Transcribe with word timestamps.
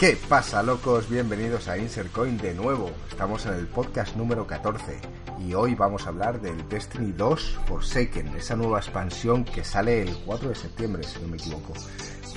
¿Qué 0.00 0.16
pasa, 0.30 0.62
locos? 0.62 1.10
Bienvenidos 1.10 1.68
a 1.68 1.76
Insert 1.76 2.10
Coin 2.10 2.38
de 2.38 2.54
nuevo. 2.54 2.90
Estamos 3.10 3.44
en 3.44 3.52
el 3.52 3.66
podcast 3.66 4.16
número 4.16 4.46
14 4.46 4.98
y 5.46 5.52
hoy 5.52 5.74
vamos 5.74 6.06
a 6.06 6.08
hablar 6.08 6.40
del 6.40 6.66
Destiny 6.70 7.12
2 7.12 7.58
Forsaken, 7.68 8.28
esa 8.28 8.56
nueva 8.56 8.78
expansión 8.78 9.44
que 9.44 9.62
sale 9.62 10.00
el 10.00 10.16
4 10.24 10.48
de 10.48 10.54
septiembre, 10.54 11.02
si 11.02 11.20
no 11.20 11.28
me 11.28 11.36
equivoco. 11.36 11.74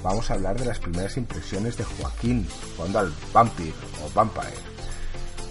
Vamos 0.03 0.29
a 0.29 0.33
hablar 0.33 0.59
de 0.59 0.65
las 0.65 0.79
primeras 0.79 1.15
impresiones 1.15 1.77
de 1.77 1.85
Joaquín 1.85 2.45
jugando 2.75 2.99
al 2.99 3.13
Vampire 3.31 3.73
o 4.05 4.13
Vampire. 4.13 4.57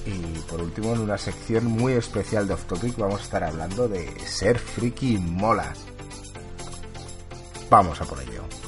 Y 0.04 0.38
por 0.50 0.60
último, 0.60 0.92
en 0.92 1.00
una 1.00 1.16
sección 1.16 1.64
muy 1.64 1.94
especial 1.94 2.46
de 2.46 2.52
Off 2.52 2.66
Topic, 2.66 2.94
vamos 2.98 3.22
a 3.22 3.24
estar 3.24 3.42
hablando 3.42 3.88
de 3.88 4.06
ser 4.26 4.58
friki 4.58 5.16
mola. 5.16 5.72
Vamos 7.70 7.98
a 8.02 8.04
por 8.04 8.20
ello. 8.20 8.61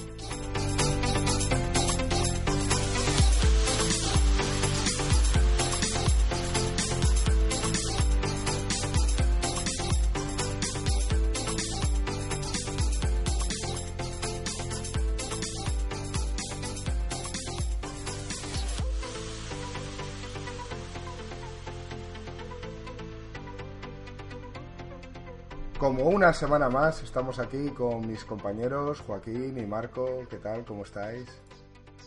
Como 26.04 26.16
una 26.16 26.34
semana 26.34 26.68
más, 26.68 27.02
estamos 27.02 27.38
aquí 27.38 27.70
con 27.70 28.06
mis 28.06 28.26
compañeros 28.26 29.00
Joaquín 29.00 29.56
y 29.56 29.64
Marco. 29.64 30.26
¿Qué 30.28 30.36
tal? 30.36 30.62
¿Cómo 30.66 30.84
estáis? 30.84 31.26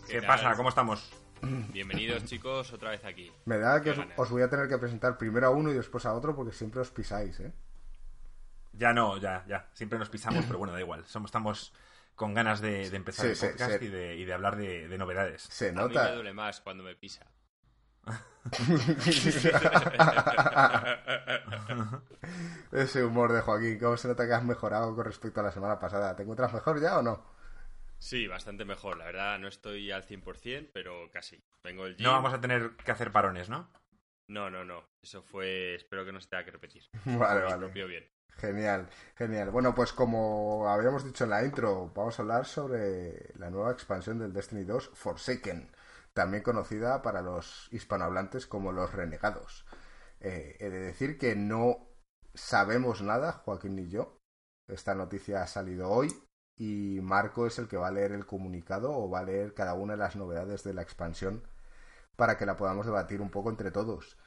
¿Qué, 0.08 0.22
pasa? 0.22 0.56
¿Cómo 0.56 0.70
estamos? 0.70 1.12
Bienvenidos 1.42 2.24
chicos, 2.26 2.72
otra 2.74 2.92
vez 2.92 3.04
aquí. 3.04 3.32
Me 3.46 3.58
da 3.58 3.82
que 3.82 3.96
os, 4.16 4.30
voy 4.30 4.44
a 4.44 4.50
tener 4.52 4.68
que 4.68 4.78
presentar 4.78 5.18
primero 5.18 5.48
a 5.48 5.50
uno 5.50 5.72
y 5.72 5.74
después 5.74 6.06
a 6.06 6.14
otro 6.14 6.36
porque 6.36 6.54
siempre 6.54 6.82
os 6.82 6.92
pisáis, 6.92 7.40
¿eh? 7.40 7.52
Ya 8.74 8.94
no, 8.94 9.18
ya, 9.18 9.44
ya. 9.48 9.68
Siempre 9.74 9.98
nos 9.98 10.10
pisamos, 10.10 10.46
pero 10.46 10.60
bueno, 10.60 10.74
da 10.76 10.80
igual. 10.80 11.04
Somos, 11.08 11.30
estamos 11.30 11.74
con 12.14 12.36
ganas 12.36 12.62
de, 12.62 12.92
de 12.92 12.98
empezar 12.98 13.26
Sí, 13.26 13.30
el 13.32 13.36
sí, 13.36 13.48
podcast 13.48 13.80
sí. 13.80 13.86
Y, 13.86 13.88
de, 13.88 14.16
y 14.16 14.26
de 14.26 14.34
hablar 14.34 14.58
de, 14.58 14.88
de 14.88 14.98
novedades. 15.00 15.42
Se 15.42 15.70
A 15.70 15.72
mí 15.72 15.76
me 15.76 15.82
nota. 15.88 16.14
duele 16.14 16.34
más 16.34 16.62
cuando 16.62 16.84
me 16.84 16.94
pisa. 16.94 17.26
Ese 22.72 23.04
humor 23.04 23.34
de 23.34 23.42
Joaquín, 23.42 23.80
¿cómo 23.80 23.98
se 23.98 24.08
nota 24.08 24.28
que 24.28 24.34
has 24.34 24.44
mejorado 24.44 24.96
con 24.96 25.06
respecto 25.06 25.40
a 25.40 25.44
la 25.44 25.52
semana 25.52 25.80
pasada? 25.80 26.16
¿Te 26.16 26.24
encuentras 26.24 26.54
mejor 26.54 26.82
ya 26.82 26.98
o 26.98 27.02
no? 27.02 27.24
Sí, 28.00 28.28
bastante 28.28 28.66
mejor. 28.66 28.98
La 28.98 29.06
verdad, 29.06 29.40
no 29.40 29.48
estoy 29.48 29.92
al 29.92 30.06
100%, 30.06 30.70
pero 30.74 31.10
casi. 31.12 31.44
Vengo 31.64 31.86
el 31.86 31.96
gym. 31.96 32.06
No 32.06 32.14
vamos 32.14 32.34
a 32.34 32.40
tener 32.40 32.76
que 32.78 32.92
hacer 32.92 33.12
parones, 33.12 33.50
¿no? 33.50 33.70
No, 34.28 34.50
no, 34.50 34.64
no. 34.64 34.84
Eso 35.02 35.24
fue... 35.24 35.76
Espero 35.76 36.06
que 36.06 36.12
no 36.12 36.20
se 36.20 36.30
tenga 36.30 36.46
que 36.46 36.52
repetir. 36.52 36.84
Vale, 37.06 37.42
Me 37.42 37.46
vale. 37.46 37.88
bien. 37.88 38.08
Genial, 38.38 38.88
genial. 39.16 39.50
Bueno, 39.50 39.74
pues 39.74 39.94
como 39.94 40.70
habíamos 40.70 41.04
dicho 41.04 41.24
en 41.24 41.32
la 41.32 41.44
intro, 41.44 41.92
vamos 41.96 42.20
a 42.20 42.22
hablar 42.22 42.46
sobre 42.46 43.32
la 43.36 43.50
nueva 43.50 43.72
expansión 43.72 44.20
del 44.20 44.32
Destiny 44.32 44.64
2, 44.64 44.92
Forsaken, 44.94 45.72
también 46.18 46.42
conocida 46.42 47.04
para 47.04 47.22
los 47.22 47.70
hispanohablantes 47.72 48.48
como 48.48 48.72
los 48.72 48.92
Renegados. 48.92 49.68
Eh, 50.20 50.58
he 50.60 50.72
de 50.72 50.80
decir 50.80 51.20
que 51.20 51.36
no 51.36 51.92
sabemos 52.34 53.04
nada, 53.04 53.34
Joaquín 53.34 53.76
ni 53.76 53.88
yo. 53.88 54.18
Esta 54.68 54.96
noticia 54.96 55.44
ha 55.44 55.48
salido 55.48 55.92
hoy 55.92 56.12
y 56.56 57.02
Marco 57.04 57.46
es 57.46 57.60
el 57.60 57.68
que 57.68 57.78
va 57.78 57.90
a 57.90 57.92
leer 57.92 58.14
el 58.14 58.26
comunicado 58.26 58.92
o 58.92 59.08
va 59.12 59.20
a 59.20 59.26
leer 59.26 59.54
cada 59.54 59.76
una 59.76 59.94
de 59.94 60.00
las 60.00 60.16
novedades 60.16 60.64
de 60.64 60.74
la 60.74 60.82
expansión 60.82 61.48
para 62.16 62.36
que 62.36 62.48
la 62.48 62.58
podamos 62.58 62.88
debatir 62.88 63.22
un 63.22 63.30
poco 63.30 63.52
entre 63.52 63.70
todos 63.70 64.18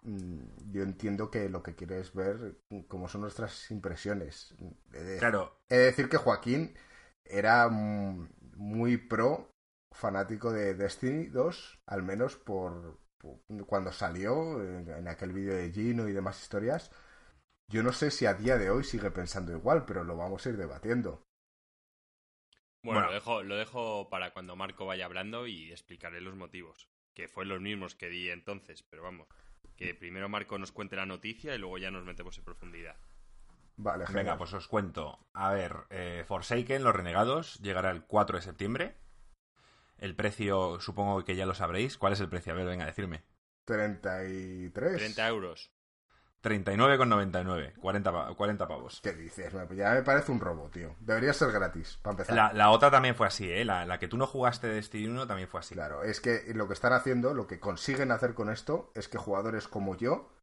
mm, 0.00 0.72
yo 0.72 0.82
entiendo 0.82 1.30
que 1.30 1.50
lo 1.50 1.62
que 1.62 1.74
quiere 1.74 2.00
es 2.00 2.14
ver 2.14 2.56
cómo 2.88 3.06
son 3.06 3.20
nuestras 3.20 3.70
impresiones. 3.70 4.54
He 4.94 5.02
de, 5.02 5.18
Claro, 5.18 5.60
he 5.68 5.76
de 5.76 5.84
decir 5.84 6.08
que 6.08 6.16
Joaquín 6.16 6.74
era 7.22 7.68
muy 7.68 8.96
pro 8.96 9.53
fanático 9.94 10.52
de 10.52 10.74
Destiny 10.74 11.26
2, 11.28 11.80
al 11.86 12.02
menos 12.02 12.36
por, 12.36 13.00
por- 13.18 13.40
cuando 13.66 13.92
salió 13.92 14.62
en, 14.62 14.88
en 14.90 15.08
aquel 15.08 15.32
vídeo 15.32 15.54
de 15.54 15.72
Gino 15.72 16.08
y 16.08 16.12
demás 16.12 16.40
historias. 16.42 16.90
Yo 17.68 17.82
no 17.82 17.92
sé 17.92 18.10
si 18.10 18.26
a 18.26 18.34
día 18.34 18.58
de 18.58 18.70
hoy 18.70 18.84
sigue 18.84 19.10
pensando 19.10 19.52
igual, 19.52 19.84
pero 19.86 20.04
lo 20.04 20.16
vamos 20.16 20.46
a 20.46 20.50
ir 20.50 20.56
debatiendo. 20.58 21.22
Bueno, 22.84 23.00
Bueno. 23.00 23.08
Lo, 23.08 23.12
dejo, 23.12 23.42
lo 23.42 23.56
dejo 23.56 24.08
para 24.10 24.32
cuando 24.32 24.54
Marco 24.54 24.86
vaya 24.86 25.06
hablando 25.06 25.46
y 25.48 25.72
explicaré 25.72 26.20
los 26.20 26.36
motivos. 26.36 26.88
Que 27.12 27.26
fue 27.28 27.44
los 27.46 27.60
mismos 27.60 27.94
que 27.96 28.08
di 28.08 28.30
entonces, 28.30 28.82
pero 28.84 29.02
vamos. 29.02 29.26
Que 29.76 29.94
primero 29.94 30.28
Marco 30.28 30.56
nos 30.58 30.70
cuente 30.72 30.94
la 30.96 31.06
noticia 31.06 31.54
y 31.54 31.58
luego 31.58 31.78
ya 31.78 31.90
nos 31.90 32.04
metemos 32.04 32.38
en 32.38 32.44
profundidad. 32.44 32.96
Vale, 33.76 34.06
genial. 34.06 34.14
venga, 34.16 34.36
pues 34.38 34.52
os 34.52 34.68
cuento. 34.68 35.26
A 35.32 35.52
ver, 35.52 35.72
eh, 35.90 36.24
Forsaken, 36.26 36.82
Los 36.84 36.94
Renegados, 36.94 37.58
llegará 37.60 37.90
el 37.90 38.04
4 38.04 38.36
de 38.38 38.42
septiembre. 38.42 38.96
El 39.98 40.14
precio, 40.16 40.80
supongo 40.80 41.24
que 41.24 41.36
ya 41.36 41.46
lo 41.46 41.54
sabréis. 41.54 41.96
¿Cuál 41.98 42.12
es 42.14 42.20
el 42.20 42.28
precio? 42.28 42.52
A 42.52 42.56
ver, 42.56 42.66
venga, 42.66 42.84
decirme. 42.86 43.24
33. 43.66 44.96
30 44.96 45.28
euros. 45.28 45.70
39,99. 46.42 47.74
40, 47.80 48.12
pa- 48.12 48.34
40 48.34 48.68
pavos. 48.68 49.00
¿Qué 49.02 49.12
dices? 49.14 49.54
Me- 49.54 49.66
Ya 49.74 49.92
me 49.94 50.02
parece 50.02 50.30
un 50.30 50.40
robo, 50.40 50.68
tío. 50.68 50.94
Debería 51.00 51.32
ser 51.32 51.50
gratis, 51.52 51.98
para 52.02 52.12
empezar. 52.12 52.36
La, 52.36 52.52
la 52.52 52.70
otra 52.70 52.90
también 52.90 53.14
fue 53.14 53.26
así, 53.26 53.50
¿eh? 53.50 53.64
La, 53.64 53.86
la 53.86 53.98
que 53.98 54.08
tú 54.08 54.18
no 54.18 54.26
jugaste 54.26 54.66
de 54.66 54.74
Destiny 54.74 55.06
1 55.08 55.26
también 55.26 55.48
fue 55.48 55.60
así. 55.60 55.74
Claro, 55.74 56.02
es 56.02 56.20
que 56.20 56.52
lo 56.54 56.66
que 56.68 56.74
están 56.74 56.92
haciendo, 56.92 57.32
lo 57.32 57.46
que 57.46 57.60
consiguen 57.60 58.10
hacer 58.12 58.34
con 58.34 58.50
esto, 58.50 58.92
es 58.94 59.08
que 59.08 59.16
jugadores 59.16 59.68
como 59.68 59.96
yo 59.96 60.34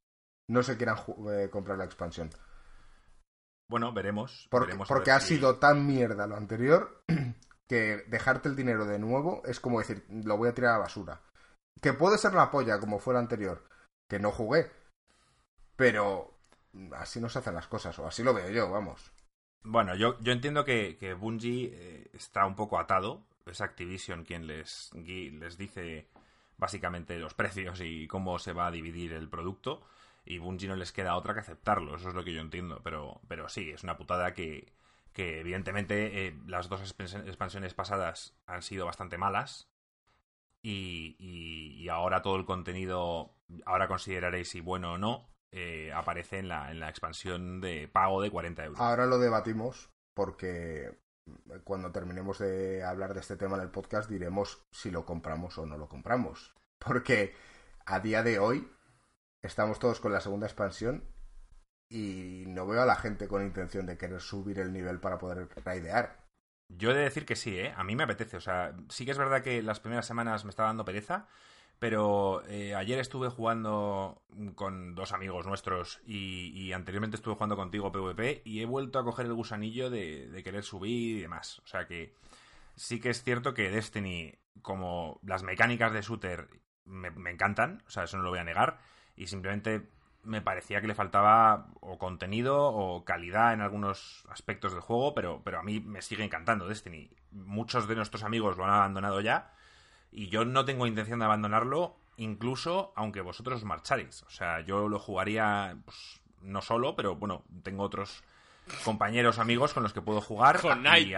no 0.49 0.63
se 0.63 0.75
quieran 0.75 0.97
eh, 1.29 1.49
comprar 1.51 1.77
la 1.77 1.85
expansión. 1.85 2.31
Bueno, 3.69 3.93
veremos. 3.93 4.47
Porque, 4.49 4.65
veremos 4.67 4.89
a 4.89 4.93
porque 4.95 5.11
ver 5.11 5.17
ha 5.17 5.19
si- 5.21 5.35
sido 5.35 5.59
tan 5.59 5.85
mierda 5.85 6.25
lo 6.25 6.35
anterior 6.35 7.03
que 7.71 8.03
dejarte 8.07 8.49
el 8.49 8.57
dinero 8.57 8.85
de 8.85 8.99
nuevo 8.99 9.43
es 9.45 9.61
como 9.61 9.79
decir, 9.79 10.05
lo 10.09 10.35
voy 10.35 10.49
a 10.49 10.53
tirar 10.53 10.71
a 10.71 10.73
la 10.73 10.83
basura. 10.83 11.21
Que 11.79 11.93
puede 11.93 12.17
ser 12.17 12.33
la 12.33 12.51
polla 12.51 12.81
como 12.81 12.99
fue 12.99 13.13
el 13.13 13.19
anterior, 13.21 13.63
que 14.09 14.19
no 14.19 14.29
jugué. 14.29 14.69
Pero 15.77 16.37
así 16.91 17.21
no 17.21 17.29
se 17.29 17.39
hacen 17.39 17.55
las 17.55 17.69
cosas, 17.69 17.97
o 17.97 18.05
así 18.05 18.23
lo 18.23 18.33
veo 18.33 18.49
yo, 18.49 18.69
vamos. 18.69 19.13
Bueno, 19.63 19.95
yo, 19.95 20.19
yo 20.19 20.33
entiendo 20.33 20.65
que, 20.65 20.97
que 20.97 21.13
Bungie 21.13 21.71
eh, 21.73 22.09
está 22.11 22.45
un 22.45 22.55
poco 22.55 22.77
atado. 22.77 23.23
Es 23.45 23.61
Activision 23.61 24.25
quien 24.25 24.47
les, 24.47 24.91
les 24.93 25.57
dice 25.57 26.09
básicamente 26.57 27.17
los 27.19 27.35
precios 27.35 27.79
y 27.79 28.05
cómo 28.05 28.37
se 28.37 28.51
va 28.51 28.67
a 28.67 28.71
dividir 28.71 29.13
el 29.13 29.29
producto. 29.29 29.81
Y 30.25 30.39
Bungie 30.39 30.67
no 30.67 30.75
les 30.75 30.91
queda 30.91 31.15
otra 31.15 31.33
que 31.33 31.39
aceptarlo. 31.39 31.95
Eso 31.95 32.09
es 32.09 32.15
lo 32.15 32.25
que 32.25 32.33
yo 32.33 32.41
entiendo. 32.41 32.81
Pero, 32.83 33.21
pero 33.29 33.47
sí, 33.47 33.69
es 33.69 33.83
una 33.83 33.95
putada 33.95 34.33
que, 34.33 34.73
que 35.13 35.39
evidentemente 35.39 36.27
eh, 36.27 36.39
las 36.47 36.69
dos 36.69 36.81
expansi- 36.81 37.25
expansiones 37.27 37.73
pasadas 37.73 38.35
han 38.45 38.61
sido 38.61 38.85
bastante 38.85 39.17
malas. 39.17 39.69
Y, 40.63 41.15
y- 41.19 41.81
y 41.83 41.89
ahora 41.89 42.21
todo 42.21 42.35
el 42.35 42.45
contenido, 42.45 43.35
ahora 43.65 43.87
consideraréis 43.87 44.49
si 44.49 44.59
bueno 44.61 44.93
o 44.93 44.97
no, 44.97 45.27
eh, 45.51 45.91
aparece 45.93 46.37
en 46.39 46.47
la, 46.47 46.71
en 46.71 46.79
la 46.79 46.87
expansión 46.89 47.61
de 47.61 47.87
pago 47.87 48.21
de 48.21 48.29
40 48.31 48.65
euros. 48.65 48.79
Ahora 48.79 49.05
lo 49.07 49.17
debatimos 49.17 49.89
porque 50.13 50.99
cuando 51.63 51.91
terminemos 51.91 52.39
de 52.39 52.83
hablar 52.83 53.13
de 53.13 53.19
este 53.21 53.37
tema 53.37 53.55
en 53.57 53.63
el 53.63 53.69
podcast 53.71 54.09
diremos 54.09 54.65
si 54.71 54.91
lo 54.91 55.05
compramos 55.05 55.57
o 55.57 55.65
no 55.65 55.77
lo 55.77 55.89
compramos. 55.89 56.53
Porque 56.77 57.35
a 57.85 57.99
día 57.99 58.21
de 58.23 58.39
hoy 58.39 58.71
estamos 59.41 59.79
todos 59.79 59.99
con 59.99 60.11
la 60.13 60.21
segunda 60.21 60.45
expansión 60.47 61.03
y 61.91 62.45
no 62.47 62.65
veo 62.65 62.81
a 62.81 62.85
la 62.85 62.95
gente 62.95 63.27
con 63.27 63.43
intención 63.43 63.85
de 63.85 63.97
querer 63.97 64.21
subir 64.21 64.59
el 64.59 64.71
nivel 64.71 64.99
para 64.99 65.17
poder 65.19 65.49
raidear. 65.63 66.21
Yo 66.69 66.91
he 66.91 66.93
de 66.93 67.01
decir 67.01 67.25
que 67.25 67.35
sí, 67.35 67.57
¿eh? 67.57 67.73
A 67.75 67.83
mí 67.83 67.97
me 67.97 68.03
apetece. 68.03 68.37
O 68.37 68.41
sea, 68.41 68.73
sí 68.89 69.03
que 69.03 69.11
es 69.11 69.17
verdad 69.17 69.43
que 69.43 69.61
las 69.61 69.81
primeras 69.81 70.05
semanas 70.07 70.45
me 70.45 70.49
estaba 70.49 70.69
dando 70.69 70.85
pereza, 70.85 71.27
pero 71.79 72.43
eh, 72.47 72.75
ayer 72.75 72.97
estuve 72.99 73.29
jugando 73.29 74.23
con 74.55 74.95
dos 74.95 75.11
amigos 75.11 75.45
nuestros 75.45 75.99
y, 76.05 76.71
anteriormente 76.71 77.17
estuve 77.17 77.33
jugando 77.33 77.57
contigo 77.57 77.91
PvP 77.91 78.41
y 78.45 78.61
he 78.61 78.65
vuelto 78.65 78.99
a 78.99 79.03
coger 79.03 79.25
el 79.25 79.33
gusanillo 79.33 79.89
de, 79.89 80.41
querer 80.45 80.63
subir 80.63 81.17
y 81.17 81.21
demás. 81.21 81.59
O 81.59 81.67
sea 81.67 81.87
que 81.87 82.15
sí 82.75 83.01
que 83.01 83.09
es 83.09 83.21
cierto 83.23 83.53
que 83.53 83.69
Destiny, 83.69 84.39
como 84.61 85.19
las 85.23 85.43
mecánicas 85.43 85.91
de 85.91 86.01
shooter, 86.01 86.47
me 86.85 87.31
encantan, 87.31 87.83
o 87.85 87.89
sea, 87.89 88.03
eso 88.03 88.17
no 88.17 88.23
lo 88.23 88.29
voy 88.29 88.39
a 88.39 88.43
negar, 88.43 88.79
y 89.15 89.27
simplemente 89.27 89.89
me 90.23 90.41
parecía 90.41 90.81
que 90.81 90.87
le 90.87 90.95
faltaba 90.95 91.67
o 91.79 91.97
contenido 91.97 92.57
o 92.57 93.03
calidad 93.05 93.53
en 93.53 93.61
algunos 93.61 94.25
aspectos 94.29 94.73
del 94.73 94.81
juego, 94.81 95.13
pero, 95.13 95.41
pero 95.43 95.59
a 95.59 95.63
mí 95.63 95.79
me 95.79 96.01
sigue 96.01 96.23
encantando 96.23 96.67
Destiny. 96.67 97.09
Muchos 97.31 97.87
de 97.87 97.95
nuestros 97.95 98.23
amigos 98.23 98.57
lo 98.57 98.65
han 98.65 98.71
abandonado 98.71 99.21
ya 99.21 99.53
y 100.11 100.29
yo 100.29 100.45
no 100.45 100.65
tengo 100.65 100.87
intención 100.87 101.19
de 101.19 101.25
abandonarlo, 101.25 101.97
incluso 102.17 102.93
aunque 102.95 103.21
vosotros 103.21 103.57
os 103.57 103.65
marcharéis. 103.65 104.23
O 104.23 104.29
sea, 104.29 104.61
yo 104.61 104.87
lo 104.89 104.99
jugaría 104.99 105.77
pues, 105.85 106.21
no 106.41 106.61
solo, 106.61 106.95
pero 106.95 107.15
bueno, 107.15 107.43
tengo 107.63 107.83
otros 107.83 108.23
compañeros, 108.83 109.39
amigos 109.39 109.73
con 109.73 109.83
los 109.83 109.93
que 109.93 110.01
puedo 110.01 110.21
jugar. 110.21 110.59
Con 110.59 110.85
y, 110.85 111.13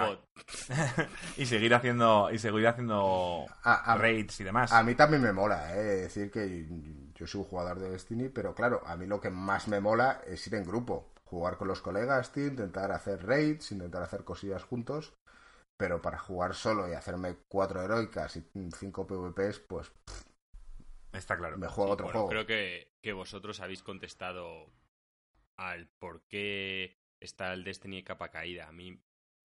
y 1.37 1.45
seguir 1.45 1.73
haciendo, 1.73 2.29
y 2.31 2.39
seguir 2.39 2.67
haciendo 2.67 3.45
raids 3.97 4.39
y 4.39 4.43
demás. 4.43 4.71
A 4.71 4.83
mí 4.83 4.95
también 4.95 5.21
me 5.21 5.33
mola, 5.33 5.75
¿eh? 5.75 5.83
decir 5.83 6.31
que 6.31 6.65
yo 7.15 7.27
soy 7.27 7.41
un 7.41 7.47
jugador 7.47 7.79
de 7.79 7.89
Destiny, 7.89 8.29
pero 8.29 8.53
claro, 8.55 8.81
a 8.85 8.95
mí 8.95 9.05
lo 9.05 9.21
que 9.21 9.29
más 9.29 9.67
me 9.67 9.79
mola 9.79 10.21
es 10.25 10.45
ir 10.47 10.55
en 10.55 10.63
grupo. 10.63 11.13
Jugar 11.25 11.57
con 11.57 11.67
los 11.67 11.81
colegas, 11.81 12.31
tío, 12.31 12.47
intentar 12.47 12.91
hacer 12.91 13.25
raids, 13.25 13.71
intentar 13.71 14.03
hacer 14.03 14.23
cosillas 14.23 14.63
juntos. 14.63 15.13
Pero 15.77 16.01
para 16.01 16.19
jugar 16.19 16.53
solo 16.53 16.87
y 16.87 16.93
hacerme 16.93 17.35
cuatro 17.47 17.81
heroicas 17.81 18.35
y 18.37 18.43
cinco 18.77 19.07
PvPs, 19.07 19.59
pues. 19.59 19.91
Está 21.11 21.37
claro. 21.37 21.57
Me 21.57 21.67
juego 21.67 21.91
otro 21.91 22.09
juego. 22.09 22.29
Creo 22.29 22.45
que, 22.45 22.91
que 23.01 23.13
vosotros 23.13 23.59
habéis 23.59 23.81
contestado 23.81 24.71
al 25.57 25.87
por 25.99 26.21
qué 26.27 26.97
está 27.19 27.53
el 27.53 27.63
Destiny 27.63 28.03
capa 28.03 28.29
caída. 28.29 28.67
A 28.67 28.71
mí, 28.71 28.99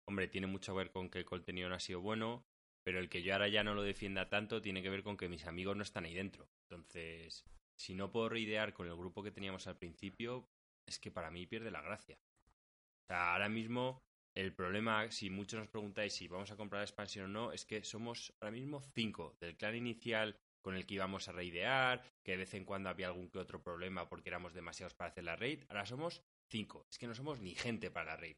hombre, 0.08 0.28
tiene 0.28 0.48
mucho 0.48 0.74
que 0.74 0.78
ver 0.80 0.92
con 0.92 1.10
que 1.10 1.20
el 1.20 1.26
contenido 1.26 1.70
no 1.70 1.76
ha 1.76 1.80
sido 1.80 2.02
bueno, 2.02 2.46
pero 2.84 3.00
el 3.00 3.10
que 3.10 3.24
yo 3.24 3.34
ahora 3.34 3.48
ya 3.48 3.64
no 3.64 3.74
lo 3.74 3.84
defienda 3.84 4.30
tanto 4.30 4.62
tiene 4.62 4.82
que 4.82 4.90
ver 4.90 5.04
con 5.04 5.18
que 5.18 5.30
mis 5.30 5.46
amigos 5.46 5.76
no 5.76 5.84
están 5.84 6.06
ahí 6.06 6.14
dentro. 6.14 6.48
Entonces, 6.72 7.44
si 7.76 7.94
no 7.94 8.12
puedo 8.12 8.30
reidear 8.30 8.74
con 8.74 8.88
el 8.88 8.96
grupo 8.96 9.22
que 9.22 9.32
teníamos 9.32 9.68
al 9.68 9.78
principio, 9.78 10.48
es 10.86 11.00
que 11.00 11.12
para 11.12 11.30
mí 11.30 11.46
pierde 11.46 11.70
la 11.70 11.82
gracia. 11.82 12.18
O 12.18 13.06
sea, 13.08 13.34
ahora 13.34 13.50
mismo 13.50 14.02
el 14.34 14.54
problema, 14.54 15.12
si 15.12 15.30
muchos 15.30 15.60
nos 15.60 15.68
preguntáis 15.68 16.14
si 16.14 16.28
vamos 16.28 16.52
a 16.52 16.56
comprar 16.56 16.82
expansión 16.82 17.26
o 17.26 17.28
no, 17.28 17.52
es 17.52 17.66
que 17.66 17.84
somos 17.84 18.34
ahora 18.40 18.52
mismo 18.52 18.82
cinco 18.94 19.36
del 19.42 19.58
clan 19.58 19.76
inicial 19.76 20.38
con 20.62 20.76
el 20.76 20.86
que 20.86 20.94
íbamos 20.94 21.28
a 21.28 21.34
raidear, 21.34 22.04
que 22.24 22.34
de 22.34 22.38
vez 22.38 22.54
en 22.54 22.64
cuando 22.64 22.90
había 22.90 23.08
algún 23.08 23.30
que 23.30 23.40
otro 23.40 23.62
problema 23.62 24.08
porque 24.08 24.30
éramos 24.30 24.54
demasiados 24.54 24.94
para 24.94 25.10
hacer 25.10 25.26
la 25.26 25.36
raid. 25.36 25.64
Ahora 25.68 25.86
somos 25.86 26.24
cinco. 26.48 26.86
Es 26.90 26.98
que 26.98 27.08
no 27.08 27.16
somos 27.16 27.40
ni 27.42 27.56
gente 27.56 27.92
para 27.92 28.12
la 28.12 28.18
raid. 28.18 28.38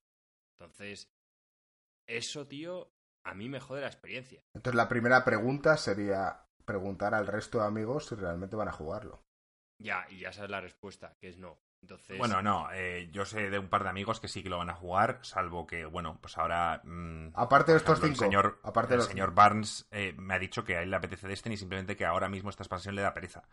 Entonces, 0.58 1.12
eso, 2.08 2.48
tío, 2.48 2.92
a 3.26 3.34
mí 3.36 3.50
me 3.50 3.60
jode 3.60 3.82
la 3.82 3.88
experiencia. 3.88 4.42
Entonces, 4.54 4.78
la 4.78 4.90
primera 4.90 5.24
pregunta 5.24 5.78
sería 5.78 6.48
preguntar 6.66 7.14
al 7.14 7.28
resto 7.28 7.60
de 7.60 7.68
amigos 7.68 8.08
si 8.08 8.16
realmente 8.16 8.56
van 8.56 8.68
a 8.68 8.74
jugarlo. 8.74 9.24
Ya, 9.80 10.06
y 10.10 10.20
ya 10.20 10.32
sabes 10.32 10.52
la 10.52 10.62
respuesta, 10.62 11.16
que 11.20 11.30
es 11.30 11.38
no. 11.38 11.60
Entonces... 11.82 12.18
Bueno, 12.18 12.42
no, 12.42 12.70
eh, 12.72 13.10
yo 13.12 13.26
sé 13.26 13.50
de 13.50 13.60
un 13.60 13.68
par 13.68 13.84
de 13.84 13.90
amigos 13.90 14.22
que 14.22 14.30
sí 14.30 14.42
que 14.42 14.50
lo 14.50 14.58
van 14.58 14.70
a 14.70 14.76
jugar, 14.76 15.20
salvo 15.22 15.68
que, 15.68 15.86
bueno, 15.86 16.18
pues 16.22 16.38
ahora... 16.38 16.82
Mm, 16.86 17.32
aparte 17.34 17.74
de 17.74 17.78
estos 17.80 18.00
cinco. 18.00 18.14
El 18.14 18.16
señor, 18.16 18.60
aparte 18.64 18.94
el 18.94 19.02
señor 19.02 19.34
Barnes 19.34 19.86
eh, 19.92 20.14
me 20.18 20.34
ha 20.34 20.40
dicho 20.40 20.64
que 20.64 20.78
a 20.78 20.82
él 20.82 20.92
le 20.92 20.96
apetece 20.96 21.28
Destiny, 21.28 21.58
simplemente 21.58 21.98
que 21.98 22.06
ahora 22.06 22.30
mismo 22.30 22.50
esta 22.50 22.64
expansión 22.64 22.96
le 22.96 23.02
da 23.02 23.14
pereza. 23.14 23.44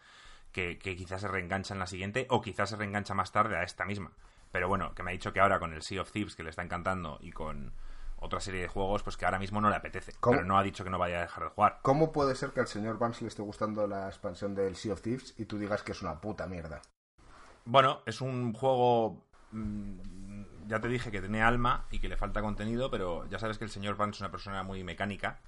Que, 0.53 0.79
que 0.79 0.97
quizás 0.97 1.23
se 1.23 1.29
reengancha 1.29 1.75
en 1.75 1.81
la 1.81 1.87
siguiente 1.87 2.27
o 2.31 2.41
quizás 2.41 2.71
se 2.71 2.77
reengancha 2.77 3.15
más 3.15 3.33
tarde 3.33 3.57
a 3.57 3.63
esta 3.63 3.85
misma. 3.85 4.13
Pero 4.53 4.69
bueno, 4.69 4.95
que 4.95 5.03
me 5.03 5.11
ha 5.11 5.13
dicho 5.13 5.33
que 5.33 5.41
ahora 5.41 5.59
con 5.59 5.73
el 5.73 5.83
Sea 5.83 6.03
of 6.03 6.11
Thieves, 6.11 6.35
que 6.35 6.43
le 6.43 6.51
está 6.51 6.63
encantando, 6.63 7.19
y 7.21 7.33
con 7.33 7.73
otra 8.21 8.41
serie 8.41 8.63
de 8.63 8.69
juegos, 8.69 9.03
pues 9.03 9.17
que 9.17 9.25
ahora 9.25 9.39
mismo 9.39 9.61
no 9.61 9.71
le 9.71 9.77
apetece. 9.77 10.15
Pero 10.23 10.45
no 10.45 10.59
ha 10.59 10.63
dicho 10.63 10.85
que 10.85 10.91
no 10.91 10.99
vaya 10.99 11.19
a 11.19 11.23
dejar 11.23 11.45
de 11.45 11.51
jugar. 11.51 11.79
¿Cómo 11.83 12.13
puede 12.13 12.35
ser 12.35 12.51
que 12.51 12.61
al 12.61 12.69
señor 12.69 12.99
Vance 12.99 13.23
le 13.23 13.29
esté 13.29 13.43
gustando 13.43 13.87
la 13.87 14.09
expansión 14.09 14.55
del 14.55 14.77
Sea 14.77 14.93
of 14.93 15.03
Thieves 15.03 15.35
y 15.39 15.47
tú 15.47 15.59
digas 15.59 15.83
que 15.83 15.93
es 15.93 16.03
una 16.03 16.21
puta 16.21 16.47
mierda? 16.47 16.83
Bueno, 17.65 18.01
es 18.07 18.21
un 18.21 18.53
juego. 18.53 19.27
Mm, 19.53 20.69
ya 20.69 20.81
te 20.81 20.89
dije 20.89 21.11
que 21.11 21.21
tiene 21.21 21.43
alma 21.43 21.87
y 21.91 21.99
que 21.99 22.09
le 22.09 22.17
falta 22.17 22.41
contenido, 22.41 22.91
pero 22.91 23.27
ya 23.29 23.39
sabes 23.39 23.59
que 23.59 23.65
el 23.65 23.71
señor 23.71 23.97
Vance 23.97 24.17
es 24.17 24.21
una 24.21 24.31
persona 24.31 24.63
muy 24.63 24.85
mecánica 24.85 25.41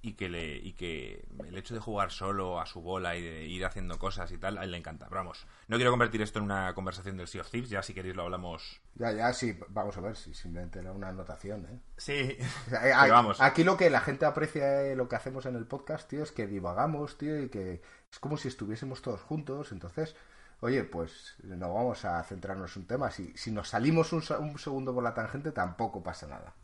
y 0.00 0.12
que 0.12 0.28
le 0.28 0.56
y 0.56 0.74
que 0.74 1.24
el 1.46 1.56
hecho 1.56 1.74
de 1.74 1.80
jugar 1.80 2.12
solo 2.12 2.60
a 2.60 2.66
su 2.66 2.80
bola 2.80 3.16
y 3.16 3.22
de 3.22 3.44
ir 3.44 3.64
haciendo 3.64 3.98
cosas 3.98 4.30
y 4.30 4.38
tal 4.38 4.58
a 4.58 4.64
él 4.64 4.70
le 4.70 4.76
encanta. 4.76 5.08
Vamos 5.10 5.46
no 5.66 5.76
quiero 5.76 5.90
convertir 5.90 6.22
esto 6.22 6.38
en 6.38 6.44
una 6.44 6.72
conversación 6.74 7.16
del 7.16 7.26
Sea 7.26 7.40
of 7.40 7.50
Thieves 7.50 7.70
ya 7.70 7.82
si 7.82 7.94
queréis 7.94 8.14
lo 8.14 8.22
hablamos. 8.22 8.80
Ya 8.94 9.12
ya 9.12 9.32
sí 9.32 9.58
vamos 9.68 9.96
a 9.96 10.00
ver 10.00 10.16
si 10.16 10.34
simplemente 10.34 10.78
era 10.78 10.92
una 10.92 11.08
anotación 11.08 11.66
¿eh? 11.66 11.78
sí. 11.96 12.36
Vamos. 13.10 13.40
aquí 13.40 13.64
lo 13.64 13.76
que 13.76 13.90
la 13.90 14.00
gente 14.00 14.24
aprecia 14.24 14.82
eh, 14.82 14.94
lo 14.94 15.08
que 15.08 15.16
hacemos 15.16 15.46
en 15.46 15.56
el 15.56 15.66
podcast 15.66 16.08
tío 16.08 16.22
es 16.22 16.30
que 16.30 16.46
divagamos 16.46 17.18
tío 17.18 17.42
y 17.42 17.48
que 17.48 17.82
es 18.10 18.18
como 18.20 18.36
si 18.36 18.48
estuviésemos 18.48 19.02
todos 19.02 19.20
juntos. 19.22 19.72
Entonces 19.72 20.14
oye 20.60 20.84
pues 20.84 21.34
no 21.42 21.74
vamos 21.74 22.04
a 22.04 22.22
centrarnos 22.22 22.76
en 22.76 22.82
un 22.82 22.88
tema. 22.88 23.10
Si 23.10 23.36
si 23.36 23.50
nos 23.50 23.70
salimos 23.70 24.12
un, 24.12 24.22
un 24.38 24.58
segundo 24.58 24.94
por 24.94 25.02
la 25.02 25.14
tangente 25.14 25.50
tampoco 25.50 26.04
pasa 26.04 26.28
nada. 26.28 26.54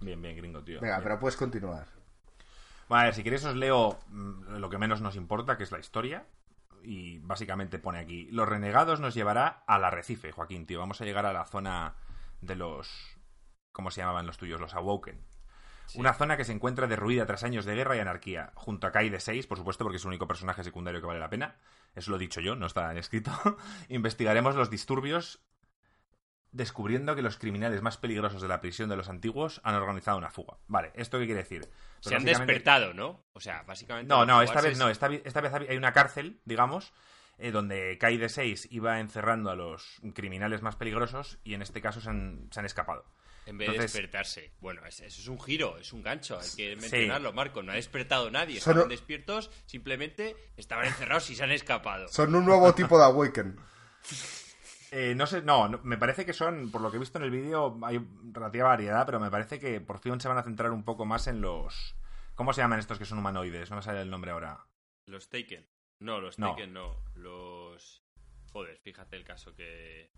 Bien 0.00 0.20
bien 0.20 0.36
gringo 0.36 0.62
tío. 0.62 0.78
Venga 0.80 1.00
pero 1.02 1.18
puedes 1.18 1.36
continuar 1.36 1.95
Vale, 2.88 3.12
si 3.12 3.22
queréis 3.22 3.44
os 3.44 3.56
leo 3.56 3.98
mm, 4.08 4.56
lo 4.58 4.70
que 4.70 4.78
menos 4.78 5.00
nos 5.00 5.16
importa, 5.16 5.56
que 5.56 5.64
es 5.64 5.72
la 5.72 5.78
historia. 5.78 6.26
Y 6.82 7.18
básicamente 7.18 7.80
pone 7.80 7.98
aquí, 7.98 8.28
los 8.30 8.48
renegados 8.48 9.00
nos 9.00 9.14
llevará 9.14 9.64
al 9.66 9.84
arrecife, 9.84 10.30
Joaquín, 10.30 10.66
tío. 10.66 10.78
Vamos 10.78 11.00
a 11.00 11.04
llegar 11.04 11.26
a 11.26 11.32
la 11.32 11.44
zona 11.44 11.96
de 12.40 12.54
los... 12.54 13.18
¿Cómo 13.72 13.90
se 13.90 14.00
llamaban 14.00 14.26
los 14.26 14.38
tuyos? 14.38 14.60
Los 14.60 14.74
Awoken. 14.74 15.20
Una 15.94 16.14
zona 16.14 16.36
que 16.36 16.44
se 16.44 16.52
encuentra 16.52 16.86
derruida 16.86 17.26
tras 17.26 17.44
años 17.44 17.64
de 17.64 17.74
guerra 17.74 17.96
y 17.96 18.00
anarquía, 18.00 18.52
junto 18.54 18.86
a 18.86 18.92
Kai 18.92 19.08
de 19.08 19.20
6, 19.20 19.46
por 19.46 19.58
supuesto, 19.58 19.84
porque 19.84 19.96
es 19.96 20.02
el 20.02 20.08
único 20.08 20.26
personaje 20.26 20.64
secundario 20.64 21.00
que 21.00 21.06
vale 21.06 21.20
la 21.20 21.30
pena. 21.30 21.56
Eso 21.94 22.10
lo 22.10 22.16
he 22.16 22.20
dicho 22.20 22.40
yo, 22.40 22.56
no 22.56 22.66
está 22.66 22.92
escrito. 22.94 23.30
Investigaremos 23.88 24.56
los 24.56 24.70
disturbios 24.70 25.44
descubriendo 26.56 27.14
que 27.14 27.22
los 27.22 27.36
criminales 27.36 27.82
más 27.82 27.98
peligrosos 27.98 28.40
de 28.40 28.48
la 28.48 28.60
prisión 28.60 28.88
de 28.88 28.96
los 28.96 29.08
antiguos 29.08 29.60
han 29.62 29.74
organizado 29.74 30.16
una 30.16 30.30
fuga. 30.30 30.56
Vale, 30.66 30.90
¿esto 30.94 31.18
qué 31.18 31.26
quiere 31.26 31.42
decir? 31.42 31.68
Se 32.00 32.14
han 32.14 32.24
despertado, 32.24 32.94
¿no? 32.94 33.26
O 33.34 33.40
sea, 33.40 33.62
básicamente... 33.62 34.08
No, 34.08 34.24
no, 34.24 34.42
esta 34.42 34.60
vez 34.60 34.78
no. 34.78 34.88
Esta, 34.88 35.08
esta, 35.12 35.40
vez 35.40 35.52
hay 35.52 35.76
una 35.76 35.92
cárcel, 35.92 36.40
digamos, 36.44 36.94
eh, 37.38 37.50
donde 37.50 37.98
Kai 37.98 38.16
de 38.16 38.30
6 38.30 38.68
iba 38.70 39.00
encerrando 39.00 39.50
a 39.50 39.56
los 39.56 40.00
criminales 40.14 40.62
más 40.62 40.76
peligrosos 40.76 41.38
y 41.44 41.54
en 41.54 41.62
este 41.62 41.82
caso 41.82 42.00
se 42.00 42.08
han, 42.08 42.48
escapado. 42.64 43.04
En 43.44 43.58
vez 43.58 43.70
de 43.70 43.78
despertarse. 43.78 44.54
Bueno, 44.58 44.84
eso 44.86 45.04
es 45.04 45.28
un 45.28 45.40
giro, 45.40 45.76
es 45.78 45.92
un 45.92 46.02
gancho, 46.02 46.40
hay 46.40 46.48
que 46.56 46.76
mencionarlo, 46.76 47.32
Marco. 47.32 47.62
No 47.62 47.72
ha 47.72 47.76
despertado 47.76 48.30
nadie, 48.30 48.58
estaban 48.58 48.88
despiertos, 48.88 49.50
simplemente 49.66 50.34
estaban 50.56 50.86
encerrados 50.86 51.30
y 51.30 51.36
se 51.36 51.44
han 51.44 51.52
escapado. 51.52 52.08
Son 52.08 52.34
un 52.34 52.44
nuevo 52.44 52.74
tipo 52.74 52.98
de 52.98 53.04
Awaken. 53.04 53.60
Eh, 54.98 55.14
no 55.14 55.26
sé, 55.26 55.42
no, 55.42 55.68
me 55.82 55.98
parece 55.98 56.24
que 56.24 56.32
son, 56.32 56.70
por 56.70 56.80
lo 56.80 56.90
que 56.90 56.96
he 56.96 56.98
visto 56.98 57.18
en 57.18 57.24
el 57.24 57.30
vídeo, 57.30 57.78
hay 57.82 58.00
relativa 58.32 58.68
variedad, 58.68 59.04
pero 59.04 59.20
me 59.20 59.30
parece 59.30 59.60
que 59.60 59.78
por 59.78 59.98
fin 59.98 60.18
se 60.18 60.28
van 60.28 60.38
a 60.38 60.42
centrar 60.42 60.70
un 60.70 60.84
poco 60.84 61.04
más 61.04 61.26
en 61.26 61.42
los... 61.42 61.94
¿Cómo 62.34 62.54
se 62.54 62.62
llaman 62.62 62.78
estos 62.78 62.98
que 62.98 63.04
son 63.04 63.18
humanoides? 63.18 63.68
No 63.68 63.76
me 63.76 63.82
sale 63.82 64.00
el 64.00 64.08
nombre 64.08 64.30
ahora. 64.30 64.64
Los 65.04 65.28
Taken. 65.28 65.68
No, 66.00 66.18
los 66.22 66.36
Taken 66.36 66.72
no. 66.72 66.96
Los... 67.14 68.06
Joder, 68.50 68.78
fíjate 68.78 69.16
el 69.16 69.24
caso 69.24 69.54
que... 69.54 70.10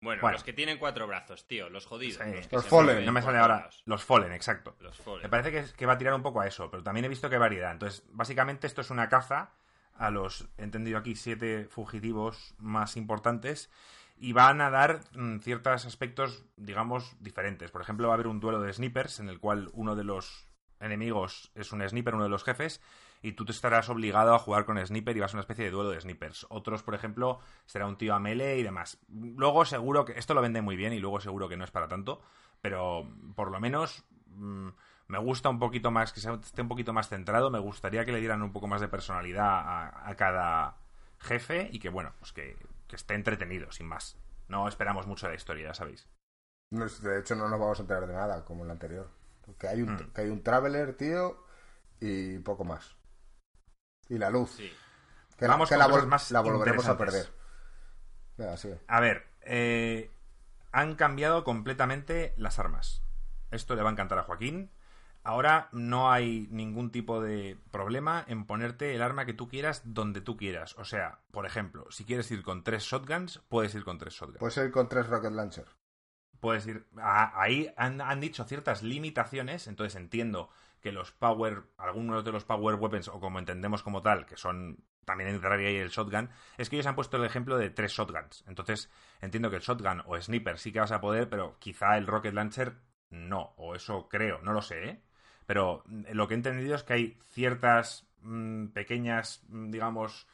Bueno, 0.00 0.30
los 0.30 0.44
que 0.44 0.54
tienen 0.54 0.78
cuatro 0.78 1.06
brazos, 1.06 1.46
tío, 1.46 1.68
los 1.68 1.84
jodidos. 1.84 2.18
Los, 2.50 2.66
Fallen. 2.66 3.04
No 3.04 3.12
me 3.12 3.20
sale 3.20 3.36
ahora. 3.36 3.68
Los 3.84 4.02
Fallen, 4.02 4.32
exacto. 4.32 4.76
Los 4.80 4.96
Fallen. 4.96 5.24
Me 5.24 5.28
parece 5.28 5.52
que, 5.52 5.76
que 5.76 5.84
va 5.84 5.92
a 5.92 5.98
tirar 5.98 6.14
un 6.14 6.22
poco 6.22 6.40
a 6.40 6.46
eso, 6.46 6.70
pero 6.70 6.82
también 6.82 7.04
he 7.04 7.08
visto 7.10 7.28
que 7.28 7.34
hay 7.34 7.40
variedad. 7.40 7.72
Entonces, 7.72 8.02
básicamente 8.08 8.66
esto 8.66 8.80
es 8.80 8.88
una 8.88 9.10
caza 9.10 9.52
a 9.92 10.10
los, 10.10 10.48
he 10.56 10.62
entendido 10.62 10.96
aquí, 10.96 11.16
siete 11.16 11.66
fugitivos 11.68 12.54
más 12.56 12.96
importantes 12.96 13.70
y 14.18 14.32
van 14.32 14.60
a 14.60 14.70
dar 14.70 15.00
mm, 15.14 15.38
ciertos 15.38 15.86
aspectos, 15.86 16.44
digamos, 16.56 17.16
diferentes. 17.20 17.70
Por 17.70 17.82
ejemplo, 17.82 18.08
va 18.08 18.14
a 18.14 18.16
haber 18.16 18.28
un 18.28 18.40
duelo 18.40 18.60
de 18.60 18.72
snipers 18.72 19.20
en 19.20 19.28
el 19.28 19.38
cual 19.38 19.70
uno 19.72 19.94
de 19.94 20.04
los 20.04 20.46
enemigos 20.80 21.50
es 21.54 21.72
un 21.72 21.86
sniper, 21.86 22.14
uno 22.14 22.24
de 22.24 22.30
los 22.30 22.44
jefes, 22.44 22.80
y 23.22 23.32
tú 23.32 23.44
te 23.44 23.52
estarás 23.52 23.88
obligado 23.88 24.34
a 24.34 24.38
jugar 24.38 24.64
con 24.64 24.84
sniper 24.84 25.16
y 25.16 25.20
vas 25.20 25.32
a 25.32 25.36
una 25.36 25.42
especie 25.42 25.64
de 25.64 25.70
duelo 25.70 25.90
de 25.90 26.00
snipers. 26.00 26.46
Otros, 26.48 26.82
por 26.82 26.94
ejemplo, 26.94 27.40
será 27.66 27.86
un 27.86 27.96
tío 27.96 28.14
a 28.14 28.20
melee 28.20 28.58
y 28.58 28.62
demás. 28.62 28.98
Luego 29.08 29.64
seguro 29.64 30.04
que 30.04 30.12
esto 30.18 30.34
lo 30.34 30.42
vende 30.42 30.62
muy 30.62 30.76
bien 30.76 30.92
y 30.92 30.98
luego 30.98 31.20
seguro 31.20 31.48
que 31.48 31.56
no 31.56 31.64
es 31.64 31.70
para 31.70 31.88
tanto, 31.88 32.20
pero 32.60 33.08
por 33.34 33.50
lo 33.50 33.60
menos 33.60 34.04
mm, 34.28 34.68
me 35.08 35.18
gusta 35.18 35.48
un 35.48 35.58
poquito 35.58 35.90
más, 35.90 36.12
que 36.12 36.20
esté 36.20 36.62
un 36.62 36.68
poquito 36.68 36.92
más 36.92 37.08
centrado, 37.08 37.50
me 37.50 37.58
gustaría 37.58 38.04
que 38.04 38.12
le 38.12 38.20
dieran 38.20 38.42
un 38.42 38.52
poco 38.52 38.66
más 38.66 38.80
de 38.80 38.88
personalidad 38.88 39.46
a, 39.46 40.08
a 40.08 40.14
cada 40.16 40.76
jefe 41.18 41.68
y 41.72 41.78
que, 41.78 41.88
bueno, 41.88 42.12
pues 42.18 42.32
que 42.32 42.56
que 42.88 42.96
esté 42.96 43.14
entretenido, 43.14 43.70
sin 43.72 43.86
más. 43.86 44.16
No 44.48 44.68
esperamos 44.68 45.06
mucho 45.06 45.26
de 45.26 45.32
la 45.32 45.36
historia, 45.36 45.68
ya 45.68 45.74
sabéis. 45.74 46.08
de 46.70 47.18
hecho, 47.20 47.34
no 47.36 47.48
nos 47.48 47.60
vamos 47.60 47.78
a 47.78 47.82
enterar 47.82 48.06
de 48.06 48.12
nada, 48.14 48.44
como 48.44 48.62
en 48.62 48.68
la 48.68 48.72
anterior. 48.74 49.08
Que 49.58 49.68
hay 49.68 49.82
un, 49.82 49.94
Mm. 49.94 50.12
que 50.12 50.20
hay 50.22 50.28
un 50.30 50.42
Traveler, 50.42 50.96
tío, 50.96 51.44
y 52.00 52.38
poco 52.40 52.64
más. 52.64 52.96
Y 54.08 54.18
la 54.18 54.30
luz. 54.30 54.50
Sí. 54.56 54.72
Que, 55.36 55.46
Vamos 55.46 55.68
que 55.68 55.76
la, 55.76 55.86
cosas 55.86 56.04
vol- 56.04 56.08
más 56.08 56.30
la 56.32 56.40
volveremos 56.40 56.86
a 56.88 56.96
perder. 56.98 57.28
Venga, 58.36 58.56
sigue. 58.56 58.80
A 58.88 59.00
ver, 59.00 59.26
eh, 59.42 60.10
han 60.72 60.94
cambiado 60.96 61.44
completamente 61.44 62.34
las 62.36 62.58
armas. 62.58 63.02
Esto 63.50 63.76
le 63.76 63.82
va 63.82 63.90
a 63.90 63.92
encantar 63.92 64.18
a 64.18 64.22
Joaquín. 64.24 64.70
Ahora 65.26 65.68
no 65.72 66.12
hay 66.12 66.46
ningún 66.52 66.92
tipo 66.92 67.20
de 67.20 67.58
problema 67.72 68.24
en 68.28 68.46
ponerte 68.46 68.94
el 68.94 69.02
arma 69.02 69.26
que 69.26 69.34
tú 69.34 69.48
quieras 69.48 69.82
donde 69.84 70.20
tú 70.20 70.36
quieras. 70.36 70.76
O 70.78 70.84
sea, 70.84 71.18
por 71.32 71.46
ejemplo, 71.46 71.84
si 71.90 72.04
quieres 72.04 72.30
ir 72.30 72.44
con 72.44 72.62
tres 72.62 72.84
shotguns, 72.84 73.42
puedes 73.48 73.74
ir 73.74 73.82
con 73.82 73.98
tres 73.98 74.14
shotguns. 74.14 74.38
Puede 74.38 74.52
ser 74.52 74.70
con 74.70 74.88
tres 74.88 75.08
Rocket 75.08 75.32
Launcher. 75.32 75.66
puedes 76.38 76.64
ir. 76.68 76.86
a- 76.98 77.40
ahí 77.42 77.72
han, 77.76 78.00
han 78.00 78.20
dicho 78.20 78.44
ciertas 78.44 78.84
limitaciones, 78.84 79.66
entonces 79.66 79.96
entiendo 79.96 80.48
que 80.80 80.92
los 80.92 81.10
power, 81.10 81.64
algunos 81.76 82.24
de 82.24 82.30
los 82.30 82.44
power 82.44 82.76
weapons, 82.76 83.08
o 83.08 83.18
como 83.18 83.40
entendemos 83.40 83.82
como 83.82 84.02
tal, 84.02 84.26
que 84.26 84.36
son 84.36 84.84
también 85.04 85.30
entraría 85.30 85.68
ahí 85.70 85.76
el 85.76 85.88
shotgun, 85.90 86.30
es 86.56 86.68
que 86.70 86.76
ellos 86.76 86.86
han 86.86 86.94
puesto 86.94 87.16
el 87.16 87.24
ejemplo 87.24 87.56
de 87.58 87.70
tres 87.70 87.90
shotguns. 87.92 88.44
Entonces 88.46 88.90
entiendo 89.20 89.50
que 89.50 89.56
el 89.56 89.62
shotgun 89.62 90.02
o 90.06 90.20
sniper 90.20 90.58
sí 90.58 90.70
que 90.72 90.78
vas 90.80 90.92
a 90.92 91.00
poder, 91.00 91.28
pero 91.28 91.56
quizá 91.58 91.96
el 91.98 92.06
rocket 92.06 92.32
launcher 92.34 92.76
no, 93.10 93.54
o 93.56 93.74
eso 93.74 94.08
creo, 94.08 94.40
no 94.42 94.52
lo 94.52 94.62
sé, 94.62 94.84
¿eh? 94.88 95.02
Pero 95.46 95.82
mm, 95.86 96.04
lo 96.12 96.28
que 96.28 96.34
he 96.34 96.36
entendido 96.36 96.74
es 96.74 96.82
que 96.84 96.92
hay 96.94 97.18
ciertas 97.32 98.06
mm, 98.22 98.68
pequeñas, 98.68 99.44
mm, 99.48 99.70
digamos, 99.70 100.26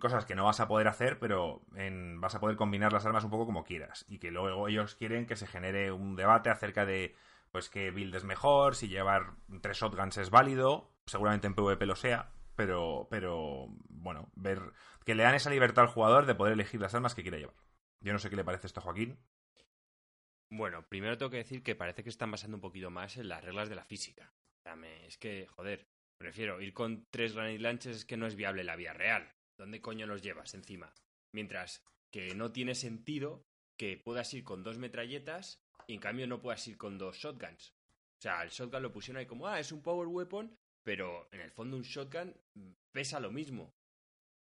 cosas 0.00 0.24
que 0.24 0.34
no 0.34 0.44
vas 0.44 0.60
a 0.60 0.68
poder 0.68 0.88
hacer, 0.88 1.18
pero 1.18 1.60
en- 1.76 2.20
vas 2.20 2.34
a 2.34 2.40
poder 2.40 2.56
combinar 2.56 2.92
las 2.92 3.04
armas 3.04 3.24
un 3.24 3.30
poco 3.30 3.46
como 3.46 3.64
quieras. 3.64 4.04
Y 4.08 4.18
que 4.18 4.30
luego 4.30 4.66
ellos 4.68 4.94
quieren 4.94 5.26
que 5.26 5.36
se 5.36 5.46
genere 5.46 5.92
un 5.92 6.16
debate 6.16 6.50
acerca 6.50 6.86
de 6.86 7.14
pues 7.50 7.68
qué 7.70 7.90
build 7.90 8.14
es 8.14 8.24
mejor, 8.24 8.74
si 8.76 8.88
llevar 8.88 9.32
tres 9.62 9.78
shotguns 9.78 10.18
es 10.18 10.30
válido, 10.30 10.90
seguramente 11.06 11.46
en 11.46 11.54
PvP 11.54 11.86
lo 11.86 11.96
sea, 11.96 12.30
pero, 12.56 13.08
pero 13.10 13.68
bueno, 13.88 14.28
ver 14.34 14.60
que 15.06 15.14
le 15.14 15.22
dan 15.22 15.34
esa 15.34 15.48
libertad 15.50 15.84
al 15.84 15.90
jugador 15.90 16.26
de 16.26 16.34
poder 16.34 16.52
elegir 16.54 16.80
las 16.80 16.94
armas 16.94 17.14
que 17.14 17.22
quiera 17.22 17.38
llevar. 17.38 17.54
Yo 18.00 18.12
no 18.12 18.18
sé 18.18 18.28
qué 18.30 18.36
le 18.36 18.44
parece 18.44 18.66
esto 18.66 18.80
a 18.80 18.82
Joaquín. 18.82 19.18
Bueno, 20.50 20.86
primero 20.88 21.18
tengo 21.18 21.30
que 21.30 21.38
decir 21.38 21.62
que 21.62 21.74
parece 21.74 22.02
que 22.02 22.08
están 22.08 22.30
basando 22.30 22.56
un 22.56 22.62
poquito 22.62 22.90
más 22.90 23.16
en 23.16 23.28
las 23.28 23.44
reglas 23.44 23.68
de 23.68 23.74
la 23.74 23.84
física. 23.84 24.32
O 24.64 24.84
es 24.84 25.18
que, 25.18 25.46
joder, 25.46 25.86
prefiero 26.18 26.60
ir 26.60 26.72
con 26.72 27.06
tres 27.10 27.34
granite 27.34 27.62
launchers 27.62 27.96
es 27.98 28.04
que 28.04 28.16
no 28.16 28.26
es 28.26 28.34
viable 28.34 28.64
la 28.64 28.76
vía 28.76 28.92
real. 28.92 29.30
¿Dónde 29.56 29.80
coño 29.80 30.06
los 30.06 30.22
llevas 30.22 30.54
encima? 30.54 30.92
Mientras 31.32 31.84
que 32.10 32.34
no 32.34 32.52
tiene 32.52 32.74
sentido 32.74 33.44
que 33.76 33.96
puedas 33.96 34.32
ir 34.34 34.44
con 34.44 34.62
dos 34.62 34.78
metralletas 34.78 35.62
y 35.86 35.94
en 35.94 36.00
cambio 36.00 36.26
no 36.26 36.40
puedas 36.40 36.66
ir 36.66 36.76
con 36.76 36.98
dos 36.98 37.16
shotguns. 37.16 37.74
O 38.18 38.20
sea, 38.20 38.42
el 38.42 38.50
shotgun 38.50 38.82
lo 38.82 38.92
pusieron 38.92 39.20
ahí 39.20 39.26
como, 39.26 39.46
ah, 39.46 39.60
es 39.60 39.70
un 39.70 39.82
power 39.82 40.08
weapon, 40.08 40.56
pero 40.82 41.28
en 41.32 41.40
el 41.40 41.50
fondo 41.50 41.76
un 41.76 41.82
shotgun 41.82 42.34
pesa 42.92 43.20
lo 43.20 43.30
mismo 43.30 43.77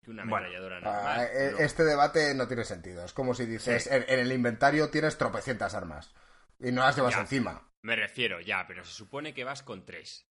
que 0.08 0.12
una 0.12 0.24
Bueno, 0.24 0.48
ametralladora 0.48 0.78
Ah, 0.78 0.82
normal. 0.82 1.30
eh, 1.34 1.52
¿no? 1.52 1.58
Este 1.60 1.84
debate 1.84 2.34
no 2.34 2.48
tiene 2.48 2.64
sentido. 2.64 3.04
Es 3.06 3.14
como 3.14 3.34
si 3.34 3.46
dices, 3.46 3.84
Sí. 3.84 3.90
en, 3.92 4.06
en 4.08 4.20
el 4.20 4.32
inventario 4.32 4.90
tienes 4.90 5.18
tropecientas 5.18 5.76
armas 5.76 6.14
y 6.60 6.72
no 6.72 6.82
las 6.82 6.96
llevas 6.96 7.14
Ya. 7.16 7.22
encima. 7.22 7.70
Me 7.84 7.96
refiero, 7.96 8.40
ya, 8.42 8.66
pero 8.68 8.84
se 8.84 8.92
supone 8.94 9.34
que 9.34 9.44
vas 9.44 9.62
con 9.64 9.86
tres. 9.86 10.28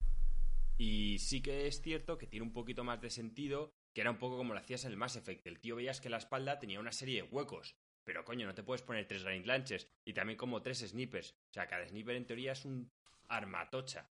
Y 0.78 1.18
sí 1.18 1.42
que 1.42 1.66
es 1.66 1.80
cierto 1.82 2.18
que 2.18 2.26
tiene 2.26 2.44
un 2.46 2.52
poquito 2.52 2.84
más 2.84 3.00
de 3.00 3.10
sentido, 3.10 3.74
que 3.94 4.00
era 4.00 4.10
un 4.10 4.18
poco 4.18 4.36
como 4.36 4.54
lo 4.54 4.60
hacías 4.60 4.84
en 4.84 4.90
el 4.92 4.96
Mass 4.96 5.16
Effect. 5.16 5.46
El 5.46 5.60
tío 5.60 5.76
veías 5.76 6.00
que 6.00 6.08
la 6.10 6.16
espalda 6.16 6.58
tenía 6.58 6.80
una 6.80 6.92
serie 6.92 7.22
de 7.22 7.28
huecos. 7.28 7.76
Pero 8.04 8.24
coño, 8.24 8.46
no 8.46 8.54
te 8.54 8.62
puedes 8.64 8.82
poner 8.82 9.06
tres 9.06 9.22
granite 9.22 9.46
launchers 9.46 9.88
y 10.04 10.12
también 10.12 10.36
como 10.36 10.60
tres 10.62 10.80
snipers. 10.80 11.32
O 11.50 11.52
sea, 11.52 11.66
cada 11.68 11.86
sniper 11.86 12.16
en 12.16 12.26
teoría 12.26 12.52
es 12.52 12.64
un 12.64 12.90
armatocha. 13.28 14.10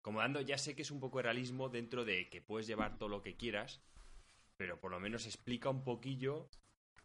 Como 0.00 0.20
dando, 0.20 0.40
ya 0.40 0.56
sé 0.56 0.74
que 0.74 0.82
es 0.82 0.90
un 0.90 1.00
poco 1.00 1.18
de 1.18 1.24
realismo 1.24 1.68
dentro 1.68 2.04
de 2.06 2.30
que 2.30 2.40
puedes 2.40 2.66
llevar 2.66 2.96
todo 2.96 3.08
lo 3.10 3.22
que 3.22 3.36
quieras, 3.36 3.82
pero 4.60 4.78
por 4.78 4.90
lo 4.90 5.00
menos 5.00 5.24
explica 5.24 5.70
un 5.70 5.82
poquillo 5.82 6.46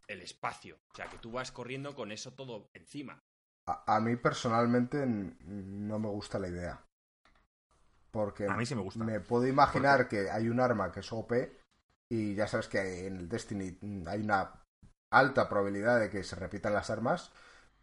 el 0.08 0.20
espacio. 0.20 0.76
O 0.92 0.94
sea, 0.94 1.06
que 1.08 1.16
tú 1.16 1.32
vas 1.32 1.50
corriendo 1.50 1.94
con 1.94 2.12
eso 2.12 2.34
todo 2.34 2.68
encima. 2.74 3.18
A, 3.66 3.96
a 3.96 3.98
mí 3.98 4.14
personalmente 4.16 5.06
no 5.06 5.98
me 5.98 6.08
gusta 6.08 6.38
la 6.38 6.48
idea. 6.48 6.84
Porque 8.10 8.44
A 8.46 8.54
mí 8.58 8.66
sí 8.66 8.74
me 8.74 8.82
gusta. 8.82 9.02
me 9.02 9.20
puedo 9.20 9.46
imaginar 9.46 10.06
que 10.06 10.30
hay 10.30 10.50
un 10.50 10.60
arma 10.60 10.92
que 10.92 11.00
es 11.00 11.10
OP 11.10 11.32
y 12.10 12.34
ya 12.34 12.46
sabes 12.46 12.68
que 12.68 13.06
en 13.06 13.16
el 13.16 13.28
Destiny 13.30 13.78
hay 14.06 14.20
una 14.20 14.62
alta 15.10 15.48
probabilidad 15.48 15.98
de 15.98 16.10
que 16.10 16.24
se 16.24 16.36
repitan 16.36 16.74
las 16.74 16.90
armas. 16.90 17.32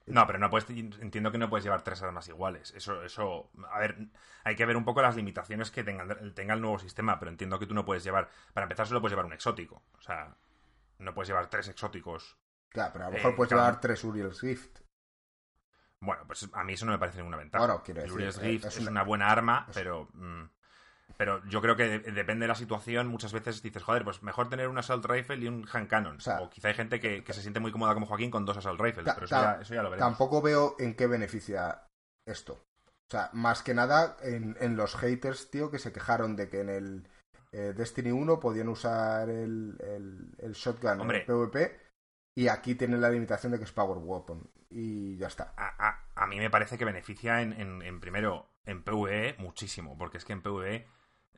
No, 0.05 0.27
pero 0.27 0.37
no 0.37 0.49
puedes, 0.49 0.69
entiendo 0.69 1.31
que 1.31 1.37
no 1.37 1.49
puedes 1.49 1.63
llevar 1.63 1.81
tres 1.83 2.01
armas 2.03 2.27
iguales. 2.27 2.73
Eso, 2.75 3.03
eso, 3.03 3.51
a 3.71 3.79
ver, 3.79 4.09
hay 4.43 4.55
que 4.55 4.65
ver 4.65 4.75
un 4.75 4.83
poco 4.83 5.01
las 5.01 5.15
limitaciones 5.15 5.71
que 5.71 5.83
tenga, 5.83 6.05
tenga 6.33 6.53
el 6.55 6.61
nuevo 6.61 6.77
sistema, 6.77 7.19
pero 7.19 7.31
entiendo 7.31 7.57
que 7.57 7.67
tú 7.67 7.73
no 7.73 7.85
puedes 7.85 8.03
llevar, 8.03 8.29
para 8.53 8.65
empezar 8.65 8.85
solo 8.85 8.99
puedes 8.99 9.13
llevar 9.13 9.25
un 9.25 9.33
exótico. 9.33 9.83
O 9.97 10.01
sea, 10.01 10.35
no 10.99 11.13
puedes 11.13 11.29
llevar 11.29 11.49
tres 11.49 11.69
exóticos. 11.69 12.37
Claro, 12.69 12.91
pero 12.93 13.05
a 13.05 13.09
lo 13.09 13.13
Eh, 13.13 13.17
mejor 13.17 13.35
puedes 13.35 13.49
claro. 13.49 13.63
llevar 13.65 13.79
tres 13.79 14.03
Uriel's 14.03 14.41
Gift. 14.41 14.79
Bueno, 15.99 16.23
pues 16.27 16.49
a 16.51 16.63
mí 16.65 16.73
eso 16.73 16.85
no 16.85 16.91
me 16.91 16.97
parece 16.99 17.17
ninguna 17.19 17.37
ventaja. 17.37 17.65
Bueno, 17.65 17.81
quiero 17.83 18.01
el 18.01 18.07
decir, 18.07 18.15
Uriel's 18.17 18.37
eh, 18.39 18.41
Gift 18.51 18.65
es 18.65 18.75
es 18.75 18.81
una- 18.81 18.91
una 18.91 19.03
buena 19.03 19.31
arma, 19.31 19.65
es- 19.69 19.73
pero... 19.73 20.09
mm, 20.13 20.43
pero 21.17 21.43
yo 21.47 21.61
creo 21.61 21.75
que 21.75 21.83
de- 21.99 22.11
depende 22.11 22.43
de 22.45 22.47
la 22.47 22.55
situación. 22.55 23.07
Muchas 23.07 23.33
veces 23.33 23.61
dices, 23.61 23.83
joder, 23.83 24.03
pues 24.03 24.23
mejor 24.23 24.49
tener 24.49 24.67
un 24.67 24.77
Assault 24.77 25.05
Rifle 25.05 25.37
y 25.37 25.47
un 25.47 25.67
Hand 25.71 25.87
Cannon. 25.87 26.17
O 26.17 26.19
sea, 26.19 26.41
o 26.41 26.49
quizá 26.49 26.69
hay 26.69 26.73
gente 26.73 26.99
que, 26.99 27.23
que 27.23 27.33
se 27.33 27.41
siente 27.41 27.59
muy 27.59 27.71
cómoda 27.71 27.93
como 27.93 28.05
Joaquín 28.05 28.31
con 28.31 28.45
dos 28.45 28.57
Assault 28.57 28.79
Rifles, 28.81 29.05
pero 29.13 29.25
eso 29.25 29.35
ya, 29.35 29.59
eso 29.61 29.73
ya 29.73 29.83
lo 29.83 29.89
veremos. 29.89 30.09
Tampoco 30.11 30.41
veo 30.41 30.75
en 30.79 30.95
qué 30.95 31.07
beneficia 31.07 31.83
esto. 32.27 32.53
O 32.53 33.11
sea, 33.11 33.29
más 33.33 33.61
que 33.61 33.73
nada 33.73 34.17
en, 34.23 34.57
en 34.59 34.75
los 34.75 34.95
haters, 34.95 35.51
tío, 35.51 35.69
que 35.69 35.77
se 35.79 35.91
quejaron 35.93 36.35
de 36.35 36.49
que 36.49 36.61
en 36.61 36.69
el 36.69 37.07
eh, 37.51 37.73
Destiny 37.75 38.11
1 38.11 38.39
podían 38.39 38.69
usar 38.69 39.29
el, 39.29 39.77
el, 39.81 40.35
el 40.39 40.53
shotgun 40.53 41.01
Hombre. 41.01 41.17
en 41.17 41.21
el 41.21 41.27
PvP 41.27 41.79
y 42.35 42.47
aquí 42.47 42.73
tienen 42.73 43.01
la 43.01 43.11
limitación 43.11 43.51
de 43.51 43.59
que 43.59 43.65
es 43.65 43.71
Power 43.71 43.99
Weapon. 43.99 44.49
Y 44.71 45.15
ya 45.17 45.27
está. 45.27 45.53
a, 45.55 45.87
a- 45.89 46.02
a 46.23 46.27
mí 46.27 46.37
me 46.37 46.49
parece 46.49 46.77
que 46.77 46.85
beneficia 46.85 47.41
en, 47.41 47.99
primero 47.99 48.49
en 48.65 48.81
PvE 48.81 49.35
muchísimo, 49.39 49.97
porque 49.97 50.17
es 50.17 50.23
que 50.23 50.31
en 50.31 50.41
PvE 50.41 50.87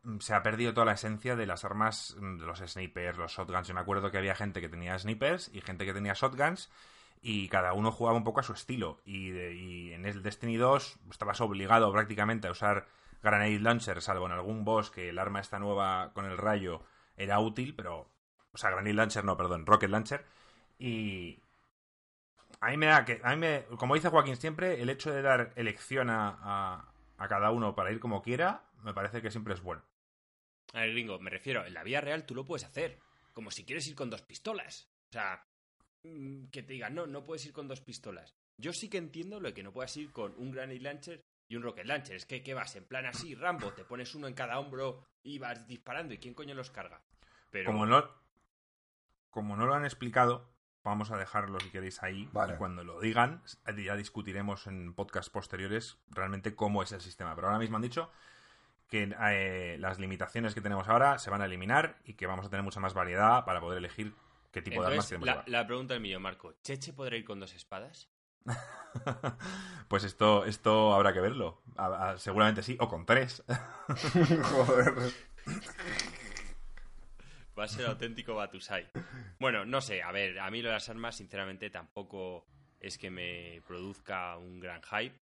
mm, 0.03 0.19
se 0.19 0.35
ha 0.35 0.43
perdido 0.43 0.75
toda 0.75 0.85
la 0.85 0.93
esencia 0.93 1.35
de 1.35 1.47
las 1.47 1.65
armas, 1.65 2.15
mm, 2.19 2.37
de 2.37 2.45
los 2.45 2.59
snipers, 2.59 3.17
los 3.17 3.31
shotguns. 3.31 3.67
Yo 3.67 3.73
me 3.73 3.79
acuerdo 3.79 4.11
que 4.11 4.19
había 4.19 4.35
gente 4.35 4.61
que 4.61 4.69
tenía 4.69 4.97
snipers 4.99 5.49
y 5.51 5.61
gente 5.61 5.85
que 5.85 5.93
tenía 5.93 6.13
shotguns 6.13 6.71
y 7.19 7.49
cada 7.49 7.73
uno 7.73 7.91
jugaba 7.91 8.15
un 8.15 8.23
poco 8.23 8.41
a 8.41 8.43
su 8.43 8.53
estilo. 8.53 9.01
Y, 9.05 9.31
y 9.31 9.93
en 9.93 10.05
el 10.05 10.21
Destiny 10.21 10.57
2 10.57 10.99
estabas 11.09 11.41
obligado 11.41 11.91
prácticamente 11.91 12.47
a 12.47 12.51
usar 12.51 12.87
Granade 13.23 13.59
Launcher, 13.59 14.03
salvo 14.03 14.27
en 14.27 14.33
algún 14.33 14.65
boss 14.65 14.91
que 14.91 15.09
el 15.09 15.17
arma 15.17 15.39
esta 15.39 15.57
nueva 15.57 16.11
con 16.13 16.25
el 16.25 16.37
rayo 16.37 16.83
era 17.17 17.39
útil, 17.39 17.73
pero... 17.75 18.11
O 18.51 18.57
sea, 18.57 18.69
Granade 18.69 18.93
Launcher 18.93 19.25
no, 19.25 19.35
perdón, 19.35 19.65
Rocket 19.65 19.89
Launcher. 19.89 20.25
Y, 20.77 21.41
a 22.59 22.69
mí 22.69 22.77
me 22.77 22.87
da 22.87 23.05
que, 23.05 23.19
a 23.23 23.31
mí 23.31 23.37
me, 23.37 23.63
como 23.77 23.95
dice 23.95 24.09
Joaquín 24.09 24.37
siempre, 24.37 24.81
el 24.81 24.89
hecho 24.89 25.11
de 25.11 25.21
dar 25.21 25.53
elección 25.55 26.09
a, 26.09 26.37
a, 26.41 26.93
a 27.17 27.27
cada 27.27 27.51
uno 27.51 27.75
para 27.75 27.91
ir 27.91 27.99
como 27.99 28.21
quiera, 28.21 28.63
me 28.83 28.93
parece 28.93 29.21
que 29.21 29.31
siempre 29.31 29.53
es 29.53 29.61
bueno. 29.61 29.83
A 30.73 30.81
ver, 30.81 30.91
gringo, 30.91 31.19
me 31.19 31.29
refiero, 31.29 31.65
en 31.65 31.73
la 31.73 31.83
vida 31.83 32.01
real 32.01 32.25
tú 32.25 32.35
lo 32.35 32.45
puedes 32.45 32.65
hacer. 32.65 32.99
Como 33.33 33.51
si 33.51 33.65
quieres 33.65 33.87
ir 33.87 33.95
con 33.95 34.09
dos 34.09 34.21
pistolas. 34.21 34.89
O 35.09 35.13
sea, 35.13 35.45
mm, 36.03 36.45
que 36.47 36.63
te 36.63 36.73
digan, 36.73 36.95
no, 36.95 37.05
no 37.07 37.23
puedes 37.23 37.45
ir 37.45 37.53
con 37.53 37.67
dos 37.67 37.81
pistolas. 37.81 38.35
Yo 38.57 38.71
sí 38.73 38.89
que 38.89 38.97
entiendo 38.97 39.39
lo 39.39 39.49
de 39.49 39.53
que 39.53 39.63
no 39.63 39.73
puedas 39.73 39.95
ir 39.97 40.11
con 40.11 40.33
un 40.37 40.51
Granite 40.51 40.83
Launcher 40.83 41.21
y 41.47 41.55
un 41.55 41.63
Rocket 41.63 41.85
Launcher. 41.85 42.15
Es 42.15 42.25
que, 42.25 42.41
¿qué 42.43 42.53
vas? 42.53 42.75
En 42.75 42.85
plan 42.85 43.05
así, 43.05 43.35
Rambo, 43.35 43.73
te 43.73 43.83
pones 43.85 44.15
uno 44.15 44.27
en 44.27 44.33
cada 44.33 44.59
hombro 44.59 45.05
y 45.23 45.37
vas 45.39 45.67
disparando. 45.67 46.13
¿Y 46.13 46.17
quién 46.17 46.33
coño 46.33 46.55
los 46.55 46.71
carga? 46.71 47.01
Pero, 47.51 47.71
Como 47.71 47.85
no, 47.85 48.09
como 49.29 49.55
no 49.55 49.65
lo 49.65 49.75
han 49.75 49.85
explicado, 49.85 50.49
vamos 50.85 51.11
a 51.11 51.17
dejarlo 51.17 51.59
si 51.59 51.69
queréis 51.69 52.01
ahí. 52.01 52.29
Vale. 52.31 52.53
Y 52.53 52.57
cuando 52.57 52.83
lo 52.85 53.01
digan, 53.01 53.41
ya 53.83 53.95
discutiremos 53.97 54.67
en 54.67 54.93
podcasts 54.93 55.29
posteriores 55.29 55.97
realmente 56.09 56.55
cómo 56.55 56.81
es 56.83 56.93
el 56.93 57.01
sistema. 57.01 57.35
Pero 57.35 57.47
ahora 57.47 57.59
mismo 57.59 57.75
han 57.75 57.81
dicho 57.81 58.09
que 58.87 59.13
eh, 59.29 59.77
las 59.79 59.99
limitaciones 59.99 60.53
que 60.53 60.61
tenemos 60.61 60.87
ahora 60.87 61.17
se 61.17 61.29
van 61.29 61.41
a 61.41 61.45
eliminar 61.45 61.97
y 62.05 62.13
que 62.13 62.27
vamos 62.27 62.45
a 62.45 62.49
tener 62.49 62.63
mucha 62.63 62.79
más 62.79 62.93
variedad 62.93 63.43
para 63.43 63.59
poder 63.59 63.79
elegir 63.79 64.13
qué 64.51 64.61
tipo 64.61 64.81
de 64.81 64.87
armas 64.87 65.07
queremos 65.07 65.25
la, 65.25 65.31
llevar. 65.33 65.49
la 65.49 65.67
pregunta 65.67 65.93
del 65.95 66.01
millón, 66.03 66.21
Marco. 66.21 66.53
¿Cheche 66.61 66.93
podrá 66.93 67.17
ir 67.17 67.25
con 67.25 67.39
dos 67.39 67.53
espadas? 67.55 68.07
pues 69.87 70.03
esto, 70.03 70.45
esto 70.45 70.93
habrá 70.93 71.13
que 71.13 71.19
verlo. 71.19 71.63
A- 71.77 72.11
a- 72.11 72.17
seguramente 72.19 72.61
sí, 72.61 72.77
o 72.79 72.87
con 72.87 73.05
tres. 73.05 73.43
Joder. 74.43 74.93
Va 77.57 77.63
a 77.63 77.67
ser 77.67 77.85
auténtico 77.85 78.35
Batusai. 78.35 78.87
Bueno, 79.39 79.65
no 79.65 79.79
sé, 79.79 80.01
a 80.03 80.11
ver, 80.11 80.39
a 80.39 80.51
mí 80.51 80.61
lo 80.61 80.69
de 80.69 80.73
las 80.73 80.89
armas, 80.89 81.15
sinceramente, 81.15 81.69
tampoco 81.69 82.45
es 82.81 82.97
que 82.97 83.09
me 83.09 83.61
produzca 83.65 84.37
un 84.37 84.59
gran 84.59 84.81
hype. 84.83 85.17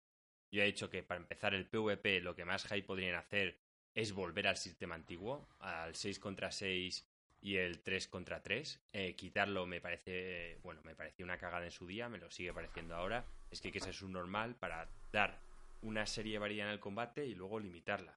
Yo 0.51 0.63
he 0.63 0.67
dicho 0.67 0.89
que 0.89 1.03
para 1.03 1.21
empezar 1.21 1.55
el 1.55 1.67
PvP 1.67 2.21
lo 2.21 2.35
que 2.35 2.45
más 2.45 2.65
hype 2.65 2.85
podrían 2.85 3.17
hacer 3.17 3.59
es 3.95 4.13
volver 4.13 4.47
al 4.47 4.57
sistema 4.57 4.95
antiguo, 4.95 5.47
al 5.61 5.95
6 5.95 6.19
contra 6.19 6.51
6 6.51 7.07
y 7.43 7.57
el 7.57 7.83
3 7.83 8.09
contra 8.09 8.43
3. 8.43 8.81
Eh, 8.93 9.15
quitarlo 9.15 9.67
me 9.67 9.81
parece, 9.81 10.59
bueno, 10.63 10.81
me 10.85 10.95
parecía 10.95 11.25
una 11.25 11.39
cagada 11.39 11.67
en 11.67 11.71
su 11.71 11.87
día, 11.87 12.09
me 12.09 12.19
lo 12.19 12.31
sigue 12.31 12.55
pareciendo 12.55 12.95
ahora. 12.95 13.27
Es 13.51 13.61
que 13.61 13.69
hay 13.69 13.73
que 13.73 13.81
ser 13.81 13.95
subnormal 13.95 14.55
para 14.55 14.89
dar 15.13 15.39
una 15.83 16.07
serie 16.07 16.39
variada 16.39 16.71
en 16.71 16.75
el 16.75 16.81
combate 16.81 17.27
y 17.27 17.35
luego 17.35 17.61
limitarla. 17.61 18.17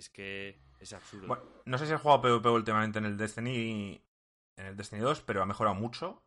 Es 0.00 0.08
que 0.08 0.58
es 0.80 0.94
absurdo. 0.94 1.28
Bueno, 1.28 1.42
no 1.66 1.76
sé 1.76 1.86
si 1.86 1.92
he 1.92 1.96
jugado 1.98 2.22
PvP 2.22 2.48
últimamente 2.48 2.98
en 2.98 3.04
el 3.04 3.18
Destiny 3.18 4.02
en 4.56 4.66
el 4.66 4.74
Destiny 4.74 5.02
2, 5.02 5.20
pero 5.20 5.42
ha 5.42 5.46
mejorado 5.46 5.74
mucho. 5.76 6.22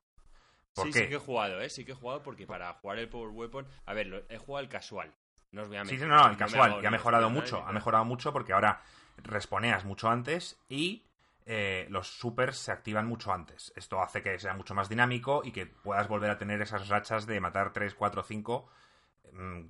¿Por 0.76 0.86
sí, 0.86 0.94
qué? 0.94 1.00
sí 1.00 1.10
que 1.10 1.16
he 1.16 1.20
jugado, 1.20 1.60
¿eh? 1.60 1.70
Sí 1.72 1.84
que 1.84 1.94
he 1.94 1.96
jugado 1.96 2.22
porque 2.22 2.46
para 2.46 2.72
jugar 2.76 3.00
el 3.00 3.10
Power 3.10 3.30
Weapon... 3.30 3.68
A 3.88 3.94
ver, 3.96 4.06
lo- 4.08 4.24
he 4.30 4.38
jugado 4.38 4.64
el 4.64 4.70
casual. 4.70 5.12
No 5.52 5.64
os 5.64 5.70
voy 5.70 5.78
a 5.78 5.86
Sí, 5.86 5.92
mentir. 5.92 6.02
sí, 6.02 6.06
no, 6.08 6.18
no, 6.18 6.26
el 6.26 6.32
me 6.34 6.38
casual, 6.38 6.72
hago 6.72 6.84
y 6.84 6.86
ha 6.86 6.92
mejorado 6.92 7.30
mucho, 7.32 7.64
ha 7.66 7.72
mejorado 7.72 8.06
mucho 8.06 8.32
porque 8.32 8.54
ahora 8.54 8.80
responeas 9.18 9.86
mucho 9.86 10.08
antes 10.08 10.60
y 10.70 11.04
eh, 11.48 11.88
los 11.90 12.08
supers 12.08 12.58
se 12.58 12.72
activan 12.72 13.08
mucho 13.08 13.34
antes. 13.34 13.74
Esto 13.76 14.02
hace 14.04 14.22
que 14.22 14.38
sea 14.38 14.54
mucho 14.54 14.76
más 14.76 14.88
dinámico 14.88 15.42
y 15.44 15.52
que 15.52 15.66
puedas 15.66 16.08
volver 16.08 16.30
a 16.30 16.38
tener 16.38 16.62
esas 16.62 16.90
rachas 16.90 17.26
de 17.26 17.40
matar 17.40 17.74
3, 17.74 17.96
4, 17.96 18.22
5 18.24 18.68
mm, 18.68 18.74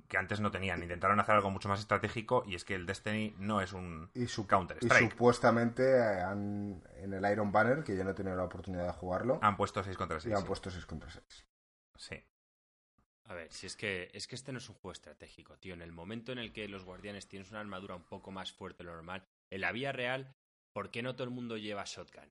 que 0.08 0.16
antes 0.18 0.40
no 0.40 0.50
tenían. 0.50 0.82
Intentaron 0.82 1.18
hacer 1.20 1.34
algo 1.34 1.50
mucho 1.50 1.68
más 1.68 1.80
estratégico 1.80 2.44
y 2.46 2.54
es 2.54 2.64
que 2.64 2.74
el 2.74 2.86
Destiny 2.86 3.34
no 3.38 3.60
es 3.60 3.72
un 3.72 4.10
Y, 4.14 4.26
su- 4.26 4.46
Counter 4.46 4.78
y 4.80 4.86
Strike. 4.86 5.10
supuestamente 5.12 5.82
eh, 5.98 6.20
han, 6.22 6.82
en 6.96 7.12
el 7.14 7.30
Iron 7.32 7.50
Banner, 7.52 7.82
que 7.84 7.96
yo 7.96 8.04
no 8.04 8.10
he 8.10 8.14
tenido 8.14 8.36
la 8.36 8.44
oportunidad 8.44 8.86
de 8.86 8.92
jugarlo, 8.92 9.38
Han 9.42 9.56
puesto 9.56 9.82
6 9.82 9.96
contra 9.96 10.20
6. 10.20 10.32
y 10.32 10.36
han 10.36 10.44
puesto 10.44 10.70
6 10.70 10.84
contra 10.86 11.10
6. 11.10 11.46
Sí. 11.96 12.22
A 13.26 13.32
ver, 13.34 13.50
si 13.52 13.66
es 13.66 13.76
que 13.76 14.10
es 14.12 14.26
que 14.26 14.34
este 14.34 14.52
no 14.52 14.58
es 14.58 14.68
un 14.68 14.74
juego 14.74 14.92
estratégico, 14.92 15.56
tío. 15.58 15.72
En 15.74 15.80
el 15.82 15.92
momento 15.92 16.30
en 16.32 16.38
el 16.38 16.52
que 16.52 16.68
los 16.68 16.84
guardianes 16.84 17.26
tienes 17.26 17.50
una 17.50 17.60
armadura 17.60 17.94
un 17.96 18.04
poco 18.04 18.30
más 18.30 18.52
fuerte 18.52 18.82
de 18.82 18.90
lo 18.90 18.94
normal, 18.96 19.24
en 19.50 19.60
la 19.62 19.72
vía 19.72 19.92
real, 19.92 20.34
¿por 20.74 20.90
qué 20.90 21.02
no 21.02 21.14
todo 21.14 21.24
el 21.24 21.30
mundo 21.30 21.56
lleva 21.56 21.84
shotgun? 21.86 22.30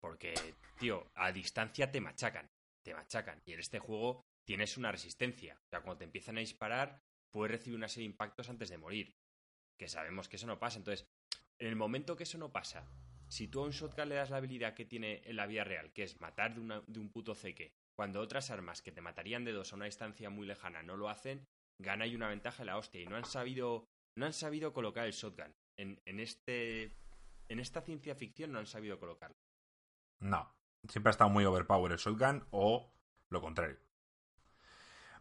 Porque, 0.00 0.34
tío, 0.78 1.10
a 1.16 1.32
distancia 1.32 1.90
te 1.90 2.00
machacan, 2.00 2.48
te 2.84 2.94
machacan. 2.94 3.42
Y 3.46 3.54
en 3.54 3.58
este 3.60 3.80
juego 3.80 4.22
tienes 4.48 4.78
una 4.78 4.90
resistencia. 4.90 5.60
O 5.66 5.68
sea, 5.68 5.82
cuando 5.82 5.98
te 5.98 6.04
empiezan 6.04 6.38
a 6.38 6.40
disparar, 6.40 7.02
puedes 7.30 7.52
recibir 7.52 7.76
una 7.76 7.86
serie 7.86 8.08
de 8.08 8.12
impactos 8.12 8.48
antes 8.48 8.70
de 8.70 8.78
morir. 8.78 9.14
Que 9.78 9.88
sabemos 9.88 10.26
que 10.26 10.36
eso 10.36 10.46
no 10.46 10.58
pasa. 10.58 10.78
Entonces, 10.78 11.06
en 11.58 11.66
el 11.66 11.76
momento 11.76 12.16
que 12.16 12.22
eso 12.22 12.38
no 12.38 12.50
pasa, 12.50 12.88
si 13.28 13.48
tú 13.48 13.60
a 13.60 13.64
un 13.64 13.72
shotgun 13.72 14.08
le 14.08 14.14
das 14.14 14.30
la 14.30 14.38
habilidad 14.38 14.72
que 14.72 14.86
tiene 14.86 15.20
en 15.26 15.36
la 15.36 15.46
vía 15.46 15.64
real, 15.64 15.92
que 15.92 16.04
es 16.04 16.18
matar 16.22 16.54
de, 16.54 16.82
de 16.86 16.98
un 16.98 17.10
puto 17.10 17.34
ceque, 17.34 17.74
cuando 17.94 18.22
otras 18.22 18.50
armas 18.50 18.80
que 18.80 18.90
te 18.90 19.02
matarían 19.02 19.44
de 19.44 19.52
dos 19.52 19.74
a 19.74 19.76
una 19.76 19.84
distancia 19.84 20.30
muy 20.30 20.46
lejana 20.46 20.82
no 20.82 20.96
lo 20.96 21.10
hacen, 21.10 21.46
gana 21.78 22.06
y 22.06 22.14
una 22.14 22.28
ventaja 22.28 22.64
la 22.64 22.78
hostia. 22.78 23.02
Y 23.02 23.06
no 23.06 23.16
han 23.16 23.26
sabido, 23.26 23.84
no 24.16 24.24
han 24.24 24.32
sabido 24.32 24.72
colocar 24.72 25.04
el 25.04 25.12
shotgun. 25.12 25.54
En, 25.76 26.00
en 26.06 26.20
este. 26.20 26.96
En 27.48 27.60
esta 27.60 27.82
ciencia 27.82 28.14
ficción 28.14 28.52
no 28.52 28.60
han 28.60 28.66
sabido 28.66 28.98
colocarlo. 28.98 29.36
No. 30.20 30.54
Siempre 30.88 31.10
ha 31.10 31.12
estado 31.12 31.28
muy 31.28 31.44
overpower 31.44 31.92
el 31.92 31.98
shotgun 31.98 32.46
o 32.50 32.94
lo 33.28 33.42
contrario. 33.42 33.87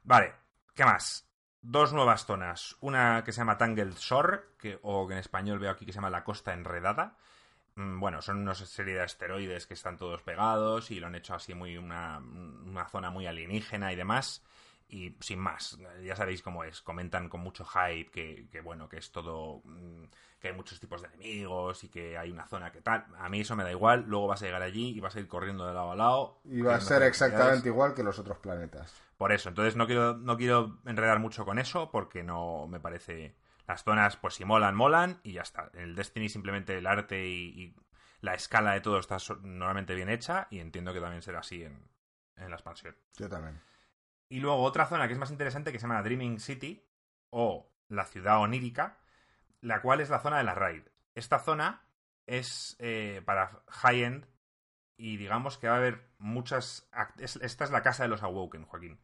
Vale, 0.07 0.33
¿qué 0.73 0.85
más? 0.85 1.27
Dos 1.61 1.91
nuevas 1.91 2.25
zonas. 2.25 2.77
Una 2.79 3.23
que 3.25 3.31
se 3.33 3.39
llama 3.41 3.57
Tangled 3.57 3.93
Shore, 3.97 4.39
que, 4.57 4.79
o 4.81 5.05
que 5.07 5.13
en 5.15 5.19
español 5.19 5.59
veo 5.59 5.69
aquí 5.71 5.85
que 5.85 5.91
se 5.91 5.97
llama 5.97 6.09
La 6.09 6.23
Costa 6.23 6.53
Enredada. 6.53 7.17
Mm, 7.75 7.99
Bueno, 7.99 8.21
son 8.21 8.37
una 8.37 8.55
serie 8.55 8.95
de 8.95 9.01
asteroides 9.03 9.67
que 9.67 9.73
están 9.75 9.97
todos 9.97 10.21
pegados 10.23 10.91
y 10.91 10.99
lo 10.99 11.07
han 11.07 11.15
hecho 11.15 11.35
así 11.35 11.53
muy 11.53 11.77
una, 11.77 12.19
una 12.19 12.87
zona 12.89 13.09
muy 13.11 13.27
alienígena 13.27 13.91
y 13.93 13.97
demás. 13.97 14.43
Y 14.89 15.17
sin 15.19 15.39
más, 15.39 15.77
ya 16.03 16.15
sabéis 16.15 16.41
cómo 16.41 16.63
es. 16.63 16.81
Comentan 16.81 17.27
con 17.27 17.41
mucho 17.41 17.65
hype 17.65 18.09
que, 18.09 18.47
que, 18.49 18.61
bueno, 18.61 18.87
que 18.87 18.97
es 18.97 19.11
todo. 19.11 19.61
mm, 19.65 20.05
que 20.39 20.49
hay 20.49 20.53
muchos 20.53 20.79
tipos 20.79 21.01
de 21.01 21.07
enemigos 21.07 21.83
y 21.83 21.89
que 21.89 22.17
hay 22.17 22.31
una 22.31 22.45
zona 22.45 22.71
que 22.71 22.81
tal. 22.81 23.05
A 23.17 23.27
mí 23.27 23.41
eso 23.41 23.55
me 23.55 23.63
da 23.63 23.71
igual. 23.71 24.05
Luego 24.07 24.27
vas 24.27 24.41
a 24.41 24.45
llegar 24.45 24.61
allí 24.61 24.89
y 24.95 24.99
vas 24.99 25.15
a 25.15 25.19
ir 25.19 25.27
corriendo 25.27 25.67
de 25.67 25.73
lado 25.73 25.91
a 25.91 25.95
lado. 25.95 26.39
Y 26.45 26.61
va 26.61 26.75
a 26.75 26.81
ser 26.81 27.01
exactamente 27.03 27.67
igual 27.69 27.93
que 27.93 28.03
los 28.03 28.17
otros 28.19 28.37
planetas. 28.37 28.93
Por 29.17 29.31
eso, 29.31 29.49
entonces 29.49 29.75
no 29.75 29.87
quiero, 29.87 30.15
no 30.15 30.37
quiero 30.37 30.79
enredar 30.85 31.19
mucho 31.19 31.43
con 31.43 31.59
eso 31.59 31.91
porque 31.91 32.23
no 32.23 32.67
me 32.67 32.79
parece... 32.79 33.35
Las 33.67 33.83
zonas, 33.83 34.15
pues 34.15 34.35
si 34.35 34.45
molan, 34.45 34.75
molan 34.75 35.19
y 35.23 35.33
ya 35.33 35.41
está. 35.41 35.69
El 35.73 35.93
Destiny 35.93 36.29
simplemente 36.29 36.77
el 36.77 36.87
arte 36.87 37.27
y, 37.27 37.49
y 37.61 37.75
la 38.21 38.33
escala 38.33 38.71
de 38.71 38.79
todo 38.79 38.97
está 38.97 39.17
normalmente 39.41 39.93
bien 39.93 40.07
hecha 40.07 40.47
y 40.49 40.59
entiendo 40.59 40.93
que 40.93 41.01
también 41.01 41.21
será 41.21 41.39
así 41.39 41.63
en, 41.63 41.77
en 42.37 42.49
la 42.49 42.55
expansión. 42.55 42.95
Yo 43.17 43.27
también. 43.27 43.59
Y 44.29 44.39
luego 44.39 44.61
otra 44.63 44.85
zona 44.85 45.07
que 45.07 45.13
es 45.13 45.19
más 45.19 45.31
interesante 45.31 45.71
que 45.71 45.79
se 45.79 45.87
llama 45.87 46.03
Dreaming 46.03 46.39
City 46.39 46.85
o 47.29 47.71
la 47.87 48.05
ciudad 48.05 48.39
onírica, 48.39 48.97
la 49.61 49.81
cual 49.81 50.01
es 50.01 50.09
la 50.09 50.19
zona 50.19 50.37
de 50.37 50.43
la 50.43 50.55
raid. 50.55 50.83
Esta 51.15 51.39
zona 51.39 51.83
es 52.25 52.75
eh, 52.79 53.21
para 53.25 53.63
high-end 53.67 54.25
y 54.97 55.17
digamos 55.17 55.57
que 55.57 55.67
va 55.67 55.75
a 55.75 55.77
haber 55.77 56.09
muchas... 56.17 56.89
Esta 57.17 57.63
es 57.63 57.71
la 57.71 57.81
casa 57.81 58.03
de 58.03 58.09
los 58.09 58.23
Awoken, 58.23 58.65
Joaquín. 58.65 58.99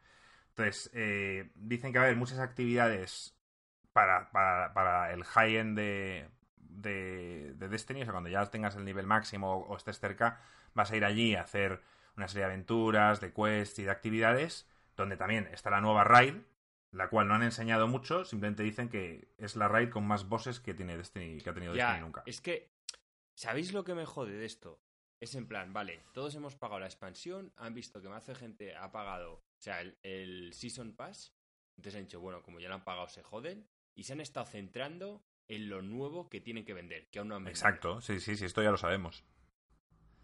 Entonces, 0.50 0.92
eh, 0.94 1.52
dicen 1.56 1.92
que 1.92 2.00
va 2.00 2.06
a 2.06 2.08
haber 2.08 2.18
muchas 2.18 2.40
actividades 2.40 3.36
para, 3.94 4.32
para, 4.32 4.74
para 4.74 5.14
el 5.14 5.24
high-end 5.24 5.78
de, 5.78 6.30
de 6.58 7.68
Destiny. 7.70 8.02
O 8.02 8.06
sea, 8.06 8.12
cuando 8.12 8.30
ya 8.30 8.46
tengas 8.48 8.76
el 8.76 8.86
nivel 8.86 9.08
máximo 9.08 9.56
o, 9.56 9.68
o 9.68 9.78
estés 9.78 10.00
cerca, 10.00 10.42
vas 10.74 10.92
a 10.92 10.98
ir 10.98 11.06
allí 11.06 11.36
a 11.36 11.42
hacer 11.42 11.82
una 12.18 12.28
serie 12.28 12.46
de 12.46 12.54
aventuras, 12.54 13.22
de 13.22 13.34
quests 13.34 13.80
y 13.80 13.84
de 13.84 13.92
actividades, 13.92 14.70
donde 14.96 15.18
también 15.18 15.48
está 15.52 15.70
la 15.70 15.82
nueva 15.82 16.04
raid, 16.04 16.36
la 16.92 17.10
cual 17.10 17.28
no 17.28 17.34
han 17.36 17.44
enseñado 17.44 17.88
mucho, 17.88 18.24
simplemente 18.26 18.64
dicen 18.64 18.90
que 18.90 19.34
es 19.38 19.56
la 19.56 19.68
raid 19.68 19.90
con 19.90 20.06
más 20.06 20.28
bosses 20.30 20.60
que 20.60 20.74
tiene 20.74 20.98
Destiny, 20.98 21.42
que 21.42 21.50
ha 21.50 21.54
tenido 21.54 21.74
Ya, 21.76 21.88
Destiny 21.88 22.06
nunca. 22.06 22.24
es 22.26 22.42
que. 22.42 22.72
¿Sabéis 23.36 23.74
lo 23.74 23.84
que 23.84 23.96
me 23.96 24.06
jode 24.06 24.34
de 24.34 24.46
esto? 24.46 24.80
Es 25.20 25.34
en 25.34 25.48
plan, 25.48 25.74
vale, 25.74 26.04
todos 26.14 26.36
hemos 26.36 26.56
pagado 26.56 26.82
la 26.82 26.86
expansión, 26.86 27.52
han 27.56 27.74
visto 27.74 28.00
que 28.02 28.10
más 28.10 28.28
de 28.28 28.36
gente 28.36 28.76
ha 28.76 28.92
pagado, 28.92 29.36
o 29.36 29.62
sea, 29.62 29.82
el, 29.82 29.98
el 30.04 30.54
Season 30.54 30.94
Pass, 30.96 31.34
entonces 31.78 31.98
han 31.98 32.06
dicho, 32.06 32.20
bueno, 32.20 32.44
como 32.44 32.60
ya 32.60 32.68
lo 32.68 32.76
han 32.76 32.84
pagado, 32.84 33.08
se 33.08 33.24
joden, 33.24 33.68
y 33.96 34.04
se 34.04 34.14
han 34.14 34.20
estado 34.22 34.46
centrando 34.46 35.24
en 35.48 35.70
lo 35.70 35.82
nuevo 35.82 36.30
que 36.30 36.42
tienen 36.42 36.64
que 36.66 36.74
vender, 36.76 37.10
que 37.10 37.20
aún 37.20 37.30
no 37.30 37.36
han 37.36 37.44
vendido. 37.44 37.66
Exacto, 37.66 38.02
sí, 38.02 38.20
sí, 38.20 38.36
sí, 38.36 38.46
esto 38.46 38.62
ya 38.62 38.70
lo 38.70 38.78
sabemos. 38.78 39.24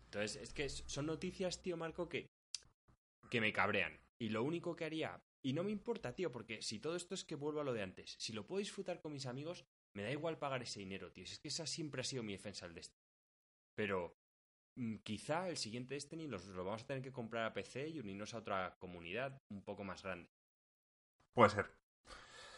Entonces, 0.06 0.36
es 0.36 0.54
que 0.54 0.70
son 0.70 1.06
noticias, 1.06 1.62
tío 1.64 1.78
Marco, 1.78 2.10
que, 2.10 2.28
que 3.32 3.42
me 3.42 3.54
cabrean. 3.54 4.00
Y 4.20 4.30
lo 4.30 4.44
único 4.44 4.76
que 4.76 4.86
haría, 4.86 5.24
y 5.42 5.54
no 5.54 5.64
me 5.64 5.72
importa, 5.72 6.14
tío, 6.16 6.32
porque 6.32 6.62
si 6.62 6.80
todo 6.80 6.96
esto 6.96 7.16
es 7.16 7.24
que 7.26 7.36
vuelvo 7.36 7.62
a 7.62 7.64
lo 7.64 7.74
de 7.74 7.84
antes, 7.84 8.16
si 8.20 8.34
lo 8.34 8.46
puedo 8.46 8.60
disfrutar 8.60 9.02
con 9.02 9.14
mis 9.14 9.26
amigos, 9.26 9.66
me 9.94 10.04
da 10.04 10.12
igual 10.12 10.38
pagar 10.38 10.62
ese 10.62 10.80
dinero, 10.82 11.12
tío. 11.12 11.26
Si 11.26 11.34
es 11.34 11.40
que 11.40 11.48
esa 11.48 11.66
siempre 11.66 12.02
ha 12.02 12.04
sido 12.04 12.24
mi 12.24 12.34
defensa 12.34 12.66
al 12.66 12.74
Destiny. 12.76 13.02
Pero 13.76 14.18
mm, 14.76 14.98
quizá 14.98 15.50
el 15.50 15.58
siguiente 15.58 15.96
Destiny 15.96 16.28
los, 16.28 16.46
lo 16.48 16.66
vamos 16.66 16.84
a 16.84 16.88
tener 16.88 17.04
que 17.04 17.14
comprar 17.14 17.46
a 17.46 17.54
PC 17.54 17.90
y 17.90 18.00
unirnos 18.00 18.34
a 18.34 18.40
otra 18.40 18.78
comunidad 18.80 19.38
un 19.50 19.64
poco 19.64 19.84
más 19.84 20.04
grande. 20.04 20.30
Puede 21.34 21.50
ser. 21.50 21.72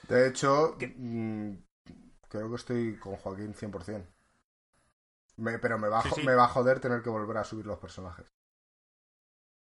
De 0.10 0.28
hecho, 0.28 0.78
mm, 0.98 1.54
creo 2.30 2.50
que 2.50 2.56
estoy 2.58 2.98
con 3.00 3.18
Joaquín 3.18 3.54
100%. 3.56 4.10
Me- 5.38 5.60
pero 5.60 5.78
me 5.78 5.90
va, 5.90 6.04
Sí, 6.04 6.12
sí. 6.12 6.28
me 6.28 6.36
va 6.36 6.46
a 6.46 6.54
joder 6.56 6.80
tener 6.80 7.02
que 7.04 7.10
volver 7.10 7.38
a 7.38 7.44
subir 7.44 7.66
los 7.66 7.80
personajes. 7.80 8.28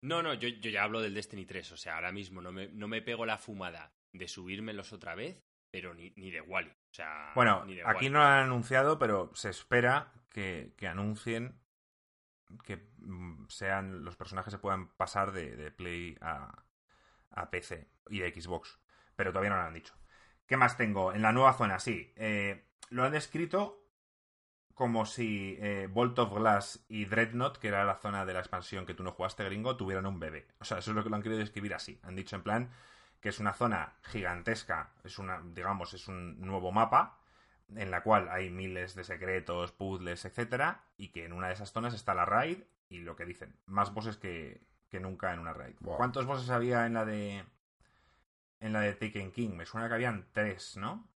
No, 0.02 0.22
no, 0.22 0.34
yo, 0.34 0.48
yo 0.50 0.70
ya 0.70 0.84
hablo 0.84 1.02
del 1.02 1.14
Destiny 1.14 1.46
3, 1.46 1.72
o 1.72 1.78
sea, 1.78 1.96
ahora 1.96 2.12
mismo 2.12 2.42
no 2.42 2.52
me, 2.52 2.68
no 2.70 2.88
me 2.88 3.02
pego 3.02 3.26
la 3.26 3.38
fumada 3.38 3.94
de 4.12 4.28
subírmelos 4.28 4.94
otra 4.94 5.16
vez, 5.16 5.44
pero 5.72 5.94
ni, 5.94 6.12
ni 6.16 6.32
de 6.32 6.42
Wally. 6.42 6.70
O 6.70 6.94
sea, 6.94 7.32
Bueno, 7.36 7.66
ni 7.66 7.76
de 7.76 7.84
aquí 7.84 8.10
no 8.10 8.20
lo 8.20 8.26
han 8.26 8.44
anunciado, 8.46 9.00
pero 9.00 9.32
se 9.34 9.50
espera 9.50 10.14
que, 10.30 10.74
que 10.78 10.88
anuncien 10.88 11.60
que 12.64 12.78
mm, 13.00 13.48
sean 13.50 14.04
los 14.04 14.16
personajes 14.16 14.52
se 14.52 14.60
puedan 14.60 14.90
pasar 14.96 15.32
de, 15.32 15.56
de 15.56 15.72
Play 15.72 16.18
a, 16.22 16.64
a 17.32 17.50
PC 17.50 17.90
y 18.10 18.20
de 18.20 18.32
Xbox. 18.32 18.80
Pero 19.16 19.32
todavía 19.32 19.50
no 19.52 19.58
lo 19.58 19.64
han 19.64 19.74
dicho. 19.74 19.94
¿Qué 20.46 20.58
más 20.58 20.78
tengo? 20.78 21.14
En 21.14 21.22
la 21.22 21.34
nueva 21.34 21.54
zona, 21.54 21.80
sí. 21.80 22.14
eh, 22.16 22.66
lo 22.90 23.04
han 23.04 23.12
descrito 23.12 23.87
como 24.78 25.08
si 25.08 25.58
eh, 25.60 25.88
Bolt 25.90 26.20
of 26.20 26.32
Glass 26.36 26.86
y 26.88 27.06
Dreadnought, 27.06 27.58
que 27.58 27.70
era 27.70 27.84
la 27.84 27.96
zona 27.96 28.28
de 28.28 28.34
la 28.34 28.42
expansión 28.42 28.86
que 28.86 28.94
tú 28.94 29.02
no 29.02 29.12
jugaste, 29.12 29.44
gringo, 29.44 29.76
tuvieran 29.76 30.06
un 30.06 30.20
bebé. 30.20 30.46
O 30.60 30.66
sea, 30.66 30.78
eso 30.78 30.92
es 30.92 30.96
lo 30.96 31.04
que 31.04 31.10
lo 31.10 31.16
han 31.16 31.24
querido 31.24 31.40
describir 31.40 31.74
así. 31.74 32.00
Han 32.04 32.16
dicho 32.16 32.36
en 32.36 32.44
plan 32.44 32.70
que 33.20 33.30
es 33.30 33.40
una 33.40 33.54
zona 33.54 33.96
gigantesca, 34.04 34.94
es 35.04 35.18
una, 35.18 35.42
digamos, 35.44 35.96
es 35.96 36.08
un 36.08 36.40
nuevo 36.40 36.72
mapa 36.72 37.20
en 37.76 37.90
la 37.90 38.04
cual 38.04 38.30
hay 38.30 38.52
miles 38.52 38.94
de 38.94 39.04
secretos, 39.04 39.72
puzzles, 39.72 40.24
etcétera, 40.26 40.84
y 40.96 41.08
que 41.08 41.26
en 41.26 41.34
una 41.34 41.48
de 41.48 41.54
esas 41.54 41.72
zonas 41.72 41.96
está 41.96 42.14
la 42.14 42.26
raid 42.26 42.60
y 42.88 43.00
lo 43.00 43.16
que 43.16 43.26
dicen, 43.26 43.56
más 43.66 43.92
bosses 43.96 44.18
que, 44.18 44.62
que 44.90 45.00
nunca 45.00 45.34
en 45.34 45.40
una 45.40 45.54
raid. 45.54 45.76
¿Cuántos 45.84 46.28
bosses 46.28 46.52
había 46.52 46.86
en 46.86 46.94
la 46.94 47.04
de 47.04 47.44
en 48.60 48.74
la 48.74 48.82
de 48.82 48.94
Taken 48.94 49.32
King? 49.32 49.56
Me 49.56 49.66
suena 49.66 49.88
que 49.88 49.96
habían 49.96 50.28
tres, 50.32 50.78
¿no? 50.78 51.10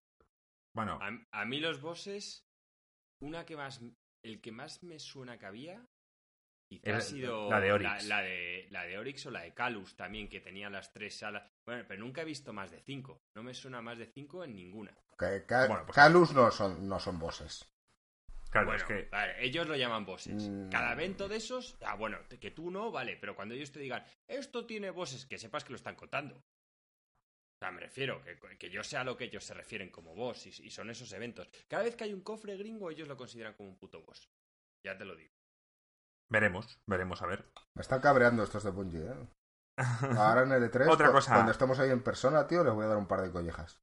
Bueno, 0.74 0.98
A, 1.00 1.42
a 1.42 1.46
mí 1.46 1.60
los 1.60 1.80
bosses, 1.80 2.51
una 3.22 3.46
que 3.46 3.56
más, 3.56 3.82
el 4.24 4.42
que 4.42 4.52
más 4.52 4.84
me 4.84 5.00
suena 5.00 5.38
que 5.38 5.46
había, 5.46 5.86
quizá 6.70 6.90
Era 6.90 6.98
ha 6.98 7.02
sido 7.02 7.50
la 7.50 7.60
de 7.60 7.72
Oryx. 7.72 8.06
La, 8.06 8.18
la 8.18 8.22
de, 8.24 8.68
la 8.70 8.84
de 8.86 8.98
Oryx 8.98 9.26
o 9.28 9.32
la 9.32 9.42
de 9.42 9.54
Calus 9.54 9.96
también, 9.96 10.28
que 10.30 10.42
tenía 10.42 10.70
las 10.70 10.92
tres 10.92 11.18
salas. 11.18 11.44
Bueno, 11.66 11.86
pero 11.88 12.00
nunca 12.02 12.22
he 12.22 12.26
visto 12.26 12.54
más 12.54 12.72
de 12.72 12.82
cinco. 12.82 13.22
No 13.36 13.44
me 13.44 13.54
suena 13.54 13.82
más 13.82 13.98
de 13.98 14.08
cinco 14.08 14.44
en 14.44 14.56
ninguna. 14.56 14.92
Que, 15.18 15.44
Bueno, 15.48 15.84
pues- 15.86 15.96
Calus 15.96 16.34
no 16.34 16.50
son, 16.52 16.88
no 16.88 17.00
son 17.00 17.20
bosses. 17.20 17.66
claro, 18.50 18.68
bueno, 18.68 18.82
es 18.82 18.88
que 18.88 19.08
vale, 19.10 19.46
ellos 19.46 19.68
lo 19.68 19.76
llaman 19.76 20.06
bosses. 20.06 20.50
Mm. 20.50 20.70
Cada 20.70 20.94
evento 20.94 21.28
de 21.28 21.36
esos, 21.38 21.78
ah, 21.86 21.96
bueno, 21.96 22.18
que 22.28 22.52
tú 22.52 22.72
no, 22.72 22.92
vale, 22.92 23.18
pero 23.18 23.36
cuando 23.36 23.54
ellos 23.54 23.72
te 23.72 23.80
digan, 23.80 24.04
esto 24.28 24.66
tiene 24.66 24.90
bosses, 24.90 25.26
que 25.26 25.38
sepas 25.38 25.64
que 25.64 25.72
lo 25.72 25.76
están 25.78 25.96
contando. 25.96 26.42
O 27.62 27.64
sea, 27.64 27.72
me 27.72 27.82
refiero, 27.82 28.24
que, 28.24 28.58
que 28.58 28.72
yo 28.72 28.84
sé 28.84 28.98
a 28.98 29.04
lo 29.04 29.16
que 29.16 29.26
ellos 29.26 29.44
se 29.46 29.54
refieren 29.54 29.92
como 29.92 30.16
boss 30.16 30.48
y, 30.48 30.50
y 30.66 30.72
son 30.72 30.90
esos 30.90 31.14
eventos. 31.14 31.48
Cada 31.68 31.84
vez 31.84 31.96
que 31.96 32.06
hay 32.06 32.14
un 32.14 32.22
cofre 32.22 32.58
gringo, 32.58 32.90
ellos 32.90 33.08
lo 33.08 33.16
consideran 33.16 33.54
como 33.54 33.70
un 33.70 33.78
puto 33.78 34.02
boss. 34.02 34.32
Ya 34.84 34.98
te 34.98 35.06
lo 35.06 35.16
digo. 35.16 35.32
Veremos, 36.28 36.80
veremos 36.88 37.22
a 37.22 37.28
ver. 37.28 37.46
Me 37.76 37.84
están 37.84 38.02
cabreando 38.02 38.42
estos 38.42 38.64
de 38.64 38.72
Bungie, 38.72 39.02
¿eh? 39.06 39.28
Ahora 40.18 40.42
en 40.42 40.54
el 40.54 40.72
E3, 40.72 40.90
Otra 40.90 41.08
cu- 41.10 41.14
cosa. 41.14 41.34
cuando 41.36 41.52
estemos 41.52 41.78
ahí 41.78 41.92
en 41.92 42.02
persona, 42.02 42.48
tío, 42.48 42.64
les 42.64 42.74
voy 42.74 42.86
a 42.86 42.88
dar 42.88 42.98
un 42.98 43.08
par 43.08 43.22
de 43.22 43.32
collejas. 43.32 43.80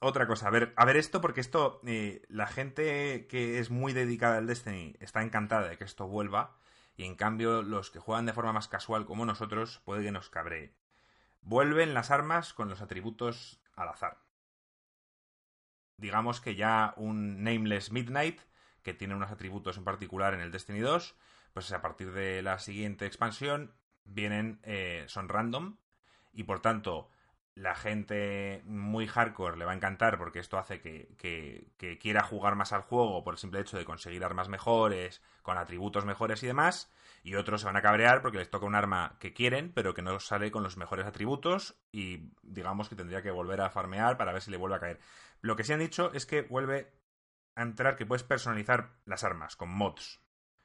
Otra 0.00 0.28
cosa, 0.28 0.46
a 0.46 0.50
ver, 0.50 0.72
a 0.76 0.84
ver 0.84 0.96
esto, 0.96 1.20
porque 1.20 1.40
esto, 1.40 1.80
eh, 1.86 2.22
la 2.28 2.46
gente 2.46 3.26
que 3.26 3.58
es 3.58 3.70
muy 3.70 3.92
dedicada 3.92 4.36
al 4.38 4.46
Destiny 4.46 4.94
está 5.00 5.22
encantada 5.24 5.68
de 5.68 5.76
que 5.76 5.82
esto 5.82 6.06
vuelva, 6.06 6.56
y 6.94 7.02
en 7.02 7.16
cambio 7.16 7.62
los 7.62 7.90
que 7.90 7.98
juegan 7.98 8.26
de 8.26 8.32
forma 8.32 8.52
más 8.52 8.68
casual 8.68 9.06
como 9.06 9.26
nosotros 9.26 9.80
puede 9.84 10.04
que 10.04 10.12
nos 10.12 10.30
cabree. 10.30 10.76
Vuelven 11.48 11.94
las 11.94 12.10
armas 12.10 12.52
con 12.52 12.68
los 12.68 12.82
atributos 12.82 13.58
al 13.74 13.88
azar. 13.88 14.18
Digamos 15.96 16.42
que 16.42 16.56
ya 16.56 16.92
un 16.98 17.42
Nameless 17.42 17.90
Midnight, 17.90 18.42
que 18.82 18.92
tiene 18.92 19.14
unos 19.14 19.30
atributos 19.30 19.78
en 19.78 19.84
particular 19.84 20.34
en 20.34 20.40
el 20.40 20.52
Destiny 20.52 20.80
2, 20.80 21.16
pues 21.54 21.72
a 21.72 21.80
partir 21.80 22.12
de 22.12 22.42
la 22.42 22.58
siguiente 22.58 23.06
expansión 23.06 23.72
vienen, 24.04 24.60
eh, 24.62 25.06
son 25.08 25.30
random, 25.30 25.78
y 26.34 26.42
por 26.42 26.60
tanto 26.60 27.08
la 27.58 27.74
gente 27.74 28.62
muy 28.66 29.06
hardcore 29.08 29.56
le 29.56 29.64
va 29.64 29.72
a 29.72 29.74
encantar 29.74 30.16
porque 30.18 30.38
esto 30.38 30.58
hace 30.58 30.80
que, 30.80 31.08
que- 31.18 31.98
quiera 32.00 32.22
jugar 32.22 32.54
más 32.54 32.72
al 32.72 32.82
juego 32.82 33.24
por 33.24 33.34
el 33.34 33.38
simple 33.38 33.60
hecho 33.60 33.76
de 33.76 33.84
conseguir 33.84 34.24
armas 34.24 34.48
mejores, 34.48 35.22
con 35.42 35.58
atributos 35.58 36.04
mejores 36.04 36.42
y 36.42 36.46
demás, 36.46 36.92
y 37.24 37.34
otros 37.34 37.60
se 37.62 37.66
van 37.66 37.76
a 37.76 37.82
cabrear 37.82 38.22
porque 38.22 38.38
les 38.38 38.50
toca 38.50 38.66
un 38.66 38.74
arma 38.76 39.16
que 39.18 39.32
quieren, 39.34 39.72
pero 39.72 39.92
que 39.94 40.02
no 40.02 40.20
sale 40.20 40.50
con 40.52 40.62
los 40.62 40.76
mejores 40.76 41.06
atributos 41.06 41.76
y 41.92 42.30
digamos 42.42 42.88
que 42.88 42.96
tendría 42.96 43.22
que 43.22 43.30
volver 43.32 43.60
a 43.60 43.70
farmear 43.70 44.16
para 44.16 44.32
ver 44.32 44.42
si 44.42 44.50
le 44.50 44.56
vuelve 44.56 44.76
a 44.76 44.80
caer. 44.80 45.00
Lo 45.40 45.56
que 45.56 45.64
sí 45.64 45.72
han 45.72 45.80
dicho 45.80 46.12
es 46.14 46.26
que 46.26 46.42
vuelve 46.42 46.92
a 47.56 47.62
entrar 47.62 47.96
que 47.96 48.06
puedes 48.06 48.22
personalizar 48.22 48.92
las 49.04 49.24
armas 49.24 49.56
con 49.56 49.70
mods. 49.70 50.20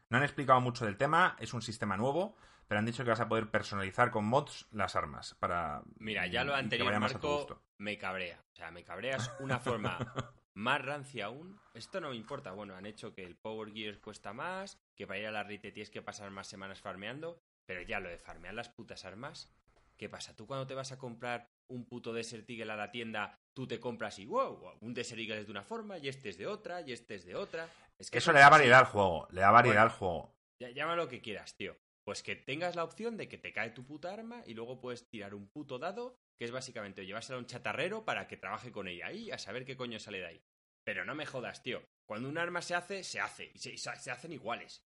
No 0.09 0.17
han 0.17 0.23
explicado 0.23 0.61
mucho 0.61 0.85
del 0.85 0.97
tema, 0.97 1.35
es 1.39 1.53
un 1.53 1.61
sistema 1.61 1.97
nuevo, 1.97 2.35
pero 2.67 2.79
han 2.79 2.85
dicho 2.85 3.03
que 3.03 3.09
vas 3.09 3.19
a 3.19 3.27
poder 3.27 3.49
personalizar 3.49 4.11
con 4.11 4.25
mods 4.25 4.67
las 4.71 4.95
armas 4.95 5.35
para 5.39 5.81
Mira, 5.97 6.27
ya 6.27 6.43
lo 6.43 6.53
que 6.53 6.59
anterior, 6.59 6.99
Marco, 6.99 7.61
me 7.77 7.97
cabrea. 7.97 8.43
O 8.51 8.55
sea, 8.55 8.71
me 8.71 8.83
cabreas 8.83 9.31
una 9.39 9.59
forma 9.59 9.97
más 10.53 10.81
rancia 10.83 11.25
aún. 11.25 11.59
Esto 11.73 11.99
no 12.01 12.09
me 12.09 12.15
importa. 12.15 12.51
Bueno, 12.51 12.75
han 12.75 12.85
hecho 12.85 13.13
que 13.13 13.23
el 13.23 13.35
Power 13.35 13.71
Gear 13.73 13.99
cuesta 13.99 14.33
más, 14.33 14.77
que 14.95 15.05
para 15.07 15.19
ir 15.19 15.27
a 15.27 15.31
la 15.31 15.43
RIT 15.43 15.61
tienes 15.73 15.89
que 15.89 16.01
pasar 16.01 16.29
más 16.31 16.47
semanas 16.47 16.81
farmeando, 16.81 17.39
pero 17.65 17.81
ya 17.81 17.99
lo 17.99 18.09
de 18.09 18.17
farmear 18.17 18.53
las 18.53 18.69
putas 18.69 19.05
armas, 19.05 19.51
¿qué 19.97 20.09
pasa? 20.09 20.35
Tú 20.35 20.47
cuando 20.47 20.67
te 20.67 20.73
vas 20.75 20.91
a 20.91 20.97
comprar 20.97 21.49
un 21.67 21.85
puto 21.85 22.13
Desert 22.13 22.49
Eagle 22.49 22.71
a 22.73 22.75
la 22.75 22.91
tienda, 22.91 23.39
tú 23.53 23.67
te 23.67 23.79
compras 23.79 24.19
y 24.19 24.25
wow, 24.25 24.77
un 24.81 24.93
Desert 24.93 25.19
Eagle 25.19 25.39
es 25.39 25.45
de 25.45 25.51
una 25.51 25.63
forma 25.63 25.97
y 25.97 26.07
este 26.07 26.29
es 26.29 26.37
de 26.37 26.45
otra 26.47 26.81
y 26.81 26.91
este 26.91 27.15
es 27.15 27.25
de 27.25 27.35
otra. 27.35 27.67
Es 27.97 28.11
que 28.11 28.17
Eso 28.17 28.31
le 28.33 28.39
da 28.39 28.47
así. 28.47 28.51
variedad 28.51 28.79
al 28.79 28.85
juego, 28.85 29.27
le 29.31 29.41
da 29.41 29.51
variedad 29.51 29.75
Bueno. 29.81 29.91
al 29.91 29.97
juego. 29.97 30.35
Llama 30.59 30.95
lo 30.95 31.07
que 31.07 31.21
quieras, 31.21 31.55
tío. 31.55 31.75
Pues 32.03 32.21
que 32.23 32.35
tengas 32.35 32.75
la 32.75 32.83
opción 32.83 33.15
de 33.17 33.29
que 33.29 33.37
te 33.37 33.53
cae 33.53 33.69
tu 33.71 33.85
puta 33.85 34.11
arma 34.13 34.43
y 34.45 34.53
luego 34.53 34.79
puedes 34.81 35.07
tirar 35.09 35.33
un 35.33 35.47
puto 35.47 35.79
dado, 35.79 36.17
que 36.37 36.45
es 36.45 36.51
básicamente 36.51 37.05
llevársela 37.05 37.37
a 37.37 37.39
un 37.39 37.45
chatarrero 37.45 38.03
para 38.03 38.27
que 38.27 38.35
trabaje 38.37 38.71
con 38.71 38.87
ella 38.87 39.07
ahí, 39.07 39.31
a 39.31 39.37
saber 39.37 39.63
qué 39.65 39.77
coño 39.77 39.99
sale 39.99 40.19
de 40.19 40.25
ahí. 40.27 40.43
Pero 40.83 41.05
no 41.05 41.15
me 41.15 41.25
jodas, 41.25 41.63
tío. 41.63 41.81
Cuando 42.05 42.27
un 42.27 42.37
arma 42.37 42.61
se 42.61 42.75
hace, 42.75 43.03
se 43.05 43.21
hace. 43.21 43.51
Y 43.53 43.59
se, 43.59 43.71
y 43.73 44.09
hacen 44.09 44.33
iguales. 44.33 44.83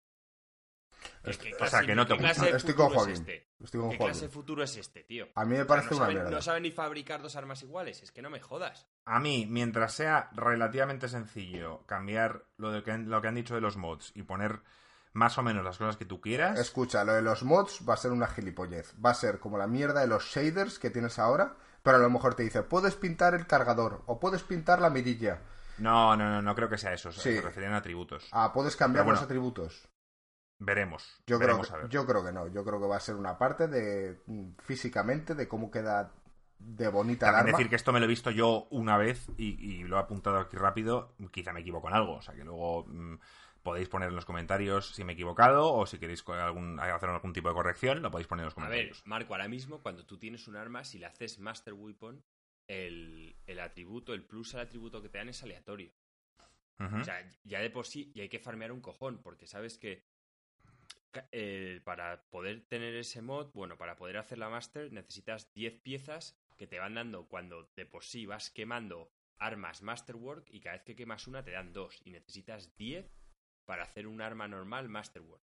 ¿Qué- 1.23 1.29
Est- 1.31 1.41
qué 1.41 1.53
o 1.59 1.67
sea, 1.67 1.81
que 1.85 1.93
no 1.95 2.07
te 2.07 2.13
gusta. 2.13 2.47
Estoy 2.49 2.73
con 2.73 2.87
es 2.87 2.93
Joaquín. 2.93 3.13
este? 3.13 3.49
Estoy 3.63 3.81
con 3.81 3.89
¿Qué 3.91 3.97
Joaquín. 3.97 4.13
clase 4.13 4.25
de 4.27 4.31
futuro 4.31 4.63
es 4.63 4.75
este, 4.77 5.03
tío? 5.03 5.29
A 5.35 5.43
mí 5.45 5.51
me 5.51 5.55
O 5.55 5.57
sea, 5.59 5.67
parece 5.67 5.89
no, 5.91 5.95
una 5.97 6.05
saben, 6.05 6.15
mierda. 6.15 6.31
no 6.31 6.41
saben 6.41 6.63
ni 6.63 6.71
fabricar 6.71 7.21
dos 7.21 7.35
armas 7.35 7.61
iguales. 7.61 8.01
Es 8.01 8.11
que 8.11 8.21
no 8.21 8.29
me 8.31 8.39
jodas. 8.39 8.87
A 9.05 9.19
mí, 9.19 9.45
mientras 9.47 9.93
sea 9.93 10.29
relativamente 10.33 11.07
sencillo 11.09 11.85
cambiar 11.85 12.45
lo, 12.57 12.71
de 12.71 12.81
que, 12.83 12.97
lo 12.97 13.21
que 13.21 13.27
han 13.27 13.35
dicho 13.35 13.53
de 13.53 13.61
los 13.61 13.77
mods 13.77 14.11
y 14.15 14.23
poner 14.23 14.61
más 15.13 15.37
o 15.37 15.43
menos 15.43 15.63
las 15.63 15.77
cosas 15.77 15.95
que 15.97 16.05
tú 16.05 16.19
quieras, 16.19 16.59
Escucha, 16.59 17.03
lo 17.03 17.13
de 17.13 17.21
los 17.21 17.43
mods 17.43 17.81
va 17.87 17.93
a 17.93 17.97
ser 17.97 18.11
una 18.11 18.27
gilipollez. 18.27 18.93
Va 19.03 19.11
a 19.11 19.15
ser 19.15 19.39
como 19.39 19.57
la 19.57 19.67
mierda 19.67 20.01
de 20.01 20.07
los 20.07 20.25
shaders 20.25 20.79
que 20.79 20.89
tienes 20.89 21.19
ahora, 21.19 21.55
pero 21.83 21.97
a 21.97 21.99
lo 21.99 22.09
mejor 22.09 22.33
te 22.35 22.43
dice, 22.43 22.63
puedes 22.63 22.95
pintar 22.95 23.35
el 23.35 23.45
cargador 23.47 24.01
o 24.07 24.19
puedes 24.19 24.43
pintar 24.43 24.81
la 24.81 24.89
mirilla. 24.89 25.39
no, 25.77 26.15
no, 26.15 26.29
no, 26.29 26.41
no 26.41 26.55
creo 26.55 26.69
que 26.69 26.77
sea 26.77 26.93
eso. 26.93 27.11
Sí. 27.11 27.35
Se 27.35 27.41
refieren 27.41 27.73
a 27.73 27.77
atributos. 27.77 28.27
Ah, 28.31 28.51
puedes 28.53 28.75
cambiar 28.75 29.05
bueno, 29.05 29.19
los 29.19 29.25
atributos. 29.25 29.87
Veremos. 30.59 31.21
Yo 31.27 31.37
creo, 31.37 31.47
veremos 31.47 31.69
que, 31.69 31.77
ver. 31.77 31.89
yo 31.89 32.05
creo 32.05 32.23
que 32.23 32.31
no. 32.31 32.47
Yo 32.47 32.63
creo 32.63 32.79
que 32.79 32.87
va 32.87 32.95
a 32.95 33.01
ser 33.01 33.15
una 33.15 33.37
parte 33.37 33.67
de 33.67 34.21
mm, 34.27 34.51
físicamente 34.59 35.35
de 35.35 35.47
cómo 35.47 35.69
queda 35.69 36.11
de 36.57 36.87
bonita 36.87 37.25
También 37.25 37.47
arma. 37.47 37.57
decir 37.57 37.69
que 37.69 37.75
esto 37.75 37.91
me 37.91 37.99
lo 37.99 38.05
he 38.05 38.07
visto 38.09 38.31
yo 38.31 38.67
una 38.71 38.97
vez 38.97 39.27
y, 39.37 39.59
y 39.59 39.83
lo 39.83 39.97
he 39.97 39.99
apuntado 39.99 40.37
aquí 40.37 40.55
rápido. 40.55 41.15
Quizá 41.31 41.51
me 41.51 41.59
equivoco 41.61 41.89
en 41.89 41.95
algo. 41.95 42.15
O 42.15 42.21
sea 42.21 42.33
que 42.33 42.45
luego 42.45 42.85
mm, 42.87 43.15
podéis 43.63 43.89
poner 43.89 44.09
en 44.09 44.15
los 44.15 44.25
comentarios 44.25 44.89
si 44.89 45.03
me 45.03 45.13
he 45.13 45.15
equivocado 45.15 45.73
o 45.73 45.85
si 45.85 45.97
queréis 45.97 46.23
algún, 46.27 46.79
hacer 46.79 47.09
algún 47.09 47.33
tipo 47.33 47.47
de 47.47 47.55
corrección, 47.55 48.01
lo 48.01 48.11
podéis 48.11 48.27
poner 48.27 48.43
en 48.43 48.45
los 48.47 48.57
A 48.57 48.61
ver, 48.61 48.69
comentarios. 48.69 49.01
Marco, 49.05 49.33
ahora 49.33 49.47
mismo 49.47 49.81
cuando 49.81 50.05
tú 50.05 50.17
tienes 50.17 50.47
un 50.47 50.57
arma, 50.57 50.83
si 50.83 50.99
le 50.99 51.05
haces 51.05 51.39
Master 51.39 51.73
Weapon, 51.73 52.23
el, 52.67 53.35
el 53.47 53.59
atributo, 53.59 54.13
el 54.13 54.23
plus 54.23 54.53
al 54.55 54.61
atributo 54.61 55.01
que 55.01 55.09
te 55.09 55.17
dan 55.17 55.29
es 55.29 55.41
aleatorio. 55.41 55.91
O 56.79 57.03
sea, 57.05 57.25
ya 57.45 57.61
de 57.61 57.69
por 57.69 57.85
sí, 57.85 58.11
y 58.13 58.19
hay 58.19 58.27
que 58.27 58.39
farmear 58.39 58.73
un 58.73 58.81
cojón, 58.81 59.21
porque 59.21 59.47
sabes 59.47 59.77
que 59.77 60.03
eh, 61.31 61.79
para 61.85 62.25
poder 62.29 62.65
tener 62.67 62.93
ese 62.95 63.21
mod, 63.21 63.51
bueno, 63.53 63.77
para 63.77 63.95
poder 63.95 64.17
hacer 64.17 64.37
la 64.37 64.49
Master, 64.49 64.91
necesitas 64.91 65.53
10 65.53 65.79
piezas 65.79 66.37
que 66.57 66.67
te 66.67 66.79
van 66.79 66.95
dando 66.95 67.27
cuando 67.29 67.71
de 67.75 67.85
por 67.85 68.03
sí 68.03 68.25
vas 68.25 68.49
quemando 68.49 69.11
armas 69.37 69.81
Masterwork 69.81 70.47
y 70.49 70.59
cada 70.59 70.75
vez 70.75 70.83
que 70.83 70.95
quemas 70.95 71.27
una 71.27 71.43
te 71.43 71.51
dan 71.51 71.71
dos 71.71 72.01
y 72.03 72.11
necesitas 72.11 72.75
10 72.75 73.09
para 73.65 73.83
hacer 73.83 74.07
un 74.07 74.21
arma 74.21 74.47
normal 74.47 74.89
Masterwork. 74.89 75.43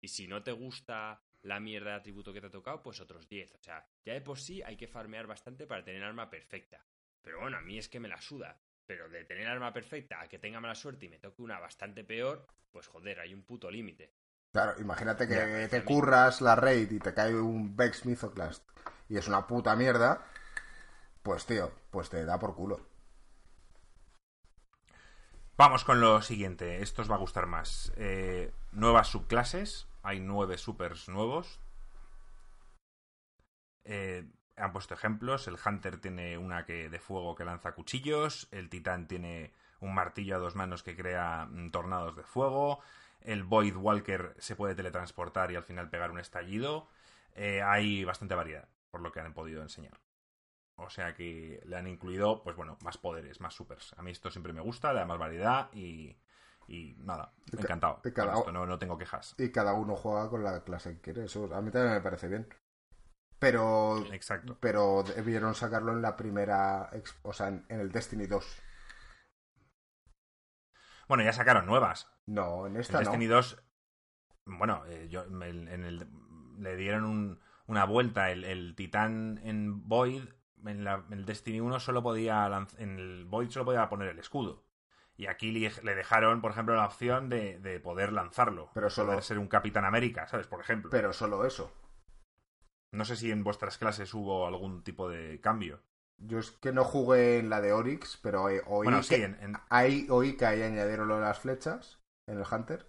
Y 0.00 0.08
si 0.08 0.26
no 0.28 0.42
te 0.42 0.52
gusta 0.52 1.22
la 1.42 1.60
mierda 1.60 1.90
de 1.90 1.96
atributo 1.96 2.32
que 2.32 2.40
te 2.40 2.48
ha 2.48 2.50
tocado, 2.50 2.82
pues 2.82 3.00
otros 3.00 3.28
10. 3.28 3.54
O 3.54 3.58
sea, 3.58 3.86
ya 4.04 4.12
de 4.14 4.20
por 4.20 4.38
sí 4.38 4.62
hay 4.62 4.76
que 4.76 4.88
farmear 4.88 5.26
bastante 5.26 5.66
para 5.66 5.84
tener 5.84 6.02
arma 6.02 6.28
perfecta. 6.28 6.84
Pero 7.22 7.40
bueno, 7.40 7.56
a 7.56 7.60
mí 7.62 7.78
es 7.78 7.88
que 7.88 8.00
me 8.00 8.08
la 8.08 8.20
suda. 8.20 8.60
Pero 8.86 9.08
de 9.08 9.24
tener 9.24 9.48
arma 9.48 9.72
perfecta 9.72 10.20
a 10.20 10.28
que 10.28 10.38
tenga 10.38 10.60
mala 10.60 10.74
suerte 10.74 11.06
y 11.06 11.08
me 11.08 11.18
toque 11.18 11.42
una 11.42 11.58
bastante 11.58 12.04
peor, 12.04 12.46
pues 12.70 12.86
joder, 12.86 13.18
hay 13.20 13.34
un 13.34 13.42
puto 13.42 13.70
límite. 13.70 14.12
Claro, 14.52 14.80
imagínate 14.80 15.26
que 15.28 15.34
Ya, 15.34 15.68
te 15.68 15.84
curras 15.84 16.40
la 16.40 16.54
raid 16.56 16.90
y 16.90 16.98
te 16.98 17.12
cae 17.12 17.34
un 17.34 17.76
Vex 17.76 18.06
Mythoclast 18.06 18.64
y 19.08 19.16
es 19.18 19.28
una 19.28 19.46
puta 19.46 19.76
mierda, 19.76 20.24
pues 21.22 21.46
tío, 21.46 21.72
pues 21.90 22.08
te 22.08 22.24
da 22.24 22.38
por 22.38 22.54
culo. 22.54 22.95
Vamos 25.58 25.84
con 25.84 26.00
lo 26.00 26.20
siguiente. 26.20 26.82
Esto 26.82 27.00
os 27.00 27.10
va 27.10 27.14
a 27.14 27.18
gustar 27.18 27.46
más. 27.46 27.90
Eh, 27.96 28.52
nuevas 28.72 29.08
subclases. 29.08 29.88
Hay 30.02 30.20
nueve 30.20 30.58
supers 30.58 31.08
nuevos. 31.08 31.60
Eh, 33.84 34.28
han 34.56 34.72
puesto 34.72 34.92
ejemplos. 34.92 35.48
El 35.48 35.56
Hunter 35.64 35.98
tiene 35.98 36.36
una 36.36 36.66
que 36.66 36.90
de 36.90 36.98
fuego 36.98 37.34
que 37.34 37.46
lanza 37.46 37.72
cuchillos. 37.72 38.48
El 38.50 38.68
Titán 38.68 39.08
tiene 39.08 39.54
un 39.80 39.94
martillo 39.94 40.36
a 40.36 40.40
dos 40.40 40.56
manos 40.56 40.82
que 40.82 40.94
crea 40.94 41.46
mm, 41.50 41.70
tornados 41.70 42.16
de 42.16 42.22
fuego. 42.22 42.80
El 43.22 43.42
Void 43.42 43.76
Walker 43.76 44.34
se 44.38 44.56
puede 44.56 44.74
teletransportar 44.74 45.50
y 45.52 45.56
al 45.56 45.64
final 45.64 45.88
pegar 45.88 46.10
un 46.10 46.20
estallido. 46.20 46.86
Eh, 47.34 47.62
hay 47.62 48.04
bastante 48.04 48.34
variedad, 48.34 48.68
por 48.90 49.00
lo 49.00 49.10
que 49.10 49.20
han 49.20 49.32
podido 49.32 49.62
enseñar. 49.62 49.98
O 50.78 50.90
sea 50.90 51.14
que 51.14 51.60
le 51.64 51.76
han 51.76 51.86
incluido, 51.86 52.42
pues 52.42 52.54
bueno, 52.56 52.76
más 52.82 52.98
poderes, 52.98 53.40
más 53.40 53.54
supers. 53.54 53.94
A 53.96 54.02
mí 54.02 54.10
esto 54.10 54.30
siempre 54.30 54.52
me 54.52 54.60
gusta, 54.60 54.92
le 54.92 55.00
da 55.00 55.06
más 55.06 55.18
variedad 55.18 55.70
y, 55.72 56.16
y 56.68 56.94
nada, 56.98 57.32
encantado. 57.50 58.00
y 58.04 58.12
cada- 58.12 58.32
Con 58.32 58.38
esto 58.40 58.52
no, 58.52 58.66
no 58.66 58.78
tengo 58.78 58.98
quejas. 58.98 59.34
Y 59.38 59.50
cada 59.50 59.72
uno 59.72 59.96
juega 59.96 60.28
con 60.28 60.44
la 60.44 60.62
clase 60.64 60.94
que 60.96 61.00
quiere, 61.00 61.24
eso 61.24 61.52
a 61.54 61.62
mí 61.62 61.70
también 61.70 61.94
me 61.94 62.00
parece 62.02 62.28
bien. 62.28 62.46
Pero 63.38 63.98
Exacto. 64.12 64.56
pero 64.60 65.02
debieron 65.02 65.54
sacarlo 65.54 65.92
en 65.92 66.02
la 66.02 66.16
primera, 66.16 66.90
o 67.22 67.32
sea, 67.32 67.48
en, 67.48 67.64
en 67.68 67.80
el 67.80 67.90
Destiny 67.92 68.26
2. 68.26 68.62
Bueno, 71.08 71.22
ya 71.22 71.32
sacaron 71.32 71.66
nuevas. 71.66 72.10
No, 72.26 72.66
en 72.66 72.74
En 72.74 72.80
esta 72.80 72.94
no. 72.94 73.00
Destiny 73.00 73.26
2, 73.26 73.62
bueno, 74.46 74.84
eh, 74.86 75.08
yo, 75.08 75.24
en 75.24 75.42
el- 75.42 75.68
en 75.68 75.84
el- 75.84 76.08
le 76.58 76.76
dieron 76.76 77.04
un- 77.04 77.40
una 77.66 77.84
vuelta. 77.84 78.30
El, 78.30 78.44
el 78.44 78.74
titán 78.74 79.40
en 79.44 79.86
Void, 79.88 80.24
en, 80.68 80.84
la- 80.84 81.04
en 81.08 81.12
el 81.12 81.24
Destiny 81.24 81.60
1 81.60 81.80
solo 81.80 82.02
podía 82.02 82.46
en 82.78 82.98
el 82.98 83.24
Void 83.24 83.50
solo 83.50 83.64
podía 83.66 83.88
poner 83.88 84.08
el 84.08 84.18
escudo. 84.18 84.64
Y 85.18 85.26
aquí 85.28 85.50
le, 85.50 85.94
dejaron, 85.94 86.42
por 86.42 86.50
ejemplo, 86.50 86.74
la 86.76 86.84
opción 86.86 87.30
de, 87.30 87.58
de 87.60 87.80
poder 87.80 88.12
lanzarlo. 88.12 88.70
Pero 88.74 88.90
solo- 88.90 89.12
Poder 89.12 89.22
ser 89.24 89.38
un 89.38 89.48
Capitán 89.48 89.84
América, 89.86 90.26
¿sabes? 90.28 90.46
Por 90.46 90.60
ejemplo. 90.60 90.90
Pero 90.90 91.12
solo 91.14 91.44
eso. 91.46 91.72
No 92.92 93.04
sé 93.04 93.16
si 93.16 93.30
en 93.30 93.42
vuestras 93.42 93.78
clases 93.78 94.12
hubo 94.14 94.46
algún 94.46 94.82
tipo 94.82 95.08
de 95.08 95.40
cambio. 95.40 95.80
Yo 96.18 96.38
es 96.38 96.50
que 96.50 96.72
no 96.72 96.84
jugué 96.84 97.38
en 97.38 97.50
la 97.50 97.60
de 97.60 97.72
Oryx, 97.72 98.18
pero 98.22 98.44
oí, 98.44 98.60
Bueno, 98.66 98.98
que, 98.98 99.02
sí, 99.04 99.14
en, 99.16 99.36
en- 99.42 99.56
ahí 99.68 100.06
oí 100.10 100.36
que 100.36 100.46
ahí 100.46 100.62
añadieron 100.62 101.08
lo 101.08 101.16
de 101.16 101.22
las 101.22 101.38
flechas 101.38 101.98
en 102.26 102.38
el 102.38 102.44
Hunter. 102.50 102.86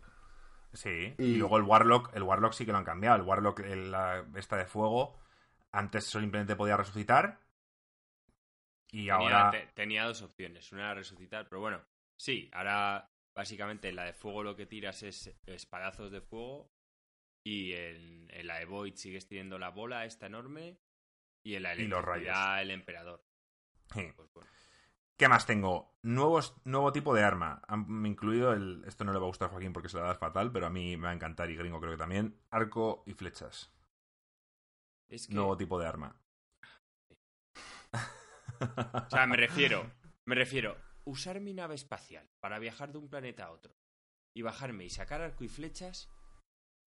sí. 0.74 1.16
Y- 1.18 1.24
Y... 1.24 1.36
luego 1.38 1.58
el 1.58 1.63
Warlock, 1.63 2.12
el 2.13 2.24
Warlock 2.24 2.54
sí 2.54 2.66
que 2.66 2.72
lo 2.72 2.78
han 2.78 2.84
cambiado. 2.86 3.16
El 3.18 3.24
Warlock, 3.24 3.60
el- 3.62 3.92
la- 3.92 4.26
esta 4.36 4.56
de 4.58 4.66
fuego, 4.66 5.18
antes 5.72 6.06
simplemente 6.06 6.56
podía 6.56 6.78
resucitar. 6.78 7.40
Y 8.91 9.08
Tenía, 9.08 9.13
ahora... 9.15 9.52
te- 9.52 9.67
tenía 9.73 10.06
dos 10.06 10.21
opciones. 10.21 10.71
Una 10.71 10.84
era 10.86 10.93
resucitar, 10.95 11.47
pero 11.50 11.60
bueno, 11.62 11.84
sí, 12.15 12.50
ahora 12.54 13.12
básicamente 13.36 13.89
en 13.89 13.95
la 13.95 14.06
de 14.06 14.13
fuego 14.13 14.43
lo 14.43 14.56
que 14.56 14.65
tiras 14.65 15.04
es 15.04 15.28
espadazos 15.45 16.12
de 16.12 16.21
fuego. 16.21 16.71
Y 17.43 17.73
en, 17.73 18.28
en 18.32 18.47
la 18.47 18.60
de 18.60 18.65
Void 18.65 18.95
sigues 18.95 19.28
teniendo 19.28 19.58
la 19.60 19.69
bola 19.69 20.06
esta 20.06 20.26
enorme. 20.26 20.80
Y 21.43 21.56
en 21.56 21.63
la 21.63 21.76
Y 21.76 21.88
los 21.88 22.04
rayos. 22.04 22.36
el 22.62 22.71
emperador. 22.71 23.23
Sí. 23.93 24.12
Pues 24.15 24.32
bueno. 24.34 24.50
¿Qué 25.15 25.28
más 25.30 25.45
tengo? 25.45 25.97
Nuevos, 26.04 26.56
nuevo 26.65 26.91
tipo 26.91 27.15
de 27.15 27.23
arma. 27.23 27.62
Han 27.67 28.06
incluido 28.06 28.52
el. 28.54 28.84
Esto 28.86 29.04
no 29.06 29.13
le 29.13 29.19
va 29.19 29.26
a 29.26 29.30
gustar 29.30 29.47
a 29.47 29.52
Joaquín 29.52 29.71
porque 29.73 29.88
se 29.89 29.97
la 29.97 30.04
da 30.04 30.15
fatal, 30.15 30.52
pero 30.52 30.65
a 30.67 30.69
mí 30.69 30.95
me 30.97 31.04
va 31.06 31.12
a 31.12 31.15
encantar 31.15 31.50
y 31.50 31.56
gringo 31.56 31.80
creo 31.80 31.93
que 31.93 31.97
también. 31.97 32.38
Arco 32.52 33.04
y 33.08 33.13
flechas. 33.13 33.71
Es 35.08 35.28
que, 35.28 35.34
Nuevo 35.34 35.56
tipo 35.58 35.80
de 35.80 35.88
arma. 35.88 36.19
o 38.60 39.10
sea, 39.10 39.26
me 39.28 39.38
refiero, 39.38 39.91
me 40.26 40.36
refiero, 40.36 40.78
usar 41.06 41.39
mi 41.39 41.54
nave 41.54 41.76
espacial 41.76 42.30
para 42.39 42.60
viajar 42.60 42.91
de 42.91 42.98
un 42.98 43.10
planeta 43.10 43.46
a 43.46 43.52
otro 43.52 43.76
y 44.36 44.41
bajarme 44.41 44.86
y 44.86 44.89
sacar 44.89 45.22
arco 45.22 45.43
y 45.43 45.48
flechas, 45.50 46.10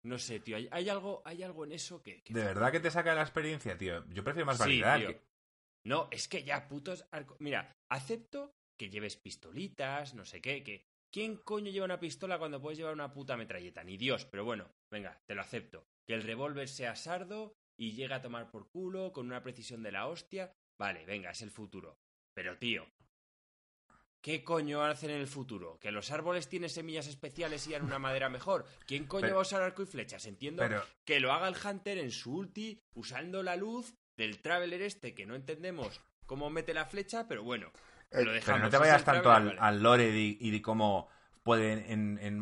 no 0.04 0.18
sé, 0.18 0.40
tío, 0.40 0.57
hay, 0.57 0.68
hay 0.70 0.88
algo, 0.88 1.22
hay 1.24 1.42
algo 1.42 1.64
en 1.64 1.72
eso 1.72 2.02
que, 2.02 2.22
que 2.22 2.33
¿De 2.35 2.44
verdad 2.44 2.70
que 2.72 2.81
te 2.81 2.90
saca 2.90 3.14
la 3.14 3.22
experiencia, 3.22 3.76
tío? 3.76 4.04
Yo 4.11 4.22
prefiero 4.24 4.46
más 4.46 4.57
Sí, 4.59 4.62
variedad. 4.81 4.98
tío. 4.98 5.09
que- 5.09 5.22
No, 5.85 6.09
es 6.11 6.28
que 6.28 6.44
ya 6.44 6.68
putos 6.68 7.07
arco... 7.11 7.37
Mira, 7.40 7.76
acepto 7.88 8.54
que 8.78 8.90
lleves 8.90 9.16
pistolitas, 9.16 10.14
no 10.14 10.24
sé 10.24 10.40
qué, 10.40 10.62
que... 10.62 10.87
¿Quién 11.11 11.38
coño 11.38 11.70
lleva 11.70 11.87
una 11.87 11.98
pistola 11.98 12.38
cuando 12.38 12.61
puedes 12.61 12.76
llevar 12.78 12.92
una 12.92 13.11
puta 13.14 13.35
metralleta? 13.38 13.83
Ni 13.83 13.96
Dios, 13.96 14.26
pero 14.26 14.44
bueno, 14.44 14.70
venga, 14.90 15.18
te 15.26 15.35
lo 15.35 15.40
acepto. 15.40 15.87
Que 16.07 16.12
el 16.12 16.22
revólver 16.22 16.68
sea 16.68 16.94
sardo 16.96 17.57
y 17.78 17.92
llegue 17.92 18.12
a 18.12 18.20
tomar 18.20 18.50
por 18.50 18.68
culo 18.68 19.11
con 19.14 19.24
una 19.24 19.42
precisión 19.42 19.83
de 19.83 19.90
la 19.92 20.07
hostia. 20.07 20.54
Vale, 20.78 21.04
venga, 21.04 21.30
es 21.30 21.42
el 21.42 21.50
futuro. 21.50 21.98
Pero 22.34 22.56
tío, 22.56 22.86
¿qué 24.20 24.44
coño 24.44 24.82
hacen 24.82 25.10
en 25.10 25.20
el 25.20 25.26
futuro? 25.26 25.78
¿Que 25.80 25.90
los 25.90 26.10
árboles 26.10 26.48
tienen 26.48 26.70
semillas 26.70 27.06
especiales 27.08 27.66
y 27.66 27.72
dan 27.72 27.84
una 27.84 27.98
madera 27.98 28.28
mejor? 28.28 28.64
¿Quién 28.86 29.06
coño 29.06 29.22
Pero- 29.22 29.34
va 29.34 29.40
a 29.40 29.42
usar 29.42 29.62
arco 29.62 29.82
y 29.82 29.86
flechas? 29.86 30.26
Entiendo 30.26 30.62
Pero, 30.62 30.82
que 31.04 31.20
lo 31.20 31.32
haga 31.32 31.48
el 31.48 31.56
Hunter 31.62 31.98
en 31.98 32.10
su 32.12 32.34
ulti 32.34 32.80
usando 32.94 33.42
la 33.42 33.56
luz 33.56 33.94
del 34.16 34.40
Traveler 34.40 34.82
este 34.82 35.14
que 35.14 35.26
no 35.26 35.34
entendemos 35.34 36.00
cómo 36.26 36.50
mete 36.50 36.74
la 36.74 36.84
flecha, 36.86 37.26
pero 37.26 37.42
bueno, 37.42 37.72
Eh, 38.10 38.24
lo 38.24 38.32
dejamos. 38.32 38.44
pero 38.44 38.58
no 38.58 38.70
te 38.70 38.78
vayas 38.78 39.04
tanto 39.04 39.30
al, 39.30 39.82
lore 39.82 40.08
y 40.10 40.50
de 40.50 40.62
cómo 40.62 41.08
pueden 41.42 41.78
en, 41.90 42.18
en 42.20 42.38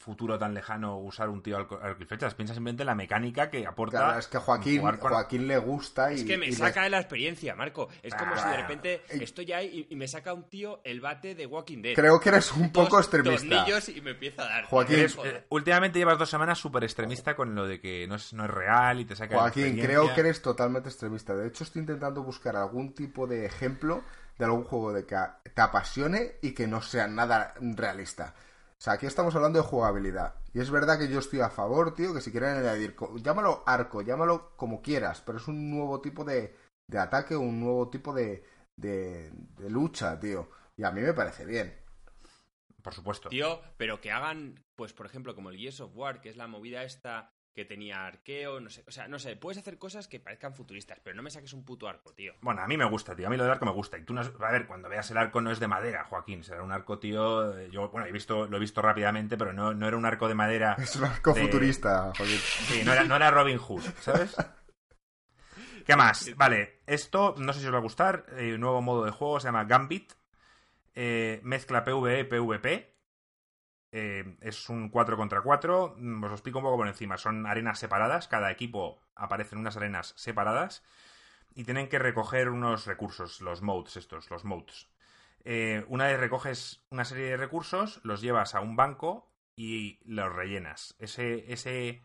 futuro 0.00 0.38
tan 0.38 0.54
lejano 0.54 0.96
usar 0.98 1.28
un 1.28 1.42
tío 1.42 1.58
arco, 1.58 1.78
y 2.00 2.04
flechas. 2.06 2.34
Piensa 2.34 2.54
simplemente 2.54 2.82
en 2.82 2.86
la 2.86 2.94
mecánica 2.94 3.50
que 3.50 3.66
aporta. 3.66 3.98
Claro, 3.98 4.18
es 4.18 4.26
que 4.28 4.38
Joaquín, 4.38 4.80
jugar 4.80 4.98
con- 4.98 5.12
Joaquín 5.12 5.46
le 5.46 5.58
gusta 5.58 6.10
y... 6.12 6.16
Es 6.16 6.24
que 6.24 6.38
me 6.38 6.50
saca 6.52 6.84
de 6.84 6.90
la 6.90 6.98
experiencia, 6.98 7.54
Marco. 7.54 7.88
Es 8.02 8.14
como 8.14 8.32
Ah, 8.32 8.36
si 8.38 8.42
de 8.44 8.48
bueno. 8.48 8.62
repente 8.62 9.02
estoy 9.10 9.52
ahí 9.52 9.86
y, 9.90 9.92
y 9.94 9.96
me 9.96 10.08
saca 10.08 10.32
un 10.32 10.48
tío 10.48 10.80
el 10.84 11.00
bate 11.00 11.34
de 11.34 11.44
Walking 11.46 11.82
Dead. 11.82 11.94
Creo 11.94 12.18
que 12.18 12.30
eres 12.30 12.50
un 12.52 12.72
Dos 12.72 12.84
poco 12.84 12.98
extremista. 12.98 13.46
tornillos 13.56 13.88
y 13.90 14.00
me 14.00 14.12
empieza 14.12 14.42
a 14.42 14.48
dar. 14.48 14.64
Joaquín, 14.64 15.06
eh, 15.24 15.44
últimamente 15.50 15.98
llevas 15.98 16.18
dos 16.18 16.30
semanas 16.30 16.58
súper 16.58 16.82
extremista 16.84 17.36
con 17.36 17.54
lo 17.54 17.66
de 17.66 17.78
que 17.80 18.06
no 18.08 18.14
es, 18.14 18.32
no 18.32 18.44
es 18.46 18.50
real 18.50 19.00
y 19.00 19.04
te 19.04 19.14
saca 19.14 19.36
Joaquín, 19.36 19.78
creo 19.78 20.14
que 20.14 20.20
eres 20.20 20.40
totalmente 20.40 20.88
extremista. 20.88 21.34
De 21.34 21.46
hecho, 21.48 21.64
estoy 21.64 21.80
intentando 21.80 22.22
buscar 22.22 22.56
algún 22.56 22.94
tipo 22.94 23.26
de 23.26 23.44
ejemplo 23.44 24.02
de 24.38 24.46
algún 24.46 24.64
juego 24.64 24.92
de 24.94 25.04
que 25.04 25.16
te 25.54 25.60
apasione 25.60 26.36
y 26.40 26.52
que 26.54 26.66
no 26.66 26.80
sea 26.80 27.06
nada 27.06 27.52
realista. 27.60 28.34
O 28.80 28.82
sea, 28.82 28.94
aquí 28.94 29.04
estamos 29.04 29.34
hablando 29.34 29.58
de 29.58 29.68
jugabilidad. 29.68 30.36
Y 30.54 30.60
es 30.60 30.70
verdad 30.70 30.98
que 30.98 31.08
yo 31.08 31.18
estoy 31.18 31.40
a 31.40 31.50
favor, 31.50 31.94
tío, 31.94 32.14
que 32.14 32.22
si 32.22 32.30
quieren 32.30 32.56
añadir, 32.56 32.96
llámalo 33.16 33.62
arco, 33.66 34.00
llámalo 34.00 34.56
como 34.56 34.80
quieras, 34.80 35.20
pero 35.20 35.36
es 35.36 35.46
un 35.48 35.70
nuevo 35.70 36.00
tipo 36.00 36.24
de, 36.24 36.56
de 36.86 36.98
ataque, 36.98 37.36
un 37.36 37.60
nuevo 37.60 37.90
tipo 37.90 38.14
de, 38.14 38.42
de, 38.76 39.32
de 39.32 39.68
lucha, 39.68 40.18
tío. 40.18 40.48
Y 40.78 40.84
a 40.84 40.92
mí 40.92 41.02
me 41.02 41.12
parece 41.12 41.44
bien. 41.44 41.78
Por 42.82 42.94
supuesto. 42.94 43.28
Tío, 43.28 43.60
pero 43.76 44.00
que 44.00 44.12
hagan, 44.12 44.64
pues 44.76 44.94
por 44.94 45.04
ejemplo, 45.04 45.34
como 45.34 45.50
el 45.50 45.58
Gears 45.58 45.80
of 45.80 45.94
War, 45.94 46.22
que 46.22 46.30
es 46.30 46.38
la 46.38 46.46
movida 46.46 46.82
esta 46.82 47.34
que 47.54 47.64
tenía 47.64 48.06
arqueo, 48.06 48.60
no 48.60 48.70
sé, 48.70 48.84
o 48.86 48.90
sea, 48.92 49.08
no 49.08 49.18
sé, 49.18 49.34
puedes 49.36 49.58
hacer 49.58 49.76
cosas 49.76 50.06
que 50.06 50.20
parezcan 50.20 50.54
futuristas, 50.54 51.00
pero 51.02 51.16
no 51.16 51.22
me 51.22 51.30
saques 51.30 51.52
un 51.52 51.64
puto 51.64 51.88
arco, 51.88 52.14
tío. 52.14 52.34
Bueno, 52.42 52.62
a 52.62 52.68
mí 52.68 52.76
me 52.76 52.84
gusta, 52.84 53.16
tío. 53.16 53.26
A 53.26 53.30
mí 53.30 53.36
lo 53.36 53.42
del 53.42 53.52
arco 53.52 53.64
me 53.66 53.72
gusta. 53.72 53.98
Y 53.98 54.04
tú 54.04 54.14
no... 54.14 54.20
A 54.20 54.52
ver, 54.52 54.66
cuando 54.66 54.88
veas 54.88 55.10
el 55.10 55.16
arco 55.16 55.40
no 55.40 55.50
es 55.50 55.58
de 55.58 55.66
madera, 55.66 56.04
Joaquín. 56.04 56.44
Será 56.44 56.62
un 56.62 56.70
arco, 56.72 56.98
tío... 56.98 57.58
eh, 57.58 57.68
Yo, 57.70 57.88
bueno, 57.88 58.06
he 58.06 58.12
visto, 58.12 58.46
lo 58.46 58.56
he 58.56 58.60
visto 58.60 58.80
rápidamente, 58.82 59.36
pero 59.36 59.52
no, 59.52 59.74
no 59.74 59.88
era 59.88 59.96
un 59.96 60.06
arco 60.06 60.28
de 60.28 60.34
madera. 60.34 60.76
Es 60.78 60.96
un 60.96 61.04
arco 61.04 61.34
De- 61.34 61.42
futurista, 61.42 62.12
Joaquín. 62.16 62.38
Sí, 62.38 62.82
no 62.84 62.92
era, 62.92 63.04
no 63.04 63.16
era 63.16 63.30
Robin 63.30 63.58
Hood, 63.58 63.82
¿sabes? 64.00 64.36
¿Qué 65.86 65.96
más? 65.96 66.30
Vale, 66.36 66.80
esto 66.86 67.34
no 67.38 67.52
sé 67.52 67.60
si 67.60 67.66
os 67.66 67.74
va 67.74 67.78
a 67.78 67.82
gustar. 67.82 68.26
eh, 68.36 68.54
un 68.54 68.60
nuevo 68.60 68.80
modo 68.82 69.04
de 69.04 69.10
juego 69.10 69.40
se 69.40 69.48
llama 69.48 69.64
Gambit. 69.64 70.12
Eh, 70.94 71.40
mezcla 71.42 71.84
PvE, 71.84 72.24
PvP. 72.24 72.96
Eh, 73.92 74.36
es 74.40 74.68
un 74.68 74.88
4 74.88 75.16
contra 75.16 75.40
4. 75.42 75.94
Mm, 75.98 76.24
Os 76.24 76.30
lo 76.30 76.34
explico 76.36 76.58
un 76.58 76.64
poco 76.64 76.76
por 76.78 76.88
encima. 76.88 77.16
Son 77.16 77.46
arenas 77.46 77.78
separadas. 77.78 78.28
Cada 78.28 78.50
equipo 78.50 79.00
aparece 79.14 79.54
en 79.54 79.60
unas 79.60 79.76
arenas 79.76 80.12
separadas. 80.16 80.82
Y 81.54 81.64
tienen 81.64 81.88
que 81.88 81.98
recoger 81.98 82.48
unos 82.48 82.86
recursos, 82.86 83.40
los 83.40 83.60
modes 83.62 83.96
estos, 83.96 84.30
los 84.30 84.44
modes. 84.44 84.88
Eh, 85.44 85.84
una 85.88 86.06
vez 86.06 86.20
recoges 86.20 86.84
una 86.90 87.04
serie 87.04 87.30
de 87.30 87.36
recursos, 87.36 88.00
los 88.04 88.20
llevas 88.20 88.54
a 88.54 88.60
un 88.60 88.76
banco 88.76 89.32
y 89.56 89.98
los 90.04 90.32
rellenas. 90.32 90.94
Ese, 90.98 91.52
ese, 91.52 92.04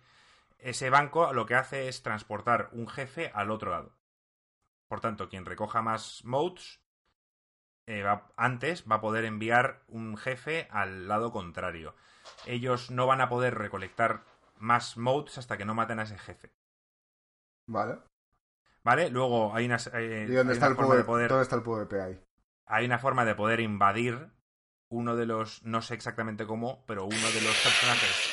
ese 0.57 0.89
banco 0.89 1.31
lo 1.33 1.45
que 1.45 1.55
hace 1.55 1.87
es 1.87 2.01
transportar 2.01 2.69
un 2.71 2.87
jefe 2.87 3.31
al 3.35 3.51
otro 3.51 3.71
lado. 3.71 3.95
Por 4.87 4.99
tanto, 5.01 5.29
quien 5.29 5.45
recoja 5.45 5.81
más 5.81 6.23
modes 6.25 6.81
eh, 7.87 8.03
va- 8.03 8.27
antes 8.37 8.85
va 8.89 8.97
a 8.97 9.01
poder 9.01 9.25
enviar 9.25 9.81
un 9.87 10.17
jefe 10.17 10.67
al 10.71 11.07
lado 11.07 11.31
contrario. 11.31 11.95
Ellos 12.45 12.91
no 12.91 13.07
van 13.07 13.21
a 13.21 13.29
poder 13.29 13.55
recolectar 13.55 14.23
más 14.57 14.97
modes 14.97 15.37
hasta 15.37 15.57
que 15.57 15.65
no 15.65 15.75
maten 15.75 15.99
a 15.99 16.03
ese 16.03 16.17
jefe. 16.17 16.51
¿Vale? 17.67 17.97
¿Vale? 18.83 19.09
Luego 19.09 19.55
hay 19.55 19.65
una, 19.65 19.77
eh, 19.93 20.27
¿Y 20.29 20.33
dónde 20.33 20.53
hay 20.53 20.57
está, 20.57 20.67
una 20.67 20.67
el 20.67 20.75
forma 20.75 20.93
PvP? 20.93 20.97
de 20.97 21.03
poder 21.05 21.29
¿Dónde 21.29 21.43
está 21.43 21.55
el 21.55 21.63
PvP 21.63 22.01
ahí? 22.01 22.21
hay 22.67 22.85
una 22.85 22.99
forma 22.99 23.25
de 23.25 23.35
poder 23.35 23.59
invadir 23.59 24.29
uno 24.89 25.15
de 25.15 25.25
los, 25.25 25.63
no 25.63 25.81
sé 25.81 25.95
exactamente 25.95 26.45
cómo, 26.45 26.85
pero 26.85 27.05
uno 27.05 27.15
de 27.15 27.41
los 27.41 27.55
personajes. 27.63 28.31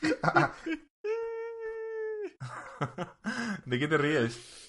¿De 3.64 3.78
qué 3.78 3.88
te 3.88 3.98
ríes? 3.98 4.63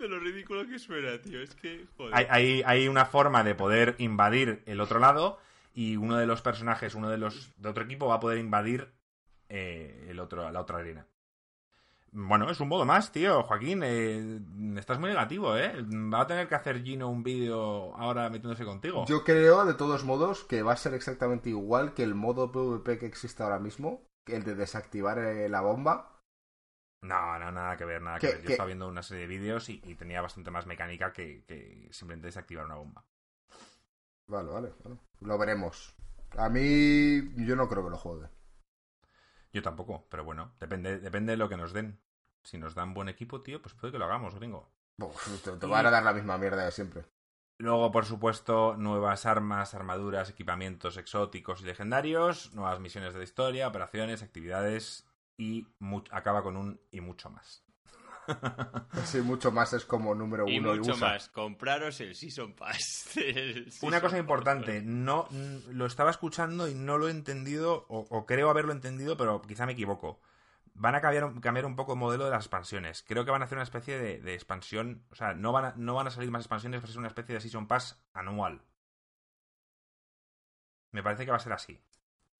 De 0.00 0.08
lo 0.08 0.18
ridículo 0.18 0.66
que 0.66 0.78
suena, 0.78 1.20
tío, 1.20 1.42
es 1.42 1.54
que, 1.54 1.84
joder. 1.98 2.14
Hay, 2.14 2.26
hay, 2.30 2.62
hay 2.64 2.88
una 2.88 3.04
forma 3.04 3.44
de 3.44 3.54
poder 3.54 3.96
invadir 3.98 4.62
el 4.64 4.80
otro 4.80 4.98
lado 4.98 5.38
y 5.74 5.96
uno 5.96 6.16
de 6.16 6.26
los 6.26 6.40
personajes, 6.40 6.94
uno 6.94 7.10
de 7.10 7.18
los 7.18 7.52
de 7.58 7.68
otro 7.68 7.84
equipo 7.84 8.06
va 8.06 8.14
a 8.14 8.20
poder 8.20 8.38
invadir 8.38 8.88
eh, 9.50 10.06
el 10.08 10.18
otro, 10.18 10.50
la 10.50 10.60
otra 10.60 10.78
arena. 10.78 11.06
Bueno, 12.12 12.50
es 12.50 12.58
un 12.60 12.68
modo 12.68 12.86
más, 12.86 13.12
tío. 13.12 13.42
Joaquín, 13.42 13.82
eh, 13.84 14.40
estás 14.78 14.98
muy 14.98 15.10
negativo, 15.10 15.56
¿eh? 15.56 15.74
Va 16.12 16.22
a 16.22 16.26
tener 16.26 16.48
que 16.48 16.54
hacer 16.54 16.82
Gino 16.82 17.08
un 17.08 17.22
vídeo 17.22 17.94
ahora 17.94 18.30
metiéndose 18.30 18.64
contigo. 18.64 19.04
Yo 19.06 19.22
creo, 19.22 19.66
de 19.66 19.74
todos 19.74 20.04
modos, 20.04 20.44
que 20.44 20.62
va 20.62 20.72
a 20.72 20.76
ser 20.76 20.94
exactamente 20.94 21.50
igual 21.50 21.92
que 21.92 22.02
el 22.02 22.14
modo 22.14 22.50
PvP 22.50 22.98
que 22.98 23.06
existe 23.06 23.42
ahora 23.42 23.58
mismo, 23.58 24.02
el 24.26 24.44
de 24.44 24.54
desactivar 24.54 25.18
eh, 25.18 25.48
la 25.48 25.60
bomba. 25.60 26.09
No, 27.02 27.38
no, 27.38 27.50
nada 27.52 27.76
que 27.76 27.84
ver, 27.84 28.00
nada 28.02 28.18
que 28.18 28.26
¿Qué- 28.28 28.32
ver. 28.34 28.42
Yo 28.44 28.50
estaba 28.50 28.66
viendo 28.66 28.88
una 28.88 29.02
serie 29.02 29.22
de 29.22 29.28
vídeos 29.38 29.68
y, 29.68 29.80
y 29.84 29.94
tenía 29.94 30.20
bastante 30.22 30.50
más 30.50 30.66
mecánica 30.66 31.12
que, 31.12 31.44
que 31.46 31.88
simplemente 31.92 32.28
desactivar 32.28 32.64
una 32.66 32.76
bomba. 32.76 33.04
Vale, 34.26 34.50
vale, 34.50 34.72
vale. 34.82 34.96
Lo 35.20 35.36
veremos. 35.38 35.94
A 36.38 36.48
mí, 36.48 37.34
yo 37.44 37.54
no 37.56 37.68
creo 37.68 37.84
que 37.84 37.90
lo 37.90 37.98
juegue. 37.98 38.28
Yo 39.52 39.62
tampoco, 39.62 40.06
pero 40.10 40.24
bueno, 40.24 40.54
depende, 40.60 40.98
depende 40.98 41.32
de 41.32 41.36
lo 41.36 41.48
que 41.48 41.56
nos 41.56 41.72
den. 41.72 42.00
Si 42.42 42.56
nos 42.58 42.74
dan 42.74 42.94
buen 42.94 43.08
equipo, 43.08 43.42
tío, 43.42 43.60
pues 43.60 43.74
puede 43.74 43.92
que 43.92 43.98
lo 43.98 44.06
hagamos, 44.06 44.34
gringo. 44.34 44.70
Uf, 44.98 45.42
te, 45.42 45.50
te 45.52 45.66
van 45.66 45.86
a 45.86 45.90
dar 45.90 46.02
la 46.04 46.12
misma 46.12 46.38
mierda 46.38 46.64
de 46.64 46.70
siempre. 46.70 47.04
Luego, 47.58 47.92
por 47.92 48.06
supuesto, 48.06 48.76
nuevas 48.78 49.26
armas, 49.26 49.74
armaduras, 49.74 50.30
equipamientos 50.30 50.96
exóticos 50.96 51.60
y 51.60 51.64
legendarios, 51.64 52.54
nuevas 52.54 52.80
misiones 52.80 53.12
de 53.12 53.18
la 53.18 53.24
historia, 53.24 53.68
operaciones, 53.68 54.22
actividades 54.22 55.06
y 55.40 55.66
acaba 56.10 56.42
con 56.42 56.56
un 56.56 56.80
y 56.90 57.00
mucho 57.00 57.30
más. 57.30 57.64
Sí, 59.06 59.18
mucho 59.22 59.50
más 59.50 59.72
es 59.72 59.84
como 59.84 60.14
número 60.14 60.46
y 60.46 60.58
uno. 60.58 60.74
mucho 60.76 60.92
USA. 60.92 61.06
más, 61.06 61.28
compraros 61.30 62.00
el 62.00 62.14
Season 62.14 62.54
Pass. 62.54 63.10
Una 63.82 64.00
cosa 64.00 64.12
Pass. 64.16 64.20
importante, 64.20 64.82
no 64.82 65.26
lo 65.70 65.86
estaba 65.86 66.10
escuchando 66.10 66.68
y 66.68 66.74
no 66.74 66.96
lo 66.98 67.08
he 67.08 67.10
entendido, 67.10 67.86
o, 67.88 68.06
o 68.10 68.26
creo 68.26 68.50
haberlo 68.50 68.72
entendido, 68.72 69.16
pero 69.16 69.42
quizá 69.42 69.66
me 69.66 69.72
equivoco. 69.72 70.20
Van 70.74 70.94
a 70.94 71.00
cambiar, 71.00 71.24
un- 71.24 71.40
cambiar 71.40 71.66
un 71.66 71.74
poco 71.74 71.94
el 71.94 71.98
modelo 71.98 72.24
de 72.26 72.30
las 72.30 72.44
expansiones. 72.44 73.02
Creo 73.02 73.24
que 73.24 73.32
van 73.32 73.42
a 73.42 73.46
hacer 73.46 73.56
una 73.58 73.64
especie 73.64 73.98
de, 73.98 74.18
de 74.20 74.34
expansión. 74.34 75.04
O 75.10 75.14
sea, 75.16 75.34
no 75.34 75.50
van, 75.50 75.64
a, 75.64 75.74
no 75.76 75.94
van 75.94 76.06
a 76.06 76.10
salir 76.10 76.30
más 76.30 76.42
expansiones, 76.42 76.80
va 76.80 76.84
a 76.84 76.88
ser 76.88 76.98
una 76.98 77.08
especie 77.08 77.34
de 77.34 77.40
Season 77.40 77.66
Pass 77.66 78.00
anual. 78.12 78.62
Me 80.92 81.02
parece 81.02 81.24
que 81.24 81.30
va 81.32 81.36
a 81.38 81.40
ser 81.40 81.52
así. 81.52 81.80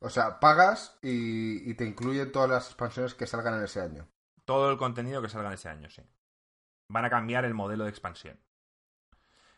O 0.01 0.11
sea, 0.11 0.41
pagas 0.41 0.99
y, 1.03 1.71
y 1.71 1.75
te 1.75 1.85
incluyen 1.87 2.33
todas 2.33 2.51
las 2.51 2.67
expansiones 2.67 3.15
que 3.15 3.27
salgan 3.27 3.55
en 3.59 3.65
ese 3.65 3.81
año. 3.81 4.09
Todo 4.45 4.71
el 4.71 4.79
contenido 4.79 5.23
que 5.23 5.29
salga 5.29 5.49
en 5.49 5.55
ese 5.55 5.69
año, 5.69 5.89
sí. 5.91 6.03
van 6.89 7.05
a 7.07 7.11
cambiar 7.11 7.45
el 7.47 7.55
modelo 7.55 7.85
de 7.85 7.91
expansión. 7.91 8.39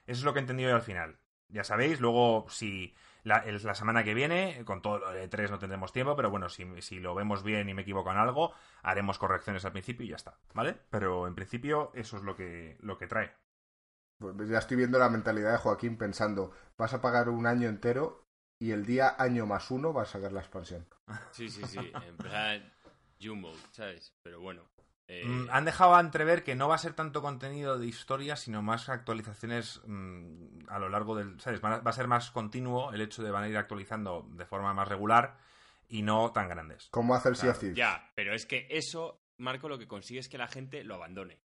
Eso 0.07 0.21
es 0.21 0.25
lo 0.25 0.33
que 0.33 0.39
he 0.41 0.43
entendido 0.43 0.71
yo 0.71 0.77
al 0.77 0.83
final. 0.83 1.19
Ya 1.49 1.65
sabéis, 1.65 2.01
luego 2.01 2.47
si 2.49 2.95
la, 3.25 3.45
la 3.45 3.75
semana 3.75 4.05
que 4.05 4.15
viene, 4.15 4.63
con 4.65 4.81
todo 4.83 4.99
lo 4.99 5.11
de 5.13 5.29
3 5.29 5.51
no 5.51 5.59
tendremos 5.59 5.93
tiempo, 5.93 6.17
pero 6.17 6.31
bueno, 6.31 6.49
si, 6.49 6.67
si 6.83 6.99
lo 7.01 7.15
vemos 7.15 7.43
bien 7.43 7.69
y 7.69 7.75
me 7.75 7.83
equivoco 7.83 8.11
en 8.11 8.19
algo, 8.19 8.53
haremos 8.83 9.19
correcciones 9.19 9.65
al 9.65 9.73
principio 9.73 10.07
y 10.07 10.11
ya 10.11 10.17
está, 10.17 10.39
¿vale? 10.55 10.77
Pero 10.91 11.27
en 11.27 11.35
principio 11.35 11.91
eso 11.95 12.17
es 12.17 12.23
lo 12.23 12.35
que, 12.37 12.77
lo 12.81 12.97
que 12.99 13.07
trae. 13.07 13.33
Pues 14.19 14.49
ya 14.49 14.59
estoy 14.59 14.77
viendo 14.77 14.99
la 14.99 15.11
mentalidad 15.11 15.53
de 15.53 15.59
Joaquín 15.59 15.99
pensando, 15.99 16.53
vas 16.79 16.95
a 16.95 17.01
pagar 17.03 17.29
un 17.29 17.47
año 17.47 17.69
entero 17.69 18.22
y 18.63 18.71
el 18.71 18.87
día 18.87 19.17
año 19.19 19.45
más 19.47 19.71
uno 19.71 19.93
vas 19.93 20.09
a 20.09 20.13
sacar 20.13 20.33
la 20.33 20.41
expansión. 20.41 20.87
Sí, 21.33 21.49
sí, 21.51 21.63
sí. 21.67 21.93
En 22.07 22.17
plan, 22.17 22.73
Jumbo, 23.21 23.53
¿sabes? 23.73 24.15
Pero 24.23 24.41
bueno. 24.41 24.63
eh, 25.09 25.25
Mm, 25.27 25.49
han 25.51 25.65
dejado 25.65 25.95
a 25.97 26.01
entrever 26.01 26.45
que 26.45 26.55
no 26.55 26.69
va 26.69 26.77
a 26.77 26.79
ser 26.79 26.95
tanto 26.95 27.23
contenido 27.23 27.79
de 27.79 27.87
historia, 27.87 28.37
sino 28.37 28.63
más 28.63 28.89
actualizaciones 28.89 29.81
mm, 29.87 30.69
a 30.69 30.79
lo 30.79 30.89
largo 30.89 31.17
del. 31.17 31.41
¿Sabes? 31.41 31.63
Va 31.63 31.75
a- 31.75 31.81
va 31.81 31.91
a 31.91 31.95
ser 31.95 32.07
más 32.07 32.31
continuo 32.31 32.93
el 32.93 33.01
hecho 33.01 33.23
de 33.23 33.31
van 33.33 33.45
a 33.45 33.49
ir 33.49 33.57
actualizando 33.57 34.27
de 34.33 34.47
forma 34.47 34.73
más 34.75 34.87
regular 34.89 35.39
y 35.89 36.03
no 36.03 36.31
tan 36.33 36.49
grandes. 36.49 36.89
¿Cómo 36.91 37.15
hace 37.15 37.31
el 37.31 37.35
Claro? 37.35 37.59
Ya, 37.75 38.13
pero 38.15 38.33
es 38.35 38.47
que 38.47 38.67
eso, 38.71 39.21
Marco, 39.39 39.69
lo 39.69 39.79
que 39.79 39.89
consigue 39.89 40.21
es 40.21 40.29
que 40.29 40.39
la 40.39 40.49
gente 40.49 40.85
lo 40.85 40.95
abandone. 40.95 41.41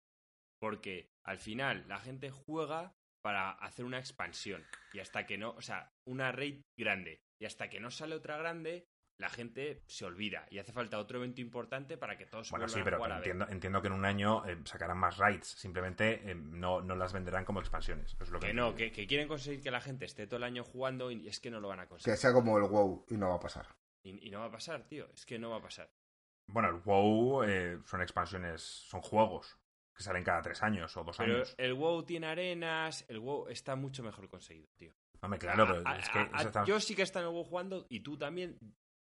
Porque 0.60 1.12
al 1.24 1.38
final 1.40 1.86
la 1.88 2.00
gente 2.00 2.32
juega 2.32 2.96
para 3.24 3.52
hacer 3.52 3.86
una 3.86 4.00
expansión. 4.00 4.64
Y 4.92 5.00
hasta 5.00 5.26
que 5.26 5.38
no, 5.38 5.52
o 5.52 5.62
sea, 5.62 5.92
una 6.06 6.32
raid 6.32 6.62
grande. 6.78 7.22
Y 7.40 7.46
hasta 7.46 7.70
que 7.70 7.80
no 7.80 7.90
sale 7.90 8.16
otra 8.16 8.38
grande, 8.38 8.86
la 9.18 9.30
gente 9.30 9.82
se 9.88 10.04
olvida. 10.06 10.46
Y 10.50 10.60
hace 10.60 10.74
falta 10.74 11.00
otro 11.00 11.20
evento 11.20 11.40
importante 11.40 11.98
para 11.98 12.18
que 12.18 12.26
todos 12.26 12.52
Bueno, 12.52 12.68
sí, 12.68 12.82
a 12.82 12.84
pero 12.84 13.04
entiendo, 13.06 13.48
entiendo 13.50 13.82
que 13.82 13.88
en 13.88 13.94
un 13.94 14.06
año 14.06 14.46
eh, 14.46 14.58
sacarán 14.66 14.98
más 14.98 15.18
raids. 15.18 15.48
Simplemente 15.48 16.30
eh, 16.30 16.36
no, 16.36 16.82
no 16.82 16.96
las 16.96 17.14
venderán 17.14 17.46
como 17.46 17.62
expansiones. 17.62 18.16
Es 18.20 18.30
lo 18.30 18.40
que, 18.40 18.48
Que 18.48 18.54
no, 18.54 18.76
que, 18.76 18.92
que 18.92 19.08
quieren 19.08 19.28
conseguir 19.30 19.62
que 19.62 19.72
la 19.72 19.82
gente 19.82 20.06
esté 20.06 20.28
todo 20.28 20.38
el 20.38 20.44
año 20.44 20.66
jugando 20.66 21.10
y 21.10 21.28
es 21.28 21.40
que 21.40 21.50
no 21.50 21.62
lo 21.62 21.70
van 21.70 21.80
a 21.80 21.84
Que 21.84 21.90
conseguir. 21.90 22.18
sea 22.18 22.34
como 22.34 22.58
el 22.58 22.66
WoW 22.66 23.06
y 23.10 23.16
no 23.16 23.30
va 23.30 23.36
a 23.36 23.40
pasar. 23.40 23.68
Y, 24.04 24.28
y 24.28 24.32
no 24.32 24.40
va 24.40 24.46
a 24.48 24.52
pasar, 24.52 24.84
tío. 24.84 25.10
Es 25.14 25.26
que 25.26 25.40
no 25.40 25.52
va 25.52 25.58
a 25.58 25.62
pasar. 25.62 25.90
Bueno, 26.48 26.68
el 26.70 26.76
WoW 26.82 27.44
eh, 27.44 27.80
son 27.86 28.02
expansiones, 28.02 28.62
son 28.62 29.02
juegos 29.02 29.58
que 29.96 30.04
salen 30.04 30.24
cada 30.24 30.42
tres 30.42 30.62
años 30.64 30.96
o 30.98 31.04
dos 31.04 31.18
Pero 31.18 31.36
años. 31.36 31.56
el 31.58 31.74
WoW 31.74 32.04
tiene 32.04 32.28
arenas, 32.28 33.06
el 33.08 33.20
WoW 33.20 33.48
está 33.50 33.76
mucho 33.76 34.04
mejor 34.04 34.28
conseguido, 34.30 34.70
tío. 34.78 34.92
Hombre, 35.22 35.40
claro, 35.40 35.66
pero 35.68 35.88
A- 35.88 35.98
es 35.98 36.10
que 36.10 36.20
a- 36.20 36.24
eso 36.24 36.36
a- 36.36 36.42
está- 36.42 36.66
Yo 36.66 36.80
sí 36.80 36.96
que 36.96 37.02
he 37.02 37.06
estado 37.06 37.26
en 37.26 37.30
el 37.30 37.36
WoW 37.36 37.44
jugando 37.46 37.86
y 37.90 38.00
tú 38.02 38.18
también 38.18 38.58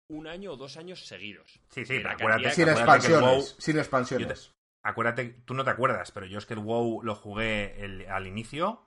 un 0.08 0.26
año 0.26 0.52
o 0.52 0.56
dos 0.56 0.76
años 0.76 1.06
seguidos. 1.06 1.60
Sí, 1.70 1.84
sí, 1.86 1.94
pero 1.98 2.10
acuérdate, 2.10 2.50
Sin 2.50 2.64
que- 2.66 2.70
acuérdate 2.70 3.00
que 3.00 3.12
el 3.12 3.18
expansiones, 3.18 3.54
WoW- 3.54 3.60
sin 3.60 3.78
expansiones. 3.78 4.54
Acuérdate, 4.82 5.24
tú 5.44 5.54
no 5.54 5.64
te 5.64 5.70
acuerdas, 5.70 6.10
pero 6.12 6.26
yo 6.26 6.38
es 6.38 6.46
que 6.46 6.54
el 6.54 6.60
WoW 6.60 7.02
lo 7.02 7.14
jugué 7.14 7.82
el- 7.84 8.06
al 8.10 8.26
inicio 8.26 8.86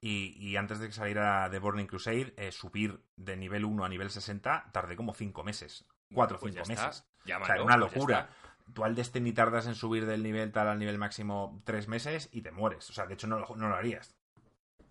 y, 0.00 0.36
y 0.38 0.56
antes 0.56 0.78
de 0.78 0.86
que 0.86 0.92
saliera 0.92 1.48
The 1.50 1.58
Burning 1.58 1.86
Crusade, 1.86 2.32
eh, 2.36 2.52
subir 2.52 3.00
de 3.16 3.36
nivel 3.36 3.64
1 3.64 3.84
a 3.84 3.88
nivel 3.88 4.10
60 4.10 4.70
tardé 4.72 4.96
como 4.96 5.12
5 5.14 5.42
meses. 5.44 5.86
4 6.12 6.36
o 6.36 6.40
Pues 6.40 6.54
5 6.54 6.66
ya 6.66 6.72
está. 6.74 6.86
meses. 6.86 7.06
O 7.24 7.26
sea, 7.26 7.54
era 7.54 7.62
una 7.64 7.78
pues 7.78 7.92
ya 7.92 7.98
locura. 7.98 8.30
Tú 8.72 8.84
al 8.84 8.94
Destiny 8.94 9.32
tardas 9.32 9.66
en 9.66 9.74
subir 9.74 10.06
del 10.06 10.22
nivel 10.22 10.50
tal 10.52 10.68
al 10.68 10.78
nivel 10.78 10.98
máximo 10.98 11.60
3 11.64 11.86
meses 11.88 12.28
y 12.32 12.42
te 12.42 12.50
mueres. 12.50 12.88
O 12.90 12.92
sea, 12.92 13.06
de 13.06 13.14
hecho 13.14 13.26
no 13.26 13.38
lo, 13.38 13.54
no 13.56 13.68
lo 13.68 13.74
harías. 13.76 14.14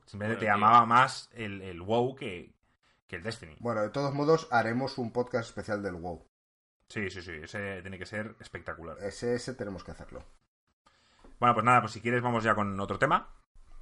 Simplemente 0.06 0.38
Bueno, 0.38 0.40
te 0.40 0.46
tío. 0.46 0.54
llamaba 0.54 0.86
más 0.86 1.30
el, 1.34 1.62
el 1.62 1.82
WoW 1.82 2.16
que, 2.16 2.54
que 3.08 3.16
el 3.18 3.24
Destiny. 3.24 3.56
Bueno, 3.60 3.82
de 3.82 3.90
todos 3.90 4.14
modos, 4.14 4.48
haremos 4.52 4.98
un 4.98 5.12
podcast 5.12 5.48
especial 5.50 5.82
del 5.82 5.96
WoW. 5.96 6.26
Sí, 6.88 7.10
sí, 7.10 7.22
sí. 7.22 7.32
Ese 7.42 7.82
tiene 7.82 7.98
que 7.98 8.06
ser 8.06 8.36
espectacular. 8.40 8.98
Ese, 9.02 9.34
ese 9.36 9.54
tenemos 9.56 9.84
que 9.84 9.92
hacerlo. 9.92 10.24
Bueno, 11.40 11.56
pues 11.56 11.66
nada, 11.66 11.82
pues 11.82 11.94
si 11.94 12.02
quieres 12.02 12.22
vamos 12.22 12.44
ya 12.44 12.54
con 12.56 12.80
otro 12.80 13.00
tema. 13.00 13.30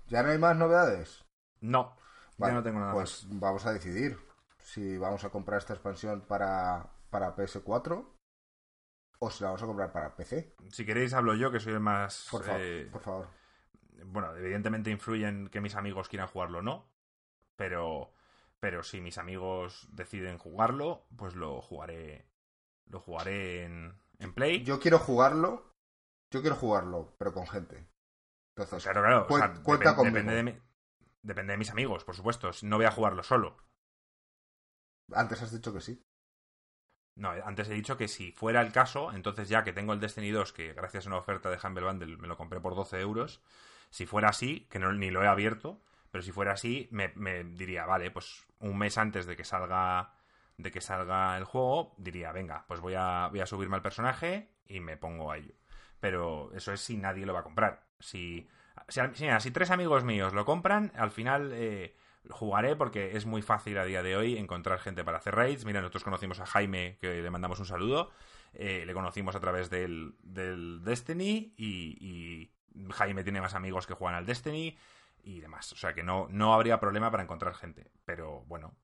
¿Ya 0.08 0.24
no 0.24 0.30
hay 0.32 0.38
más 0.38 0.56
novedades? 0.56 1.26
No, 1.60 1.96
Vale, 2.38 2.54
ya 2.54 2.58
no 2.60 2.64
tengo 2.64 2.80
nada 2.80 2.94
más. 2.94 3.24
pues 3.24 3.28
vamos 3.40 3.66
a 3.66 3.74
decidir 3.74 4.18
si 4.60 4.98
vamos 4.98 5.24
a 5.26 5.30
comprar 5.30 5.60
esta 5.60 5.74
expansión 5.74 6.22
para, 6.22 6.88
para 7.10 7.36
PS4 7.36 8.06
o 9.24 9.30
si 9.30 9.44
la 9.44 9.50
vamos 9.50 9.62
a 9.62 9.68
comprar 9.68 9.92
para 9.92 10.16
PC. 10.16 10.56
Si 10.72 10.84
queréis 10.84 11.14
hablo 11.14 11.36
yo, 11.36 11.52
que 11.52 11.60
soy 11.60 11.74
el 11.74 11.80
más... 11.80 12.28
Por, 12.32 12.44
favor, 12.44 12.62
eh, 12.62 12.90
por 12.92 13.02
favor. 13.02 13.28
bueno, 14.06 14.36
evidentemente 14.36 14.90
influye 14.90 15.28
en 15.28 15.48
que 15.50 15.62
mis 15.62 15.76
amigos 15.76 16.10
quieran 16.10 16.28
jugarlo 16.28 16.58
o 16.60 16.62
no, 16.64 16.90
pero, 17.56 18.12
pero 18.60 18.82
si 18.82 19.00
mis 19.00 19.20
amigos 19.20 19.88
deciden 19.92 20.40
jugarlo, 20.40 21.06
pues 21.16 21.36
lo 21.36 21.62
jugaré, 21.62 22.26
lo 22.88 23.00
jugaré 23.00 23.64
en, 23.66 23.94
en 24.18 24.34
Play. 24.34 24.64
Yo 24.64 24.80
quiero 24.80 24.98
jugarlo, 24.98 25.76
yo 26.32 26.42
quiero 26.42 26.56
jugarlo, 26.56 27.14
pero 27.20 27.32
con 27.32 27.46
gente. 27.46 27.88
Entonces, 28.56 28.84
claro, 28.84 29.02
claro, 29.02 29.26
o 29.26 29.28
cuen- 29.28 29.54
sea, 29.54 29.64
cuenta 29.64 29.96
conmigo. 29.96 30.16
depende, 30.16 30.34
de 30.36 30.44
mi- 30.44 30.60
depende 31.22 31.54
de 31.54 31.58
mis 31.58 31.70
amigos, 31.70 32.04
por 32.04 32.16
supuesto. 32.16 32.50
No 32.64 32.78
voy 32.78 32.86
a 32.86 32.92
jugarlo 32.92 33.22
solo. 33.22 33.56
antes 35.14 35.42
has 35.44 35.52
dicho 35.52 35.72
que 35.74 35.82
sí. 35.82 36.04
No, 37.16 37.32
antes 37.32 37.70
he 37.70 37.74
dicho 37.74 37.98
que 37.98 38.08
si 38.08 38.32
fuera 38.32 38.62
el 38.62 38.72
caso, 38.72 39.12
entonces 39.12 39.50
ya 39.50 39.64
que 39.64 39.74
tengo 39.74 39.94
el 39.94 40.00
Destiny 40.00 40.32
2, 40.32 40.54
que 40.54 40.74
gracias 40.74 41.06
a 41.06 41.10
una 41.10 41.18
oferta 41.18 41.50
de 41.50 41.60
Humble 41.62 41.86
Bundle 41.86 42.18
me 42.18 42.28
lo 42.28 42.38
compré 42.38 42.60
por 42.60 42.76
12 42.76 43.00
euros, 43.00 43.42
si 43.90 44.06
fuera 44.06 44.30
así, 44.30 44.68
que 44.70 44.80
no, 44.80 44.94
ni 44.94 45.12
lo 45.12 45.22
he 45.24 45.28
abierto, 45.28 45.82
pero 46.12 46.22
si 46.22 46.32
fuera 46.32 46.54
así, 46.54 46.88
me, 46.92 47.44
diría, 47.44 47.86
vale, 47.86 48.12
pues 48.12 48.46
un 48.60 48.78
mes 48.78 48.98
antes 48.98 49.26
de 49.26 49.36
que 49.36 49.44
salga 49.44 50.14
de 50.58 50.72
que 50.72 50.82
salga 50.82 51.38
el 51.38 51.46
juego, 51.46 51.96
diría, 51.98 52.32
venga, 52.32 52.66
pues 52.68 52.80
voy 52.82 52.94
a, 52.96 53.28
voy 53.30 53.40
a 53.40 53.46
subirme 53.46 53.78
al 53.78 53.82
personaje 53.82 54.50
y 54.68 54.80
me 54.80 54.96
pongo 54.96 55.32
a 55.32 55.38
ello. 55.38 55.56
Pero 56.00 56.52
eso 56.54 56.72
es 56.72 56.82
si 56.82 56.98
nadie 56.98 57.26
lo 57.26 57.34
va 57.34 57.40
a 57.40 57.44
comprar. 57.44 57.84
Si, 58.00 58.48
si, 58.88 59.02
si, 59.40 59.52
tres 59.52 59.72
amigos 59.72 60.04
míos 60.04 60.34
lo 60.34 60.46
compran, 60.46 60.92
al 60.96 61.10
final 61.10 61.52
eh, 61.54 61.96
jugaré 62.30 62.76
porque 62.76 63.18
es 63.18 63.26
muy 63.26 63.42
fácil 63.42 63.78
a 63.78 63.86
día 63.86 64.04
de 64.04 64.16
hoy 64.16 64.38
encontrar 64.38 64.80
gente 64.80 65.04
para 65.04 65.18
hacer 65.18 65.36
raids. 65.36 65.66
Mira, 65.66 65.82
nosotros 65.82 66.04
conocimos 66.04 66.40
a 66.40 66.46
Jaime, 66.46 66.98
que 67.02 67.22
le 67.22 67.30
mandamos 67.32 67.60
un 67.60 67.66
saludo. 67.66 68.12
eh, 68.54 68.84
le 68.86 68.94
conocimos 68.94 69.36
a 69.36 69.40
través 69.40 69.70
del, 69.70 70.16
del 70.22 70.84
Destiny 70.84 71.54
y, 71.58 72.52
Jaime 72.94 73.24
tiene 73.24 73.42
más 73.42 73.54
amigos 73.54 73.86
que 73.86 73.94
juegan 73.94 74.16
al 74.16 74.26
Destiny 74.26 74.78
y 75.24 75.42
demás. 75.42 75.74
O 75.74 75.76
sea 75.76 75.94
que 75.94 76.04
no, 76.04 76.28
no 76.30 76.54
habría 76.54 76.80
problema 76.80 77.12
para 77.12 77.24
encontrar 77.24 77.54
gente. 77.54 77.92
Pero 78.06 78.44
bueno, 78.46 78.76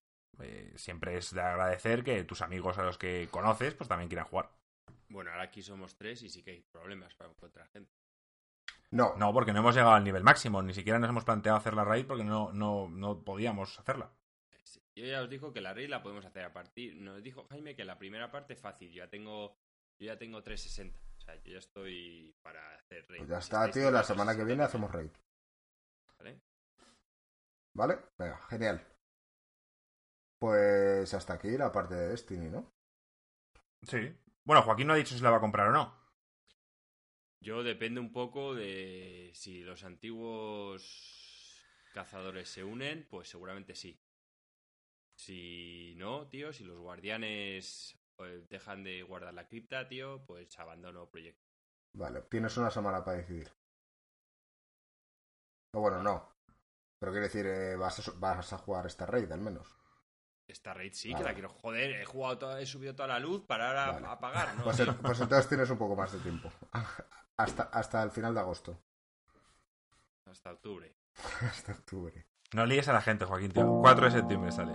eh, 0.42 0.74
siempre 0.76 1.18
es 1.18 1.34
de 1.34 1.42
agradecer 1.42 2.04
que 2.04 2.24
tus 2.24 2.42
amigos 2.42 2.78
a 2.78 2.84
los 2.84 2.98
que 2.98 3.28
conoces 3.32 3.74
pues 3.76 3.88
también 3.88 4.10
quieran 4.10 4.26
jugar. 4.26 4.52
Bueno, 5.10 5.32
ahora 5.32 5.44
aquí 5.44 5.62
somos 5.62 5.96
tres 5.96 6.22
y 6.24 6.30
sí 6.30 6.44
que 6.44 6.52
hay 6.52 6.62
problemas 6.62 7.16
para 7.16 7.30
encontrar 7.30 7.68
gente. 7.70 7.97
No, 8.92 9.16
No, 9.18 9.34
porque 9.34 9.52
no 9.52 9.60
hemos 9.60 9.76
llegado 9.76 9.94
al 9.94 10.04
nivel 10.04 10.24
máximo, 10.24 10.62
ni 10.62 10.74
siquiera 10.74 10.98
nos 11.00 11.10
hemos 11.10 11.26
planteado 11.26 11.58
hacer 11.58 11.74
la 11.74 11.84
raid 11.84 12.06
porque 12.06 12.24
no, 12.24 12.52
no, 12.54 12.88
no 12.90 13.24
podíamos 13.24 13.78
hacerla. 13.80 14.12
Sí, 14.64 14.82
Yo 14.96 15.06
ya 15.06 15.22
os 15.22 15.30
digo 15.30 15.52
que 15.52 15.62
la 15.62 15.74
raid 15.74 15.90
la 15.90 16.02
podemos 16.02 16.26
hacer 16.26 16.44
a 16.46 16.54
partir. 16.54 16.96
Nos 16.96 17.22
dijo 17.22 17.46
Jaime 17.50 17.76
que 17.76 17.84
la 17.86 17.98
primera 17.98 18.32
parte 18.32 18.54
es 18.54 18.62
fácil. 18.62 18.90
Yo 18.92 19.04
ya 19.04 19.10
tengo, 19.10 19.58
yo 20.00 20.08
ya 20.08 20.18
tengo 20.18 20.42
360. 20.42 20.98
O 21.18 21.22
sea, 21.22 21.36
yo 21.44 21.52
ya 21.52 21.60
estoy 21.60 22.34
para 22.42 22.76
hacer 22.76 23.06
raid. 23.10 23.20
pues 23.20 23.30
ya 23.30 23.38
está, 23.40 23.70
tío. 23.70 23.92
La 23.92 24.04
semana 24.04 24.32
que 24.32 24.44
360 24.44 24.46
viene 24.46 24.64
hacemos 24.64 24.92
raid. 24.92 25.12
¿vale? 26.20 26.42
¿Vale? 27.74 28.00
Venga, 28.18 28.38
genial. 28.50 28.88
Pues 30.40 31.14
hasta 31.14 31.34
aquí 31.34 31.58
la 31.58 31.72
parte 31.72 31.96
de 31.96 32.10
Destiny, 32.10 32.50
¿no? 32.50 32.72
Sí. 33.84 34.16
Bueno, 34.46 34.62
Joaquín 34.62 34.88
no 34.88 34.94
ha 34.94 34.98
dicho 34.98 35.16
si 35.16 35.22
la 35.22 35.32
va 35.32 35.38
a 35.38 35.42
comprar 35.42 35.68
o 35.68 35.72
no. 35.72 35.94
Yo 37.48 37.64
depende 37.64 38.02
un 38.02 38.12
poco 38.12 38.54
de 38.54 39.32
si 39.34 39.62
los 39.62 39.86
antiguos 39.86 40.84
cazadores 41.94 42.50
se 42.50 42.66
unen, 42.66 43.08
pues 43.10 43.30
seguramente 43.30 43.74
sí. 43.74 43.98
Si 45.16 45.96
no, 45.96 46.28
tío, 46.28 46.52
si 46.52 46.66
los 46.66 46.78
guardianes 46.78 47.98
pues, 48.18 48.50
dejan 48.50 48.84
de 48.84 49.02
guardar 49.02 49.34
la 49.34 49.48
cripta, 49.48 49.88
tío, 49.88 50.26
pues 50.26 50.60
abandono 50.60 51.10
proyecto. 51.10 51.48
Vale, 51.94 52.24
tienes 52.24 52.58
una 52.58 52.70
semana 52.70 53.02
para 53.06 53.20
decidir. 53.20 53.50
O 55.74 55.80
bueno, 55.80 56.04
no. 56.04 56.30
Pero 57.00 57.14
quiero 57.14 57.28
decir, 57.28 57.46
eh, 57.46 57.78
vas, 57.78 58.06
a, 58.06 58.12
vas 58.18 58.52
a 58.52 58.58
jugar 58.58 58.88
esta 58.88 59.06
raid 59.06 59.32
al 59.32 59.40
menos. 59.40 59.74
Esta 60.48 60.74
raid 60.74 60.94
sí, 60.94 61.12
Vale. 61.12 61.24
que 61.24 61.30
la 61.30 61.34
quiero 61.34 61.50
joder. 61.50 61.92
He 61.92 62.06
jugado 62.06 62.38
toda- 62.38 62.62
he 62.62 62.66
subido 62.66 62.96
toda 62.96 63.10
la 63.10 63.20
luz 63.20 63.44
para 63.46 63.68
ahora 63.68 63.92
Vale. 63.94 64.08
apagar, 64.08 64.56
¿no? 64.56 64.64
Pues, 64.64 64.78
pues 65.02 65.20
entonces 65.20 65.48
tienes 65.50 65.70
un 65.70 65.78
poco 65.78 65.96
más 65.96 66.12
de 66.14 66.20
tiempo. 66.20 66.52
Hasta, 67.38 67.64
hasta 67.72 68.02
el 68.02 68.10
final 68.12 68.34
de 68.34 68.40
agosto. 68.40 68.80
Hasta 70.26 70.52
octubre. 70.52 70.96
Hasta 71.42 71.74
octubre. 71.74 72.26
No 72.54 72.66
líes 72.66 72.88
a 72.88 72.94
la 72.94 73.02
gente, 73.02 73.26
Joaquín, 73.26 73.52
tío. 73.52 73.80
4 73.82 74.06
de 74.06 74.12
septiembre 74.12 74.52
sale. 74.52 74.72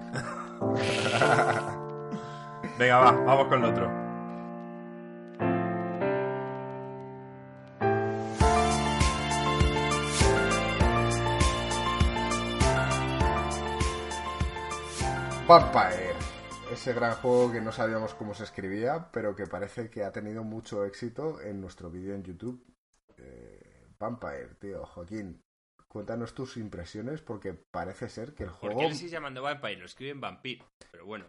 Venga, 2.78 2.98
va, 2.98 3.10
vamos 3.12 3.48
con 3.48 3.64
el 3.64 3.70
otro. 3.70 4.01
Vampire. 15.46 16.14
Ese 16.70 16.92
gran 16.92 17.14
juego 17.16 17.52
que 17.52 17.60
no 17.60 17.72
sabíamos 17.72 18.14
cómo 18.14 18.32
se 18.34 18.44
escribía, 18.44 19.10
pero 19.12 19.34
que 19.34 19.46
parece 19.46 19.90
que 19.90 20.04
ha 20.04 20.12
tenido 20.12 20.44
mucho 20.44 20.84
éxito 20.84 21.40
en 21.40 21.60
nuestro 21.60 21.90
vídeo 21.90 22.14
en 22.14 22.22
YouTube. 22.22 22.64
Eh, 23.18 23.86
Vampire, 23.98 24.54
tío. 24.60 24.86
Joaquín, 24.86 25.42
cuéntanos 25.88 26.34
tus 26.34 26.56
impresiones 26.56 27.20
porque 27.20 27.54
parece 27.54 28.08
ser 28.08 28.34
que 28.34 28.44
el 28.44 28.50
¿Por 28.50 28.58
juego... 28.58 28.80
qué 28.80 28.88
le 28.88 28.94
sigues 28.94 29.12
llamando 29.12 29.42
Vampire? 29.42 29.76
Lo 29.76 29.86
escriben 29.86 30.20
Vampir. 30.20 30.62
Pero 30.90 31.06
bueno, 31.06 31.26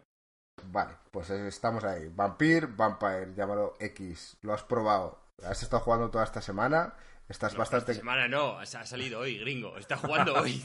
Vale, 0.66 0.94
pues 1.12 1.30
estamos 1.30 1.84
ahí. 1.84 2.10
Vampire, 2.10 2.68
Vampire, 2.68 3.34
llámalo 3.36 3.76
X. 3.80 4.38
Lo 4.42 4.54
has 4.54 4.64
probado. 4.64 5.20
Has 5.44 5.64
estado 5.64 5.82
jugando 5.82 6.10
toda 6.10 6.24
esta 6.24 6.42
semana. 6.42 6.94
Estás 7.28 7.54
no, 7.54 7.60
bastante... 7.60 7.94
esta 7.94 8.02
semana 8.02 8.28
no, 8.28 8.60
ha 8.60 8.66
salido 8.66 9.20
hoy, 9.20 9.40
gringo. 9.40 9.78
Está 9.78 9.98
jugando 9.98 10.34
hoy. 10.42 10.64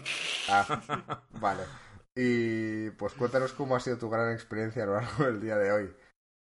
Ah, 0.49 0.81
vale. 1.33 1.63
Y 2.21 2.91
pues 2.93 3.15
cuéntanos 3.15 3.53
cómo 3.53 3.77
ha 3.77 3.81
sido 3.81 3.97
tu 3.97 4.11
gran 4.11 4.33
experiencia 4.33 4.83
a 4.83 4.87
lo 4.87 4.95
largo 4.95 5.25
del 5.27 5.41
día 5.41 5.57
de 5.57 5.71
hoy. 5.73 5.97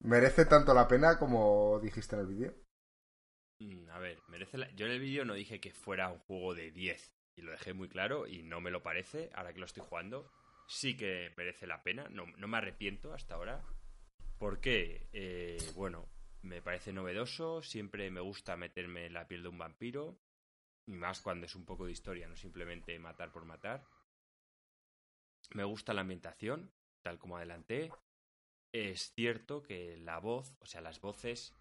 ¿Merece 0.00 0.46
tanto 0.46 0.72
la 0.74 0.88
pena 0.88 1.18
como 1.18 1.78
dijiste 1.80 2.16
en 2.16 2.22
el 2.22 2.26
vídeo? 2.28 2.54
Mm, 3.60 3.88
A 3.90 3.98
ver, 3.98 4.22
merece 4.28 4.58
la... 4.58 4.70
yo 4.72 4.86
en 4.86 4.92
el 4.92 5.00
vídeo 5.00 5.24
no 5.24 5.34
dije 5.34 5.60
que 5.60 5.72
fuera 5.72 6.08
un 6.10 6.18
juego 6.20 6.54
de 6.54 6.70
10 6.70 7.14
y 7.36 7.42
lo 7.42 7.52
dejé 7.52 7.72
muy 7.74 7.88
claro 7.88 8.26
y 8.26 8.42
no 8.42 8.60
me 8.60 8.70
lo 8.70 8.82
parece 8.82 9.30
ahora 9.34 9.52
que 9.52 9.60
lo 9.60 9.66
estoy 9.66 9.82
jugando. 9.88 10.30
Sí 10.66 10.96
que 10.96 11.32
merece 11.36 11.66
la 11.66 11.82
pena, 11.82 12.08
no, 12.10 12.26
no 12.26 12.48
me 12.48 12.58
arrepiento 12.58 13.12
hasta 13.12 13.34
ahora. 13.34 13.62
¿Por 14.38 14.60
qué? 14.60 15.08
Eh, 15.12 15.58
bueno, 15.74 16.08
me 16.42 16.62
parece 16.62 16.92
novedoso, 16.92 17.62
siempre 17.62 18.10
me 18.10 18.20
gusta 18.20 18.56
meterme 18.56 19.06
en 19.06 19.14
la 19.14 19.28
piel 19.28 19.42
de 19.42 19.48
un 19.48 19.58
vampiro 19.58 20.18
y 20.86 20.92
más 20.92 21.20
cuando 21.20 21.46
es 21.46 21.54
un 21.54 21.64
poco 21.66 21.86
de 21.86 21.92
historia, 21.92 22.28
no 22.28 22.36
simplemente 22.36 22.98
matar 22.98 23.32
por 23.32 23.44
matar. 23.44 23.84
Me 25.52 25.64
gusta 25.64 25.94
la 25.94 26.02
ambientación, 26.02 26.72
tal 27.02 27.18
como 27.18 27.36
adelanté. 27.36 27.90
Es 28.72 29.12
cierto 29.14 29.62
que 29.62 29.96
la 29.96 30.18
voz, 30.18 30.56
o 30.60 30.66
sea, 30.66 30.80
las 30.80 31.00
voces, 31.00 31.56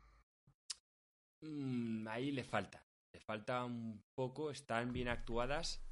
mm, 1.42 2.08
ahí 2.08 2.32
le 2.32 2.44
falta. 2.44 2.86
Le 3.14 3.20
falta 3.20 3.66
un 3.66 4.04
poco, 4.14 4.52
están 4.52 4.94
bien 4.94 5.08
actuadas, 5.08 5.84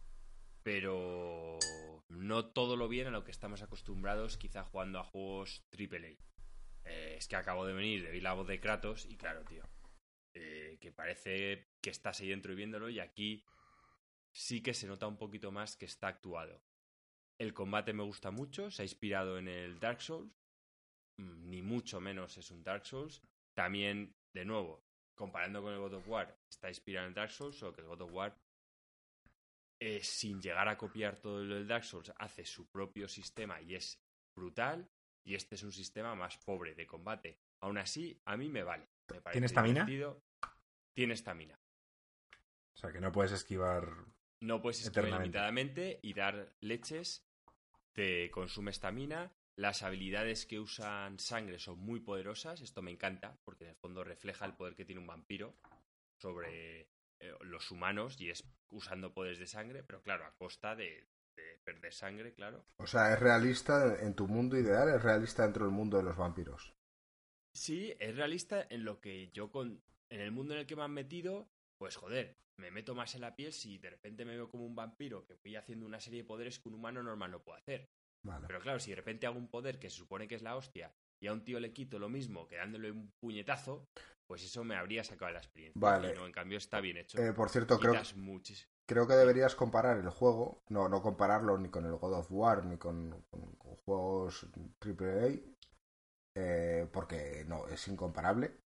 pero 0.62 1.58
no 2.10 2.46
todo 2.46 2.76
lo 2.76 2.88
bien 2.88 3.08
a 3.08 3.12
lo 3.12 3.24
que 3.24 3.32
estamos 3.32 3.62
acostumbrados, 3.62 4.38
quizá 4.38 4.64
jugando 4.64 5.00
a 5.00 5.04
juegos 5.04 5.66
AAA. 5.72 6.18
Eh, 6.86 7.16
es 7.18 7.28
que 7.28 7.36
acabo 7.36 7.66
de 7.66 7.74
venir, 7.74 8.04
de 8.04 8.12
vi 8.12 8.22
la 8.22 8.34
voz 8.34 8.48
de 8.48 8.60
Kratos 8.60 9.06
y 9.06 9.18
claro, 9.18 9.44
tío, 9.44 9.64
eh, 10.34 10.78
que 10.80 10.92
parece 10.92 11.70
que 11.82 11.90
estás 11.90 12.20
ahí 12.20 12.30
dentro 12.30 12.54
y 12.54 12.56
viéndolo 12.56 12.90
y 12.90 13.00
aquí 13.00 13.44
sí 14.32 14.62
que 14.62 14.74
se 14.74 14.88
nota 14.88 15.08
un 15.08 15.18
poquito 15.18 15.52
más 15.52 15.76
que 15.76 15.86
está 15.86 16.08
actuado. 16.10 16.62
El 17.40 17.54
combate 17.54 17.94
me 17.94 18.04
gusta 18.04 18.32
mucho, 18.32 18.72
se 18.72 18.82
ha 18.82 18.86
inspirado 18.86 19.38
en 19.38 19.48
el 19.48 19.80
Dark 19.80 20.02
Souls, 20.02 20.32
mm, 21.18 21.50
ni 21.50 21.62
mucho 21.62 22.02
menos 22.02 22.38
es 22.38 22.50
un 22.50 22.64
Dark 22.64 22.86
Souls. 22.86 23.22
También, 23.54 24.16
de 24.34 24.46
nuevo, 24.46 24.84
comparando 25.16 25.62
con 25.62 25.74
el 25.74 25.80
God 25.80 25.96
of 25.96 26.08
War, 26.08 26.40
está 26.50 26.70
inspirado 26.70 27.06
en 27.06 27.10
el 27.10 27.16
Dark 27.16 27.32
Souls, 27.32 27.62
o 27.64 27.74
que 27.74 27.82
el 27.82 27.88
God 27.88 28.02
of 28.02 28.14
War, 28.14 28.40
eh, 29.80 30.00
sin 30.04 30.42
llegar 30.42 30.68
a 30.68 30.78
copiar 30.78 31.20
todo 31.20 31.44
lo 31.44 31.56
del 31.56 31.68
Dark 31.68 31.84
Souls, 31.84 32.12
hace 32.18 32.44
su 32.44 32.68
propio 32.70 33.08
sistema 33.08 33.62
y 33.62 33.76
es 33.76 34.02
brutal. 34.36 34.90
Y 35.24 35.36
este 35.36 35.56
es 35.56 35.64
un 35.64 35.74
sistema 35.74 36.16
más 36.16 36.38
pobre 36.38 36.74
de 36.74 36.88
combate. 36.88 37.42
Aún 37.60 37.78
así, 37.78 38.18
a 38.26 38.38
mí 38.38 38.48
me 38.48 38.64
vale. 38.64 38.88
Me 39.12 39.20
parece 39.20 39.34
¿Tiene 39.34 39.46
estamina? 39.48 39.86
Tiene 40.94 41.14
estamina. 41.14 41.60
O 42.74 42.78
sea, 42.78 42.94
que 42.94 43.02
no 43.02 43.12
puedes 43.12 43.34
esquivar. 43.34 44.06
No 44.42 44.62
puedes 44.62 44.84
esquivar 44.84 45.12
limitadamente 45.12 46.00
y 46.02 46.14
dar 46.14 46.56
leches 46.62 47.27
te 47.98 48.30
consume 48.30 48.70
estamina. 48.70 49.34
Las 49.56 49.82
habilidades 49.82 50.46
que 50.46 50.60
usan 50.60 51.18
sangre 51.18 51.58
son 51.58 51.80
muy 51.80 52.00
poderosas. 52.00 52.62
Esto 52.62 52.84
me 52.84 52.92
encanta 52.92 53.40
porque 53.44 53.64
en 53.64 53.72
el 53.72 53.76
fondo 53.76 54.04
refleja 54.04 54.46
el 54.46 54.54
poder 54.54 54.76
que 54.76 54.86
tiene 54.86 55.02
un 55.02 55.08
vampiro 55.08 55.56
sobre 56.22 56.82
eh, 57.20 57.34
los 57.42 57.72
humanos 57.72 58.22
y 58.22 58.30
es 58.30 58.48
usando 58.70 59.16
poderes 59.16 59.40
de 59.40 59.48
sangre, 59.48 59.82
pero 59.82 60.04
claro, 60.04 60.26
a 60.26 60.36
costa 60.36 60.76
de, 60.76 61.08
de 61.36 61.60
perder 61.64 61.92
sangre, 61.92 62.36
claro. 62.36 62.68
O 62.78 62.86
sea, 62.86 63.12
es 63.14 63.20
realista 63.20 64.00
en 64.00 64.14
tu 64.14 64.28
mundo 64.28 64.60
ideal, 64.60 64.90
es 64.90 65.02
realista 65.02 65.42
dentro 65.42 65.66
del 65.66 65.74
mundo 65.74 65.98
de 65.98 66.04
los 66.04 66.18
vampiros. 66.18 66.76
Sí, 67.52 67.96
es 68.00 68.16
realista 68.16 68.68
en 68.70 68.86
lo 68.86 69.02
que 69.02 69.32
yo 69.32 69.50
con 69.50 69.82
en 70.10 70.22
el 70.22 70.32
mundo 70.32 70.54
en 70.54 70.60
el 70.60 70.68
que 70.68 70.76
me 70.76 70.84
han 70.84 70.94
metido, 70.94 71.50
pues 71.78 71.96
joder, 71.96 72.36
me 72.60 72.72
meto 72.72 72.96
más 72.96 73.14
en 73.16 73.22
la 73.22 73.36
piel 73.36 73.54
si 73.54 73.78
de 73.78 73.90
repente 73.92 74.26
me 74.26 74.36
veo 74.36 74.50
como 74.50 74.66
un 74.66 74.76
vampiro 74.76 75.26
que 75.26 75.36
voy 75.44 75.56
haciendo 75.56 75.86
una 75.86 76.00
serie 76.00 76.22
de 76.24 76.28
poderes 76.28 76.60
que 76.60 76.70
un 76.70 76.76
humano 76.76 77.04
normal 77.04 77.32
no 77.32 77.44
puede 77.44 77.60
hacer. 77.60 77.90
Vale. 78.26 78.48
Pero 78.48 78.60
claro, 78.62 78.80
si 78.80 78.90
de 78.90 78.96
repente 78.96 79.28
hago 79.28 79.38
un 79.38 79.48
poder 79.48 79.80
que 79.80 79.90
se 79.90 79.98
supone 79.98 80.28
que 80.28 80.36
es 80.36 80.42
la 80.42 80.56
hostia 80.56 80.92
y 81.22 81.28
a 81.28 81.34
un 81.34 81.44
tío 81.44 81.60
le 81.60 81.72
quito 81.74 82.00
lo 82.00 82.10
mismo 82.10 82.48
que 82.48 82.58
dándole 82.58 82.92
un 82.92 83.12
puñetazo, 83.22 83.86
pues 84.28 84.44
eso 84.44 84.64
me 84.64 84.76
habría 84.76 85.04
sacado 85.04 85.28
de 85.28 85.34
la 85.34 85.40
experiencia. 85.40 85.80
Vale. 85.80 86.14
No, 86.16 86.26
en 86.26 86.32
cambio 86.32 86.58
está 86.58 86.82
bien 86.82 86.98
hecho. 86.98 87.20
Eh, 87.20 87.32
por 87.34 87.50
cierto, 87.50 87.80
creo, 87.80 87.94
muchis- 87.94 88.68
creo 88.88 89.08
que 89.08 89.14
deberías 89.14 89.56
comparar 89.56 89.98
el 90.00 90.10
juego, 90.10 90.64
no, 90.70 90.90
no 90.90 91.02
compararlo 91.02 91.58
ni 91.58 91.70
con 91.70 91.86
el 91.86 91.96
God 91.96 92.14
of 92.20 92.32
War 92.32 92.66
ni 92.66 92.78
con, 92.78 93.24
con- 93.30 93.56
con 93.56 93.76
juegos 93.76 94.48
AAA, 94.80 95.40
eh, 96.36 96.88
porque 96.92 97.46
no, 97.48 97.68
es 97.68 97.88
incomparable, 97.88 98.58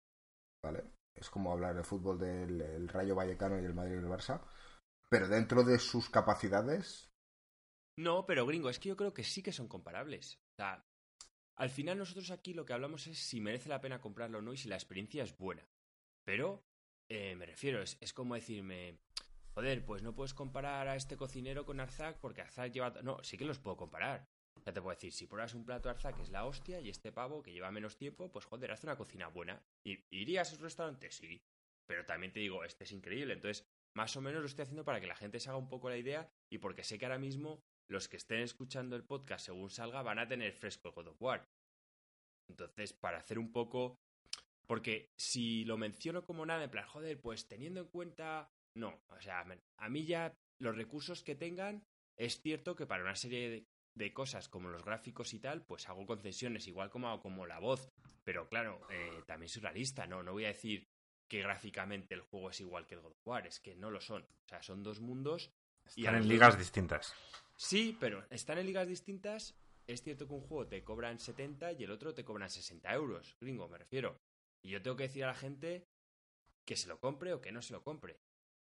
¿vale? 0.65 0.85
Es 1.21 1.31
como 1.31 1.53
hablar 1.53 1.77
de 1.77 1.85
fútbol 1.85 2.19
del 2.19 2.61
el 2.63 2.89
Rayo 2.89 3.15
Vallecano 3.15 3.61
y 3.61 3.65
el 3.65 3.75
Madrid 3.75 3.97
y 3.97 3.99
el 3.99 4.07
Barça, 4.07 4.41
pero 5.09 5.29
dentro 5.29 5.63
de 5.65 5.79
sus 5.79 6.09
capacidades, 6.09 7.11
No, 7.97 8.25
pero 8.27 8.47
gringo, 8.47 8.71
es 8.71 8.79
que 8.79 8.89
yo 8.89 8.97
creo 8.97 9.13
que 9.13 9.25
sí 9.25 9.43
que 9.43 9.53
son 9.53 9.69
comparables. 9.69 10.41
O 10.53 10.57
sea, 10.57 10.87
al 11.57 11.71
final 11.71 11.99
nosotros 11.99 12.31
aquí 12.31 12.55
lo 12.55 12.65
que 12.65 12.73
hablamos 12.73 13.07
es 13.07 13.19
si 13.19 13.41
merece 13.41 13.69
la 13.69 13.81
pena 13.81 14.01
comprarlo 14.01 14.39
o 14.39 14.43
no 14.43 14.53
y 14.53 14.57
si 14.57 14.69
la 14.69 14.77
experiencia 14.77 15.23
es 15.23 15.37
buena. 15.37 15.69
Pero, 16.25 16.65
eh, 17.11 17.37
me 17.37 17.47
refiero, 17.47 17.83
es, 17.83 17.99
es 18.01 18.13
como 18.15 18.35
decirme, 18.35 18.99
joder, 19.55 19.85
pues 19.85 20.03
no 20.03 20.15
puedes 20.15 20.33
comparar 20.35 20.89
a 20.89 20.97
este 20.97 21.17
cocinero 21.17 21.67
con 21.67 21.81
Arzak 21.81 22.19
porque 22.21 22.41
Arzak 22.41 22.73
lleva... 22.73 22.91
No, 23.03 23.23
sí 23.23 23.37
que 23.37 23.45
los 23.45 23.59
puedo 23.59 23.77
comparar. 23.77 24.27
Sea, 24.63 24.75
te 24.75 24.83
puedo 24.83 24.95
decir, 24.95 25.13
si 25.13 25.27
pruebas 25.27 25.55
un 25.55 25.65
plato 25.65 25.89
de 25.89 25.95
Arzak 25.95 26.17
que 26.17 26.23
es 26.23 26.31
la 26.31 26.45
hostia 26.45 26.81
y 26.81 26.91
este 26.91 27.13
pavo 27.13 27.43
que 27.43 27.53
lleva 27.53 27.71
menos 27.71 27.97
tiempo, 27.97 28.31
pues 28.31 28.45
joder, 28.45 28.73
hace 28.73 28.87
una 28.87 28.97
cocina 28.97 29.29
buena. 29.29 29.63
¿Y 29.85 30.05
irías 30.11 30.53
a 30.53 30.57
su 30.57 30.63
restaurante? 30.63 31.11
Sí. 31.11 31.43
Pero 31.87 32.05
también 32.05 32.33
te 32.33 32.41
digo, 32.41 32.63
este 32.65 32.85
es 32.85 32.93
increíble. 32.93 33.33
Entonces, 33.35 33.67
más 33.95 34.17
o 34.17 34.21
menos 34.21 34.41
lo 34.41 34.47
estoy 34.47 34.65
haciendo 34.65 34.85
para 34.85 35.01
que 35.01 35.07
la 35.07 35.17
gente 35.17 35.41
se 35.41 35.49
haga 35.49 35.59
un 35.59 35.69
poco 35.69 35.89
la 35.89 35.97
idea 35.97 36.31
y 36.51 36.59
porque 36.59 36.85
sé 36.85 36.99
que 36.99 37.07
ahora 37.07 37.19
mismo 37.19 37.63
los 37.89 38.09
que 38.09 38.17
estén 38.17 38.41
escuchando 38.41 38.97
el 38.97 39.05
podcast 39.05 39.47
según 39.47 39.71
salga 39.71 40.03
van 40.03 40.19
a 40.19 40.29
tener 40.29 40.53
fresco 40.53 40.89
el 40.89 40.95
God 40.95 41.09
of 41.09 41.23
War. 41.23 41.49
Entonces, 42.49 42.93
para 42.93 43.19
hacer 43.19 43.39
un 43.39 43.53
poco... 43.53 43.99
Porque 44.67 45.11
si 45.17 45.65
lo 45.65 45.77
menciono 45.77 46.25
como 46.25 46.47
nada, 46.47 46.63
en 46.63 46.71
plan, 46.71 46.87
joder, 46.87 47.21
pues 47.21 47.49
teniendo 47.49 47.81
en 47.81 47.89
cuenta... 47.89 48.53
No, 48.77 49.03
o 49.09 49.21
sea, 49.21 49.45
a 49.79 49.89
mí 49.89 50.05
ya 50.05 50.33
los 50.61 50.77
recursos 50.77 51.25
que 51.25 51.35
tengan, 51.35 51.85
es 52.17 52.41
cierto 52.41 52.77
que 52.77 52.87
para 52.87 53.03
una 53.03 53.17
serie 53.17 53.67
de, 53.95 54.13
cosas 54.13 54.49
como 54.49 54.69
los 54.69 54.85
gráficos 54.85 55.35
y 55.35 55.41
tal, 55.41 55.63
pues 55.63 55.89
hago 55.89 56.07
concesiones, 56.07 56.67
igual 56.67 56.91
como 56.91 57.09
hago 57.09 57.21
como 57.21 57.47
la 57.47 57.59
voz. 57.59 57.89
Pero 58.25 58.49
claro, 58.49 58.81
eh, 58.91 59.23
también 59.27 59.49
soy 59.49 59.63
realista, 59.63 60.07
¿no? 60.07 60.23
No 60.23 60.33
voy 60.33 60.45
a 60.45 60.49
decir 60.49 60.87
que 61.29 61.41
gráficamente 61.41 62.15
el 62.15 62.23
juego 62.23 62.51
es 62.51 62.61
igual 62.61 62.87
que 62.87 62.97
el 62.97 63.01
God 63.01 63.13
of 63.13 63.27
War, 63.27 63.47
es 63.47 63.61
que 63.61 63.77
no 63.77 63.91
lo 63.91 64.01
son. 64.01 64.23
O 64.23 64.49
sea, 64.49 64.63
son 64.63 64.83
dos 64.83 65.01
mundos 65.01 65.53
y 65.97 66.03
Están 66.03 66.17
en 66.17 66.29
ligas 66.29 66.59
distintas. 66.59 67.15
Sí, 67.57 67.97
pero 67.99 68.25
están 68.31 68.59
en 68.59 68.67
ligas 68.67 68.89
distintas. 68.89 69.55
Es 69.87 70.03
cierto 70.03 70.27
que 70.27 70.35
un 70.35 70.41
juego 70.41 70.67
te 70.67 70.85
cobran 70.85 71.19
70 71.19 71.73
y 71.73 71.85
el 71.85 71.91
otro 71.91 72.15
te 72.15 72.25
cobran 72.25 72.49
60 72.49 72.93
euros, 72.95 73.37
gringo, 73.41 73.69
me 73.69 73.79
refiero. 73.79 74.21
Y 74.63 74.71
yo 74.71 74.83
tengo 74.83 74.97
que 74.97 75.05
decir 75.05 75.25
a 75.25 75.29
la 75.29 75.35
gente 75.35 75.87
que 76.65 76.77
se 76.77 76.89
lo 76.89 77.01
compre 77.01 77.33
o 77.33 77.41
que 77.41 77.53
no 77.53 77.63
se 77.63 77.73
lo 77.73 77.83
compre. 77.83 78.21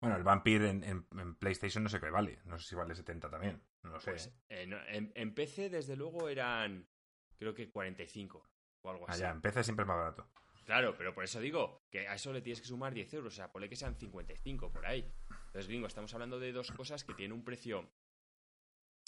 Bueno, 0.05 0.17
el 0.19 0.25
Vampire 0.25 0.69
en, 0.71 0.85
en- 0.85 1.07
en 1.19 1.35
PlayStation 1.37 1.83
no 1.83 1.89
sé 1.89 2.01
qué 2.01 2.11
vale. 2.11 2.41
No 2.45 2.59
sé 2.59 2.69
si 2.69 2.75
vale 2.75 2.95
70 2.95 3.29
también. 3.31 3.63
No 3.83 3.91
lo 3.91 4.01
sé. 4.01 4.11
Pues 4.13 4.33
eh, 4.49 4.67
no, 4.67 4.77
en, 4.87 5.13
en 5.15 5.35
PC, 5.35 5.69
desde 5.71 5.97
luego, 5.97 6.29
eran 6.29 6.89
creo 7.37 7.55
que 7.55 7.71
45 7.71 8.49
o 8.83 8.91
algo 8.91 9.05
Ah, 9.09 9.13
así. 9.13 9.21
ya, 9.23 9.31
en 9.31 9.41
PC 9.41 9.65
siempre 9.65 9.83
es 9.85 9.89
más 9.89 9.97
barato. 9.97 10.29
Claro, 10.65 10.95
pero 10.97 11.13
por 11.15 11.25
eso 11.25 11.41
digo 11.41 11.85
que 11.91 12.09
a 12.09 12.15
eso 12.15 12.33
le 12.33 12.41
tienes 12.41 12.61
que 12.61 12.67
sumar 12.67 12.95
10 12.95 13.13
euros. 13.15 13.33
O 13.35 13.37
sea, 13.37 13.53
ponle 13.53 13.69
que 13.69 13.77
sean 13.77 13.97
55 13.97 14.73
por 14.73 14.87
ahí. 14.87 15.13
Entonces, 15.47 15.67
gringo, 15.69 15.87
estamos 15.87 16.13
hablando 16.15 16.39
de 16.39 16.53
dos 16.53 16.71
cosas 16.73 17.05
que 17.05 17.13
tienen 17.15 17.37
un 17.37 17.45
precio 17.45 17.91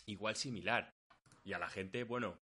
igual 0.04 0.36
similar. 0.36 0.94
Y 1.44 1.52
a 1.54 1.58
la 1.58 1.68
gente, 1.68 2.04
bueno, 2.04 2.38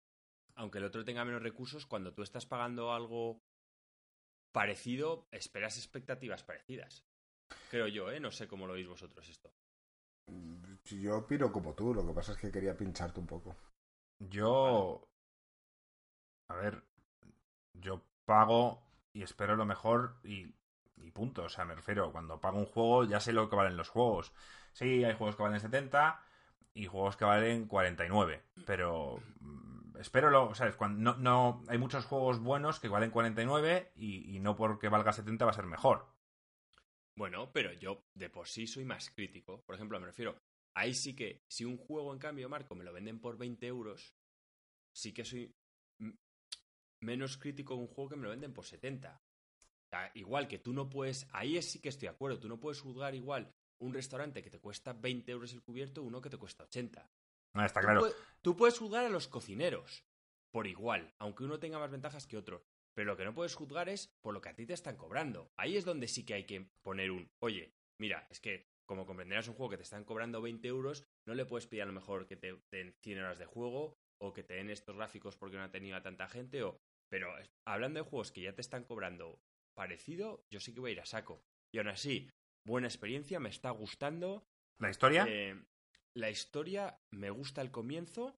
aunque 0.55 0.77
el 0.77 0.85
otro 0.85 1.03
tenga 1.03 1.25
menos 1.25 1.41
recursos, 1.41 1.85
cuando 1.85 2.13
tú 2.13 2.21
estás 2.23 2.45
pagando 2.45 2.93
algo 2.93 3.43
parecido, 4.51 5.27
esperas 5.31 5.77
expectativas 5.77 6.43
parecidas. 6.43 7.03
Creo 7.69 7.87
yo, 7.87 8.11
¿eh? 8.11 8.19
No 8.19 8.31
sé 8.31 8.47
cómo 8.47 8.67
lo 8.67 8.73
veis 8.73 8.87
vosotros 8.87 9.27
esto. 9.27 9.51
yo 10.85 11.17
opino 11.17 11.51
como 11.51 11.73
tú, 11.73 11.93
lo 11.93 12.05
que 12.05 12.13
pasa 12.13 12.33
es 12.33 12.37
que 12.37 12.51
quería 12.51 12.77
pincharte 12.77 13.19
un 13.19 13.27
poco. 13.27 13.55
Yo. 14.19 15.07
A 16.49 16.55
ver. 16.55 16.83
Yo 17.73 18.03
pago 18.25 18.83
y 19.13 19.23
espero 19.23 19.55
lo 19.55 19.65
mejor 19.65 20.15
y, 20.23 20.53
y 20.97 21.11
punto. 21.11 21.43
O 21.43 21.49
sea, 21.49 21.65
me 21.65 21.75
refiero, 21.75 22.11
cuando 22.11 22.39
pago 22.39 22.59
un 22.59 22.65
juego 22.65 23.05
ya 23.05 23.19
sé 23.19 23.33
lo 23.33 23.49
que 23.49 23.55
valen 23.55 23.77
los 23.77 23.89
juegos. 23.89 24.33
Sí, 24.73 25.03
hay 25.03 25.15
juegos 25.15 25.35
que 25.35 25.43
valen 25.43 25.59
70 25.59 26.21
y 26.73 26.85
juegos 26.85 27.17
que 27.17 27.25
valen 27.25 27.67
49. 27.67 28.43
Pero 28.65 29.19
mm, 29.39 29.97
espero 29.97 30.29
lo. 30.29 30.53
¿Sabes? 30.55 30.75
Cuando, 30.75 31.13
no, 31.13 31.17
no, 31.17 31.63
hay 31.67 31.77
muchos 31.77 32.05
juegos 32.05 32.39
buenos 32.39 32.79
que 32.79 32.89
valen 32.89 33.11
49 33.11 33.93
y, 33.95 34.35
y 34.35 34.39
no 34.39 34.55
porque 34.55 34.89
valga 34.89 35.13
70 35.13 35.45
va 35.45 35.51
a 35.51 35.55
ser 35.55 35.65
mejor. 35.65 36.10
Bueno, 37.17 37.51
pero 37.51 37.73
yo 37.73 38.03
de 38.15 38.29
por 38.29 38.47
sí 38.47 38.67
soy 38.67 38.85
más 38.85 39.09
crítico. 39.09 39.61
Por 39.65 39.75
ejemplo, 39.75 39.99
me 39.99 40.07
refiero, 40.07 40.37
ahí 40.75 40.93
sí 40.93 41.15
que, 41.15 41.41
si 41.49 41.65
un 41.65 41.77
juego 41.77 42.13
en 42.13 42.19
cambio, 42.19 42.49
Marco, 42.49 42.75
me 42.75 42.83
lo 42.83 42.93
venden 42.93 43.19
por 43.19 43.37
20 43.37 43.65
euros, 43.67 44.15
sí 44.95 45.13
que 45.13 45.25
soy 45.25 45.53
menos 47.01 47.37
crítico 47.37 47.75
de 47.75 47.81
un 47.81 47.87
juego 47.87 48.09
que 48.11 48.15
me 48.15 48.23
lo 48.23 48.29
venden 48.29 48.53
por 48.53 48.65
70. 48.65 49.21
igual 50.13 50.47
que 50.47 50.59
tú 50.59 50.73
no 50.73 50.89
puedes, 50.89 51.27
ahí 51.31 51.61
sí 51.61 51.79
que 51.79 51.89
estoy 51.89 52.07
de 52.07 52.13
acuerdo, 52.13 52.39
tú 52.39 52.47
no 52.47 52.59
puedes 52.59 52.79
juzgar 52.79 53.13
igual 53.15 53.53
un 53.79 53.93
restaurante 53.93 54.43
que 54.43 54.49
te 54.49 54.59
cuesta 54.59 54.93
20 54.93 55.31
euros 55.31 55.53
el 55.53 55.63
cubierto, 55.63 56.03
uno 56.03 56.21
que 56.21 56.29
te 56.29 56.37
cuesta 56.37 56.63
80. 56.63 57.09
No, 57.53 57.65
está 57.65 57.81
claro. 57.81 58.07
tú 58.41 58.55
puedes 58.55 58.77
juzgar 58.77 59.05
a 59.05 59.09
los 59.09 59.27
cocineros 59.27 60.05
por 60.51 60.67
igual, 60.67 61.13
aunque 61.17 61.43
uno 61.43 61.59
tenga 61.59 61.79
más 61.79 61.91
ventajas 61.91 62.27
que 62.27 62.37
otro. 62.37 62.63
Pero 62.93 63.11
lo 63.11 63.17
que 63.17 63.25
no 63.25 63.33
puedes 63.33 63.55
juzgar 63.55 63.89
es 63.89 64.11
por 64.21 64.33
lo 64.33 64.41
que 64.41 64.49
a 64.49 64.55
ti 64.55 64.65
te 64.65 64.73
están 64.73 64.97
cobrando. 64.97 65.51
Ahí 65.57 65.77
es 65.77 65.85
donde 65.85 66.07
sí 66.07 66.25
que 66.25 66.33
hay 66.33 66.45
que 66.45 66.67
poner 66.83 67.11
un, 67.11 67.29
oye, 67.39 67.73
mira, 67.99 68.27
es 68.29 68.39
que 68.39 68.67
como 68.85 69.05
comprenderás 69.05 69.47
un 69.47 69.53
juego 69.53 69.69
que 69.69 69.77
te 69.77 69.83
están 69.83 70.03
cobrando 70.03 70.41
20 70.41 70.67
euros, 70.67 71.05
no 71.25 71.33
le 71.33 71.45
puedes 71.45 71.67
pedir 71.67 71.83
a 71.83 71.85
lo 71.85 71.93
mejor 71.93 72.27
que 72.27 72.35
te 72.35 72.59
den 72.71 72.93
100 73.01 73.19
horas 73.19 73.39
de 73.39 73.45
juego 73.45 73.97
o 74.19 74.33
que 74.33 74.43
te 74.43 74.55
den 74.55 74.69
estos 74.69 74.97
gráficos 74.97 75.37
porque 75.37 75.55
no 75.55 75.63
ha 75.63 75.71
tenido 75.71 75.95
a 75.95 76.01
tanta 76.01 76.27
gente 76.27 76.63
o... 76.63 76.77
Pero 77.09 77.33
hablando 77.65 78.01
de 78.01 78.09
juegos 78.09 78.31
que 78.31 78.41
ya 78.41 78.53
te 78.53 78.61
están 78.61 78.83
cobrando 78.83 79.39
parecido, 79.73 80.45
yo 80.49 80.59
sí 80.59 80.73
que 80.73 80.79
voy 80.79 80.91
a 80.91 80.93
ir 80.93 81.01
a 81.01 81.05
saco. 81.05 81.41
Y 81.73 81.77
aún 81.77 81.89
así, 81.89 82.29
buena 82.65 82.87
experiencia, 82.87 83.39
me 83.39 83.49
está 83.49 83.71
gustando. 83.71 84.45
¿La 84.79 84.89
historia? 84.89 85.25
Eh, 85.27 85.61
la 86.13 86.29
historia, 86.29 86.99
me 87.11 87.29
gusta 87.29 87.61
el 87.61 87.71
comienzo, 87.71 88.37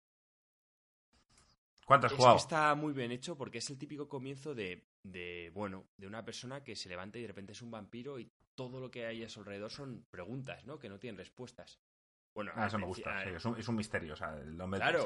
¿Cuánto 1.86 2.08
has 2.08 2.14
jugado? 2.14 2.38
está 2.38 2.76
muy 2.76 2.94
bien 2.94 3.12
hecho 3.12 3.38
porque 3.38 3.58
es 3.58 3.70
el 3.70 3.78
típico 3.78 4.08
comienzo 4.08 4.56
de, 4.56 4.88
de, 5.04 5.52
bueno, 5.54 5.86
de 5.98 6.08
una 6.08 6.24
persona 6.24 6.64
que 6.64 6.76
se 6.76 6.90
levanta 6.90 7.18
y 7.18 7.22
de 7.22 7.28
repente 7.28 7.52
es 7.52 7.62
un 7.62 7.72
vampiro 7.72 8.20
y 8.20 8.32
todo 8.56 8.80
lo 8.80 8.90
que 8.90 9.06
hay 9.06 9.24
a 9.24 9.30
su 9.30 9.40
alrededor 9.42 9.72
son 9.72 10.06
preguntas, 10.10 10.66
¿no? 10.66 10.80
Que 10.80 10.90
no 10.90 11.00
tienen 11.00 11.18
respuestas. 11.18 11.80
Bueno, 12.34 12.52
ah, 12.56 12.68
eso 12.68 12.80
me 12.80 12.86
gusta, 12.86 13.24
es, 13.26 13.46
un, 13.46 13.76
misterio, 13.76 14.14
o 14.14 14.16
sea, 14.16 14.36
el 14.40 14.60
hombre 14.60 14.80
claro, 14.80 15.06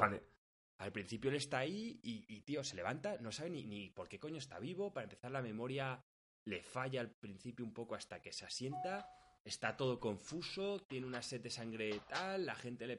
Al 0.78 0.92
principio 0.92 1.30
él 1.30 1.36
está 1.36 1.58
ahí 1.58 2.00
y, 2.02 2.40
tío, 2.40 2.64
se 2.64 2.74
levanta, 2.74 3.18
no 3.18 3.32
sabe 3.32 3.50
ni, 3.50 3.64
ni 3.66 3.90
por 3.90 4.08
qué 4.08 4.18
coño 4.18 4.38
está 4.38 4.58
vivo, 4.58 4.94
para 4.94 5.04
empezar 5.04 5.30
la 5.30 5.42
memoria 5.42 6.02
le 6.46 6.62
falla 6.62 7.00
al 7.02 7.10
principio 7.10 7.64
un 7.66 7.74
poco 7.74 7.94
hasta 7.94 8.22
que 8.22 8.32
se 8.32 8.46
asienta, 8.46 9.10
está 9.44 9.76
todo 9.76 10.00
confuso, 10.00 10.80
tiene 10.80 11.06
una 11.06 11.20
sed 11.20 11.42
de 11.42 11.50
sangre 11.50 12.00
tal, 12.08 12.46
la 12.46 12.54
gente 12.54 12.86
le... 12.86 12.98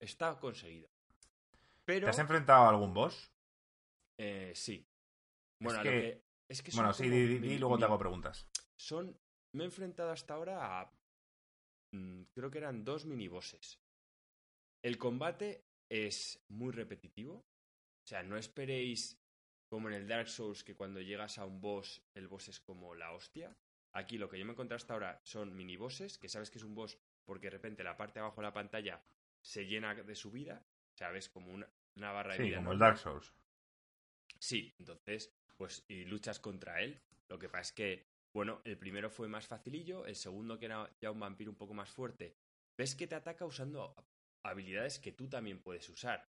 Está 0.00 0.38
conseguido. 0.38 0.88
¿Te 1.88 2.06
has 2.06 2.18
enfrentado 2.18 2.64
a 2.64 2.68
algún 2.68 2.92
boss? 2.92 3.32
Eh, 4.20 4.52
sí. 4.54 4.86
Bueno, 5.60 5.80
es 6.48 6.62
que, 6.62 6.70
bueno, 6.74 6.92
sí, 6.92 7.06
y 7.06 7.58
luego 7.58 7.78
te 7.78 7.84
hago 7.84 7.98
preguntas. 7.98 8.46
Son. 8.76 9.18
Me 9.54 9.64
he 9.64 9.66
enfrentado 9.66 10.10
hasta 10.10 10.34
ahora 10.34 10.80
a. 10.80 10.92
Mm, 11.94 12.24
creo 12.34 12.50
que 12.50 12.58
eran 12.58 12.84
dos 12.84 13.06
minibosses. 13.06 13.80
El 14.84 14.98
combate 14.98 15.64
es 15.90 16.44
muy 16.48 16.72
repetitivo. 16.72 17.36
O 17.36 18.06
sea, 18.06 18.22
no 18.22 18.36
esperéis 18.36 19.18
como 19.70 19.88
en 19.88 19.94
el 19.94 20.06
Dark 20.06 20.28
Souls 20.28 20.64
que 20.64 20.76
cuando 20.76 21.00
llegas 21.00 21.38
a 21.38 21.46
un 21.46 21.60
boss, 21.60 22.02
el 22.14 22.28
boss 22.28 22.48
es 22.48 22.60
como 22.60 22.94
la 22.94 23.12
hostia. 23.12 23.56
Aquí 23.94 24.18
lo 24.18 24.28
que 24.28 24.38
yo 24.38 24.44
me 24.44 24.52
he 24.52 24.54
encontrado 24.54 24.76
hasta 24.76 24.92
ahora 24.92 25.20
son 25.24 25.56
minibosses, 25.56 26.18
que 26.18 26.28
sabes 26.28 26.50
que 26.50 26.58
es 26.58 26.64
un 26.64 26.74
boss 26.74 26.98
porque 27.24 27.46
de 27.46 27.52
repente 27.52 27.82
la 27.82 27.96
parte 27.96 28.18
de 28.18 28.20
abajo 28.20 28.40
de 28.40 28.46
la 28.46 28.52
pantalla 28.52 29.02
se 29.42 29.66
llena 29.66 29.94
de 29.94 30.14
su 30.14 30.30
vida. 30.30 30.62
O 30.94 30.96
sea, 30.98 31.10
ves 31.10 31.28
como 31.28 31.52
una, 31.52 31.68
una 31.98 32.12
barra 32.12 32.36
de 32.36 32.44
sí, 32.44 32.54
como 32.54 32.72
el 32.72 32.78
Dark 32.78 32.98
Souls. 32.98 33.32
Sí, 34.38 34.74
entonces, 34.78 35.34
pues, 35.56 35.84
y 35.88 36.04
luchas 36.04 36.40
contra 36.40 36.80
él. 36.80 37.00
Lo 37.28 37.38
que 37.38 37.48
pasa 37.48 37.62
es 37.62 37.72
que, 37.72 38.06
bueno, 38.32 38.62
el 38.64 38.78
primero 38.78 39.10
fue 39.10 39.28
más 39.28 39.46
facilillo, 39.46 40.06
el 40.06 40.16
segundo, 40.16 40.58
que 40.58 40.66
era 40.66 40.90
ya 41.00 41.10
un 41.10 41.20
vampiro 41.20 41.50
un 41.50 41.56
poco 41.56 41.74
más 41.74 41.90
fuerte, 41.90 42.36
ves 42.76 42.94
que 42.94 43.06
te 43.06 43.16
ataca 43.16 43.44
usando 43.44 43.94
habilidades 44.42 44.98
que 44.98 45.12
tú 45.12 45.28
también 45.28 45.60
puedes 45.60 45.88
usar. 45.88 46.28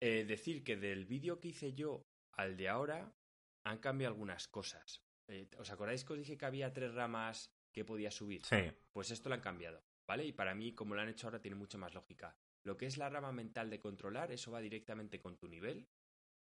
Eh, 0.00 0.24
decir 0.24 0.64
que 0.64 0.76
del 0.76 1.04
vídeo 1.06 1.38
que 1.38 1.48
hice 1.48 1.74
yo 1.74 2.04
al 2.32 2.56
de 2.56 2.68
ahora 2.68 3.14
han 3.64 3.78
cambiado 3.78 4.14
algunas 4.14 4.48
cosas. 4.48 5.04
Eh, 5.28 5.48
¿Os 5.58 5.70
acordáis 5.70 6.04
que 6.04 6.14
os 6.14 6.18
dije 6.18 6.36
que 6.36 6.46
había 6.46 6.72
tres 6.72 6.92
ramas 6.94 7.52
que 7.70 7.84
podía 7.84 8.10
subir? 8.10 8.44
Sí. 8.44 8.72
Pues 8.92 9.10
esto 9.10 9.28
lo 9.28 9.36
han 9.36 9.40
cambiado, 9.40 9.84
¿vale? 10.06 10.24
Y 10.24 10.32
para 10.32 10.54
mí, 10.54 10.74
como 10.74 10.94
lo 10.94 11.02
han 11.02 11.08
hecho 11.08 11.28
ahora, 11.28 11.40
tiene 11.40 11.54
mucho 11.54 11.78
más 11.78 11.94
lógica. 11.94 12.36
Lo 12.64 12.76
que 12.76 12.86
es 12.86 12.96
la 12.96 13.08
rama 13.08 13.32
mental 13.32 13.70
de 13.70 13.80
controlar, 13.80 14.30
eso 14.32 14.52
va 14.52 14.60
directamente 14.60 15.20
con 15.20 15.36
tu 15.36 15.48
nivel 15.48 15.88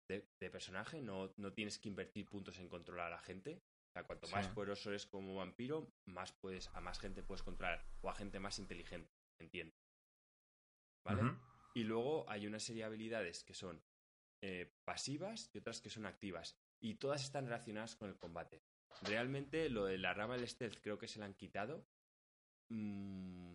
de, 0.09 0.51
personaje, 0.51 1.03
no, 1.03 1.33
no, 1.37 1.53
tienes 1.53 1.79
que 1.79 1.89
invertir 1.89 2.27
puntos 2.27 2.59
en 2.59 2.69
controlar 2.69 3.09
a 3.09 3.17
la 3.17 3.23
gente. 3.23 3.63
O 3.89 3.93
sea, 3.93 4.05
cuanto 4.05 4.29
más 4.29 4.49
poderoso 4.49 4.91
eres 4.91 5.07
como 5.07 5.35
vampiro, 5.35 5.93
más 6.05 6.33
puedes, 6.33 6.69
a 6.69 6.81
más 6.81 6.99
gente 7.01 7.23
puedes 7.23 7.43
controlar, 7.43 7.85
o 8.03 8.11
a 8.11 8.15
gente 8.15 8.39
más 8.39 8.59
inteligente, 8.59 9.11
entiendo. 9.41 9.75
¿Vale? 11.05 11.37
Y 11.75 11.85
luego 11.85 12.29
hay 12.29 12.47
una 12.47 12.59
serie 12.59 12.83
de 12.83 12.87
habilidades 12.87 13.45
que 13.45 13.55
son 13.55 13.83
eh, 14.43 14.73
pasivas 14.85 15.51
y 15.53 15.59
otras 15.59 15.81
que 15.81 15.91
son 15.91 16.07
activas. 16.07 16.59
Y 16.81 16.95
todas 16.95 17.23
están 17.23 17.47
relacionadas 17.47 17.97
con 17.97 18.09
el 18.09 18.17
combate. 18.17 18.63
Realmente 19.03 19.69
lo 19.69 19.85
de 19.87 19.99
la 19.99 20.15
rama 20.15 20.37
del 20.37 20.49
stealth 20.49 20.81
creo 20.81 20.99
que 20.99 21.09
se 21.09 21.19
la 21.19 21.27
han 21.27 21.35
quitado. 21.35 21.87
Mm, 22.71 23.55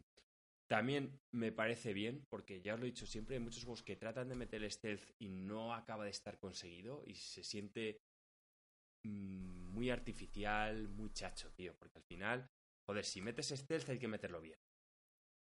también 0.72 1.19
me 1.34 1.51
parece 1.51 1.91
bien, 1.91 2.26
porque 2.30 2.61
ya 2.61 2.76
os 2.76 2.80
lo 2.80 2.86
he 2.86 2.91
dicho 2.91 3.05
siempre, 3.05 3.36
hay 3.36 3.41
muchos 3.41 3.65
juegos 3.65 3.84
que 3.84 3.97
tratan 3.97 4.30
de 4.30 4.36
meter 4.36 4.63
el 4.63 4.72
stealth 4.72 5.03
y 5.19 5.28
no 5.28 5.74
acaba 5.74 6.05
de 6.05 6.11
estar 6.11 6.39
conseguido 6.39 7.03
y 7.05 7.15
se 7.15 7.43
siente 7.43 7.99
mm, 9.03 9.74
muy 9.74 9.89
artificial, 9.89 10.88
muy 10.88 11.11
chacho, 11.11 11.51
tío. 11.51 11.76
Porque 11.78 11.97
al 11.97 12.05
final, 12.05 12.49
joder, 12.88 13.03
si 13.03 13.19
metes 13.22 13.49
stealth 13.49 13.89
hay 13.89 13.99
que 13.99 14.07
meterlo 14.07 14.39
bien. 14.39 14.57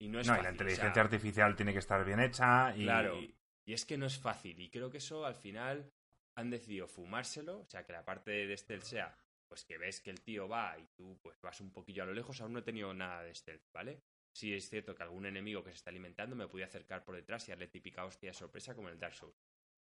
Y 0.02 0.08
no 0.08 0.20
es 0.20 0.26
no, 0.26 0.36
y 0.36 0.42
la 0.42 0.50
inteligencia 0.50 1.04
artificial 1.04 1.56
tiene 1.56 1.74
que 1.74 1.80
estar 1.80 2.04
bien 2.04 2.22
hecha 2.22 2.76
y... 2.76 2.86
Claro, 2.86 3.20
y 3.22 3.74
es 3.74 3.86
que 3.86 4.00
no 4.00 4.08
es 4.08 4.18
fácil. 4.18 4.60
Y 4.60 4.72
creo 4.72 4.90
que 4.90 4.98
eso 4.98 5.28
al 5.28 5.36
final 5.36 5.94
han 6.40 6.50
decidido 6.50 6.88
fumárselo, 6.88 7.60
o 7.60 7.68
sea, 7.68 7.86
que 7.86 7.94
la 7.94 8.04
parte 8.04 8.32
de 8.32 8.58
stealth 8.58 8.82
sea, 8.82 9.16
pues 9.48 9.64
que 9.64 9.78
ves 9.78 10.02
que 10.02 10.10
el 10.10 10.24
tío 10.24 10.48
va 10.48 10.76
y 10.80 10.88
tú 10.98 11.20
pues 11.22 11.40
vas 11.40 11.62
un 11.62 11.72
poquillo 11.72 12.02
a 12.02 12.08
lo 12.08 12.16
lejos, 12.16 12.42
aún 12.42 12.54
no 12.54 12.60
he 12.60 12.64
tenido 12.64 12.92
nada 12.96 13.22
de 13.22 13.36
stealth, 13.36 13.72
¿vale? 13.72 14.02
Sí 14.40 14.54
es 14.54 14.70
cierto 14.70 14.96
que 14.96 15.04
algún 15.04 15.26
enemigo 15.26 15.62
que 15.62 15.72
se 15.72 15.76
está 15.76 15.90
alimentando 15.90 16.34
me 16.34 16.48
puede 16.48 16.64
acercar 16.64 17.04
por 17.04 17.14
detrás 17.14 17.46
y 17.46 17.52
darle 17.52 17.68
típica 17.68 18.06
hostia 18.06 18.34
sorpresa 18.34 18.74
como 18.74 18.88
el 18.88 18.98
Dark 18.98 19.14
Souls. 19.14 19.36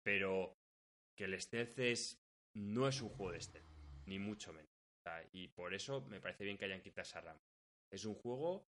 Pero 0.02 0.58
que 1.14 1.26
el 1.26 1.40
stealth 1.40 1.78
no 2.54 2.88
es 2.88 3.00
un 3.00 3.10
juego 3.10 3.30
de 3.30 3.40
stealth, 3.40 3.70
ni 4.06 4.18
mucho 4.18 4.52
menos. 4.52 4.68
y 5.30 5.46
por 5.46 5.72
eso 5.72 6.00
me 6.00 6.20
parece 6.20 6.42
bien 6.42 6.58
que 6.58 6.64
hayan 6.64 6.82
quitado 6.82 7.02
esa 7.02 7.20
rama. 7.20 7.40
Es 7.92 8.04
un 8.04 8.16
juego, 8.16 8.66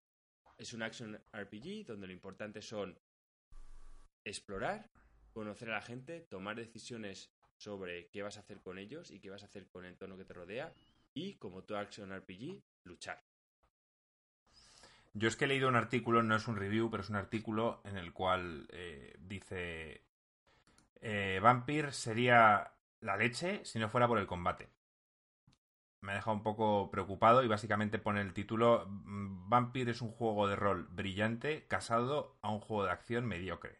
es 0.57 0.71
un 0.71 0.83
action 0.83 1.21
RPG 1.33 1.85
donde 1.85 2.07
lo 2.07 2.13
importante 2.13 2.61
son 2.61 2.97
explorar, 4.23 4.89
conocer 5.33 5.69
a 5.69 5.73
la 5.73 5.81
gente, 5.81 6.21
tomar 6.21 6.55
decisiones 6.55 7.29
sobre 7.57 8.07
qué 8.07 8.21
vas 8.21 8.37
a 8.37 8.39
hacer 8.39 8.61
con 8.61 8.77
ellos 8.77 9.11
y 9.11 9.19
qué 9.19 9.29
vas 9.29 9.43
a 9.43 9.47
hacer 9.47 9.67
con 9.67 9.83
el 9.83 9.91
entorno 9.91 10.15
que 10.15 10.23
te 10.23 10.33
rodea 10.33 10.73
y, 11.13 11.35
como 11.35 11.65
todo 11.65 11.77
action 11.77 12.17
RPG, 12.17 12.63
luchar. 12.85 13.21
Yo 15.13 15.27
es 15.27 15.35
que 15.35 15.45
he 15.45 15.47
leído 15.47 15.69
un 15.69 15.75
artículo, 15.75 16.23
no 16.23 16.35
es 16.35 16.47
un 16.47 16.55
review, 16.55 16.89
pero 16.89 17.03
es 17.03 17.09
un 17.09 17.15
artículo 17.15 17.81
en 17.85 17.97
el 17.97 18.13
cual 18.13 18.67
eh, 18.71 19.15
dice 19.19 20.03
eh, 21.01 21.39
Vampir 21.41 21.91
sería 21.91 22.73
la 22.99 23.15
leche 23.15 23.63
si 23.63 23.77
no 23.77 23.89
fuera 23.89 24.07
por 24.07 24.17
el 24.17 24.25
combate. 24.25 24.69
Me 26.01 26.11
ha 26.11 26.15
dejado 26.15 26.35
un 26.35 26.43
poco 26.43 26.89
preocupado 26.89 27.43
y 27.43 27.47
básicamente 27.47 27.99
pone 27.99 28.21
el 28.21 28.33
título 28.33 28.87
mm, 28.87 29.49
Vampir 29.49 29.89
es 29.89 30.01
un 30.01 30.11
juego 30.11 30.47
de 30.47 30.55
rol 30.55 30.87
brillante 30.89 31.67
casado 31.67 32.37
a 32.41 32.49
un 32.49 32.59
juego 32.59 32.85
de 32.85 32.91
acción 32.91 33.25
mediocre. 33.25 33.79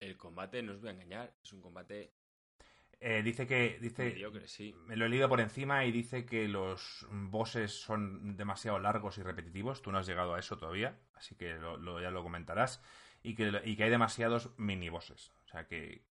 El 0.00 0.16
combate, 0.16 0.62
no 0.62 0.72
os 0.72 0.80
voy 0.80 0.90
a 0.90 0.92
engañar, 0.92 1.34
es 1.42 1.52
un 1.52 1.62
combate 1.62 2.15
eh, 3.08 3.22
dice 3.22 3.46
que. 3.46 3.78
Dice, 3.80 4.16
sí. 4.46 4.74
Me 4.84 4.96
lo 4.96 5.06
he 5.06 5.08
leído 5.08 5.28
por 5.28 5.40
encima 5.40 5.84
y 5.84 5.92
dice 5.92 6.26
que 6.26 6.48
los 6.48 7.06
bosses 7.08 7.70
son 7.70 8.36
demasiado 8.36 8.80
largos 8.80 9.16
y 9.18 9.22
repetitivos. 9.22 9.80
Tú 9.80 9.92
no 9.92 9.98
has 9.98 10.08
llegado 10.08 10.34
a 10.34 10.40
eso 10.40 10.58
todavía, 10.58 10.98
así 11.14 11.36
que 11.36 11.54
lo, 11.54 12.00
ya 12.00 12.10
lo 12.10 12.24
comentarás. 12.24 12.82
Y 13.22 13.36
que, 13.36 13.62
y 13.64 13.76
que 13.76 13.84
hay 13.84 13.90
demasiados 13.90 14.50
mini 14.58 14.88
bosses. 14.88 15.32
O 15.44 15.48
sea 15.48 15.68
que. 15.68 16.04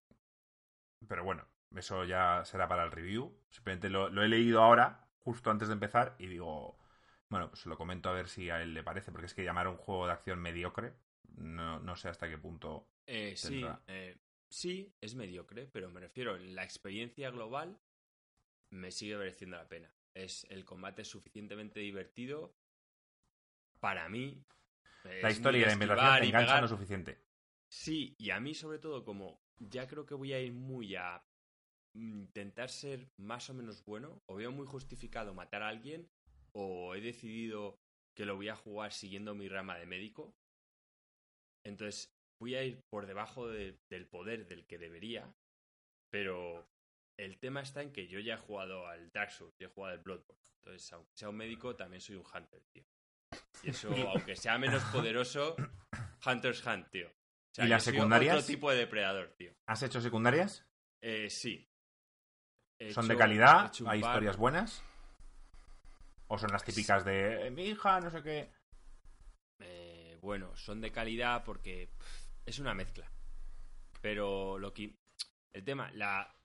Pero 1.06 1.26
bueno, 1.26 1.46
eso 1.76 2.06
ya 2.06 2.46
será 2.46 2.70
para 2.70 2.86
el 2.86 2.92
review. 2.92 3.38
Simplemente 3.50 3.90
lo, 3.90 4.08
he 4.24 4.30
leído 4.30 4.64
ahora, 4.64 5.06
justo 5.20 5.52
antes 5.52 5.68
de 5.68 5.74
empezar, 5.74 6.16
y 6.18 6.28
digo. 6.28 6.80
Bueno, 7.28 7.50
pues 7.50 7.66
lo 7.66 7.76
comento 7.76 8.08
a 8.08 8.14
ver 8.14 8.30
si 8.30 8.50
a 8.50 8.62
él 8.62 8.74
le 8.74 8.84
parece, 8.84 9.12
porque 9.12 9.26
es 9.26 9.34
que 9.34 9.44
llamar 9.44 9.66
a 9.66 9.72
un 9.72 9.78
juego 9.78 10.08
de 10.08 10.14
acción 10.14 10.40
mediocre, 10.40 10.94
no, 11.36 11.82
no 11.82 11.98
sé 11.98 12.08
hasta 12.08 12.30
qué 12.30 12.38
punto. 12.38 12.88
Eh, 13.06 13.34
sí, 13.36 13.66
eh, 13.88 14.18
sí, 14.56 14.96
es 15.02 15.16
mediocre, 15.16 15.68
pero 15.68 15.92
me 15.92 16.00
refiero, 16.00 16.38
la 16.38 16.64
experiencia 16.64 17.30
global 17.30 17.78
me 18.72 18.90
sigue 18.90 19.18
mereciendo 19.18 19.58
la 19.58 19.68
pena. 19.68 19.94
Es 20.14 20.48
el 20.50 20.64
combate 20.64 21.04
suficientemente 21.04 21.82
divertido 21.82 22.56
para 23.82 24.08
mí. 24.08 24.42
La 25.04 25.30
historia 25.30 25.62
y 25.62 25.66
la 25.66 25.74
invitación 25.74 26.20
te 26.20 26.26
enganchan 26.28 26.62
lo 26.62 26.68
suficiente. 26.70 27.22
Sí, 27.68 28.16
y 28.18 28.30
a 28.30 28.40
mí 28.40 28.54
sobre 28.54 28.80
todo 28.80 29.04
como 29.04 29.42
ya 29.60 29.88
creo 29.88 30.06
que 30.06 30.16
voy 30.16 30.32
a 30.32 30.40
ir 30.40 30.54
muy 30.54 30.96
a 30.96 31.22
intentar 31.94 32.70
ser 32.70 33.10
más 33.18 33.50
o 33.50 33.54
menos 33.54 33.84
bueno, 33.84 34.22
o 34.26 34.36
veo 34.36 34.52
muy 34.52 34.66
justificado 34.66 35.34
matar 35.34 35.64
a 35.64 35.68
alguien, 35.68 36.10
o 36.54 36.96
he 36.96 37.02
decidido 37.02 37.82
que 38.14 38.26
lo 38.26 38.38
voy 38.38 38.48
a 38.48 38.56
jugar 38.56 38.94
siguiendo 38.94 39.36
mi 39.36 39.50
rama 39.50 39.78
de 39.78 39.86
médico. 39.86 40.34
Entonces 41.64 42.15
voy 42.40 42.56
a 42.56 42.64
ir 42.64 42.84
por 42.90 43.06
debajo 43.06 43.48
del 43.48 44.08
poder 44.10 44.48
del 44.48 44.66
que 44.66 44.78
debería, 44.78 45.34
pero 46.10 46.68
el 47.18 47.38
tema 47.40 47.62
está 47.62 47.82
en 47.82 47.92
que 47.92 48.08
yo 48.08 48.20
ya 48.20 48.36
he 48.36 48.38
jugado 48.38 48.88
al 48.88 49.12
Dark 49.12 49.32
Souls, 49.32 49.56
ya 49.58 49.68
he 49.68 49.70
jugado 49.70 49.94
al 49.94 50.04
Bloodborne. 50.04 50.42
Entonces, 50.64 50.92
aunque 50.94 51.12
sea 51.16 51.30
un 51.30 51.38
médico, 51.38 51.76
también 51.76 52.02
soy 52.02 52.16
un 52.16 52.26
hunter, 52.26 52.64
tío. 52.72 52.84
Y 53.64 53.70
eso, 53.70 53.90
aunque 54.10 54.36
sea 54.36 54.58
menos 54.58 54.84
poderoso, 54.86 55.56
Hunter's 56.26 56.66
Hunt, 56.66 56.90
tío. 56.90 57.12
¿Y 57.58 57.68
las 57.68 57.84
secundarias? 57.84 58.36
Otro 58.36 58.48
tipo 58.48 58.72
de 58.72 58.78
depredador, 58.78 59.34
tío. 59.38 59.54
¿Has 59.68 59.82
hecho 59.84 60.02
secundarias? 60.02 60.66
Eh, 61.02 61.30
sí. 61.30 61.70
¿Son 62.92 63.08
de 63.08 63.16
calidad? 63.16 63.72
¿Hay 63.88 64.00
historias 64.00 64.36
buenas? 64.36 64.84
¿O 66.28 66.38
son 66.38 66.52
las 66.52 66.64
típicas 66.64 67.06
de 67.06 67.50
mi 67.52 67.68
hija, 67.68 68.02
no 68.02 68.10
sé 68.10 68.22
qué? 68.22 68.52
Eh, 69.60 70.18
bueno, 70.22 70.56
son 70.58 70.82
de 70.82 70.92
calidad 70.92 71.44
porque 71.46 71.92
es 72.46 72.60
una 72.60 72.74
mezcla. 72.74 73.12
Pero 74.02 74.58
lo 74.58 74.74
que. 74.74 74.98
El 75.54 75.64
tema, 75.64 75.92
la, 75.94 76.36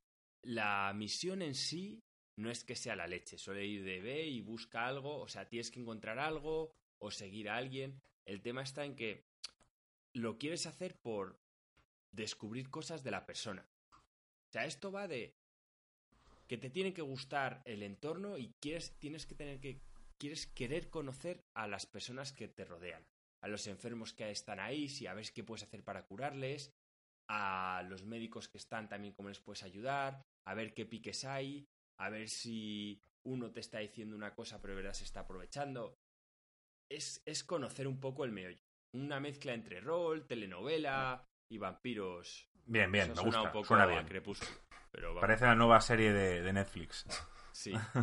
la 0.43 0.93
misión 0.95 1.43
en 1.43 1.55
sí 1.55 2.03
no 2.37 2.51
es 2.51 2.65
que 2.65 2.77
sea 2.77 2.97
la 2.97 3.07
leche. 3.07 3.39
Suele 3.39 3.67
ir 3.67 3.85
de 3.85 4.01
B 4.01 4.27
y 4.27 4.41
busca 4.41 4.87
algo. 4.87 5.21
O 5.21 5.29
sea, 5.29 5.49
tienes 5.49 5.71
que 5.71 5.81
encontrar 5.81 6.19
algo 6.19 6.75
o 6.99 7.11
seguir 7.11 7.49
a 7.49 7.57
alguien. 7.57 8.01
El 8.25 8.41
tema 8.41 8.63
está 8.63 8.85
en 8.85 8.95
que 8.95 9.27
lo 10.13 10.39
quieres 10.39 10.67
hacer 10.67 10.97
por 11.01 11.41
descubrir 12.13 12.71
cosas 12.71 13.03
de 13.03 13.11
la 13.11 13.27
persona. 13.27 13.67
O 13.93 14.53
sea, 14.53 14.65
esto 14.65 14.91
va 14.91 15.07
de 15.07 15.37
que 16.49 16.59
te 16.59 16.71
tiene 16.71 16.93
que 16.93 17.03
gustar 17.03 17.63
el 17.65 17.83
entorno 17.83 18.37
y 18.37 18.53
quieres, 18.61 18.99
tienes 18.99 19.25
que 19.27 19.37
tener 19.37 19.61
que, 19.61 19.81
quieres 20.19 20.47
querer 20.49 20.91
conocer 20.91 21.45
a 21.55 21.69
las 21.69 21.87
personas 21.87 22.33
que 22.33 22.49
te 22.49 22.65
rodean, 22.65 23.07
a 23.43 23.49
los 23.49 23.67
enfermos 23.67 24.13
que 24.13 24.31
están 24.31 24.61
ahí, 24.61 24.89
si 24.89 25.07
a 25.07 25.15
ver 25.15 25.31
qué 25.33 25.45
puedes 25.45 25.63
hacer 25.63 25.83
para 25.83 26.05
curarles, 26.05 26.75
a 27.29 27.83
los 27.89 28.05
médicos 28.05 28.49
que 28.49 28.59
están 28.59 28.89
también 28.89 29.15
cómo 29.15 29.29
les 29.29 29.41
puedes 29.41 29.63
ayudar, 29.63 30.25
a 30.47 30.55
ver 30.55 30.75
qué 30.75 30.85
piques 30.85 31.25
hay, 31.25 31.69
a 31.99 32.11
ver 32.11 32.29
si 32.29 33.01
uno 33.25 33.51
te 33.53 33.61
está 33.61 33.79
diciendo 33.79 34.17
una 34.17 34.35
cosa 34.35 34.61
pero 34.61 34.75
de 34.75 34.83
verdad 34.83 34.95
se 34.95 35.05
está 35.05 35.21
aprovechando. 35.21 35.99
Es, 36.91 37.23
es 37.25 37.45
conocer 37.45 37.87
un 37.87 38.01
poco 38.01 38.25
el 38.25 38.33
meollo. 38.33 38.65
Una 38.93 39.21
mezcla 39.21 39.55
entre 39.55 39.81
rol, 39.81 40.27
telenovela 40.27 41.25
y 41.49 41.59
vampiros. 41.59 42.51
Bien, 42.67 42.91
bien, 42.91 43.13
me 43.15 43.23
gusta. 43.23 43.43
Un 43.43 43.53
poco 43.53 43.65
suena 43.65 43.87
bien. 43.87 44.05
Crepúsculo. 44.07 44.51
Parece 45.21 45.45
la 45.45 45.55
nueva 45.55 45.81
serie 45.81 46.13
de, 46.13 46.53
Netflix. 46.53 47.07
Sí. 47.53 47.73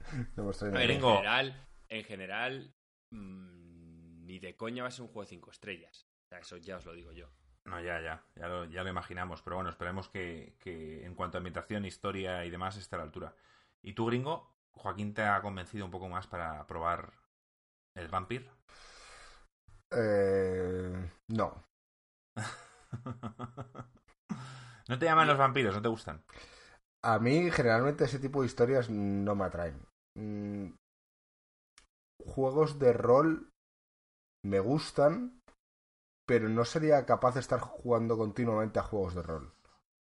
en 0.00 0.72
general, 0.72 1.66
en 1.90 2.04
general 2.04 2.74
mm, 3.12 4.24
ni 4.26 4.38
de 4.38 4.56
coña 4.56 4.82
va 4.82 4.88
a 4.88 4.92
ser 4.92 5.02
un 5.02 5.08
juego 5.08 5.22
de 5.22 5.28
5 5.28 5.50
estrellas. 5.50 6.06
O 6.24 6.28
sea, 6.28 6.38
eso 6.38 6.56
ya 6.56 6.76
os 6.76 6.84
lo 6.84 6.92
digo 6.92 7.12
yo. 7.12 7.28
No, 7.64 7.80
ya, 7.80 8.00
ya, 8.00 8.24
ya 8.34 8.48
lo, 8.48 8.64
ya 8.64 8.82
lo 8.82 8.90
imaginamos. 8.90 9.42
Pero 9.42 9.56
bueno, 9.56 9.70
esperemos 9.70 10.08
que, 10.08 10.56
en 10.64 11.14
cuanto 11.14 11.36
a 11.36 11.40
ambientación, 11.40 11.84
historia 11.84 12.44
y 12.44 12.50
demás 12.50 12.76
esté 12.76 12.96
a 12.96 12.98
la 12.98 13.04
altura. 13.04 13.36
¿Y 13.82 13.92
tú, 13.94 14.06
gringo? 14.06 14.56
¿Joaquín 14.72 15.14
te 15.14 15.22
ha 15.22 15.40
convencido 15.42 15.84
un 15.84 15.90
poco 15.90 16.08
más 16.08 16.26
para 16.26 16.66
probar 16.66 17.12
el 17.94 18.08
Vampir? 18.08 18.50
Eh, 19.90 21.10
no. 21.28 21.64
¿No 24.88 24.98
te 24.98 25.04
llaman 25.04 25.28
los 25.28 25.38
vampiros? 25.38 25.74
¿No 25.74 25.82
te 25.82 25.88
gustan? 25.88 26.24
A 27.02 27.18
mí, 27.18 27.50
generalmente, 27.50 28.04
ese 28.04 28.18
tipo 28.18 28.40
de 28.40 28.46
historias 28.46 28.88
no 28.90 29.34
me 29.34 29.44
atraen. 29.44 29.86
Juegos 32.26 32.78
de 32.78 32.92
rol 32.92 33.50
me 34.44 34.60
gustan, 34.60 35.40
pero 36.26 36.48
no 36.48 36.64
sería 36.64 37.04
capaz 37.06 37.34
de 37.34 37.40
estar 37.40 37.60
jugando 37.60 38.16
continuamente 38.16 38.78
a 38.78 38.82
juegos 38.82 39.14
de 39.14 39.22
rol. 39.22 39.54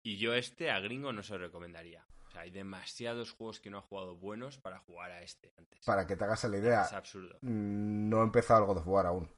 Y 0.03 0.19
yo 0.19 0.35
este 0.35 0.71
a 0.71 0.81
gringo 0.81 1.13
no 1.13 1.23
se 1.23 1.33
lo 1.33 1.39
recomendaría. 1.39 2.07
O 2.27 2.31
sea, 2.31 2.43
hay 2.43 2.51
demasiados 2.51 3.33
juegos 3.33 3.61
que 3.61 3.71
no 3.71 3.79
ha 3.79 3.83
jugado 3.83 4.17
buenos 4.17 4.59
para 4.59 4.79
jugar 4.81 5.11
a 5.11 5.23
este 5.23 5.53
antes. 5.57 5.85
Para 5.85 6.07
que 6.07 6.17
te 6.17 6.25
hagas 6.25 6.45
la 6.45 6.59
idea. 6.59 6.83
Es 6.83 6.93
absurdo. 6.93 7.39
Mm, 7.41 8.09
no 8.09 8.21
he 8.21 8.25
empezado 8.25 8.61
algo 8.61 8.75
de 8.75 8.83
jugar 8.83 9.07
aún. 9.07 9.31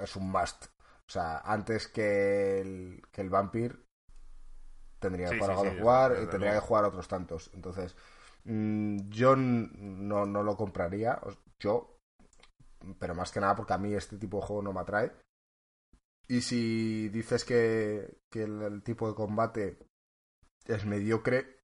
Es 0.00 0.16
un 0.16 0.30
must. 0.30 0.66
O 1.06 1.10
sea, 1.10 1.38
antes 1.38 1.88
que 1.88 2.60
el, 2.60 3.02
que 3.10 3.20
el 3.20 3.30
Vampir 3.30 3.84
tendría 4.98 5.30
que 5.30 5.38
jugar 5.38 5.78
jugar 5.78 6.16
y 6.22 6.26
tendría 6.26 6.52
que 6.54 6.60
jugar 6.60 6.84
otros 6.84 7.08
tantos. 7.08 7.50
Entonces, 7.54 7.96
mm, 8.44 9.08
yo 9.10 9.36
no, 9.36 10.26
no 10.26 10.42
lo 10.42 10.56
compraría. 10.56 11.20
Yo, 11.58 11.98
pero 12.98 13.14
más 13.14 13.32
que 13.32 13.40
nada 13.40 13.56
porque 13.56 13.72
a 13.72 13.78
mí 13.78 13.94
este 13.94 14.18
tipo 14.18 14.38
de 14.38 14.46
juego 14.46 14.62
no 14.62 14.72
me 14.72 14.80
atrae. 14.80 15.12
Y 16.28 16.42
si 16.42 17.08
dices 17.08 17.44
que, 17.44 18.20
que 18.30 18.42
el, 18.44 18.82
tipo 18.82 19.08
de 19.08 19.14
combate 19.14 19.78
es 20.66 20.84
mediocre, 20.84 21.62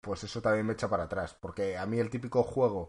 pues 0.00 0.24
eso 0.24 0.40
también 0.40 0.66
me 0.66 0.72
echa 0.72 0.88
para 0.88 1.04
atrás. 1.04 1.34
Porque 1.34 1.76
a 1.76 1.86
mí 1.86 1.98
el 1.98 2.10
típico 2.10 2.42
juego 2.42 2.88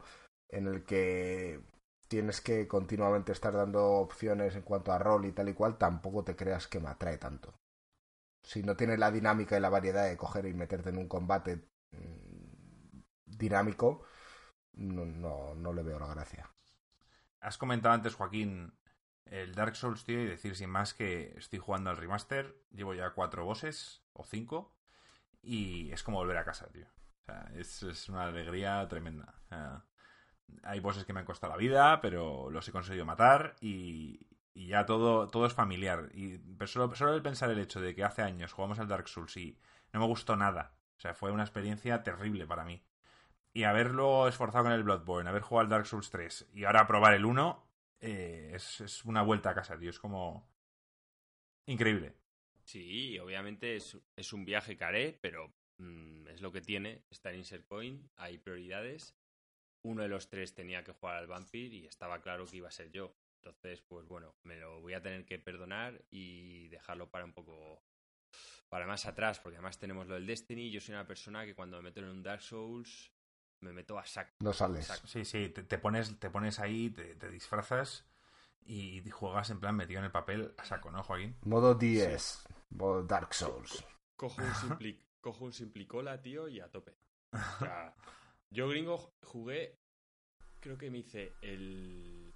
en 0.49 0.67
el 0.67 0.85
que 0.85 1.61
tienes 2.07 2.39
que 2.41 2.67
continuamente 2.67 3.33
estar 3.33 3.53
dando 3.53 3.83
opciones 3.85 4.55
en 4.55 4.61
cuanto 4.61 4.91
a 4.93 4.99
rol 4.99 5.25
y 5.25 5.33
tal 5.33 5.49
y 5.49 5.53
cual, 5.53 5.77
tampoco 5.77 6.23
te 6.23 6.35
creas 6.35 6.67
que 6.67 6.79
me 6.79 6.89
atrae 6.89 7.17
tanto. 7.17 7.53
Si 8.43 8.63
no 8.63 8.77
tiene 8.77 8.97
la 8.97 9.11
dinámica 9.11 9.57
y 9.57 9.59
la 9.59 9.69
variedad 9.69 10.07
de 10.07 10.15
coger 10.15 10.45
y 10.45 10.53
meterte 10.53 10.89
en 10.89 10.97
un 10.97 11.09
combate 11.09 11.67
mm, 11.91 12.16
dinámico, 13.37 14.03
no, 14.73 15.05
no, 15.05 15.55
no 15.55 15.73
le 15.73 15.83
veo 15.83 15.99
la 15.99 16.07
gracia. 16.07 16.49
Has 17.39 17.57
comentado 17.57 17.93
antes, 17.93 18.15
Joaquín, 18.15 18.73
el 19.25 19.55
Dark 19.55 19.75
Souls, 19.75 20.03
tío, 20.03 20.21
y 20.21 20.27
decir 20.27 20.55
sin 20.55 20.69
más 20.69 20.93
que 20.93 21.33
estoy 21.37 21.59
jugando 21.59 21.89
al 21.89 21.97
remaster, 21.97 22.63
llevo 22.71 22.93
ya 22.93 23.11
cuatro 23.11 23.45
bosses 23.45 24.03
o 24.13 24.23
cinco, 24.23 24.75
y 25.41 25.91
es 25.91 26.03
como 26.03 26.17
volver 26.17 26.37
a 26.37 26.45
casa, 26.45 26.67
tío. 26.71 26.87
O 27.21 27.25
sea, 27.25 27.51
es, 27.55 27.83
es 27.83 28.09
una 28.09 28.23
alegría 28.23 28.87
tremenda. 28.87 29.35
Hay 30.63 30.79
bosses 30.79 31.05
que 31.05 31.13
me 31.13 31.19
han 31.19 31.25
costado 31.25 31.53
la 31.53 31.57
vida, 31.57 32.01
pero 32.01 32.49
los 32.49 32.67
he 32.67 32.71
conseguido 32.71 33.05
matar 33.05 33.55
y, 33.59 34.27
ya 34.55 34.85
todo, 34.85 35.27
todo 35.27 35.45
es 35.45 35.53
familiar. 35.53 36.09
Y 36.13 36.39
solo, 36.65 36.93
solo 36.95 37.13
el 37.13 37.21
pensar 37.21 37.49
el 37.51 37.59
hecho 37.59 37.81
de 37.81 37.95
que 37.95 38.03
hace 38.03 38.21
años 38.21 38.53
jugamos 38.53 38.79
al 38.79 38.87
Dark 38.87 39.07
Souls 39.07 39.35
y 39.37 39.59
no 39.93 39.99
me 39.99 40.05
gustó 40.05 40.35
nada. 40.35 40.77
O 40.97 40.99
sea, 40.99 41.13
fue 41.13 41.31
una 41.31 41.43
experiencia 41.43 42.01
terrible 42.01 42.47
para 42.47 42.63
mí. 42.63 42.83
Y 43.57 43.63
haberlo 43.63 44.27
esforzado 44.27 44.65
con 44.65 44.73
el 44.73 44.83
Bloodborne, 44.83 45.27
haber 45.27 45.41
jugado 45.41 45.63
al 45.63 45.69
Dark 45.69 45.87
Souls 45.87 46.11
3 46.11 46.49
y 46.53 46.65
ahora 46.65 46.85
probar 46.85 47.15
el 47.15 47.25
1, 47.25 47.67
eh, 48.01 48.51
es, 48.53 49.03
una 49.03 49.23
vuelta 49.23 49.49
a 49.49 49.55
casa, 49.55 49.79
tío. 49.79 49.89
Es 49.89 49.97
como. 49.97 50.47
Increíble. 51.65 52.13
Sí, 52.65 53.17
obviamente 53.17 53.75
es, 53.75 54.33
un 54.33 54.45
viaje 54.45 54.77
caré, 54.77 55.17
pero 55.19 55.55
mm, 55.79 56.27
es 56.27 56.41
lo 56.41 56.51
que 56.51 56.61
tiene. 56.61 57.01
Está 57.09 57.31
en 57.31 57.37
Insert 57.37 57.65
Coin, 57.65 58.07
hay 58.15 58.37
prioridades 58.37 59.17
uno 59.81 60.03
de 60.03 60.09
los 60.09 60.29
tres 60.29 60.53
tenía 60.53 60.83
que 60.83 60.93
jugar 60.93 61.15
al 61.15 61.27
Vampir 61.27 61.73
y 61.73 61.87
estaba 61.87 62.21
claro 62.21 62.45
que 62.45 62.57
iba 62.57 62.67
a 62.67 62.71
ser 62.71 62.91
yo. 62.91 63.15
Entonces, 63.41 63.81
pues 63.81 64.05
bueno, 64.07 64.35
me 64.43 64.57
lo 64.57 64.81
voy 64.81 64.93
a 64.93 65.01
tener 65.01 65.25
que 65.25 65.39
perdonar 65.39 66.03
y 66.11 66.67
dejarlo 66.67 67.09
para 67.09 67.25
un 67.25 67.33
poco 67.33 67.81
para 68.69 68.85
más 68.85 69.05
atrás, 69.05 69.39
porque 69.39 69.55
además 69.55 69.79
tenemos 69.79 70.05
lo 70.05 70.15
del 70.15 70.27
Destiny. 70.27 70.69
Yo 70.69 70.79
soy 70.79 70.93
una 70.93 71.07
persona 71.07 71.45
que 71.45 71.55
cuando 71.55 71.77
me 71.77 71.83
meto 71.83 72.01
en 72.01 72.09
un 72.09 72.21
Dark 72.21 72.41
Souls 72.41 73.16
me 73.61 73.73
meto 73.73 73.97
a 73.97 74.05
saco. 74.05 74.33
No 74.39 74.53
sales. 74.53 74.87
Sí, 75.05 75.25
sí, 75.25 75.49
te, 75.49 75.77
pones, 75.77 76.19
te 76.19 76.29
pones 76.29 76.59
ahí, 76.59 76.89
te, 76.89 77.29
disfrazas 77.29 78.05
y 78.65 79.07
juegas 79.09 79.49
en 79.49 79.59
plan 79.59 79.75
metido 79.75 79.99
en 79.99 80.05
el 80.05 80.11
papel 80.11 80.53
a 80.57 80.65
saco, 80.65 80.91
¿no, 80.91 81.03
Joaquín? 81.03 81.35
Modo 81.43 81.75
10, 81.75 82.47
modo 82.71 83.03
Dark 83.03 83.33
Souls. 83.33 83.85
Cojo 84.17 84.41
un, 84.41 84.55
simpli, 84.55 85.01
cojo 85.21 85.45
un 85.45 85.53
simplicola, 85.53 86.21
tío, 86.21 86.47
y 86.47 86.59
a 86.59 86.69
tope. 86.69 86.97
O 87.33 87.59
sea, 87.59 87.95
yo, 88.51 88.67
gringo, 88.67 89.13
jugué. 89.23 89.77
Creo 90.59 90.77
que 90.77 90.89
me 90.89 90.99
hice 90.99 91.33
el. 91.41 92.33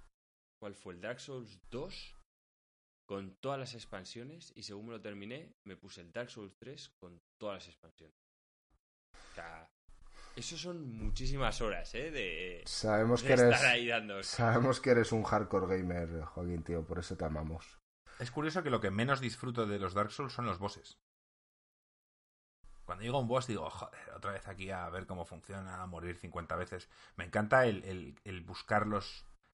¿Cuál 0.60 0.74
fue? 0.74 0.94
El 0.94 1.00
Dark 1.00 1.20
Souls 1.20 1.60
2 1.70 2.16
con 3.04 3.34
todas 3.36 3.58
las 3.58 3.74
expansiones. 3.74 4.52
Y 4.54 4.62
según 4.62 4.86
me 4.86 4.92
lo 4.92 5.02
terminé, 5.02 5.52
me 5.64 5.76
puse 5.76 6.00
el 6.00 6.12
Dark 6.12 6.30
Souls 6.30 6.56
3 6.56 6.90
con 7.00 7.20
todas 7.38 7.56
las 7.56 7.68
expansiones. 7.68 8.16
O 9.12 9.34
sea, 9.34 9.71
eso 10.36 10.56
son 10.56 10.96
muchísimas 10.96 11.60
horas, 11.60 11.94
¿eh? 11.94 12.10
De, 12.10 12.62
sabemos 12.66 13.22
que 13.22 13.34
estar 13.34 13.66
ahí 13.66 13.88
dando. 13.88 14.22
Sabemos 14.22 14.80
que 14.80 14.90
eres 14.90 15.12
un 15.12 15.22
hardcore 15.22 15.78
gamer, 15.78 16.22
Joaquín, 16.22 16.62
tío. 16.62 16.84
Por 16.84 16.98
eso 16.98 17.16
te 17.16 17.24
amamos. 17.24 17.78
Es 18.18 18.30
curioso 18.30 18.62
que 18.62 18.70
lo 18.70 18.80
que 18.80 18.90
menos 18.90 19.20
disfruto 19.20 19.66
de 19.66 19.78
los 19.78 19.94
Dark 19.94 20.12
Souls 20.12 20.32
son 20.32 20.46
los 20.46 20.58
bosses. 20.58 20.98
Cuando 22.84 23.04
llego 23.04 23.18
a 23.18 23.20
un 23.20 23.28
boss 23.28 23.46
digo, 23.46 23.70
joder, 23.70 24.10
otra 24.14 24.32
vez 24.32 24.46
aquí 24.48 24.70
a 24.70 24.88
ver 24.90 25.06
cómo 25.06 25.24
funciona, 25.24 25.82
a 25.82 25.86
morir 25.86 26.16
50 26.16 26.56
veces. 26.56 26.88
Me 27.16 27.24
encanta 27.24 27.64
el, 27.66 27.84
el, 27.84 28.18
el 28.24 28.40
buscar 28.42 28.86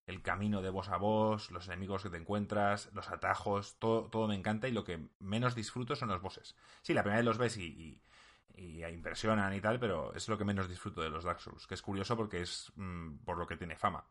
el 0.06 0.22
camino 0.22 0.62
de 0.62 0.70
boss 0.70 0.88
a 0.88 0.96
boss, 0.96 1.50
los 1.50 1.66
enemigos 1.66 2.02
que 2.02 2.10
te 2.10 2.16
encuentras, 2.16 2.90
los 2.94 3.10
atajos, 3.10 3.78
todo, 3.78 4.08
todo 4.08 4.26
me 4.26 4.34
encanta 4.34 4.66
y 4.66 4.72
lo 4.72 4.84
que 4.84 5.06
menos 5.18 5.54
disfruto 5.54 5.94
son 5.96 6.08
los 6.08 6.22
bosses. 6.22 6.56
Sí, 6.82 6.94
la 6.94 7.02
primera 7.02 7.18
vez 7.18 7.26
los 7.26 7.38
ves 7.38 7.58
y, 7.58 7.66
y 7.66 8.02
impresionan 8.56 9.54
y 9.54 9.60
tal, 9.60 9.78
pero 9.78 10.14
es 10.14 10.28
lo 10.28 10.36
que 10.36 10.44
menos 10.44 10.68
disfruto 10.68 11.02
de 11.02 11.10
los 11.10 11.24
Dark 11.24 11.40
Souls, 11.40 11.66
que 11.66 11.74
es 11.74 11.82
curioso 11.82 12.16
porque 12.16 12.40
es 12.40 12.72
mm, 12.76 13.18
por 13.24 13.38
lo 13.38 13.46
que 13.46 13.56
tiene 13.56 13.76
fama. 13.76 14.08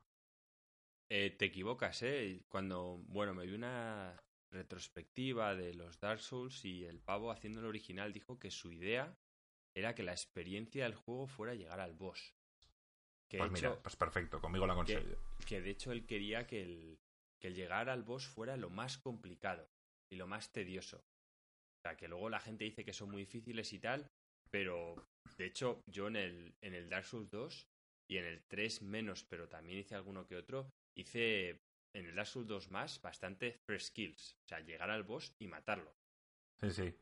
Eh, 1.10 1.32
te 1.32 1.46
equivocas, 1.46 2.04
¿eh? 2.04 2.44
Cuando, 2.50 2.98
bueno, 3.08 3.34
me 3.34 3.46
vi 3.46 3.54
una 3.54 4.22
retrospectiva 4.52 5.56
de 5.56 5.74
los 5.74 6.00
Dark 6.00 6.20
Souls 6.20 6.64
y 6.66 6.86
el 6.86 7.00
pavo 7.00 7.32
haciendo 7.32 7.60
el 7.60 7.66
original 7.66 8.14
dijo 8.14 8.40
que 8.40 8.52
su 8.52 8.72
idea 8.72 9.18
era 9.74 9.94
que 9.94 10.04
la 10.04 10.12
experiencia 10.12 10.84
del 10.84 10.96
juego 10.96 11.28
fuera 11.28 11.54
llegar 11.54 11.80
al 11.80 11.94
boss. 11.94 12.34
Que 13.30 13.40
pues 13.40 13.52
mira, 13.52 13.82
pues 13.82 13.96
perfecto, 13.96 14.40
conmigo 14.40 14.66
lo 14.66 14.74
ha 14.74 14.78
conseguido. 14.78 15.18
Que, 15.46 15.62
de 15.62 15.70
hecho 15.70 15.92
él 15.92 16.06
quería 16.06 16.48
que 16.48 16.62
el, 16.62 17.00
que 17.40 17.48
el 17.48 17.56
llegar 17.56 17.90
al 17.90 18.04
boss 18.04 18.26
fuera 18.26 18.58
lo 18.58 18.70
más 18.70 18.98
complicado 18.98 19.70
y 20.10 20.16
lo 20.16 20.28
más 20.28 20.52
tedioso. 20.52 20.98
O 20.98 21.82
sea, 21.82 21.96
que 21.96 22.08
luego 22.08 22.30
la 22.30 22.40
gente 22.40 22.64
dice 22.64 22.86
que 22.86 22.94
son 22.94 23.12
muy 23.12 23.24
difíciles 23.24 23.72
y 23.74 23.80
tal, 23.80 24.10
pero 24.52 24.96
de 25.38 25.46
hecho 25.46 25.82
yo 25.88 26.08
en 26.08 26.16
el, 26.16 26.56
en 26.62 26.74
el 26.74 26.90
Dark 26.90 27.06
Souls 27.06 27.30
2 27.30 27.68
y 28.10 28.18
en 28.18 28.26
el 28.26 28.44
3 28.48 28.82
menos, 28.84 29.24
pero 29.24 29.48
también 29.48 29.80
hice 29.80 29.96
alguno 29.96 30.26
que 30.26 30.38
otro, 30.38 30.72
hice 30.96 31.62
en 31.94 32.06
el 32.06 32.16
Dark 32.16 32.28
Souls 32.28 32.48
2 32.48 32.72
más 32.72 33.02
bastante 33.02 33.60
fresh 33.66 33.88
skills. 33.88 34.38
O 34.46 34.48
sea, 34.48 34.60
llegar 34.60 34.90
al 34.90 35.04
boss 35.04 35.36
y 35.40 35.48
matarlo. 35.48 35.94
Sí, 36.62 36.72
sí. 36.72 36.96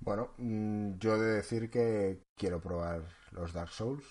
Bueno, 0.00 0.34
mm, 0.38 0.98
yo 0.98 1.16
he 1.16 1.18
de 1.18 1.34
decir 1.36 1.70
que 1.70 2.22
quiero 2.36 2.60
probar 2.60 3.02
los 3.32 3.52
Dark 3.52 3.70
Souls, 3.70 4.04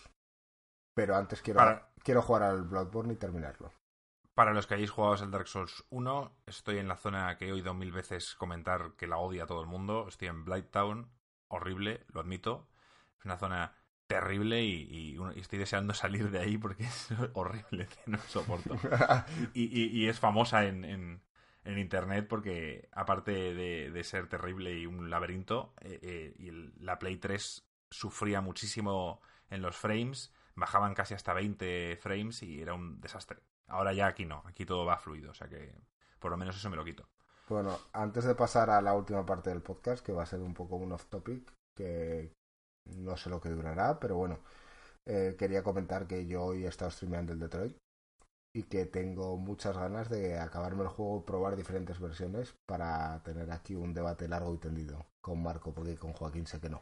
pero 0.94 1.16
antes 1.16 1.42
quiero, 1.42 1.62
quiero 2.04 2.22
jugar 2.22 2.44
al 2.44 2.64
Bloodborne 2.64 3.14
y 3.14 3.18
terminarlo. 3.18 3.74
Para 4.36 4.54
los 4.54 4.68
que 4.68 4.74
hayáis 4.74 4.92
jugado 4.92 5.24
el 5.24 5.32
Dark 5.32 5.48
Souls 5.48 5.86
1, 5.92 6.42
estoy 6.46 6.80
en 6.80 6.90
la 6.90 6.98
zona 6.98 7.38
que 7.38 7.48
he 7.48 7.54
oído 7.54 7.74
mil 7.74 7.94
veces 7.94 8.36
comentar 8.36 8.92
que 8.98 9.08
la 9.08 9.18
odia 9.18 9.46
todo 9.46 9.62
el 9.62 9.68
mundo. 9.68 10.08
Estoy 10.10 10.28
en 10.28 10.44
Blighttown, 10.44 11.10
horrible, 11.48 12.06
lo 12.12 12.20
admito. 12.20 12.68
Es 13.18 13.24
una 13.24 13.38
zona 13.38 13.74
terrible 14.08 14.62
y, 14.62 15.18
estoy 15.38 15.58
deseando 15.58 15.94
salir 15.96 16.32
de 16.32 16.40
ahí 16.40 16.58
porque 16.58 16.84
es 16.84 17.08
horrible, 17.34 17.88
no 18.08 18.20
soporto. 18.28 18.78
y, 19.54 20.06
es 20.06 20.20
famosa 20.20 20.66
en, 20.66 20.84
en, 20.84 21.78
internet 21.78 22.28
porque, 22.28 22.90
aparte 22.92 23.32
de, 23.32 24.04
ser 24.04 24.28
terrible 24.28 24.78
y 24.78 24.86
un 24.86 25.10
laberinto, 25.10 25.74
eh, 25.80 25.98
eh, 26.02 26.36
y 26.38 26.52
la 26.84 27.00
Play 27.00 27.16
3 27.18 27.66
sufría 27.90 28.42
muchísimo 28.42 29.22
en 29.50 29.62
los 29.62 29.78
frames, 29.78 30.34
bajaban 30.56 30.94
casi 30.94 31.14
hasta 31.14 31.34
20 31.34 31.98
frames 32.02 32.44
y 32.44 32.62
era 32.62 32.74
un 32.74 33.00
desastre. 33.00 33.40
Ahora 33.68 33.94
ya 33.94 34.08
aquí 34.08 34.26
no, 34.26 34.44
aquí 34.46 34.66
todo 34.66 34.86
va 34.86 34.98
fluido, 34.98 35.32
o 35.32 35.34
sea 35.34 35.48
que 35.48 35.74
por 36.20 36.32
lo 36.32 36.38
menos 36.38 36.56
eso 36.56 36.70
me 36.70 36.76
lo 36.76 36.86
quito. 36.86 37.08
Bueno, 37.48 37.78
antes 37.94 38.24
de 38.24 38.36
pasar 38.36 38.70
a 38.70 38.82
la 38.82 38.94
última 38.94 39.26
parte 39.26 39.50
del 39.50 39.62
podcast, 39.62 40.04
que 40.04 40.12
va 40.12 40.24
a 40.24 40.28
ser 40.28 40.40
un 40.40 40.54
poco 40.54 40.76
un 40.76 40.92
off 40.92 41.06
topic, 41.06 41.54
que 41.76 42.32
no 42.86 43.18
sé 43.18 43.30
lo 43.30 43.40
que 43.40 43.50
durará, 43.50 44.00
pero 44.00 44.16
bueno, 44.16 44.40
eh, 45.06 45.36
quería 45.38 45.64
comentar 45.64 46.08
que 46.08 46.26
yo 46.26 46.44
hoy 46.44 46.66
he 46.66 46.68
estado 46.68 46.90
streameando 46.92 47.34
el 47.34 47.40
Detroit 47.40 47.78
y 48.56 48.64
que 48.64 48.86
tengo 48.86 49.38
muchas 49.38 49.78
ganas 49.78 50.10
de 50.10 50.40
acabarme 50.40 50.84
el 50.84 50.88
juego, 50.88 51.26
probar 51.26 51.56
diferentes 51.56 52.00
versiones 52.00 52.56
para 52.66 53.22
tener 53.24 53.52
aquí 53.52 53.76
un 53.76 53.94
debate 53.94 54.28
largo 54.28 54.54
y 54.56 54.58
tendido 54.58 55.06
con 55.22 55.44
Marco, 55.44 55.74
porque 55.74 55.98
con 55.98 56.14
Joaquín 56.14 56.48
sé 56.48 56.60
que 56.60 56.70
no. 56.70 56.82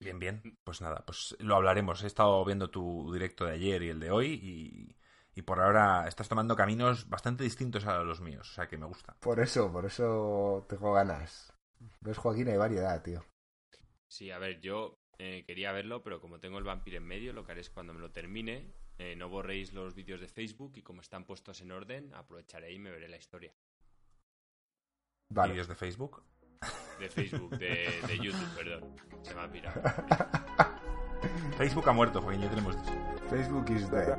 Bien, 0.00 0.18
bien. 0.18 0.40
Pues 0.64 0.80
nada, 0.80 1.02
pues 1.04 1.36
lo 1.40 1.56
hablaremos. 1.56 2.04
He 2.04 2.06
estado 2.06 2.44
viendo 2.44 2.70
tu 2.70 3.12
directo 3.12 3.46
de 3.46 3.54
ayer 3.54 3.82
y 3.82 3.88
el 3.88 3.98
de 3.98 4.10
hoy 4.10 4.32
y, 4.34 4.96
y 5.38 5.42
por 5.42 5.60
ahora 5.60 6.08
estás 6.08 6.28
tomando 6.28 6.56
caminos 6.56 7.08
bastante 7.08 7.44
distintos 7.44 7.86
a 7.86 8.02
los 8.02 8.20
míos, 8.20 8.50
o 8.50 8.54
sea 8.54 8.66
que 8.66 8.76
me 8.76 8.86
gusta. 8.86 9.14
Por 9.20 9.38
eso, 9.38 9.72
por 9.72 9.86
eso 9.86 10.66
tengo 10.68 10.92
ganas. 10.92 11.52
¿Ves, 12.00 12.18
Joaquín? 12.18 12.48
Hay 12.48 12.56
variedad, 12.56 13.00
tío. 13.04 13.24
Sí, 14.08 14.32
a 14.32 14.38
ver, 14.38 14.60
yo 14.60 14.98
eh, 15.16 15.44
quería 15.46 15.70
verlo, 15.70 16.02
pero 16.02 16.20
como 16.20 16.40
tengo 16.40 16.58
el 16.58 16.64
vampiro 16.64 16.96
en 16.96 17.04
medio, 17.04 17.32
lo 17.32 17.44
que 17.44 17.52
haré 17.52 17.60
es 17.60 17.70
cuando 17.70 17.94
me 17.94 18.00
lo 18.00 18.10
termine, 18.10 18.74
eh, 18.98 19.14
no 19.14 19.28
borréis 19.28 19.72
los 19.72 19.94
vídeos 19.94 20.20
de 20.20 20.26
Facebook 20.26 20.72
y 20.74 20.82
como 20.82 21.02
están 21.02 21.24
puestos 21.24 21.60
en 21.60 21.70
orden, 21.70 22.12
aprovecharé 22.14 22.72
y 22.72 22.80
me 22.80 22.90
veré 22.90 23.08
la 23.08 23.18
historia. 23.18 23.54
¿Vídeos 25.28 25.68
de 25.68 25.76
Facebook? 25.76 26.24
De 26.98 27.08
Facebook, 27.08 27.56
de, 27.58 28.18
YouTube, 28.20 28.56
perdón. 28.56 28.96
Se 29.22 29.36
me 29.36 29.40
ha 29.42 29.48
pirado. 29.48 29.82
Facebook 31.56 31.88
ha 31.88 31.92
muerto, 31.92 32.20
Joaquín, 32.20 32.42
ya 32.42 32.48
tenemos 32.48 32.76
Facebook 33.30 33.70
is 33.70 33.90
dead, 33.90 34.16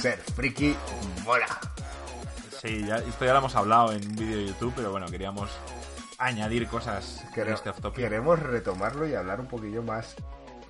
Ser 0.00 0.18
friki 0.36 0.76
mola. 1.24 1.77
Sí, 2.60 2.84
ya, 2.84 2.96
esto 2.96 3.24
ya 3.24 3.32
lo 3.32 3.38
hemos 3.38 3.54
hablado 3.54 3.92
en 3.92 4.06
un 4.06 4.16
vídeo 4.16 4.38
de 4.38 4.46
YouTube, 4.46 4.72
pero 4.76 4.90
bueno, 4.90 5.06
queríamos 5.06 5.50
añadir 6.18 6.66
cosas 6.66 7.24
este 7.34 7.92
Queremos 7.94 8.40
retomarlo 8.40 9.06
y 9.06 9.14
hablar 9.14 9.40
un 9.40 9.46
poquillo 9.46 9.82
más 9.82 10.16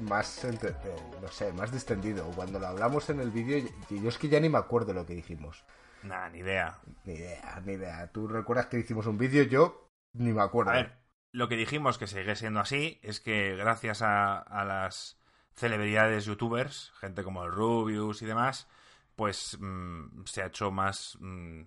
más 0.00 0.44
eh, 0.44 0.76
no 1.20 1.28
sé, 1.28 1.52
más 1.52 1.72
distendido. 1.72 2.24
Cuando 2.36 2.58
lo 2.58 2.66
hablamos 2.68 3.08
en 3.10 3.20
el 3.20 3.30
vídeo, 3.30 3.68
yo 3.90 4.08
es 4.08 4.18
que 4.18 4.28
ya 4.28 4.40
ni 4.40 4.48
me 4.48 4.58
acuerdo 4.58 4.92
lo 4.92 5.06
que 5.06 5.14
dijimos. 5.14 5.64
Nah, 6.02 6.28
ni 6.28 6.38
idea. 6.38 6.78
Ni 7.04 7.14
idea, 7.14 7.60
ni 7.64 7.72
idea. 7.72 8.06
¿Tú 8.12 8.28
recuerdas 8.28 8.66
que 8.66 8.78
hicimos 8.78 9.06
un 9.06 9.18
vídeo? 9.18 9.42
Yo 9.44 9.90
ni 10.12 10.32
me 10.32 10.42
acuerdo. 10.42 10.70
A 10.70 10.74
ver, 10.74 10.98
lo 11.32 11.48
que 11.48 11.56
dijimos 11.56 11.98
que 11.98 12.06
sigue 12.06 12.36
siendo 12.36 12.60
así 12.60 13.00
es 13.02 13.20
que 13.20 13.56
gracias 13.56 14.02
a, 14.02 14.44
las 14.64 15.18
celebridades 15.54 16.24
youtubers, 16.24 16.92
gente 17.00 17.24
como 17.24 17.44
el 17.44 17.50
Rubius 17.50 18.22
y 18.22 18.26
demás, 18.26 18.68
pues 19.16 19.58
mm, 19.58 20.24
se 20.24 20.42
ha 20.42 20.46
hecho 20.46 20.70
más 20.70 21.18
mm, 21.20 21.62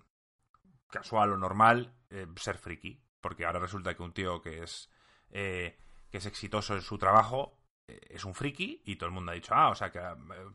casual 0.92 1.32
o 1.32 1.36
normal 1.36 1.92
eh, 2.10 2.26
ser 2.36 2.58
friki. 2.58 3.02
Porque 3.20 3.44
ahora 3.44 3.58
resulta 3.58 3.96
que 3.96 4.02
un 4.02 4.12
tío 4.12 4.40
que 4.40 4.62
es, 4.62 4.90
eh, 5.30 5.78
que 6.10 6.18
es 6.18 6.26
exitoso 6.26 6.74
en 6.74 6.82
su 6.82 6.98
trajo 6.98 7.58
eh, 7.88 7.98
es 8.10 8.24
un 8.24 8.34
friki 8.34 8.82
y 8.84 8.96
todo 8.96 9.08
el 9.08 9.14
mundo 9.14 9.32
ha 9.32 9.34
dicho, 9.34 9.54
ah, 9.54 9.70
o 9.70 9.74
sea 9.74 9.90
que 9.90 10.00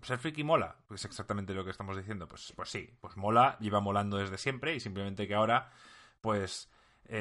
ser 0.04 0.20
friki 0.20 0.44
mola. 0.44 0.78
Es 0.92 1.04
exactamente 1.04 1.54
lo 1.54 1.66
que 1.66 1.72
estamos 1.72 1.98
diciendo. 1.98 2.28
Pues, 2.28 2.54
pues 2.56 2.70
sí, 2.70 2.90
pues 3.02 3.18
mola, 3.18 3.58
lleva 3.60 3.82
molando 3.82 4.18
desde 4.18 4.38
siempre 4.38 4.76
y 4.76 4.80
simplemente 4.80 5.28
que 5.28 5.36
ahora, 5.36 5.72
pues 6.22 6.70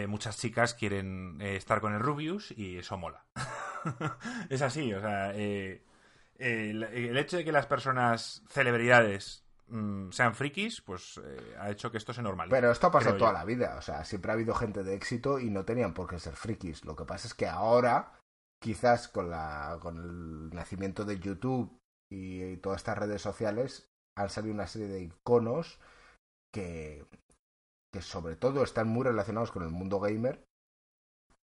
muchas 0.08 0.36
chicas 0.36 0.74
quieren 0.74 1.40
estar 1.40 1.80
con 1.80 1.94
el 1.94 2.00
Rubius 2.00 2.50
y 2.50 2.78
eso 2.78 2.98
mola. 2.98 3.24
es 4.50 4.60
así, 4.60 4.92
o 4.92 5.00
sea, 5.00 5.32
el, 5.32 7.16
hecho 7.16 7.36
de 7.36 7.44
que 7.44 7.52
las 7.52 7.66
personas 7.66 8.42
celebridades 8.48 9.45
Mm, 9.68 10.10
sean 10.12 10.34
frikis, 10.34 10.80
pues 10.80 11.20
eh, 11.24 11.56
ha 11.58 11.70
hecho 11.70 11.90
que 11.90 11.98
esto 11.98 12.12
se 12.12 12.22
normalice. 12.22 12.54
Pero 12.54 12.70
esto 12.70 12.86
ha 12.86 12.92
pasado 12.92 13.16
toda 13.16 13.32
la 13.32 13.44
vida, 13.44 13.76
o 13.76 13.82
sea, 13.82 14.04
siempre 14.04 14.30
ha 14.30 14.34
habido 14.34 14.54
gente 14.54 14.84
de 14.84 14.94
éxito 14.94 15.40
y 15.40 15.50
no 15.50 15.64
tenían 15.64 15.92
por 15.92 16.08
qué 16.08 16.20
ser 16.20 16.36
frikis. 16.36 16.84
Lo 16.84 16.94
que 16.94 17.04
pasa 17.04 17.26
es 17.26 17.34
que 17.34 17.48
ahora, 17.48 18.12
quizás 18.62 19.08
con, 19.08 19.30
la, 19.30 19.78
con 19.80 19.96
el 19.96 20.50
nacimiento 20.54 21.04
de 21.04 21.18
YouTube 21.18 21.76
y, 22.10 22.56
todas 22.58 22.80
estas 22.80 22.98
redes 22.98 23.22
sociales, 23.22 23.88
han 24.16 24.30
salido 24.30 24.54
una 24.54 24.68
serie 24.68 24.88
de 24.88 25.02
iconos 25.02 25.80
que, 26.54 27.04
que 27.92 28.02
sobre 28.02 28.36
todo 28.36 28.62
están 28.62 28.86
muy 28.86 29.02
relacionados 29.04 29.50
con 29.50 29.64
el 29.64 29.70
mundo 29.70 29.98
gamer, 29.98 30.44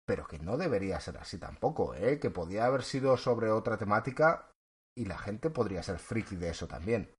pero 0.05 0.28
que 0.28 0.39
no 0.39 0.57
debería 0.57 0.99
ser 0.99 1.18
así 1.18 1.38
tampoco, 1.38 1.95
¿eh? 1.95 2.20
que 2.20 2.30
podía 2.30 2.66
haber 2.66 2.84
sido 2.84 3.16
sobre 3.16 3.51
otra 3.51 3.78
temática 3.78 4.51
y 4.97 5.05
la 5.05 5.18
gente 5.18 5.49
podría 5.49 5.82
ser 5.82 5.99
friki 5.99 6.36
de 6.36 6.49
eso 6.49 6.68
también. 6.68 7.16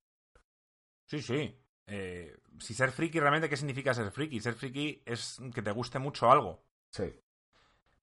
Sí, 1.13 1.21
sí. 1.21 1.55
Eh, 1.87 2.35
si 2.59 2.73
ser 2.73 2.91
friki, 2.91 3.21
realmente, 3.21 3.51
¿qué 3.51 3.59
significa 3.59 3.93
ser 3.93 4.11
friki? 4.11 4.41
Ser 4.41 4.55
friki 4.55 5.03
es 5.05 5.39
que 5.55 5.61
te 5.61 5.71
guste 5.71 5.99
mucho 5.99 6.31
algo. 6.31 6.65
Sí. 6.89 7.21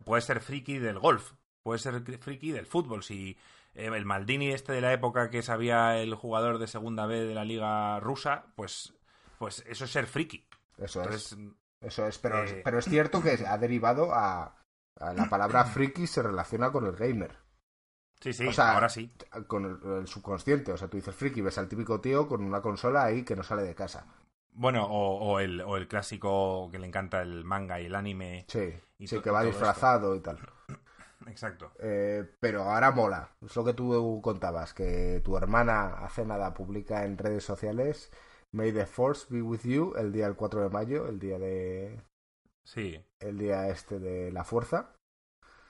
Puedes 0.05 0.26
ser 0.26 0.41
friki 0.41 0.78
del 0.78 0.99
golf, 0.99 1.34
puedes 1.64 1.82
ser 1.82 1.99
friki 2.20 2.51
del 2.51 2.68
fútbol. 2.68 3.01
Si 3.01 3.36
eh, 3.74 3.89
el 3.91 4.05
Maldini 4.05 4.51
este 4.51 4.74
de 4.74 4.82
la 4.82 4.93
época 4.93 5.32
que 5.32 5.41
sabía 5.41 5.97
el 5.97 6.14
jugador 6.14 6.60
de 6.60 6.68
segunda 6.68 7.07
B 7.07 7.22
de 7.22 7.34
la 7.34 7.45
liga 7.45 7.99
rusa, 7.99 8.45
pues, 8.55 8.93
pues 9.39 9.64
eso 9.68 9.86
es 9.86 9.91
ser 9.91 10.05
friki. 10.05 10.47
Eso 10.78 11.01
es. 11.10 11.36
Eso 11.82 12.05
es, 12.05 12.20
pero, 12.20 12.43
eh, 12.43 12.62
pero 12.64 12.78
es 12.78 12.86
cierto 12.86 13.24
que 13.24 13.43
ha 13.47 13.57
derivado 13.57 14.14
a, 14.14 14.55
a 14.97 15.14
la 15.16 15.28
palabra 15.30 15.64
friki 15.66 16.05
se 16.05 16.22
relaciona 16.22 16.72
con 16.72 16.86
el 16.86 16.95
gamer. 16.95 17.36
Sí, 18.22 18.34
sí, 18.34 18.49
ahora 18.57 18.89
sí. 18.89 19.11
Con 19.47 19.80
el, 19.82 20.07
subconsciente. 20.07 20.72
O 20.72 20.78
sea, 20.78 20.89
tú 20.89 20.97
dices 20.97 21.15
friki, 21.15 21.41
ves 21.41 21.57
al 21.57 21.70
típico 21.70 22.01
tío 22.01 22.28
con 22.28 22.43
una 22.43 22.61
consola 22.61 23.05
ahí 23.05 23.24
que 23.24 23.36
no 23.36 23.43
sale 23.43 23.63
de 23.63 23.76
casa. 23.76 24.05
Bueno, 24.51 24.86
o, 24.86 25.39
el, 25.39 25.61
o 25.61 25.78
el 25.78 25.88
clásico 25.88 26.70
que 26.72 26.80
le 26.80 26.88
encanta 26.88 27.22
el 27.22 27.45
manga 27.45 27.80
y 27.80 27.86
el 27.86 27.95
anime. 27.95 28.45
Sí, 28.49 28.74
y 28.97 29.07
sí 29.07 29.22
que 29.22 29.32
va 29.32 29.43
disfrazado 29.43 30.15
y 30.15 30.20
tal. 30.20 30.38
Exacto. 31.28 31.72
Eh, 31.80 32.26
pero 32.39 32.63
ahora 32.63 32.91
mola. 32.91 33.30
Es 33.45 33.55
lo 33.55 33.63
que 33.63 33.74
tú 33.74 34.20
contabas, 34.22 34.74
que 34.74 35.22
tu 35.24 35.38
hermana 35.38 36.03
hace 36.03 36.26
nada 36.26 36.53
publica 36.53 37.05
en 37.05 37.17
redes 37.17 37.45
sociales 37.45 38.11
May 38.51 38.72
the 38.72 38.86
Force 38.86 39.28
be 39.30 39.41
with 39.41 39.63
you 39.63 39.93
el 39.95 40.11
día 40.11 40.26
del 40.26 40.36
4 40.36 40.63
de 40.63 40.70
mayo, 40.70 41.07
el 41.07 41.20
día 41.20 41.38
de. 41.38 42.01
Sí. 42.63 43.03
El 43.20 43.38
día 43.38 43.70
este 43.70 43.99
de 43.99 44.32
la 44.32 44.43
fuerza. 44.43 44.95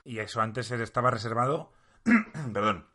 Y 0.04 0.18
eso 0.18 0.40
antes 0.40 0.70
estaba 0.70 1.10
reservado. 1.10 1.72
Perdón. 2.52 2.86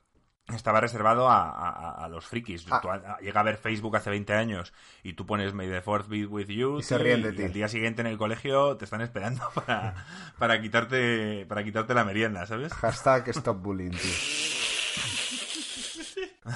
Estaba 0.53 0.79
reservado 0.79 1.27
a, 1.27 1.49
a- 1.49 2.05
a 2.05 2.07
los 2.07 2.27
frikis. 2.27 2.67
Ah. 2.69 2.79
Tú 2.79 2.91
a- 2.91 3.17
llega 3.19 3.39
a 3.39 3.43
ver 3.43 3.57
Facebook 3.57 3.95
hace 3.97 4.11
20 4.11 4.31
años 4.33 4.73
y 5.01 5.13
tú 5.13 5.25
pones 5.25 5.55
May 5.55 5.67
the 5.67 5.81
Fourth 5.81 6.07
be 6.07 6.27
with 6.27 6.49
you 6.49 6.77
Y 6.77 6.83
se 6.83 6.99
ríen 6.99 7.23
de 7.23 7.29
y 7.29 7.35
ti. 7.35 7.41
el 7.43 7.53
día 7.53 7.67
siguiente 7.67 8.01
en 8.01 8.07
el 8.07 8.17
colegio 8.19 8.77
te 8.77 8.85
están 8.85 9.01
esperando 9.01 9.41
para, 9.55 9.95
para 10.37 10.61
quitarte 10.61 11.47
para 11.49 11.63
quitarte 11.63 11.95
la 11.95 12.03
merienda, 12.05 12.45
¿sabes? 12.45 12.71
Hashtag 12.73 13.29
stop 13.29 13.59
bullying, 13.59 13.89
tío. 13.89 14.11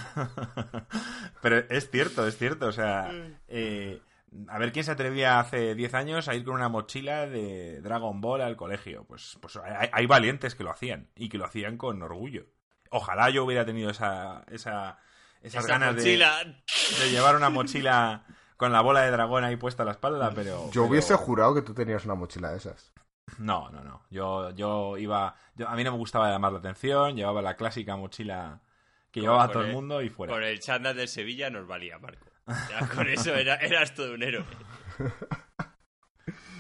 Pero 1.42 1.58
es 1.70 1.90
cierto, 1.90 2.28
es 2.28 2.38
cierto. 2.38 2.68
O 2.68 2.72
sea, 2.72 3.10
eh, 3.48 4.02
a 4.48 4.58
ver 4.60 4.72
quién 4.72 4.86
se 4.86 4.92
atrevía 4.92 5.40
hace 5.40 5.76
10 5.76 5.94
años 5.94 6.28
a 6.28 6.36
ir 6.36 6.44
con 6.44 6.56
una 6.56 6.70
mochila 6.70 7.28
de 7.28 7.82
Dragon 7.82 8.22
Ball 8.22 8.42
al 8.42 8.56
colegio. 8.56 9.04
Pues, 9.06 9.38
pues 9.42 9.58
hay, 9.58 9.90
hay 9.92 10.06
valientes 10.06 10.56
que 10.56 10.64
lo 10.64 10.72
hacían 10.72 11.10
y 11.16 11.30
que 11.30 11.38
lo 11.38 11.46
hacían 11.46 11.78
con 11.78 12.02
orgullo. 12.02 12.46
Ojalá 12.92 13.30
yo 13.30 13.44
hubiera 13.46 13.66
tenido 13.66 13.90
esa, 13.90 14.44
esa, 14.52 15.00
esas 15.42 15.64
Esa 15.66 15.68
ganas 15.74 15.96
de, 15.96 16.02
de 16.04 17.10
llevar 17.12 17.36
una 17.36 17.50
mochila 17.50 18.26
con 18.58 18.72
la 18.74 18.82
bola 18.82 19.02
de 19.02 19.12
dragón 19.12 19.44
ahí 19.44 19.56
puesta 19.56 19.84
a 19.84 19.86
la 19.86 19.94
espalda, 19.94 20.32
pero... 20.36 20.66
Yo 20.66 20.70
pero- 20.72 20.86
hubiese 20.86 21.16
jurado 21.16 21.56
que 21.56 21.62
tú 21.62 21.74
tenías 21.74 22.04
una 22.06 22.16
mochila 22.16 22.52
de 22.52 22.58
esas. 22.58 22.92
No, 23.38 23.70
no, 23.70 23.84
no. 23.84 24.04
Yo, 24.10 24.50
yo 24.52 24.98
iba... 24.98 25.36
yo- 25.56 25.68
a 25.70 25.76
mí 25.76 25.84
no 25.84 25.92
me 25.92 25.98
gustaba 25.98 26.30
llamar 26.30 26.52
la 26.52 26.60
atención, 26.60 27.16
llevaba 27.16 27.42
la 27.42 27.56
clásica 27.56 27.96
mochila 27.96 28.62
que 29.12 29.22
llevaba 29.22 29.50
todo 29.50 29.62
el 29.64 29.70
el- 29.70 29.76
mundo 29.76 30.02
y 30.02 30.10
fuera. 30.10 30.34
Con 30.34 30.44
el 30.44 30.60
chándal 30.60 30.96
del 30.98 31.08
Sevilla 31.08 31.50
nos 31.50 31.68
valía, 31.68 31.98
Marco. 32.00 32.26
Ya 32.70 32.88
con 32.88 33.08
eso 33.08 33.36
era, 33.36 33.56
eras 33.56 33.94
todo 33.94 34.14
un 34.14 34.24
héroe. 34.24 34.46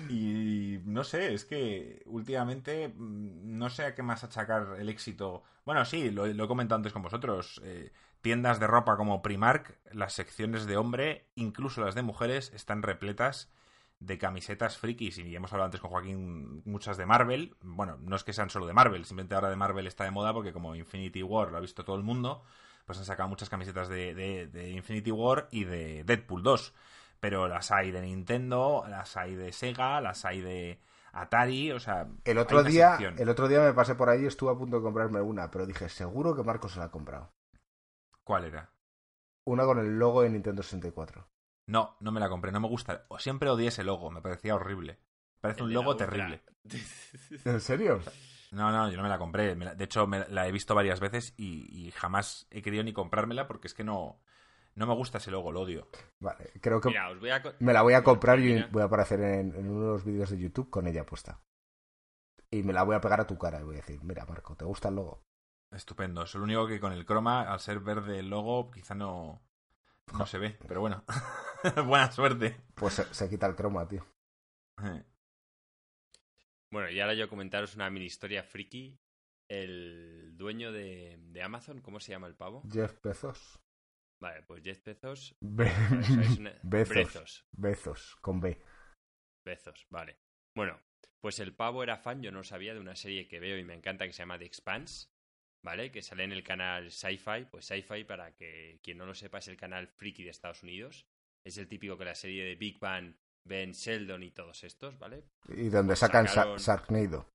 Y 0.09 0.79
no 0.85 1.03
sé, 1.03 1.35
es 1.35 1.45
que 1.45 2.01
últimamente 2.07 2.89
mm, 2.89 3.57
no 3.57 3.69
sé 3.69 3.85
a 3.85 3.95
qué 3.95 4.01
más 4.01 4.23
achacar 4.23 4.75
el 4.79 4.89
éxito. 4.89 5.43
Bueno, 5.65 5.85
sí, 5.85 6.09
lo, 6.09 6.25
he 6.25 6.47
comentado 6.47 6.77
antes 6.77 6.93
con 6.93 7.03
vosotros. 7.03 7.61
eh, 7.63 7.91
tiendas 8.21 8.59
de 8.59 8.67
ropa 8.67 8.97
como 8.97 9.21
Primark, 9.21 9.77
las 9.93 10.13
secciones 10.13 10.65
de 10.65 10.77
hombre, 10.77 11.27
incluso 11.35 11.81
las 11.85 11.95
de 11.95 12.01
mujeres, 12.01 12.51
están 12.53 12.83
repletas 12.83 13.51
de 13.99 14.17
camisetas 14.17 14.77
frikis. 14.77 15.17
Y 15.19 15.35
hemos 15.35 15.53
hablado 15.53 15.65
antes 15.65 15.81
con 15.81 15.91
Joaquín 15.91 16.63
muchas 16.65 16.97
de 16.97 17.05
Marvel. 17.05 17.55
Bueno, 17.61 17.97
no 18.01 18.15
es 18.15 18.23
que 18.23 18.33
sean 18.33 18.49
solo 18.49 18.65
de 18.65 18.73
Marvel, 18.73 19.05
simplemente 19.05 19.35
ahora 19.35 19.49
de 19.49 19.55
Marvel 19.55 19.87
está 19.87 20.05
de 20.05 20.11
moda 20.11 20.33
porque 20.33 20.53
como 20.53 20.75
Infinity 20.75 21.23
War 21.23 21.51
lo 21.51 21.57
ha 21.57 21.61
visto 21.61 21.85
todo 21.85 21.95
el 21.95 22.03
mundo, 22.03 22.43
pues 22.89 22.97
han 22.97 23.05
sacado 23.05 23.29
muchas 23.29 23.49
camisetas 23.49 23.87
de, 23.87 24.15
de- 24.15 24.47
de 24.47 24.71
Infinity 24.71 25.11
War 25.11 25.47
y 25.51 25.63
de 25.65 26.03
Deadpool 26.05 26.41
2 26.41 26.73
pero 27.19 27.47
las 27.47 27.69
hay 27.69 27.91
de 27.91 28.01
Nintendo, 28.01 28.83
las 28.89 29.15
hay 29.15 29.35
de 29.35 29.51
Sega, 29.51 30.01
las 30.01 30.25
hay 30.25 30.41
de 30.41 30.79
Atari, 31.11 31.71
o 31.73 31.79
sea... 31.79 32.07
El 32.23 32.37
otro 32.39 32.63
día, 32.63 32.91
sección. 32.91 33.19
el 33.19 33.27
otro 33.29 33.47
día 33.47 33.59
me 33.59 33.73
pasé 33.73 33.93
por 33.93 34.09
ahí 34.09 34.23
y 34.23 34.25
estuve 34.25 34.51
a 34.53 34.57
punto 34.57 34.77
de 34.77 34.81
comprarme 34.83 35.19
una, 35.21 35.51
pero 35.51 35.65
dije, 35.67 35.89
seguro 35.89 36.33
que 36.35 36.43
Marcos 36.43 36.71
se 36.71 36.79
la 36.79 36.85
ha 36.85 36.91
comprado. 36.91 37.31
¿Cuál 38.23 38.45
era? 38.45 38.71
Una 39.45 39.65
con 39.65 39.79
el 39.79 39.99
logo 39.99 40.21
de 40.21 40.29
Nintendo 40.29 40.63
64. 40.63 41.27
No, 41.67 41.97
no 41.99 42.11
me 42.13 42.19
la 42.21 42.29
compré, 42.29 42.51
no 42.53 42.59
me 42.61 42.69
gusta. 42.69 43.05
O- 43.09 43.19
Siempre 43.19 43.49
odié 43.49 43.67
ese 43.67 43.83
logo, 43.83 44.09
me 44.11 44.21
parecía 44.21 44.55
horrible. 44.55 44.97
Parece 45.41 45.59
El 45.61 45.67
un 45.67 45.73
logo 45.73 45.97
terrible. 45.97 46.41
¿En 47.45 47.59
serio? 47.61 47.99
No, 48.51 48.71
no, 48.71 48.89
yo 48.89 48.97
no 48.97 49.03
me 49.03 49.09
la 49.09 49.19
compré. 49.19 49.55
Me 49.55 49.65
la- 49.65 49.75
de 49.75 49.83
hecho, 49.83 50.07
me 50.07 50.27
la 50.29 50.47
he 50.47 50.51
visto 50.51 50.73
varias 50.75 50.99
veces 50.99 51.33
y, 51.37 51.67
y 51.87 51.91
jamás 51.91 52.47
he 52.49 52.61
querido 52.61 52.83
ni 52.83 52.93
comprármela 52.93 53.47
porque 53.47 53.67
es 53.67 53.73
que 53.73 53.83
no, 53.83 54.19
no 54.75 54.87
me 54.87 54.95
gusta 54.95 55.19
ese 55.19 55.31
logo, 55.31 55.51
lo 55.51 55.61
odio. 55.61 55.87
Vale, 56.19 56.51
creo 56.61 56.81
que 56.81 56.89
Mira, 56.89 57.09
os 57.09 57.19
voy 57.19 57.29
a... 57.29 57.41
me 57.59 57.73
la 57.73 57.81
voy 57.81 57.93
a 57.93 58.03
comprar 58.03 58.39
y 58.39 58.63
voy 58.71 58.81
a 58.81 58.85
aparecer 58.85 59.21
en, 59.21 59.55
en 59.55 59.69
uno 59.69 59.81
de 59.85 59.91
los 59.93 60.03
vídeos 60.05 60.29
de 60.29 60.37
YouTube 60.39 60.69
con 60.69 60.87
ella 60.87 61.05
puesta. 61.05 61.39
Y 62.51 62.61
me 62.61 62.73
la 62.73 62.83
voy 62.83 62.95
a 62.95 63.01
pegar 63.01 63.19
a 63.21 63.25
tu 63.25 63.39
cara 63.39 63.59
y 63.59 63.63
voy 63.63 63.75
a 63.75 63.77
decir, 63.77 64.03
mira 64.03 64.25
Marco, 64.25 64.55
¿te 64.55 64.65
gusta 64.65 64.89
el 64.89 64.95
logo? 64.95 65.23
Estupendo. 65.71 66.23
Es 66.23 66.35
lo 66.35 66.43
único 66.43 66.67
que 66.67 66.79
con 66.79 66.93
el 66.93 67.05
croma, 67.05 67.41
al 67.51 67.59
ser 67.59 67.79
verde 67.79 68.19
el 68.19 68.29
logo, 68.29 68.69
quizá 68.71 68.93
no, 68.95 69.41
no 70.13 70.25
se 70.27 70.37
ve. 70.39 70.57
Pero 70.67 70.81
bueno, 70.81 71.03
buena 71.85 72.11
suerte. 72.11 72.57
Pues 72.75 72.95
se, 72.95 73.13
se 73.13 73.29
quita 73.29 73.45
el 73.47 73.55
croma, 73.55 73.87
tío. 73.87 74.03
Bueno, 76.71 76.89
y 76.89 76.99
ahora 76.99 77.13
yo 77.13 77.27
comentaros 77.29 77.75
una 77.75 77.89
mini 77.89 78.05
historia 78.05 78.43
friki. 78.43 78.99
El 79.49 80.37
dueño 80.37 80.71
de, 80.71 81.17
de 81.19 81.41
Amazon, 81.41 81.81
¿cómo 81.81 81.99
se 81.99 82.11
llama 82.11 82.27
el 82.27 82.35
pavo? 82.35 82.61
Jeff 82.71 83.01
Bezos. 83.01 83.59
Vale, 84.21 84.43
pues 84.43 84.63
Jeff 84.63 84.83
Bezos. 84.83 85.35
Be- 85.41 85.71
una- 86.37 86.59
Bezos. 86.63 86.95
Bezos. 86.95 87.45
Bezos, 87.57 88.15
con 88.21 88.39
B. 88.39 88.61
Bezos, 89.45 89.87
vale. 89.89 90.19
Bueno, 90.55 90.79
pues 91.19 91.39
el 91.39 91.55
pavo 91.55 91.81
era 91.81 91.97
fan, 91.97 92.21
yo 92.21 92.31
no 92.31 92.43
sabía, 92.43 92.73
de 92.73 92.79
una 92.79 92.95
serie 92.95 93.27
que 93.27 93.39
veo 93.39 93.57
y 93.57 93.63
me 93.63 93.73
encanta 93.73 94.05
que 94.05 94.13
se 94.13 94.19
llama 94.19 94.37
The 94.37 94.45
Expanse, 94.45 95.07
¿vale? 95.63 95.91
Que 95.91 96.01
sale 96.03 96.23
en 96.25 96.31
el 96.33 96.43
canal 96.43 96.91
Sci-Fi. 96.91 97.45
Pues 97.49 97.65
Sci-Fi, 97.65 98.03
para 98.03 98.35
que 98.35 98.79
quien 98.83 98.97
no 98.99 99.05
lo 99.07 99.15
sepa, 99.15 99.39
es 99.39 99.47
el 99.47 99.57
canal 99.57 99.87
friki 99.87 100.23
de 100.23 100.29
Estados 100.29 100.61
Unidos. 100.61 101.07
Es 101.43 101.57
el 101.57 101.67
típico 101.67 101.97
que 101.97 102.05
la 102.05 102.15
serie 102.15 102.43
de 102.43 102.55
Big 102.55 102.77
Bang, 102.79 103.15
Ben 103.49 103.71
Sheldon 103.73 104.21
y 104.23 104.31
todos 104.31 104.63
estos, 104.63 104.97
¿vale? 104.99 105.25
Y 105.49 105.69
donde 105.69 105.95
sacan 105.95 106.27
Sa- 106.27 106.33
Sacaron- 106.43 106.57
Sharknado. 106.59 107.29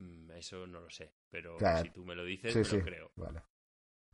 Mm, 0.00 0.30
Eso 0.32 0.66
no 0.66 0.80
lo 0.80 0.90
sé, 0.90 1.12
pero 1.30 1.56
si 1.82 1.90
tú 1.90 2.04
me 2.04 2.14
lo 2.14 2.24
dices, 2.24 2.52
Sí, 2.52 2.58
me 2.60 2.64
sí. 2.64 2.76
lo 2.78 2.84
creo. 2.84 3.10
Vale. 3.16 3.42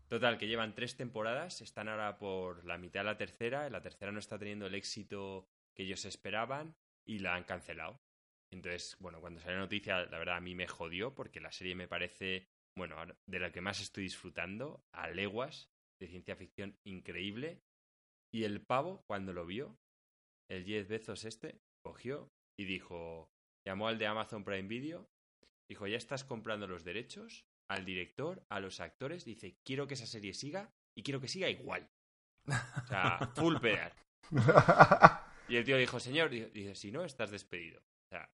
Total, 0.08 0.38
que 0.38 0.46
llevan 0.46 0.74
tres 0.74 0.96
temporadas, 0.96 1.60
están 1.62 1.88
ahora 1.88 2.16
por 2.18 2.64
la 2.64 2.78
mitad 2.78 3.00
de 3.00 3.04
la 3.04 3.16
tercera, 3.16 3.68
la 3.70 3.80
tercera 3.80 4.12
no 4.12 4.18
está 4.18 4.38
teniendo 4.38 4.66
el 4.66 4.74
éxito 4.74 5.48
que 5.74 5.82
ellos 5.84 6.04
esperaban 6.04 6.74
y 7.06 7.18
la 7.18 7.34
han 7.34 7.44
cancelado. 7.44 8.00
Entonces, 8.52 8.96
bueno, 9.00 9.20
cuando 9.20 9.40
salió 9.40 9.56
la 9.56 9.62
noticia, 9.64 10.04
la 10.06 10.18
verdad 10.18 10.36
a 10.36 10.40
mí 10.40 10.54
me 10.54 10.68
jodió 10.68 11.14
porque 11.14 11.40
la 11.40 11.50
serie 11.50 11.74
me 11.74 11.88
parece, 11.88 12.46
bueno, 12.76 12.96
de 13.26 13.38
la 13.38 13.50
que 13.50 13.60
más 13.60 13.80
estoy 13.80 14.04
disfrutando, 14.04 14.84
a 14.92 15.08
leguas, 15.08 15.68
de 15.98 16.08
ciencia 16.08 16.36
ficción 16.36 16.78
increíble. 16.84 17.60
Y 18.32 18.44
el 18.44 18.60
pavo, 18.64 19.02
cuando 19.06 19.32
lo 19.32 19.44
vio, 19.46 19.76
el 20.50 20.64
10 20.64 20.88
Bezos 20.88 21.24
este, 21.24 21.60
cogió 21.84 22.30
y 22.58 22.64
dijo, 22.64 23.28
llamó 23.66 23.88
al 23.88 23.98
de 23.98 24.06
Amazon 24.06 24.44
Prime 24.44 24.68
Video, 24.68 25.08
dijo, 25.68 25.86
ya 25.86 25.96
estás 25.96 26.24
comprando 26.24 26.66
los 26.66 26.84
derechos, 26.84 27.44
al 27.70 27.84
director, 27.84 28.44
a 28.50 28.60
los 28.60 28.80
actores, 28.80 29.24
dice, 29.24 29.56
quiero 29.64 29.86
que 29.86 29.94
esa 29.94 30.06
serie 30.06 30.34
siga 30.34 30.70
y 30.96 31.02
quiero 31.02 31.20
que 31.20 31.28
siga 31.28 31.48
igual. 31.48 31.88
O 32.46 32.86
sea, 32.86 33.18
full 33.34 33.56
pedal. 33.58 33.92
Y 35.46 35.56
el 35.56 35.64
tío 35.64 35.76
dijo, 35.76 36.00
señor, 36.00 36.30
di- 36.30 36.46
dice, 36.46 36.74
si 36.74 36.90
no, 36.90 37.04
estás 37.04 37.30
despedido. 37.30 37.78
O 37.80 38.08
sea, 38.08 38.30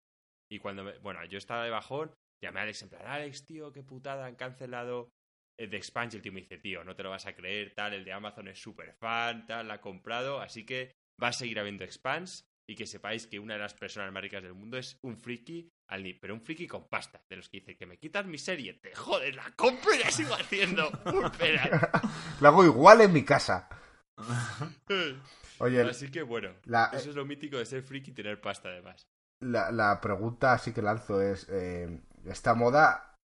y 0.49 0.61
cuando, 0.61 0.85
me- 0.85 0.99
bueno, 0.99 1.25
yo 1.25 1.39
estaba 1.39 1.65
de 1.65 1.71
bajón, 1.71 2.15
llamé 2.41 2.61
a 2.61 2.63
Alex 2.63 2.83
en 2.83 2.89
plan, 2.89 3.07
Alex, 3.07 3.47
tío, 3.47 3.73
qué 3.73 3.83
putada, 3.83 4.27
han 4.27 4.37
cancelado 4.37 5.11
el 5.59 5.71
de 5.71 5.77
Expanse. 5.77 6.17
El 6.17 6.23
tío 6.23 6.33
me 6.33 6.41
dice, 6.43 6.59
tío, 6.59 6.85
no 6.85 6.95
te 6.95 7.03
lo 7.03 7.11
vas 7.11 7.27
a 7.27 7.35
creer, 7.35 7.75
tal, 7.75 7.95
el 7.95 8.05
de 8.05 8.13
Amazon 8.13 8.47
es 8.47 8.61
súper 8.63 8.95
fan, 8.95 9.45
tal, 9.47 9.67
la 9.67 9.75
ha 9.75 9.81
comprado, 9.81 10.41
así 10.41 10.65
que 10.65 10.93
va 11.23 11.29
a 11.29 11.33
seguir 11.33 11.59
habiendo 11.59 11.85
Expanse. 11.85 12.45
Y 12.69 12.77
que 12.77 12.87
sepáis 12.87 13.27
que 13.27 13.41
una 13.41 13.55
de 13.55 13.61
las 13.61 13.75
personas 13.75 14.13
más 14.13 14.23
ricas 14.23 14.45
del 14.45 14.55
mundo 14.55 14.79
es 14.79 14.97
un 15.03 15.17
friki, 15.19 15.69
al 15.89 16.05
ni- 16.05 16.15
pero 16.15 16.35
un 16.35 16.41
friki 16.41 16.69
con 16.69 16.87
pasta. 16.89 17.21
De 17.29 17.35
los 17.35 17.49
que 17.49 17.59
dice 17.59 17.77
que 17.77 17.85
me 17.85 17.99
quitas 17.99 18.27
mi 18.27 18.39
serie, 18.39 18.75
te 18.75 18.95
jodes, 18.95 19.35
la 19.35 19.51
compro 19.57 19.93
y 19.93 19.99
la 19.99 20.09
sigo 20.13 20.35
haciendo. 20.35 20.89
Lo 22.41 22.49
hago 22.49 22.65
igual 22.65 23.01
en 23.01 23.13
mi 23.13 23.25
casa. 23.25 23.69
Oye, 25.59 25.83
Así 25.83 26.11
que 26.13 26.23
bueno, 26.23 26.55
la, 26.65 26.91
eso 26.93 27.11
es 27.11 27.17
lo 27.17 27.25
mítico 27.25 27.59
de 27.59 27.67
ser 27.67 27.83
friki 27.83 28.13
y 28.13 28.15
tener 28.15 28.41
pasta 28.41 28.69
además. 28.69 29.05
la, 29.43 29.73
la 29.73 30.01
pregunta 30.01 30.53
así 30.53 30.73
que 30.73 30.81
lanzo 30.81 31.21
es, 31.21 31.49
eh, 31.51 32.01
¿esta 32.25 32.55
moda 32.55 33.17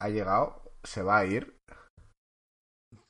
ha 0.00 0.08
llegado? 0.10 0.74
¿Se 0.84 1.02
va 1.02 1.18
a 1.18 1.26
ir? 1.26 1.58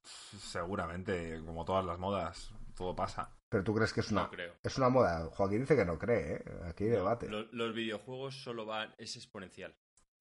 Seguramente, 0.05 1.41
como 1.45 1.65
todas 1.65 1.85
las 1.85 1.99
modas, 1.99 2.51
todo 2.75 2.97
pasa. 2.97 3.31
¿Pero 3.53 3.63
tú 3.65 3.75
crees 3.75 3.93
que 3.93 4.01
es 4.01 4.11
una, 4.11 4.23
No 4.23 4.31
creo. 4.31 4.55
es 4.63 4.79
una 4.79 4.89
moda? 4.89 5.27
Joaquín 5.27 5.61
dice 5.61 5.77
que 5.77 5.85
no 5.85 5.99
cree, 5.99 6.37
¿eh? 6.37 6.45
Aquí 6.65 6.85
hay 6.85 6.91
No, 6.91 6.97
debate. 6.97 7.29
lo- 7.29 7.43
los 7.53 7.75
videojuegos 7.75 8.43
solo 8.43 8.65
van, 8.67 8.95
es 8.99 9.15
exponencial. 9.17 9.77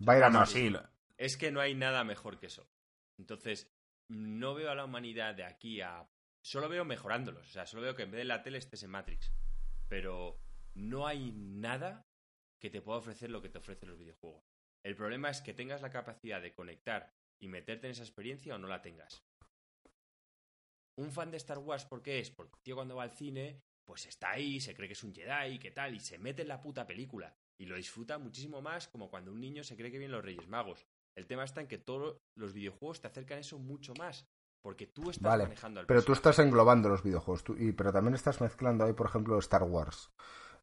Va 0.08 0.14
a 0.14 0.18
ir 0.18 0.24
a 0.26 0.30
no, 0.30 0.40
más. 0.40 0.50
sí, 0.52 0.70
lo- 0.70 0.84
Es 1.18 1.38
que 1.38 1.52
no 1.52 1.62
hay 1.62 1.74
nada 1.74 2.04
mejor 2.04 2.38
que 2.40 2.48
eso. 2.48 2.70
Entonces, 3.18 3.72
no 4.10 4.54
veo 4.54 4.70
a 4.70 4.76
la 4.76 4.84
humanidad 4.86 5.34
de 5.36 5.46
aquí 5.46 5.80
a... 5.82 6.08
Solo 6.44 6.68
veo 6.68 6.84
mejorándolos. 6.84 7.48
O 7.48 7.52
sea, 7.52 7.66
solo 7.66 7.84
veo 7.84 7.96
que 7.96 8.04
en 8.04 8.12
vez 8.12 8.18
de 8.20 8.26
la 8.26 8.44
tele 8.44 8.58
estés 8.58 8.84
en 8.84 8.90
Matrix. 8.90 9.32
Pero 9.88 10.40
no 10.74 11.08
hay 11.08 11.32
nada 11.34 12.08
que 12.60 12.70
te 12.70 12.82
pueda 12.82 13.00
ofrecer 13.00 13.30
lo 13.30 13.42
que 13.42 13.50
te 13.50 13.60
ofrecen 13.60 13.90
los 13.90 13.98
videojuegos. 14.00 14.44
El 14.84 14.96
problema 14.96 15.30
es 15.30 15.42
que 15.42 15.54
tengas 15.54 15.82
la 15.82 15.90
capacidad 15.90 16.42
de 16.42 16.54
conectar 16.54 17.14
y 17.40 17.48
meterte 17.48 17.88
en 17.88 17.92
esa 17.92 18.04
experiencia 18.04 18.56
o 18.56 18.58
no 18.58 18.68
la 18.68 18.82
tengas. 18.82 19.24
Un 20.98 21.12
fan 21.12 21.32
de 21.32 21.38
Star 21.38 21.58
Wars, 21.60 21.86
¿por 21.86 22.02
qué 22.02 22.20
es? 22.20 22.32
Porque 22.32 22.56
el 22.58 22.62
tío 22.64 22.76
cuando 22.76 22.96
va 22.96 23.04
al 23.04 23.12
cine, 23.12 23.62
pues 23.86 24.06
está 24.06 24.32
ahí, 24.32 24.60
se 24.60 24.74
cree 24.76 24.88
que 24.88 24.94
es 24.94 25.04
un 25.04 25.14
Jedi, 25.14 25.58
qué 25.60 25.72
tal, 25.72 25.96
y 25.96 26.00
se 26.00 26.18
mete 26.18 26.42
en 26.44 26.48
la 26.50 26.62
puta 26.62 26.86
película. 26.86 27.34
Y 27.60 27.66
lo 27.66 27.76
disfruta 27.76 28.18
muchísimo 28.18 28.62
más 28.62 28.88
como 28.88 29.10
cuando 29.10 29.32
un 29.32 29.40
niño 29.40 29.64
se 29.64 29.76
cree 29.76 29.92
que 29.92 29.98
vienen 30.00 30.16
los 30.16 30.24
Reyes 30.26 30.48
Magos. 30.48 30.86
El 31.16 31.28
tema 31.28 31.44
está 31.44 31.62
en 31.62 31.68
que 31.68 31.78
todos 31.78 32.18
los 32.36 32.54
videojuegos 32.54 33.02
te 33.02 33.08
acercan 33.08 33.40
eso 33.40 33.60
mucho 33.60 33.94
más. 33.96 34.26
Porque 34.64 34.86
tú 34.86 35.10
estás 35.10 35.24
Vale, 35.24 35.44
manejando 35.46 35.80
al 35.80 35.88
pero 35.88 36.04
tú 36.04 36.14
estás 36.14 36.38
englobando 36.38 36.88
los 36.88 37.02
videojuegos, 37.02 37.44
tú- 37.44 37.56
y, 37.58 37.72
pero 37.72 37.92
también 37.92 38.14
estás 38.14 38.42
mezclando 38.42 38.86
ahí, 38.86 38.94
por 38.94 39.08
ejemplo, 39.08 39.40
Star 39.40 39.64
Wars. 39.64 40.12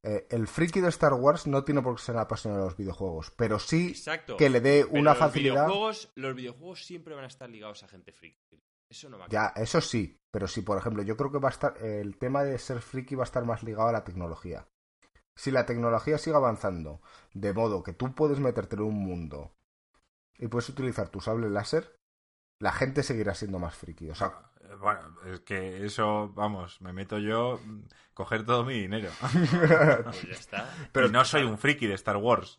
Eh, 0.05 0.29
el 0.31 0.47
friki 0.47 0.81
de 0.81 0.89
Star 0.91 1.14
Wars 1.14 1.49
no 1.49 1.64
tiene 1.64 1.83
por 1.83 1.97
qué 1.97 2.03
ser 2.03 2.16
apasionado 2.16 2.62
de 2.62 2.68
los 2.70 2.76
videojuegos, 2.76 3.33
pero 3.33 3.59
sí 3.59 3.89
Exacto. 3.89 4.37
que 4.37 4.51
le 4.51 4.61
dé 4.61 4.85
Pero 4.87 5.01
una 5.01 5.11
los 5.11 5.18
facilidad. 5.18 5.66
Videojuegos, 5.66 6.12
los 6.14 6.35
videojuegos 6.37 6.85
siempre 6.87 7.16
van 7.16 7.24
a 7.24 7.26
estar 7.26 7.51
ligados 7.51 7.83
a 7.83 7.89
gente 7.89 8.12
friki. 8.12 8.62
Eso 8.91 9.09
no 9.11 9.18
va 9.18 9.26
a 9.26 9.28
Ya, 9.28 9.53
eso 9.57 9.80
sí, 9.80 10.18
pero 10.30 10.49
si 10.49 10.62
por 10.62 10.78
ejemplo, 10.78 11.03
yo 11.03 11.16
creo 11.16 11.30
que 11.30 11.39
va 11.39 11.49
a 11.49 11.53
estar, 11.53 11.76
el 11.84 12.16
tema 12.18 12.43
de 12.45 12.59
ser 12.59 12.80
friki 12.80 13.14
va 13.14 13.22
a 13.22 13.30
estar 13.30 13.45
más 13.45 13.62
ligado 13.62 13.89
a 13.89 13.93
la 13.93 14.05
tecnología. 14.05 14.66
Si 15.36 15.51
la 15.51 15.66
tecnología 15.66 16.18
sigue 16.18 16.36
avanzando, 16.36 17.01
de 17.32 17.53
modo 17.53 17.82
que 17.82 17.93
tú 17.93 18.14
puedes 18.14 18.41
meterte 18.41 18.76
en 18.76 18.82
un 18.82 18.95
mundo 18.95 19.53
y 20.39 20.49
puedes 20.49 20.68
utilizar 20.68 21.09
tu 21.11 21.20
sable 21.20 21.49
láser, 21.51 21.97
la 22.61 22.72
gente 22.72 23.03
seguirá 23.03 23.34
siendo 23.34 23.59
más 23.59 23.74
friki. 23.76 24.11
O 24.11 24.14
sea, 24.14 24.45
Eh, 24.61 24.74
Bueno, 24.80 25.01
es 25.26 25.41
que 25.41 25.86
eso, 25.86 26.30
vamos, 26.34 26.80
me 26.82 26.93
meto 26.93 27.18
yo, 27.18 27.59
mm, 27.64 27.82
coger 28.14 28.45
todo 28.45 28.64
mi 28.64 28.74
dinero. 28.80 29.11
Pues 30.05 30.22
ya 30.22 30.32
está. 30.32 30.68
Pero- 30.93 31.07
y 31.07 31.11
no 31.11 31.24
soy 31.24 31.45
un 31.45 31.57
friki 31.59 31.86
de 31.86 31.95
Star 31.95 32.16
Wars. 32.16 32.59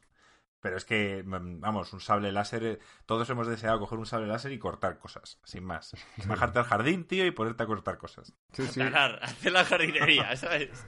Pero 0.62 0.76
es 0.76 0.84
que, 0.84 1.24
mm, 1.26 1.62
vamos, 1.62 1.93
un 1.93 2.01
sable 2.01 2.32
láser, 2.34 2.64
eh, 2.66 2.80
todos 3.05 3.30
hemos 3.30 3.47
deseado 3.47 3.80
coger 3.80 3.97
un 3.97 4.05
sable 4.05 4.28
láser 4.28 4.51
y 4.51 4.60
cortar 4.60 4.99
cosas, 4.99 5.39
sin 5.45 5.64
más. 5.64 5.93
Bajarte 6.28 6.60
al 6.60 6.66
jardín, 6.66 7.05
tío, 7.07 7.26
y 7.26 7.32
ponerte 7.32 7.64
a 7.64 7.66
cortar 7.68 7.97
cosas. 7.97 8.34
sí, 8.51 8.68
sí. 8.68 8.80
Talar, 8.80 9.20
hacer 9.24 9.51
la 9.53 9.64
jardinería, 9.64 10.36
¿sabes? 10.36 10.86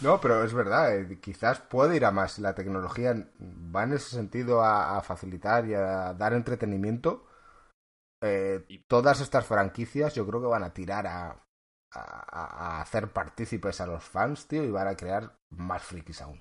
No, 0.00 0.20
pero 0.20 0.42
es 0.42 0.52
verdad, 0.52 0.96
eh, 0.96 1.20
quizás 1.20 1.60
puede 1.60 1.96
ir 1.96 2.04
a 2.04 2.10
más. 2.10 2.40
La 2.40 2.54
tecnología 2.54 3.14
va 3.40 3.84
en 3.84 3.92
ese 3.92 4.10
sentido 4.16 4.62
a, 4.62 4.98
a 4.98 5.02
facilitar 5.02 5.66
y 5.66 5.74
a 5.74 6.14
dar 6.14 6.32
entretenimiento. 6.32 7.26
Eh, 8.20 8.64
Y- 8.68 8.78
todas 8.84 9.20
estas 9.20 9.46
franquicias 9.46 10.14
yo 10.14 10.26
creo 10.26 10.40
que 10.40 10.46
van 10.48 10.64
a 10.64 10.72
tirar 10.74 11.06
a, 11.06 11.44
a- 11.92 12.76
a 12.78 12.80
hacer 12.80 13.08
partícipes 13.12 13.80
a 13.80 13.86
los 13.86 14.02
fans, 14.02 14.46
tío, 14.48 14.64
y 14.64 14.70
van 14.70 14.88
a 14.88 14.96
crear 14.96 15.38
más 15.50 15.82
frikis 15.82 16.22
aún. 16.22 16.40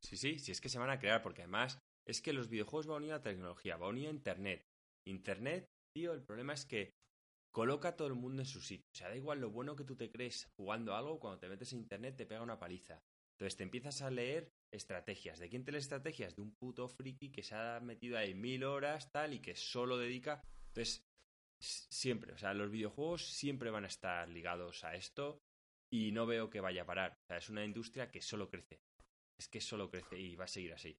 Sí, 0.00 0.16
sí, 0.16 0.38
sí, 0.38 0.50
es 0.52 0.60
que 0.60 0.68
se 0.68 0.78
van 0.78 0.90
a 0.90 0.98
crear, 0.98 1.22
porque 1.22 1.42
además 1.42 1.78
es 2.10 2.20
que 2.20 2.32
los 2.32 2.48
videojuegos 2.48 2.86
van 2.86 2.98
unidos 2.98 3.20
a 3.20 3.22
tecnología, 3.22 3.76
van 3.76 3.90
unidos 3.90 4.12
a 4.12 4.16
Internet. 4.16 4.66
Internet, 5.06 5.70
tío, 5.94 6.12
el 6.12 6.22
problema 6.22 6.52
es 6.52 6.64
que 6.64 6.94
coloca 7.52 7.88
a 7.88 7.96
todo 7.96 8.08
el 8.08 8.14
mundo 8.14 8.42
en 8.42 8.46
su 8.46 8.60
sitio. 8.60 8.86
O 8.94 8.96
sea, 8.96 9.08
da 9.08 9.16
igual 9.16 9.40
lo 9.40 9.50
bueno 9.50 9.76
que 9.76 9.84
tú 9.84 9.96
te 9.96 10.10
crees 10.10 10.48
jugando 10.56 10.94
algo, 10.94 11.18
cuando 11.18 11.40
te 11.40 11.48
metes 11.48 11.72
en 11.72 11.80
Internet 11.80 12.16
te 12.16 12.26
pega 12.26 12.42
una 12.42 12.58
paliza. 12.58 13.02
Entonces 13.32 13.56
te 13.56 13.62
empiezas 13.62 14.02
a 14.02 14.10
leer 14.10 14.52
estrategias. 14.70 15.38
¿De 15.38 15.48
quién 15.48 15.64
te 15.64 15.72
lees 15.72 15.84
estrategias? 15.84 16.36
De 16.36 16.42
un 16.42 16.54
puto 16.54 16.88
friki 16.88 17.30
que 17.30 17.42
se 17.42 17.54
ha 17.54 17.80
metido 17.80 18.18
ahí 18.18 18.34
mil 18.34 18.64
horas, 18.64 19.10
tal, 19.10 19.32
y 19.32 19.40
que 19.40 19.54
solo 19.54 19.96
dedica. 19.96 20.42
Entonces, 20.68 21.02
siempre, 21.58 22.32
o 22.34 22.38
sea, 22.38 22.54
los 22.54 22.70
videojuegos 22.70 23.24
siempre 23.24 23.70
van 23.70 23.84
a 23.84 23.88
estar 23.88 24.28
ligados 24.28 24.84
a 24.84 24.94
esto 24.94 25.40
y 25.90 26.12
no 26.12 26.26
veo 26.26 26.50
que 26.50 26.60
vaya 26.60 26.82
a 26.82 26.86
parar. 26.86 27.12
O 27.12 27.26
sea, 27.26 27.38
es 27.38 27.48
una 27.48 27.64
industria 27.64 28.10
que 28.10 28.20
solo 28.20 28.48
crece. 28.48 28.80
Es 29.38 29.48
que 29.48 29.60
solo 29.60 29.90
crece 29.90 30.18
y 30.18 30.36
va 30.36 30.44
a 30.44 30.48
seguir 30.48 30.74
así. 30.74 30.96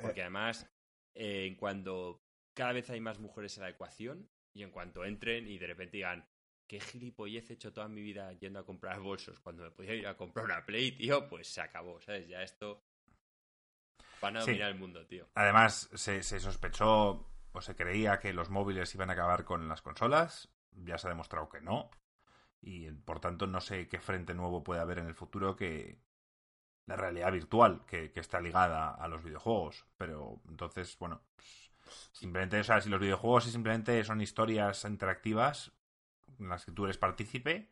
Porque 0.00 0.22
además, 0.22 0.68
eh, 1.14 1.46
en 1.46 1.54
cuanto 1.56 2.22
cada 2.54 2.72
vez 2.72 2.90
hay 2.90 3.00
más 3.00 3.18
mujeres 3.18 3.56
en 3.56 3.64
la 3.64 3.70
ecuación 3.70 4.28
y 4.52 4.62
en 4.62 4.70
cuanto 4.70 5.04
entren 5.04 5.46
y 5.46 5.58
de 5.58 5.66
repente 5.66 5.96
digan, 5.98 6.26
qué 6.66 6.80
gilipollez 6.80 7.50
he 7.50 7.54
hecho 7.54 7.72
toda 7.72 7.88
mi 7.88 8.00
vida 8.00 8.32
yendo 8.34 8.60
a 8.60 8.64
comprar 8.66 9.00
bolsos 9.00 9.40
cuando 9.40 9.62
me 9.64 9.70
podía 9.70 9.94
ir 9.94 10.06
a 10.06 10.16
comprar 10.16 10.44
una 10.44 10.64
Play, 10.64 10.92
tío, 10.92 11.28
pues 11.28 11.48
se 11.48 11.60
acabó, 11.60 12.00
¿sabes? 12.00 12.28
Ya 12.28 12.42
esto 12.42 12.82
van 14.20 14.36
a 14.36 14.40
Sí. 14.40 14.46
dominar 14.46 14.70
el 14.70 14.78
mundo, 14.78 15.06
tío. 15.06 15.26
Además, 15.34 15.90
se, 15.94 16.22
se 16.22 16.40
sospechó 16.40 17.26
o 17.52 17.60
se 17.60 17.74
creía 17.74 18.18
que 18.20 18.32
los 18.32 18.50
móviles 18.50 18.94
iban 18.94 19.10
a 19.10 19.14
acabar 19.14 19.44
con 19.44 19.68
las 19.68 19.82
consolas. 19.82 20.48
Ya 20.72 20.98
se 20.98 21.08
ha 21.08 21.10
demostrado 21.10 21.48
que 21.48 21.60
no. 21.60 21.90
Y 22.62 22.90
por 22.92 23.20
tanto, 23.20 23.46
no 23.46 23.60
sé 23.60 23.88
qué 23.88 24.00
frente 24.00 24.34
nuevo 24.34 24.62
puede 24.62 24.80
haber 24.80 24.98
en 24.98 25.06
el 25.06 25.14
futuro 25.14 25.56
que 25.56 25.98
la 26.86 26.96
realidad 26.96 27.32
virtual 27.32 27.84
que, 27.86 28.10
que 28.12 28.20
está 28.20 28.40
ligada 28.40 28.90
a 28.94 29.08
los 29.08 29.22
videojuegos. 29.22 29.86
Pero 29.96 30.40
entonces, 30.48 30.96
bueno, 30.98 31.22
pues, 31.84 32.10
simplemente, 32.12 32.60
o 32.60 32.64
sea, 32.64 32.80
si 32.80 32.88
los 32.88 33.00
videojuegos 33.00 33.44
simplemente 33.44 34.02
son 34.04 34.20
historias 34.20 34.84
interactivas 34.84 35.72
en 36.38 36.48
las 36.48 36.64
que 36.64 36.72
tú 36.72 36.84
eres 36.84 36.98
partícipe, 36.98 37.70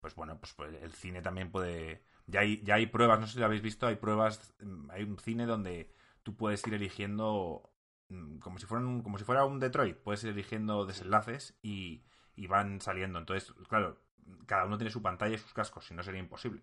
pues 0.00 0.14
bueno, 0.14 0.38
pues, 0.38 0.54
pues 0.54 0.74
el 0.82 0.92
cine 0.94 1.22
también 1.22 1.50
puede. 1.50 2.04
Ya 2.26 2.40
hay, 2.40 2.62
ya 2.62 2.76
hay 2.76 2.86
pruebas, 2.86 3.20
no 3.20 3.26
sé 3.26 3.34
si 3.34 3.38
lo 3.40 3.46
habéis 3.46 3.62
visto, 3.62 3.86
hay 3.86 3.96
pruebas, 3.96 4.54
mm, 4.60 4.90
hay 4.90 5.02
un 5.02 5.18
cine 5.18 5.46
donde 5.46 5.92
tú 6.22 6.36
puedes 6.36 6.66
ir 6.66 6.74
eligiendo 6.74 7.72
mm, 8.08 8.38
como 8.38 8.58
si 8.58 8.66
fuera 8.66 8.84
un, 8.84 9.02
como 9.02 9.18
si 9.18 9.24
fuera 9.24 9.44
un 9.44 9.58
Detroit, 9.60 9.98
puedes 9.98 10.22
ir 10.24 10.30
eligiendo 10.30 10.86
desenlaces 10.86 11.58
y, 11.62 12.04
y 12.36 12.46
van 12.46 12.80
saliendo. 12.80 13.18
Entonces, 13.18 13.52
claro, 13.68 14.00
cada 14.46 14.64
uno 14.66 14.78
tiene 14.78 14.90
su 14.90 15.02
pantalla 15.02 15.34
y 15.34 15.38
sus 15.38 15.52
cascos, 15.52 15.86
si 15.86 15.94
no 15.94 16.02
sería 16.02 16.20
imposible. 16.20 16.62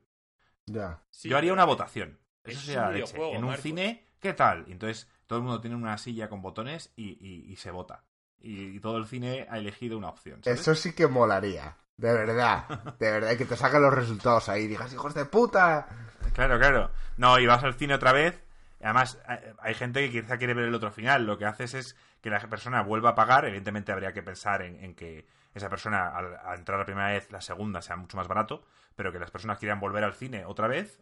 Ya. 0.67 1.01
Sí, 1.09 1.29
Yo 1.29 1.37
haría 1.37 1.53
una 1.53 1.65
votación. 1.65 2.19
Eso 2.43 2.59
es 2.59 2.65
sería 2.65 2.81
la 2.83 2.91
leche. 2.91 3.17
En 3.31 3.37
un 3.39 3.45
Marcos. 3.49 3.63
cine, 3.63 4.05
¿qué 4.19 4.33
tal? 4.33 4.63
Y 4.67 4.71
entonces 4.73 5.09
todo 5.25 5.39
el 5.39 5.43
mundo 5.45 5.59
tiene 5.59 5.75
una 5.75 5.97
silla 5.97 6.29
con 6.29 6.41
botones 6.41 6.93
y, 6.95 7.17
y- 7.25 7.51
y 7.51 7.55
se 7.57 7.71
vota. 7.71 8.03
Y, 8.39 8.75
y 8.77 8.79
todo 8.79 8.97
el 8.97 9.07
cine 9.07 9.47
ha 9.49 9.57
elegido 9.57 9.97
una 9.97 10.09
opción. 10.09 10.43
¿sabes? 10.43 10.59
Eso 10.61 10.75
sí 10.75 10.93
que 10.93 11.07
molaría. 11.07 11.75
De 11.97 12.13
verdad. 12.13 12.67
De 12.99 13.11
verdad. 13.11 13.31
Y 13.31 13.37
que 13.37 13.45
te 13.45 13.55
saquen 13.57 13.81
los 13.81 13.93
resultados 13.93 14.47
ahí 14.49 14.63
y 14.63 14.67
digas, 14.67 14.93
hijos 14.93 15.13
de 15.15 15.25
puta. 15.25 15.87
Claro, 16.33 16.59
claro. 16.59 16.91
No, 17.17 17.39
y 17.39 17.47
vas 17.47 17.63
al 17.63 17.73
cine 17.73 17.95
otra 17.95 18.11
vez. 18.13 18.43
Además, 18.81 19.19
hay- 19.25 19.39
hay 19.59 19.73
gente 19.73 20.09
que 20.09 20.21
quizá 20.21 20.37
quiere 20.37 20.53
ver 20.53 20.65
el 20.65 20.75
otro 20.75 20.91
final. 20.91 21.25
Lo 21.25 21.37
que 21.37 21.45
haces 21.45 21.73
es 21.73 21.95
que 22.21 22.29
la 22.29 22.39
persona 22.41 22.83
vuelva 22.83 23.09
a 23.11 23.15
pagar. 23.15 23.45
Evidentemente 23.45 23.91
habría 23.91 24.13
que 24.13 24.21
pensar 24.21 24.61
en, 24.61 24.83
en 24.83 24.93
que 24.95 25.25
esa 25.55 25.69
persona, 25.69 26.09
al, 26.15 26.35
al 26.37 26.59
entrar 26.59 26.77
la 26.77 26.85
primera 26.85 27.07
vez, 27.09 27.31
la 27.31 27.41
segunda 27.41 27.81
sea 27.81 27.95
mucho 27.95 28.15
más 28.17 28.27
barato. 28.27 28.63
Pero 28.97 29.13
que 29.13 29.19
las 29.19 29.31
personas 29.31 29.59
quieran 29.59 29.81
volver 29.81 30.05
al 30.05 30.15
cine 30.15 30.45
otra 30.45 30.67
vez. 30.69 31.01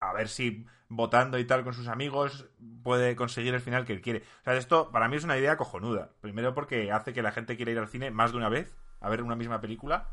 A 0.00 0.14
ver 0.14 0.28
si 0.30 0.66
votando 0.88 1.38
y 1.40 1.46
tal 1.46 1.64
con 1.64 1.74
sus 1.74 1.88
amigos 1.88 2.48
puede 2.84 3.16
conseguir 3.16 3.54
el 3.54 3.62
final 3.62 3.86
que 3.86 3.94
él 3.94 4.02
quiere. 4.02 4.20
O 4.42 4.44
sea, 4.44 4.54
esto 4.56 4.92
para 4.92 5.08
mí 5.08 5.16
es 5.16 5.24
una 5.24 5.38
idea 5.38 5.58
cojonuda. 5.58 6.12
Primero 6.22 6.54
porque 6.54 6.92
hace 6.92 7.14
que 7.14 7.22
la 7.22 7.32
gente 7.32 7.56
quiera 7.56 7.72
ir 7.72 7.78
al 7.80 7.88
cine 7.88 8.12
más 8.12 8.32
de 8.32 8.38
una 8.38 8.50
vez 8.50 8.76
a 9.00 9.10
ver 9.10 9.22
una 9.22 9.36
misma 9.36 9.60
película. 9.62 10.08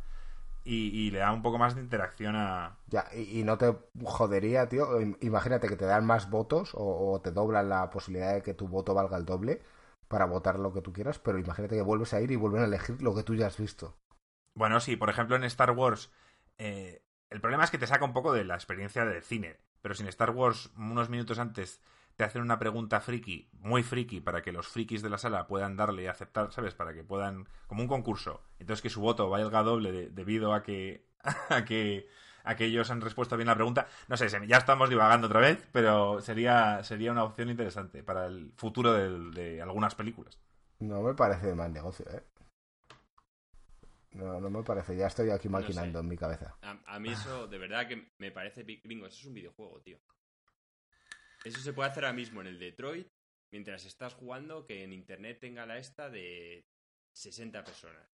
Y, 0.65 0.89
y 1.07 1.11
le 1.11 1.19
da 1.19 1.34
un 1.34 1.43
poco 1.43 1.59
más 1.59 1.75
de 1.75 1.82
interacción 1.82 2.36
a, 2.38 2.77
Ya, 2.86 3.07
y, 3.13 3.39
y 3.39 3.43
no 3.43 3.57
te 3.57 3.75
jodería, 4.03 4.67
tío. 4.69 4.99
Im- 5.01 5.17
Imagínate 5.21 5.67
que 5.67 5.75
te 5.77 5.86
dan 5.86 6.05
más 6.05 6.29
votos 6.29 6.71
o, 6.75 7.11
o 7.13 7.21
te 7.21 7.32
doblan 7.32 7.69
la 7.69 7.89
posibilidad 7.89 8.34
de 8.36 8.41
que 8.43 8.53
tu 8.53 8.67
voto 8.67 8.93
valga 8.93 9.17
el 9.17 9.25
doble 9.25 9.61
para 10.07 10.25
votar 10.25 10.59
lo 10.59 10.73
que 10.73 10.82
tú 10.82 10.91
quieras, 10.93 11.17
pero 11.19 11.39
imagínate 11.39 11.75
que 11.75 11.82
vuelves 11.82 12.13
a 12.13 12.21
ir 12.21 12.32
y 12.32 12.36
vuelven 12.36 12.61
a 12.63 12.65
elegir 12.65 13.01
lo 13.01 13.15
que 13.15 13.23
tú 13.23 13.34
ya 13.36 13.47
has 13.47 13.57
visto. 13.57 13.95
Bueno, 14.53 14.79
sí, 14.79 14.95
por 14.95 15.09
ejemplo 15.09 15.36
en 15.36 15.43
Star 15.45 15.71
Wars, 15.71 16.11
eh, 16.57 17.01
el 17.32 17.41
problema 17.41 17.63
es 17.63 17.71
que 17.71 17.77
te 17.77 17.88
saca 17.88 18.05
un 18.05 18.13
poco 18.13 18.34
de 18.34 18.43
la 18.45 18.55
experiencia 18.55 19.05
del 19.05 19.23
cine, 19.23 19.57
pero 19.82 19.95
si 19.95 20.03
en 20.03 20.09
Star 20.09 20.32
Wars 20.32 20.71
unos 20.77 21.09
minutos 21.09 21.39
antes 21.39 21.82
te 22.17 22.23
hacen 22.23 22.41
una 22.41 22.59
pregunta 22.59 23.01
friki, 23.01 23.49
muy 23.53 23.84
friki, 23.84 24.19
para 24.21 24.41
que 24.41 24.51
los 24.51 24.67
frikis 24.67 25.01
de 25.01 25.09
la 25.09 25.17
sala 25.17 25.47
puedan 25.47 25.75
darle 25.77 26.03
y 26.03 26.07
aceptar, 26.07 26.51
¿sabes? 26.51 26.75
Para 26.75 26.93
que 26.93 27.03
puedan, 27.03 27.47
como 27.67 27.82
un 27.82 27.88
concurso, 27.88 28.43
entonces 28.59 28.82
que 28.84 28.89
su 28.89 29.01
voto 29.01 29.29
valga 29.29 29.63
doble 29.63 29.91
de- 29.91 30.09
debido 30.09 30.53
a 30.53 30.61
que, 30.61 31.07
a 31.49 31.65
que, 31.65 32.07
a 32.43 32.55
que 32.55 32.65
ellos 32.65 32.91
han 32.91 33.01
respuesto 33.01 33.38
bien 33.38 33.47
la 33.47 33.55
pregunta. 33.55 33.88
No 34.07 34.17
sé, 34.17 34.27
ya 34.47 34.57
estamos 34.57 34.89
divagando 34.89 35.27
otra 35.27 35.39
vez, 35.39 35.67
pero 35.71 36.21
sería, 36.21 36.84
sería 36.84 37.11
una 37.11 37.23
opción 37.23 37.49
interesante 37.49 38.03
para 38.03 38.27
el 38.27 38.51
futuro 38.57 38.93
del- 38.93 39.32
de 39.34 39.61
algunas 39.61 39.95
películas. 39.95 40.38
No 40.79 41.01
me 41.01 41.13
parece 41.13 41.55
mal 41.55 41.71
negocio, 41.71 42.05
¿eh? 42.11 42.23
No, 44.12 44.39
no 44.41 44.49
me 44.49 44.64
parece. 44.64 44.95
Ya 44.97 45.07
estoy 45.07 45.30
aquí 45.30 45.47
No 45.47 45.57
sé. 45.59 45.64
maquinando 45.64 45.99
en 45.99 46.07
mi 46.07 46.18
cabeza. 46.18 46.57
A, 46.62 46.82
a 46.95 46.99
mí 46.99 47.09
eso, 47.09 47.47
de 47.47 47.57
verdad 47.57 47.88
que 47.88 48.12
me 48.20 48.32
parece 48.32 48.64
gringo. 48.64 49.05
Eso 49.07 49.20
es 49.20 49.26
un 49.26 49.34
videojuego, 49.34 49.80
tío. 49.82 49.99
Eso 51.43 51.59
se 51.59 51.74
puede 51.74 51.89
hacer 51.89 52.05
ahora 52.05 52.16
mismo 52.16 52.41
en 52.41 52.47
el 52.47 52.59
Detroit, 52.59 53.07
mientras 53.51 53.86
estás 53.86 54.14
jugando, 54.14 54.66
que 54.66 54.84
en 54.84 54.93
internet 54.93 55.39
tenga 55.39 55.66
la 55.66 55.78
esta 55.78 56.09
de 56.09 56.66
60 57.14 57.64
personas. 57.64 58.07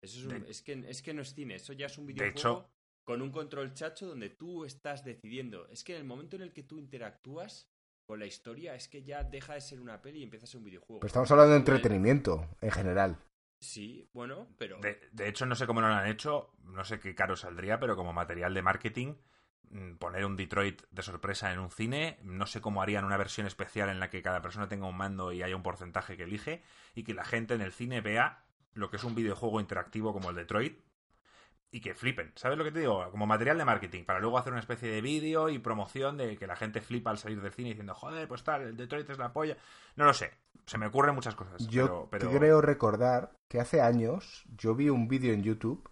Eso 0.00 0.18
es, 0.20 0.24
un- 0.26 0.44
De- 0.44 0.50
es, 0.50 0.62
que, 0.62 0.72
es 0.88 1.02
que 1.02 1.14
no 1.14 1.22
es 1.22 1.34
cine, 1.34 1.56
eso 1.56 1.72
ya 1.72 1.86
es 1.86 1.98
un 1.98 2.06
De 2.06 2.12
videojuego 2.12 2.38
hecho- 2.60 2.70
con 3.04 3.22
un 3.22 3.30
control 3.32 3.74
chacho 3.74 4.06
donde 4.06 4.30
tú 4.30 4.64
estás 4.64 5.04
decidiendo. 5.04 5.66
Es 5.68 5.82
que 5.84 5.94
en 5.94 6.00
el 6.02 6.04
momento 6.06 6.36
en 6.36 6.42
el 6.42 6.52
que 6.52 6.62
tú 6.62 6.78
interactúas 6.78 7.68
con 8.06 8.18
la 8.18 8.26
historia, 8.26 8.74
es 8.74 8.88
que 8.88 9.02
ya 9.02 9.24
deja 9.24 9.54
de 9.54 9.60
ser 9.62 9.80
una 9.80 10.00
peli 10.00 10.20
y 10.20 10.22
empieza 10.24 10.44
a 10.44 10.46
ser 10.46 10.58
un 10.58 10.64
videojuego. 10.64 11.00
Pero 11.00 11.06
estamos 11.08 11.30
hablando 11.30 11.52
de 11.52 11.58
entretenimiento, 11.58 12.48
en 12.60 12.70
general. 12.70 13.18
Sí, 13.64 14.06
bueno, 14.12 14.46
pero... 14.58 14.78
De, 14.78 15.28
hecho, 15.28 15.46
no 15.46 15.54
sé 15.54 15.66
cómo 15.66 15.80
no 15.80 15.88
lo 15.88 15.94
han 15.94 16.06
hecho, 16.06 16.52
no 16.64 16.84
sé 16.84 17.00
qué 17.00 17.14
caro 17.14 17.34
saldría, 17.34 17.80
pero 17.80 17.96
como 17.96 18.12
material 18.12 18.52
de 18.52 18.60
marketing, 18.60 19.14
mm, 19.70 19.94
poner 19.94 20.26
un 20.26 20.36
Detroit 20.36 20.82
de 20.90 21.02
sorpresa 21.02 21.50
en 21.50 21.58
un 21.58 21.70
cine, 21.70 22.18
no 22.22 22.46
sé 22.46 22.60
cómo 22.60 22.82
harían 22.82 23.06
una 23.06 23.16
versión 23.16 23.46
especial 23.46 23.88
en 23.88 24.00
la 24.00 24.10
que 24.10 24.22
cada 24.22 24.42
persona 24.42 24.68
tenga 24.68 24.86
un 24.86 24.96
mando 24.96 25.32
y 25.32 25.42
haya 25.42 25.56
un 25.56 25.62
porcentaje 25.62 26.16
que 26.16 26.24
elige, 26.24 26.62
y 26.94 27.04
que 27.04 27.14
la 27.14 27.24
gente 27.24 27.54
en 27.54 27.62
el 27.62 27.72
cine 27.72 28.02
vea 28.02 28.44
lo 28.74 28.90
que 28.90 28.96
es 28.96 29.04
un 29.04 29.14
videojuego 29.14 29.60
interactivo 29.60 30.12
como 30.12 30.28
el 30.28 30.36
Detroit, 30.36 30.78
y 31.70 31.80
que 31.80 31.94
flipen. 31.94 32.32
¿Sabes 32.36 32.58
lo 32.58 32.64
que 32.64 32.70
te 32.70 32.80
digo? 32.80 33.10
Como 33.10 33.26
material 33.26 33.58
de 33.58 33.64
marketing, 33.64 34.04
para 34.04 34.20
luego 34.20 34.38
hacer 34.38 34.52
una 34.52 34.60
especie 34.60 34.88
de 34.90 35.00
vídeo 35.00 35.48
y 35.48 35.58
promoción 35.58 36.16
de 36.16 36.36
que 36.36 36.46
la 36.46 36.54
gente 36.54 36.80
flipa 36.80 37.10
al 37.10 37.18
salir 37.18 37.40
del 37.40 37.50
cine 37.50 37.70
diciendo, 37.70 37.94
joder, 37.94 38.28
pues 38.28 38.44
tal, 38.44 38.62
el 38.62 38.76
Detroit 38.76 39.10
es 39.10 39.18
la 39.18 39.32
polla. 39.32 39.56
No 39.96 40.04
lo 40.04 40.14
sé, 40.14 40.30
se 40.66 40.78
me 40.78 40.86
ocurren 40.86 41.14
muchas 41.14 41.34
cosas. 41.34 41.66
Yo 41.68 42.08
pero, 42.10 42.30
creo 42.30 42.60
recordar 42.60 43.36
que 43.48 43.60
hace 43.60 43.80
años 43.80 44.44
yo 44.56 44.74
vi 44.74 44.88
un 44.88 45.08
vídeo 45.08 45.32
en 45.32 45.42
YouTube 45.42 45.88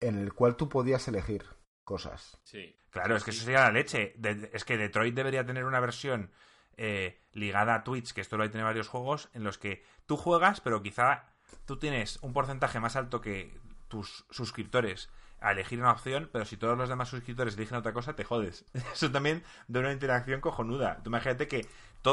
en 0.00 0.18
el 0.18 0.32
cual 0.32 0.56
tú 0.56 0.68
podías 0.68 1.06
elegir 1.08 1.44
cosas. 1.84 2.40
Sí. 2.44 2.76
Claro, 2.90 3.16
es 3.16 3.24
que 3.24 3.30
eso 3.30 3.44
sería 3.44 3.60
la 3.60 3.72
leche. 3.72 4.14
es 4.52 4.64
que 4.64 4.76
Detroit 4.76 5.14
debería 5.14 5.46
tener 5.46 5.64
una 5.64 5.80
versión 5.80 6.30
eh, 6.76 7.20
ligada 7.32 7.74
a 7.74 7.84
Twitch, 7.84 8.12
que 8.12 8.20
esto 8.20 8.36
lo 8.36 8.42
hay 8.42 8.50
tiene 8.50 8.64
varios 8.64 8.88
juegos, 8.88 9.30
en 9.32 9.44
los 9.44 9.58
que 9.58 9.84
tú 10.06 10.16
juegas, 10.16 10.60
pero 10.60 10.82
quizá 10.82 11.24
tú 11.64 11.78
tienes 11.78 12.18
un 12.22 12.32
porcentaje 12.32 12.80
más 12.80 12.96
alto 12.96 13.20
que 13.20 13.58
tus 13.88 14.26
suscriptores 14.30 15.10
a 15.40 15.52
elegir 15.52 15.80
una 15.80 15.92
opción, 15.92 16.30
pero 16.32 16.44
si 16.44 16.56
todos 16.56 16.78
los 16.78 16.88
demás 16.88 17.08
suscriptores 17.08 17.56
eligen 17.56 17.76
otra 17.76 17.92
cosa, 17.92 18.14
te 18.14 18.24
jodes. 18.24 18.64
Eso 18.92 19.10
también 19.10 19.42
da 19.68 19.80
una 19.80 19.92
interacción 19.92 20.40
cojonuda. 20.40 21.02
Tú 21.02 21.10
imagínate 21.10 21.48
que 21.48 21.66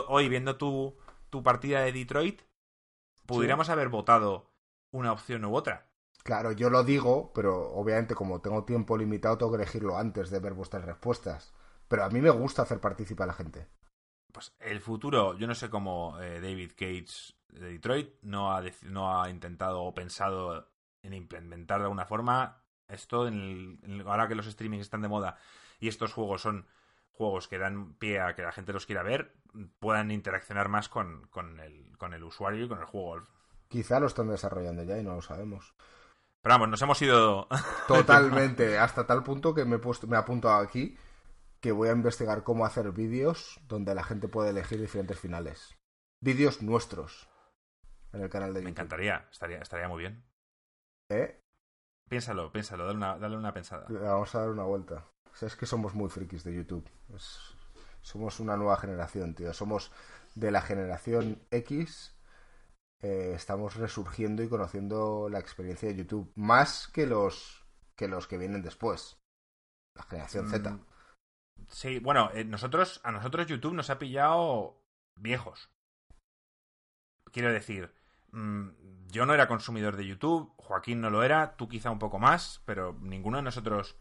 hoy, 0.08 0.30
viendo 0.30 0.58
tu, 0.58 0.98
tu 1.30 1.44
partida 1.44 1.82
de 1.82 1.92
Detroit, 1.92 2.42
pudiéramos 3.26 3.70
haber 3.70 3.90
votado 3.90 4.50
una 4.92 5.12
opción 5.12 5.46
u 5.46 5.56
otra. 5.56 5.88
Claro, 6.24 6.52
yo 6.52 6.70
lo 6.70 6.84
digo, 6.84 7.32
pero 7.34 7.72
obviamente 7.72 8.16
como 8.16 8.42
tengo 8.42 8.66
tiempo 8.66 8.98
limitado 8.98 9.38
tengo 9.38 9.52
que 9.52 9.64
elegirlo 9.64 9.98
antes 9.98 10.30
de 10.30 10.40
ver 10.40 10.54
vuestras 10.54 10.86
respuestas. 10.86 11.54
Pero 11.88 12.04
a 12.04 12.10
mí 12.10 12.22
me 12.22 12.30
gusta 12.30 12.64
hacer 12.64 12.80
participar 12.80 13.26
a 13.26 13.28
la 13.28 13.34
gente. 13.34 13.68
Pues 14.32 14.56
el 14.60 14.80
futuro, 14.80 15.36
yo 15.38 15.48
no 15.48 15.56
sé 15.56 15.70
cómo 15.70 16.20
eh, 16.20 16.40
David 16.40 16.74
Cage 16.76 17.34
de 17.48 17.72
Detroit 17.72 18.14
no 18.22 18.54
ha, 18.54 18.64
no 18.84 19.22
ha 19.22 19.30
intentado 19.30 19.82
o 19.82 19.94
pensado 19.94 20.70
en 21.02 21.14
implementar 21.14 21.80
de 21.80 21.86
alguna 21.86 22.06
forma 22.06 22.64
esto, 22.88 23.28
en 23.28 24.04
ahora 24.06 24.28
que 24.28 24.36
los 24.36 24.46
streamings 24.46 24.82
están 24.82 25.02
de 25.02 25.08
moda 25.08 25.38
y 25.80 25.88
estos 25.88 26.14
juegos 26.14 26.42
son 26.42 26.68
juegos 27.20 27.50
que 27.50 27.58
dan 27.58 27.96
pie 27.96 28.22
a 28.22 28.34
que 28.34 28.44
la 28.44 28.54
gente 28.54 28.72
los 28.72 28.86
quiera 28.86 29.04
ver, 29.04 29.34
puedan 29.80 30.10
interaccionar 30.10 30.70
más 30.70 30.88
con, 30.88 31.28
con, 31.28 31.60
el, 31.60 31.98
con 31.98 32.14
el 32.14 32.24
usuario 32.24 32.64
y 32.64 32.70
con 32.70 32.80
el 32.80 32.86
juego. 32.86 33.28
Quizá 33.68 34.00
lo 34.00 34.08
están 34.08 34.30
desarrollando 34.30 34.84
ya 34.84 34.98
y 34.98 35.04
no 35.04 35.16
lo 35.16 35.22
sabemos. 35.22 35.76
Pero 36.42 36.54
vamos, 36.54 36.70
nos 36.70 36.82
hemos 36.82 37.02
ido. 37.02 37.50
Totalmente, 37.90 38.78
hasta 38.80 39.06
tal 39.06 39.22
punto 39.24 39.54
que 39.54 39.66
me 39.66 39.76
he, 39.76 39.80
puesto, 39.80 40.08
me 40.08 40.16
he 40.16 40.20
apuntado 40.20 40.56
aquí 40.56 40.98
que 41.60 41.74
voy 41.74 41.90
a 41.90 41.92
investigar 41.92 42.44
cómo 42.44 42.66
hacer 42.66 42.90
vídeos 42.94 43.60
donde 43.68 43.94
la 43.94 44.06
gente 44.06 44.30
puede 44.30 44.52
elegir 44.52 44.80
diferentes 44.80 45.20
finales. 45.20 45.78
Vídeos 46.22 46.62
nuestros 46.62 47.28
en 48.14 48.22
el 48.22 48.30
canal 48.30 48.54
de 48.54 48.62
YouTube. 48.62 48.64
Me 48.64 48.70
encantaría, 48.70 49.28
estaría, 49.30 49.58
estaría 49.58 49.90
muy 49.90 50.00
bien. 50.00 50.24
¿Eh? 51.10 51.38
Piénsalo, 52.08 52.50
piénsalo, 52.54 52.86
dale 52.86 52.98
una, 52.98 53.18
dale 53.18 53.36
una 53.36 53.54
pensada. 53.54 53.88
Vamos 53.90 54.34
a 54.34 54.40
dar 54.40 54.50
una 54.52 54.64
vuelta. 54.64 55.06
O 55.42 55.46
es 55.46 55.56
que 55.56 55.66
somos 55.66 55.94
muy 55.94 56.10
frikis 56.10 56.44
de 56.44 56.56
YouTube. 56.56 56.88
somos 58.02 58.40
una 58.40 58.58
nueva 58.58 58.78
generación, 58.78 59.36
tío. 59.36 59.54
Somos 59.54 59.92
de 60.36 60.52
la 60.52 60.62
generación 60.62 61.42
X. 61.52 62.16
Eh, 63.02 63.34
estamos 63.36 63.76
resurgiendo 63.76 64.44
y 64.44 64.50
conociendo 64.50 65.30
la 65.30 65.40
experiencia 65.40 65.90
de 65.90 65.96
YouTube. 65.96 66.32
Más 66.36 66.88
que 66.88 67.06
los 67.06 67.66
que, 67.96 68.08
los 68.08 68.28
que 68.28 68.38
vienen 68.38 68.62
después. 68.62 69.20
La 69.96 70.04
generación 70.04 70.50
Z. 70.50 70.72
Mm, 70.72 70.86
sí, 71.68 72.00
bueno, 72.00 72.30
eh, 72.34 72.46
nosotros, 72.46 73.02
a 73.04 73.12
nosotros 73.12 73.48
YouTube 73.48 73.74
nos 73.74 73.90
ha 73.90 74.00
pillado 74.00 74.82
viejos. 75.16 75.70
Quiero 77.32 77.52
decir, 77.52 77.94
mm, 78.32 78.70
yo 79.08 79.26
no 79.26 79.34
era 79.34 79.48
consumidor 79.48 79.98
de 79.98 80.08
YouTube, 80.08 80.54
Joaquín 80.58 81.02
no 81.02 81.10
lo 81.10 81.24
era, 81.24 81.58
tú 81.58 81.68
quizá 81.68 81.92
un 81.92 82.00
poco 82.00 82.20
más, 82.20 82.62
pero 82.66 82.98
ninguno 83.02 83.38
de 83.38 83.44
nosotros 83.44 83.98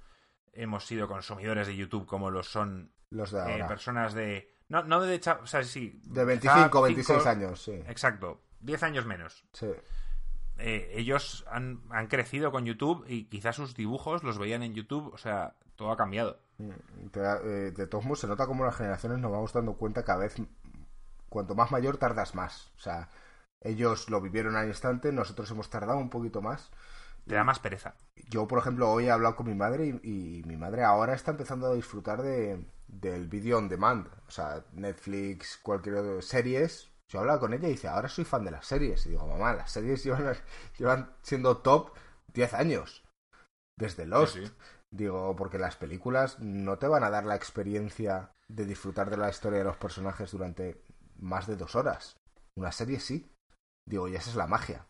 hemos 0.58 0.86
sido 0.86 1.08
consumidores 1.08 1.66
de 1.66 1.76
YouTube 1.76 2.06
como 2.06 2.30
lo 2.30 2.42
son 2.42 2.90
los 3.10 3.30
de 3.30 3.60
eh, 3.60 3.64
personas 3.66 4.12
de... 4.12 4.54
No, 4.68 4.82
no 4.84 5.00
de... 5.00 5.20
O 5.42 5.46
sea, 5.46 5.64
sí. 5.64 6.00
De 6.04 6.24
25 6.24 6.78
o 6.78 6.82
26 6.82 7.26
años, 7.26 7.62
sí. 7.62 7.72
Exacto. 7.86 8.42
10 8.60 8.82
años 8.82 9.06
menos. 9.06 9.44
Sí. 9.52 9.68
Eh, 10.58 10.92
ellos 10.94 11.46
han, 11.50 11.82
han, 11.90 12.08
crecido 12.08 12.50
con 12.50 12.64
YouTube 12.64 13.04
y 13.08 13.24
quizás 13.26 13.56
sus 13.56 13.74
dibujos 13.74 14.24
los 14.24 14.38
veían 14.38 14.62
en 14.64 14.74
YouTube, 14.74 15.14
o 15.14 15.16
sea, 15.16 15.54
todo 15.76 15.92
ha 15.92 15.96
cambiado. 15.96 16.40
Mm, 16.58 16.70
eh, 17.14 17.72
de 17.74 17.86
todos 17.86 18.04
modos, 18.04 18.18
se 18.20 18.26
nota 18.26 18.46
como 18.46 18.64
las 18.64 18.76
generaciones 18.76 19.20
nos 19.20 19.30
vamos 19.30 19.52
dando 19.52 19.74
cuenta 19.74 20.04
cada 20.04 20.18
vez, 20.24 20.34
cuanto 21.28 21.54
más 21.54 21.70
mayor 21.70 21.96
tardas 21.96 22.34
más. 22.34 22.72
O 22.76 22.80
sea, 22.80 23.08
ellos 23.60 24.10
lo 24.10 24.20
vivieron 24.20 24.56
al 24.56 24.66
instante, 24.66 25.12
nosotros 25.12 25.50
hemos 25.52 25.70
tardado 25.70 25.98
un 25.98 26.10
poquito 26.10 26.42
más. 26.42 26.70
Te 27.26 27.34
da 27.34 27.44
más 27.44 27.58
pereza. 27.58 27.94
Yo, 28.30 28.46
por 28.46 28.58
ejemplo, 28.58 28.90
hoy 28.90 29.06
he 29.06 29.10
hablado 29.10 29.36
con 29.36 29.46
mi 29.46 29.54
madre 29.54 29.86
y, 30.02 30.42
mi 30.46 30.56
madre 30.56 30.84
ahora 30.84 31.14
está 31.14 31.32
empezando 31.32 31.66
a 31.66 31.74
disfrutar 31.74 32.22
de, 32.22 32.66
del 32.86 33.28
video 33.28 33.58
on 33.58 33.68
demand. 33.68 34.06
O 34.26 34.30
sea, 34.30 34.64
Netflix, 34.72 35.58
cualquier 35.62 36.22
series. 36.22 36.90
Yo 37.08 37.20
hablaba 37.20 37.40
con 37.40 37.54
ella 37.54 37.68
y 37.68 37.72
dice, 37.72 37.88
ahora 37.88 38.08
soy 38.08 38.24
fan 38.24 38.44
de 38.44 38.50
las 38.50 38.66
series. 38.66 39.06
Y 39.06 39.10
digo, 39.10 39.26
mamá, 39.26 39.54
las 39.54 39.70
series 39.70 40.04
llevan, 40.04 40.36
llevan 40.78 41.14
siendo 41.22 41.58
top 41.58 41.90
10 42.32 42.54
años. 42.54 43.04
Desde 43.76 44.06
Lost. 44.06 44.38
Digo, 44.90 45.36
porque 45.36 45.58
las 45.58 45.76
películas 45.76 46.38
no 46.40 46.78
te 46.78 46.88
van 46.88 47.04
a 47.04 47.10
dar 47.10 47.24
la 47.24 47.36
experiencia 47.36 48.32
de 48.48 48.64
disfrutar 48.64 49.10
de 49.10 49.18
la 49.18 49.28
historia 49.28 49.58
de 49.58 49.64
los 49.64 49.76
personajes 49.76 50.30
durante 50.30 50.82
más 51.18 51.46
de 51.46 51.56
dos 51.56 51.74
horas. 51.76 52.16
Una 52.56 52.72
serie 52.72 53.00
sí. 53.00 53.30
Digo, 53.86 54.08
y 54.08 54.16
esa 54.16 54.30
es 54.30 54.36
la 54.36 54.46
magia. 54.46 54.86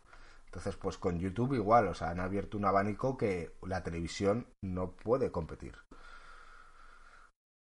Entonces, 0.49 0.75
pues 0.77 0.97
con 0.97 1.19
YouTube 1.19 1.53
igual, 1.53 1.87
o 1.87 1.93
sea, 1.93 2.09
han 2.09 2.19
abierto 2.19 2.57
un 2.57 2.65
abanico 2.65 3.17
que 3.17 3.55
la 3.61 3.83
televisión 3.83 4.51
no 4.61 4.95
puede 4.95 5.31
competir. 5.31 5.75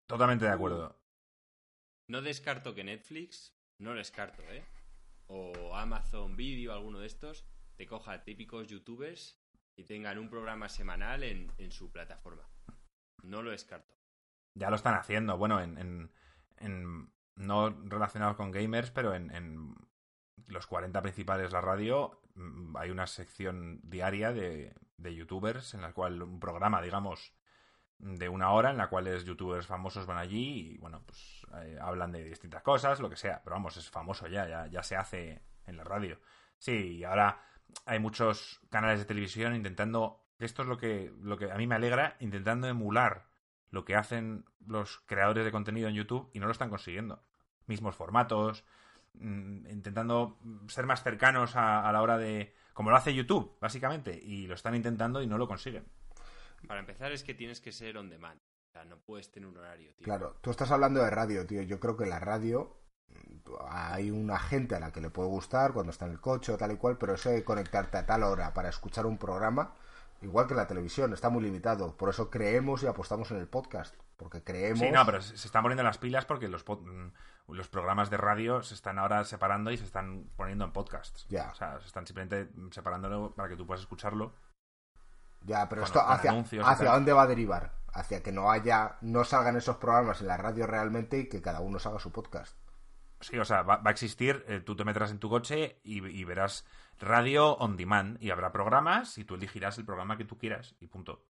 Totalmente 0.08 0.46
de 0.46 0.52
acuerdo. 0.52 0.96
No 2.08 2.22
descarto 2.22 2.76
que 2.76 2.84
Netflix, 2.84 3.58
no 3.80 3.94
lo 3.94 3.98
descarto, 3.98 4.44
¿eh? 4.44 4.64
O 5.26 5.76
Amazon 5.76 6.38
Video, 6.38 6.72
alguno 6.72 7.00
de 7.00 7.08
estos, 7.08 7.48
te 7.76 7.88
coja 7.88 8.24
típicos 8.24 8.68
youtubers 8.68 9.42
y 9.76 9.84
tengan 9.84 10.20
un 10.20 10.30
programa 10.30 10.70
semanal 10.70 11.24
en, 11.24 11.72
su 11.72 11.92
plataforma. 11.92 12.48
No 13.24 13.42
lo 13.42 13.50
descarto. 13.50 13.96
Ya 14.54 14.70
lo 14.70 14.76
están 14.76 14.94
haciendo, 14.94 15.36
bueno, 15.38 15.60
en, 15.60 16.12
en, 16.58 17.12
no 17.36 17.70
relacionados 17.86 18.38
con 18.38 18.52
gamers, 18.52 18.92
pero 18.92 19.16
en, 19.16 19.76
los 20.48 20.68
40 20.68 21.02
principales 21.02 21.52
la 21.52 21.62
radio, 21.62 22.22
hay 22.76 22.90
una 22.90 23.08
sección 23.08 23.80
diaria 23.84 24.32
de, 24.32 24.76
de 24.98 25.16
youtubers 25.16 25.74
en 25.74 25.82
la 25.82 25.94
cual 25.94 26.22
un 26.22 26.40
programa, 26.40 26.82
digamos, 26.82 27.34
de 28.00 28.30
una 28.30 28.52
hora 28.52 28.72
en 28.72 28.78
la 28.78 28.90
cual 28.90 29.08
es 29.08 29.26
youtubers 29.26 29.66
famosos 29.66 30.06
van 30.06 30.18
allí 30.18 30.74
y 30.74 30.78
bueno, 30.78 31.02
pues 31.06 31.46
eh, 31.56 31.78
hablan 31.82 32.12
de 32.12 32.24
distintas 32.24 32.62
cosas, 32.62 33.00
lo 33.00 33.10
que 33.10 33.16
sea, 33.16 33.42
pero 33.44 33.56
vamos, 33.56 33.78
es 33.78 33.90
famoso 33.90 34.28
ya, 34.28 34.48
ya, 34.48 34.68
ya 34.68 34.84
se 34.84 34.96
hace 34.96 35.42
en 35.66 35.78
la 35.78 35.84
radio. 35.84 36.20
Sí, 36.60 36.98
y 36.98 37.04
ahora 37.04 37.42
hay 37.86 38.00
muchos 38.00 38.62
canales 38.70 39.00
de 39.00 39.06
televisión 39.06 39.56
intentando, 39.56 40.24
esto 40.40 40.62
es 40.62 40.68
lo 40.68 40.78
que, 40.78 41.12
lo 41.22 41.38
que 41.38 41.52
a 41.52 41.56
mí 41.56 41.68
me 41.68 41.76
alegra, 41.76 42.18
intentando 42.20 42.68
emular 42.68 43.28
lo 43.70 43.84
que 43.84 43.96
hacen 43.96 44.46
los 44.66 45.00
creadores 45.06 45.44
de 45.44 45.52
contenido 45.52 45.90
en 45.90 45.96
YouTube 45.96 46.30
y 46.34 46.40
no 46.40 46.46
lo 46.46 46.52
están 46.52 46.70
consiguiendo. 46.70 47.24
Mismos 47.66 47.96
formatos, 47.96 48.64
Mm, 48.64 48.87
intentando 49.22 50.40
ser 50.68 50.86
más 50.86 51.04
cercanos 51.04 51.56
a, 51.56 51.92
la 51.92 52.02
hora 52.02 52.18
de... 52.18 52.54
como 52.74 52.90
lo 52.90 52.96
hace 52.96 53.14
YouTube, 53.14 53.58
básicamente, 53.60 54.18
y 54.18 54.48
lo 54.48 54.56
están 54.56 54.76
intentando 54.76 55.22
y 55.22 55.28
no 55.28 55.38
lo 55.38 55.48
consiguen. 55.48 55.86
Para 56.68 56.80
empezar 56.80 57.12
es 57.12 57.24
que 57.24 57.34
tienes 57.34 57.62
que 57.62 57.72
ser 57.72 57.98
on 57.98 58.10
demand. 58.10 58.40
O 58.40 58.72
sea, 58.72 58.86
no 58.86 58.98
puedes 58.98 59.32
tener 59.32 59.48
un 59.48 59.58
horario, 59.58 59.94
tío. 59.96 60.06
Claro, 60.06 60.38
tú 60.42 60.52
estás 60.52 60.72
hablando 60.72 61.04
de 61.04 61.10
radio, 61.10 61.46
tío. 61.46 61.62
Yo 61.62 61.80
creo 61.80 61.96
que 61.96 62.06
la 62.06 62.20
radio 62.20 62.78
hay 63.70 64.12
una 64.12 64.40
gente 64.40 64.76
a 64.76 64.80
la 64.80 64.92
que 64.92 65.02
le 65.02 65.10
puede 65.10 65.30
gustar 65.30 65.74
cuando 65.74 65.92
está 65.92 66.06
en 66.06 66.12
el 66.12 66.20
coche 66.20 66.52
o 66.52 66.58
tal 66.58 66.72
y 66.72 66.78
cual, 66.78 66.98
pero 66.98 67.14
eso 67.14 67.30
de 67.30 67.44
conectarte 67.44 67.98
a 67.98 68.06
tal 68.06 68.24
hora 68.24 68.54
para 68.54 68.70
escuchar 68.70 69.06
un 69.06 69.18
programa, 69.18 69.74
igual 70.22 70.48
que 70.48 70.56
la 70.56 70.68
televisión, 70.68 71.14
está 71.14 71.30
muy 71.30 71.44
limitado. 71.44 71.96
Por 71.96 72.10
eso 72.10 72.30
creemos 72.30 72.84
y 72.84 72.88
apostamos 72.88 73.32
en 73.32 73.38
el 73.38 73.48
podcast. 73.48 73.96
Porque 74.18 74.44
creemos. 74.44 74.80
Sí, 74.80 74.90
no, 74.92 75.06
pero 75.06 75.22
se 75.22 75.36
están 75.36 75.62
poniendo 75.62 75.84
las 75.84 76.00
pilas 76.00 76.26
porque 76.26 76.48
los, 76.48 76.66
mm, 76.68 77.08
los 77.50 77.68
programas 77.70 78.10
de 78.10 78.18
radio 78.18 78.64
se 78.64 78.74
están 78.74 78.98
ahora 78.98 79.24
separando 79.24 79.72
y 79.72 79.78
se 79.78 79.86
están 79.86 80.30
poniendo 80.36 80.66
en 80.66 80.72
podcasts. 80.72 81.26
Ya. 81.30 81.52
O 81.52 81.56
sea, 81.56 81.80
se 81.80 81.88
están 81.88 82.06
simplemente 82.08 82.52
separándolo 82.72 83.34
para 83.36 83.48
que 83.48 83.56
tú 83.56 83.66
puedas 83.66 83.82
escucharlo. 83.82 84.34
Ya, 85.42 85.70
pero 85.70 85.84
esto 85.84 86.02
hacia, 86.02 86.32
hacia 86.32 86.92
dónde 86.92 87.14
va 87.14 87.24
a 87.24 87.28
derivar? 87.28 87.74
Hacia 87.94 88.22
que 88.22 88.32
no 88.32 88.52
haya, 88.52 88.98
no 89.02 89.24
salgan 89.24 89.56
esos 89.56 89.78
programas 89.78 90.20
en 90.22 90.28
la 90.28 90.38
radio 90.38 90.68
realmente 90.68 91.20
y 91.20 91.30
que 91.30 91.42
cada 91.42 91.62
uno 91.62 91.80
salga 91.80 92.00
su 92.00 92.12
podcast. 92.12 92.58
Sí, 93.20 93.38
o 93.40 93.46
sea, 93.46 93.64
va, 93.64 93.82
a 93.84 93.90
existir, 93.90 94.46
eh, 94.48 94.60
tú 94.60 94.76
te 94.76 94.84
meterás 94.84 95.12
en 95.12 95.20
tu 95.20 95.30
coche 95.30 95.80
y, 95.84 96.24
verás 96.24 96.66
radio 97.00 97.56
on 97.58 97.76
demand 97.76 98.22
y 98.22 98.30
habrá 98.30 98.52
programas 98.52 99.18
y 99.18 99.24
tú 99.24 99.36
elegirás 99.36 99.78
el 99.78 99.86
programa 99.86 100.18
que 100.18 100.26
tú 100.26 100.38
quieras 100.38 100.76
y 100.80 100.88
punto. 100.88 101.26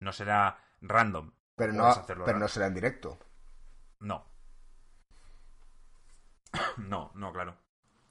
No 0.00 0.12
será 0.12 0.58
random. 0.80 1.32
Pero 1.56 1.72
no, 1.72 2.04
pero 2.06 2.38
no 2.38 2.48
será 2.48 2.66
en 2.66 2.74
directo. 2.74 3.18
No. 4.00 4.24
No, 6.76 7.10
no, 7.14 7.32
claro. 7.32 7.56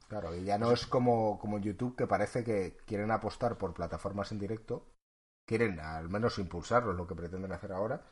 Claro, 0.07 0.35
y 0.35 0.43
ya 0.43 0.57
no 0.57 0.71
es 0.71 0.85
como, 0.85 1.39
como 1.39 1.59
YouTube 1.59 1.95
que 1.95 2.07
parece 2.07 2.43
que 2.43 2.77
quieren 2.85 3.11
apostar 3.11 3.57
por 3.57 3.73
plataformas 3.73 4.31
en 4.31 4.39
directo 4.39 4.95
quieren 5.45 5.79
al 5.79 6.09
menos 6.09 6.39
impulsarlo, 6.39 6.91
es 6.91 6.97
lo 6.97 7.07
que 7.07 7.15
pretenden 7.15 7.51
hacer 7.51 7.71
ahora, 7.71 8.03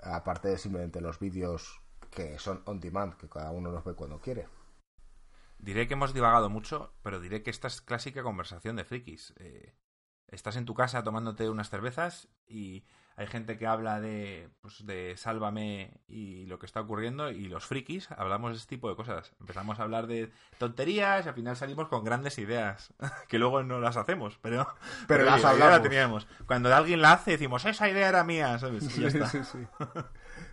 aparte 0.00 0.48
de 0.48 0.58
simplemente 0.58 1.00
los 1.00 1.18
vídeos 1.18 1.80
que 2.10 2.38
son 2.38 2.62
on 2.64 2.80
demand, 2.80 3.14
que 3.14 3.28
cada 3.28 3.50
uno 3.50 3.70
los 3.70 3.84
ve 3.84 3.94
cuando 3.94 4.20
quiere. 4.20 4.48
Diré 5.58 5.88
que 5.88 5.94
hemos 5.94 6.14
divagado 6.14 6.48
mucho, 6.48 6.94
pero 7.02 7.20
diré 7.20 7.42
que 7.42 7.50
esta 7.50 7.66
es 7.66 7.80
clásica 7.80 8.22
conversación 8.22 8.76
de 8.76 8.84
frikis. 8.84 9.34
Eh, 9.38 9.74
estás 10.28 10.56
en 10.56 10.64
tu 10.64 10.74
casa 10.74 11.02
tomándote 11.02 11.50
unas 11.50 11.68
cervezas 11.68 12.28
y 12.46 12.86
hay 13.18 13.26
gente 13.26 13.58
que 13.58 13.66
habla 13.66 14.00
de, 14.00 14.48
pues, 14.60 14.86
de 14.86 15.16
Sálvame 15.16 16.00
y 16.06 16.46
lo 16.46 16.58
que 16.60 16.66
está 16.66 16.80
ocurriendo 16.80 17.30
y 17.32 17.48
los 17.48 17.66
frikis 17.66 18.08
hablamos 18.12 18.52
de 18.52 18.58
este 18.58 18.68
tipo 18.76 18.88
de 18.88 18.94
cosas. 18.94 19.32
Empezamos 19.40 19.80
a 19.80 19.82
hablar 19.82 20.06
de 20.06 20.30
tonterías 20.58 21.26
y 21.26 21.28
al 21.28 21.34
final 21.34 21.56
salimos 21.56 21.88
con 21.88 22.04
grandes 22.04 22.38
ideas 22.38 22.94
que 23.28 23.38
luego 23.40 23.64
no 23.64 23.80
las 23.80 23.96
hacemos, 23.96 24.38
pero, 24.40 24.66
Pero 25.08 25.24
las 25.24 25.42
la 25.42 25.48
idea 25.52 25.58
la 25.58 25.64
hablamos. 25.66 25.82
teníamos. 25.82 26.26
Cuando 26.46 26.72
alguien 26.74 27.02
la 27.02 27.12
hace 27.14 27.32
decimos, 27.32 27.64
esa 27.64 27.88
idea 27.90 28.08
era 28.08 28.22
mía, 28.22 28.56
¿sabes? 28.58 28.84
Y 28.96 29.02
ya 29.02 29.10
Sí, 29.10 29.18
está. 29.18 29.26
sí, 29.28 29.40
sí. 29.44 29.58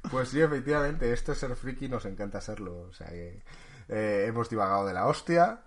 Pues 0.09 0.29
sí, 0.29 0.41
efectivamente, 0.41 1.13
esto 1.13 1.33
es 1.33 1.37
ser 1.37 1.55
friki 1.55 1.87
nos 1.87 2.05
encanta 2.05 2.41
serlo. 2.41 2.79
O 2.81 2.93
sea 2.93 3.07
que 3.09 3.43
eh, 3.89 4.25
hemos 4.27 4.49
divagado 4.49 4.87
de 4.87 4.93
la 4.93 5.05
hostia, 5.07 5.63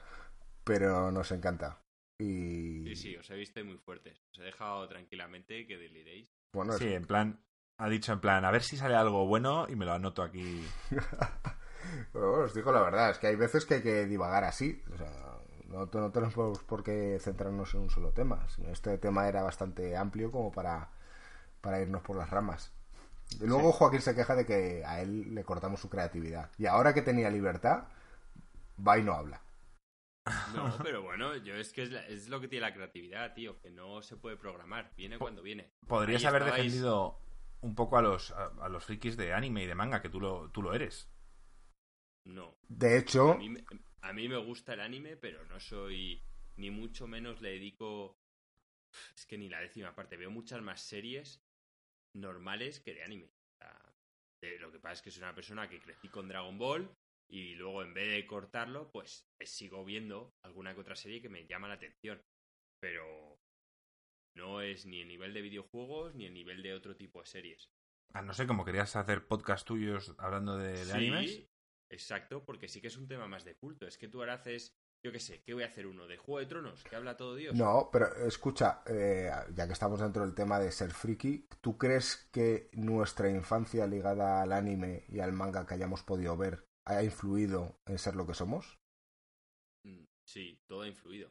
pero 0.65 1.13
nos 1.13 1.31
encanta. 1.33 1.81
Y 2.21 2.83
Sí, 2.89 2.97
sí, 2.97 3.17
os 3.17 3.31
he 3.31 3.37
visto 3.37 3.65
muy 3.65 3.79
fuertes. 3.79 4.21
Os 4.33 4.39
he 4.41 4.43
dejado 4.43 4.89
tranquilamente 4.89 5.67
que 5.69 5.77
deliréis. 5.77 6.35
Bueno, 6.53 6.73
es- 6.73 6.79
Sí, 6.79 6.93
en 6.93 7.07
plan, 7.07 7.41
ha 7.79 7.89
dicho 7.89 8.13
en 8.13 8.21
plan, 8.21 8.45
a 8.45 8.51
ver 8.51 8.63
si 8.63 8.77
sale 8.77 8.95
algo 8.97 9.27
bueno 9.27 9.67
y 9.69 9.77
me 9.77 9.85
lo 9.85 9.93
anoto 9.93 10.23
aquí. 10.23 10.67
Pero 12.13 12.31
bueno, 12.31 12.45
os 12.45 12.55
digo 12.55 12.73
la 12.73 12.83
verdad, 12.83 13.11
es 13.11 13.19
que 13.19 13.29
hay 13.29 13.37
veces 13.37 13.65
que 13.65 13.75
hay 13.75 13.83
que 13.83 14.07
divagar 14.07 14.45
así. 14.45 14.83
O 14.93 14.97
sea, 14.97 15.11
no, 15.69 15.87
no 15.93 16.11
tenemos 16.11 16.59
por 16.65 16.83
qué 16.83 17.19
centrarnos 17.21 17.73
en 17.75 17.81
un 17.83 17.91
solo 17.91 18.11
tema. 18.13 18.47
Este 18.67 18.99
tema 18.99 19.29
era 19.29 19.43
bastante 19.43 19.97
amplio 19.97 20.31
como 20.31 20.51
para, 20.53 20.89
para 21.61 21.81
irnos 21.81 22.03
por 22.03 22.17
las 22.17 22.29
ramas. 22.31 22.73
Y 23.41 23.47
luego 23.47 23.73
Joaquín 23.73 24.01
se 24.01 24.15
queja 24.15 24.35
de 24.35 24.47
que 24.47 24.85
a 24.85 25.01
él 25.01 25.35
le 25.35 25.45
cortamos 25.45 25.81
su 25.81 25.89
creatividad. 25.91 26.51
Y 26.59 26.67
ahora 26.67 26.95
que 26.95 27.03
tenía 27.03 27.31
libertad, 27.31 27.85
va 28.87 28.99
y 28.99 29.03
no 29.03 29.13
habla. 29.15 29.41
No, 30.55 30.77
pero 30.83 31.03
bueno, 31.03 31.37
yo 31.37 31.55
es 31.55 31.73
que 31.73 31.83
es, 31.83 31.91
la- 31.91 32.07
es 32.07 32.29
lo 32.29 32.41
que 32.41 32.49
tiene 32.49 32.67
la 32.67 32.75
creatividad, 32.75 33.35
tío, 33.35 33.59
que 33.61 33.71
no 33.71 34.03
se 34.03 34.17
puede 34.17 34.37
programar. 34.37 34.93
Viene 34.97 35.19
cuando 35.19 35.43
viene. 35.43 35.71
Podrías 35.87 36.23
Ahí 36.23 36.29
haber 36.29 36.43
estabais- 36.43 36.57
defendido 36.65 37.21
un 37.61 37.75
poco 37.75 37.99
a 37.99 38.03
los, 38.03 38.31
a, 38.33 38.47
a 38.61 38.69
los 38.69 38.85
frikis 38.85 39.17
de 39.17 39.33
anime 39.33 39.65
y 39.65 39.67
de 39.67 39.75
manga, 39.75 40.01
que 40.03 40.09
tú 40.09 40.21
lo, 40.21 40.51
tú 40.51 40.63
lo 40.63 40.73
eres. 40.75 41.11
No. 42.25 42.57
De 42.69 42.99
hecho, 42.99 43.33
A 43.33 43.37
mí, 43.39 43.49
me- 43.49 43.65
a 44.03 44.13
mí 44.13 44.29
me 44.29 44.37
gusta 44.37 44.75
el 44.75 44.81
anime, 44.81 45.17
pero 45.17 45.45
no 45.47 45.59
soy. 45.61 46.23
Ni 46.57 46.71
mucho 46.71 47.07
menos 47.07 47.41
le 47.41 47.51
dedico. 47.51 48.19
Es 49.15 49.27
que 49.27 49.39
ni 49.39 49.49
la 49.49 49.61
décima 49.61 49.95
parte. 49.95 50.17
Veo 50.17 50.31
muchas 50.31 50.61
más 50.63 50.81
series 50.81 51.43
normales 52.15 52.81
que 52.81 52.95
de 52.95 53.03
anime. 53.05 53.27
O 53.27 53.57
sea, 53.59 53.95
de- 54.41 54.59
lo 54.59 54.73
que 54.73 54.79
pasa 54.81 54.95
es 54.95 55.03
que 55.03 55.11
soy 55.11 55.23
una 55.23 55.35
persona 55.35 55.69
que 55.69 55.81
crecí 55.81 56.09
con 56.09 56.29
Dragon 56.29 56.59
Ball 56.59 56.91
y 57.31 57.55
luego 57.55 57.83
en 57.83 57.95
vez 57.95 58.11
de 58.11 58.27
cortarlo, 58.27 58.91
pues 58.91 59.27
eh, 59.39 59.47
sigo 59.47 59.85
viendo 59.85 60.35
alguna 60.43 60.75
que 60.75 60.81
otra 60.81 60.97
serie 60.97 61.21
que 61.21 61.29
me 61.29 61.47
llama 61.47 61.69
la 61.69 61.75
atención. 61.75 62.23
Pero 62.81 63.39
no 64.37 64.61
es 64.61 64.87
ni 64.87 65.01
el 65.03 65.09
nivel 65.09 65.35
de 65.35 65.43
videojuegos 65.43 66.15
ni 66.15 66.27
el 66.27 66.35
nivel 66.35 66.63
de 66.63 66.75
otro 66.75 66.97
tipo 66.97 67.21
de 67.21 67.27
series. 67.27 67.71
Ah, 68.15 68.23
no 68.23 68.33
sé, 68.33 68.47
como 68.47 68.65
querías 68.65 68.97
hacer 68.97 69.27
podcast 69.27 69.67
tuyos 69.67 70.15
hablando 70.19 70.57
de, 70.57 70.73
de 70.73 70.85
Sí, 70.85 70.91
animes. 70.93 71.49
Exacto, 71.91 72.45
porque 72.45 72.69
sí 72.69 72.81
que 72.81 72.89
es 72.89 72.97
un 72.97 73.09
tema 73.09 73.29
más 73.29 73.45
de 73.45 73.57
culto. 73.57 73.87
Es 73.87 73.99
que 73.99 74.09
tú 74.09 74.21
ahora 74.21 74.35
haces, 74.35 74.75
yo 75.05 75.13
qué 75.13 75.21
sé, 75.21 75.43
¿qué 75.43 75.55
voy 75.55 75.63
a 75.65 75.67
hacer 75.67 75.87
uno? 75.87 76.07
¿De 76.07 76.17
Juego 76.17 76.39
de 76.41 76.47
Tronos? 76.47 76.85
¿Que 76.85 76.97
habla 76.97 77.17
todo 77.17 77.35
Dios? 77.35 77.55
No, 77.57 77.89
pero 77.93 78.15
escucha, 78.27 78.83
eh, 78.87 79.31
ya 79.55 79.67
que 79.67 79.73
estamos 79.73 80.01
dentro 80.01 80.23
del 80.23 80.35
tema 80.35 80.59
de 80.59 80.71
ser 80.71 80.93
friki, 80.93 81.47
¿tú 81.61 81.77
crees 81.77 82.29
que 82.33 82.71
nuestra 82.75 83.31
infancia 83.31 83.87
ligada 83.87 84.43
al 84.43 84.53
anime 84.53 85.05
y 85.09 85.21
al 85.21 85.33
manga 85.33 85.67
que 85.67 85.75
hayamos 85.75 86.03
podido 86.03 86.37
ver 86.37 86.68
haya 86.89 87.03
influido 87.03 87.81
en 87.87 87.99
ser 87.99 88.17
lo 88.17 88.27
que 88.27 88.35
somos? 88.35 88.79
Mm, 89.85 90.05
Sí, 90.25 90.61
todo 90.67 90.83
ha 90.83 90.89
influido. 90.89 91.31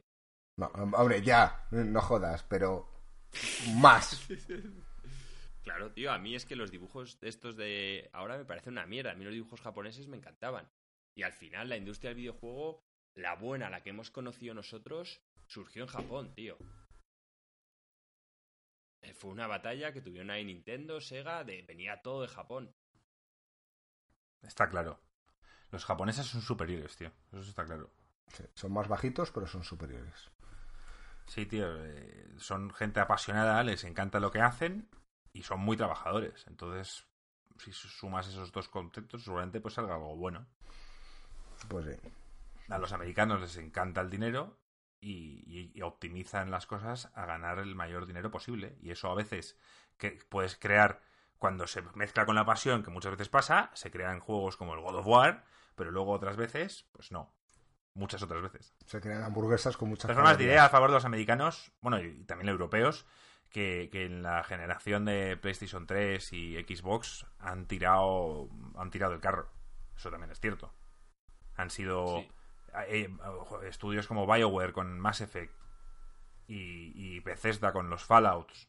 No, 0.56 0.66
hombre, 0.66 1.22
ya, 1.22 1.66
no 1.70 2.00
jodas, 2.00 2.42
pero 2.44 2.88
más. 3.76 4.26
Claro, 5.62 5.92
tío, 5.92 6.10
a 6.12 6.18
mí 6.18 6.34
es 6.34 6.46
que 6.46 6.56
los 6.56 6.70
dibujos 6.70 7.20
de 7.20 7.28
estos 7.28 7.54
de 7.54 8.08
ahora 8.14 8.38
me 8.38 8.46
parecen 8.46 8.72
una 8.72 8.86
mierda. 8.86 9.12
A 9.12 9.14
mí 9.14 9.24
los 9.24 9.34
dibujos 9.34 9.60
japoneses 9.60 10.08
me 10.08 10.16
encantaban. 10.16 10.70
Y 11.14 11.24
al 11.24 11.34
final 11.34 11.68
la 11.68 11.76
industria 11.76 12.08
del 12.08 12.16
videojuego, 12.16 12.82
la 13.14 13.34
buena, 13.34 13.68
la 13.68 13.82
que 13.82 13.90
hemos 13.90 14.10
conocido 14.10 14.54
nosotros, 14.54 15.20
surgió 15.46 15.82
en 15.82 15.88
Japón, 15.90 16.34
tío. 16.34 16.56
Eh, 19.02 19.12
Fue 19.12 19.30
una 19.30 19.46
batalla 19.46 19.92
que 19.92 20.00
tuvieron 20.00 20.30
ahí 20.30 20.44
Nintendo, 20.44 21.00
Sega, 21.02 21.44
de 21.44 21.62
venía 21.62 22.00
todo 22.00 22.22
de 22.22 22.28
Japón. 22.28 22.74
Está 24.42 24.68
claro. 24.70 24.98
Los 25.70 25.84
japoneses 25.84 26.26
son 26.26 26.42
superiores, 26.42 26.96
tío. 26.96 27.10
Eso 27.32 27.40
está 27.48 27.64
claro. 27.64 27.90
Sí, 28.32 28.44
son 28.54 28.72
más 28.72 28.88
bajitos, 28.88 29.30
pero 29.30 29.46
son 29.46 29.64
superiores. 29.64 30.30
Sí, 31.26 31.46
tío. 31.46 31.66
eh, 31.84 32.34
son 32.38 32.72
gente 32.72 33.00
apasionada, 33.00 33.62
les 33.62 33.84
encanta 33.84 34.20
lo 34.20 34.30
que 34.30 34.40
hacen 34.40 34.88
y 35.32 35.42
son 35.42 35.60
muy 35.60 35.76
trabajadores. 35.76 36.46
Entonces, 36.46 37.06
si 37.58 37.72
sumas 37.72 38.28
esos 38.28 38.52
dos 38.52 38.68
conceptos, 38.68 39.24
seguramente 39.24 39.60
pues 39.60 39.74
salga 39.74 39.94
algo 39.94 40.16
bueno. 40.16 40.46
Pues 41.68 41.86
sí. 41.86 42.10
A 42.70 42.78
los 42.78 42.92
americanos 42.92 43.40
les 43.40 43.56
encanta 43.56 44.00
el 44.00 44.10
dinero 44.10 44.58
y, 45.00 45.42
y- 45.46 45.72
y 45.74 45.82
optimizan 45.82 46.50
las 46.50 46.66
cosas 46.66 47.10
a 47.14 47.26
ganar 47.26 47.58
el 47.58 47.74
mayor 47.74 48.06
dinero 48.06 48.30
posible. 48.30 48.76
Y 48.80 48.90
eso 48.90 49.10
a 49.10 49.14
veces 49.14 49.56
que 49.96 50.12
puedes 50.28 50.56
crear 50.56 51.02
cuando 51.38 51.66
se 51.66 51.82
mezcla 51.94 52.26
con 52.26 52.34
la 52.34 52.44
pasión, 52.44 52.82
que 52.82 52.90
muchas 52.90 53.12
veces 53.12 53.28
pasa, 53.28 53.70
se 53.74 53.90
crean 53.90 54.20
juegos 54.20 54.56
como 54.56 54.74
el 54.74 54.80
God 54.80 54.96
of 54.96 55.06
War, 55.06 55.44
pero 55.78 55.90
luego 55.90 56.12
otras 56.12 56.36
veces, 56.36 56.86
pues 56.92 57.10
no. 57.12 57.34
Muchas 57.94 58.22
otras 58.22 58.42
veces. 58.42 58.74
Se 58.84 59.00
crean 59.00 59.22
hamburguesas 59.24 59.76
con 59.78 59.88
De 59.88 59.90
muchas 59.90 60.02
todas 60.02 60.16
formas, 60.16 60.32
calorías. 60.34 60.50
diré 60.50 60.58
a 60.60 60.68
favor 60.68 60.90
de 60.90 60.94
los 60.96 61.04
americanos, 61.06 61.72
bueno, 61.80 61.98
y 62.00 62.22
también 62.24 62.48
europeos, 62.50 63.06
que, 63.48 63.88
que 63.90 64.04
en 64.04 64.22
la 64.22 64.44
generación 64.44 65.04
de 65.06 65.36
PlayStation 65.38 65.86
3 65.86 66.32
y 66.34 66.54
Xbox 66.62 67.24
han 67.38 67.66
tirado, 67.66 68.48
han 68.76 68.90
tirado 68.90 69.14
el 69.14 69.20
carro. 69.20 69.50
Eso 69.96 70.10
también 70.10 70.30
es 70.30 70.38
cierto. 70.38 70.74
Han 71.56 71.70
sido 71.70 72.18
Sí. 72.20 72.28
eh, 72.88 73.08
eh, 73.08 73.68
estudios 73.68 74.06
como 74.06 74.26
BioWare 74.32 74.72
con 74.74 75.00
Mass 75.00 75.22
Effect 75.22 75.52
y, 76.46 76.92
y 76.94 77.20
Bethesda 77.20 77.72
con 77.72 77.90
los 77.90 78.04
Fallouts. 78.04 78.68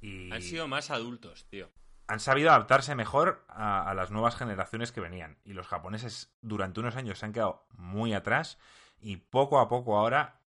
Y 0.00 0.30
Han 0.32 0.42
sido 0.42 0.68
más 0.68 0.90
adultos, 0.90 1.46
tío. 1.48 1.70
Han 2.06 2.20
sabido 2.20 2.50
adaptarse 2.50 2.94
mejor 2.94 3.44
a, 3.48 3.92
las 3.94 4.10
nuevas 4.10 4.36
generaciones 4.36 4.92
que 4.92 5.00
venían. 5.00 5.38
Y 5.44 5.52
los 5.52 5.66
japoneses 5.66 6.34
durante 6.40 6.80
unos 6.80 6.96
años 6.96 7.18
se 7.18 7.26
han 7.26 7.32
quedado 7.32 7.66
muy 7.70 8.12
atrás 8.14 8.58
y 9.00 9.16
poco 9.16 9.58
a 9.58 9.68
poco 9.68 9.98
ahora, 9.98 10.40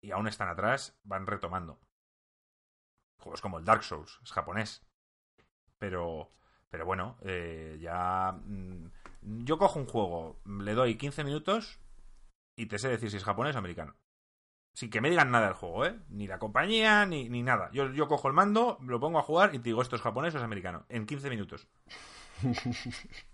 y 0.00 0.10
aún 0.10 0.28
están 0.28 0.48
atrás, 0.48 0.98
van 1.04 1.26
retomando. 1.26 1.78
Juegos 3.18 3.40
como 3.40 3.58
el 3.58 3.64
Dark 3.64 3.84
Souls, 3.84 4.20
es 4.22 4.32
japonés. 4.32 4.84
Pero, 5.78 6.32
pero 6.70 6.84
bueno, 6.84 7.16
eh, 7.22 7.78
ya... 7.80 8.32
mm, 8.32 8.86
yo 9.44 9.58
cojo 9.58 9.78
un 9.78 9.86
juego, 9.86 10.40
le 10.44 10.74
doy 10.74 10.96
15 10.96 11.24
minutos 11.24 11.80
y 12.56 12.66
te 12.66 12.78
sé 12.78 12.88
decir 12.88 13.10
si 13.10 13.16
es 13.16 13.24
japonés 13.24 13.54
o 13.54 13.58
americano. 13.58 13.96
Sin 14.74 14.88
que 14.90 15.00
me 15.02 15.10
digan 15.10 15.30
nada 15.30 15.46
del 15.46 15.54
juego, 15.54 15.84
¿eh? 15.86 15.98
Ni 16.08 16.26
la 16.26 16.38
compañía, 16.38 17.04
ni, 17.04 17.28
ni 17.28 17.42
nada. 17.42 17.70
Yo, 17.72 17.90
yo 17.92 18.08
cojo 18.08 18.28
el 18.28 18.34
mando, 18.34 18.78
lo 18.82 18.98
pongo 19.00 19.18
a 19.18 19.22
jugar 19.22 19.54
y 19.54 19.58
te 19.58 19.64
digo, 19.64 19.82
esto 19.82 19.96
es 19.96 20.02
japonés 20.02 20.34
o 20.34 20.38
es 20.38 20.44
americano. 20.44 20.84
En 20.88 21.04
15 21.06 21.28
minutos. 21.30 21.68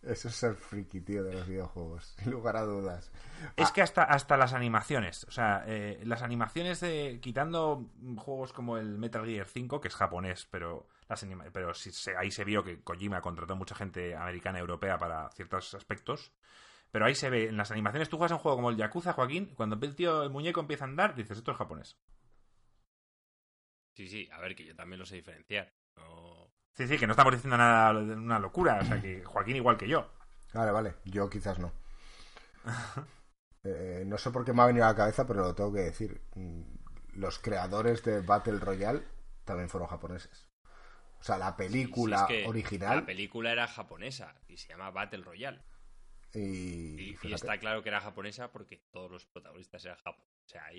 Eso 0.02 0.28
es 0.28 0.34
ser 0.34 0.54
friki, 0.54 1.00
tío, 1.00 1.24
de 1.24 1.32
los 1.32 1.46
videojuegos. 1.46 2.14
Sin 2.22 2.30
lugar 2.32 2.56
a 2.56 2.62
dudas. 2.62 3.10
Es 3.56 3.70
que 3.72 3.82
hasta, 3.82 4.02
hasta 4.02 4.36
las 4.36 4.52
animaciones, 4.52 5.24
o 5.24 5.30
sea, 5.30 5.64
eh, 5.66 6.00
las 6.04 6.22
animaciones 6.22 6.80
de. 6.80 7.18
Quitando 7.22 7.86
juegos 8.16 8.52
como 8.52 8.76
el 8.76 8.98
Metal 8.98 9.24
Gear 9.24 9.46
5, 9.46 9.80
que 9.80 9.88
es 9.88 9.94
japonés, 9.94 10.46
pero 10.50 10.88
las 11.08 11.22
anima- 11.22 11.44
pero 11.52 11.72
sí 11.74 11.90
se- 11.92 12.16
ahí 12.16 12.30
se 12.30 12.44
vio 12.44 12.64
que 12.64 12.80
Kojima 12.82 13.20
contrató 13.20 13.56
mucha 13.56 13.74
gente 13.74 14.14
americana 14.16 14.58
y 14.58 14.60
europea 14.60 14.98
para 14.98 15.30
ciertos 15.30 15.72
aspectos. 15.74 16.32
Pero 16.90 17.04
ahí 17.04 17.14
se 17.14 17.28
ve, 17.30 17.48
en 17.48 17.56
las 17.56 17.70
animaciones 17.70 18.08
tú 18.08 18.16
juegas 18.16 18.32
a 18.32 18.36
un 18.36 18.40
juego 18.40 18.56
como 18.56 18.70
el 18.70 18.76
Yakuza, 18.76 19.12
Joaquín, 19.12 19.52
cuando 19.54 19.78
el 19.80 19.94
tío, 19.94 20.22
el 20.22 20.30
muñeco 20.30 20.60
empieza 20.60 20.84
a 20.84 20.88
andar, 20.88 21.14
dices, 21.14 21.38
esto 21.38 21.50
es 21.50 21.56
japonés. 21.56 21.98
Sí, 23.94 24.08
sí, 24.08 24.28
a 24.32 24.40
ver, 24.40 24.54
que 24.54 24.64
yo 24.64 24.74
también 24.76 24.98
lo 24.98 25.06
sé 25.06 25.16
diferenciar. 25.16 25.72
No... 25.96 26.50
Sí, 26.72 26.86
sí, 26.86 26.96
que 26.96 27.06
no 27.06 27.12
estamos 27.12 27.34
diciendo 27.34 27.56
nada 27.56 27.92
de 27.92 28.14
una 28.14 28.38
locura, 28.38 28.78
o 28.80 28.84
sea, 28.84 29.00
que 29.00 29.24
Joaquín 29.24 29.56
igual 29.56 29.76
que 29.76 29.88
yo. 29.88 30.08
Vale, 30.54 30.70
vale. 30.70 30.94
Yo 31.04 31.28
quizás 31.28 31.58
no. 31.58 31.72
Eh, 33.64 34.04
no 34.06 34.16
sé 34.16 34.30
por 34.30 34.44
qué 34.44 34.52
me 34.52 34.62
ha 34.62 34.66
venido 34.66 34.84
a 34.84 34.90
la 34.90 34.94
cabeza, 34.94 35.26
pero 35.26 35.40
lo 35.42 35.54
tengo 35.54 35.72
que 35.72 35.80
decir. 35.80 36.22
Mm, 36.36 36.62
Los 37.14 37.40
creadores 37.40 38.04
de 38.04 38.20
Battle 38.20 38.60
Royale 38.60 39.02
también 39.44 39.68
fueron 39.68 39.88
japoneses. 39.88 40.48
O 41.20 41.24
sea, 41.24 41.38
la 41.38 41.56
película 41.56 42.18
Sí, 42.18 42.24
sí, 42.28 42.34
es 42.34 42.42
que 42.44 42.48
original 42.48 42.98
La 42.98 43.04
película 43.04 43.50
era 43.50 43.66
japonesa 43.66 44.32
y 44.46 44.56
se 44.56 44.68
llama 44.68 44.92
Battle 44.92 45.24
Royale. 45.24 45.60
Y, 46.34 46.40
Y, 46.40 47.10
y 47.10 47.16
fíjate, 47.16 47.34
está 47.34 47.58
claro 47.58 47.82
que 47.82 47.88
era 47.88 48.00
japonesa 48.00 48.50
porque 48.50 48.82
todos 48.90 49.10
los 49.10 49.26
protagonistas 49.26 49.84
eran 49.84 49.98
japoneses. 49.98 50.28
O 50.46 50.50
sea, 50.50 50.64
ahí 50.64 50.78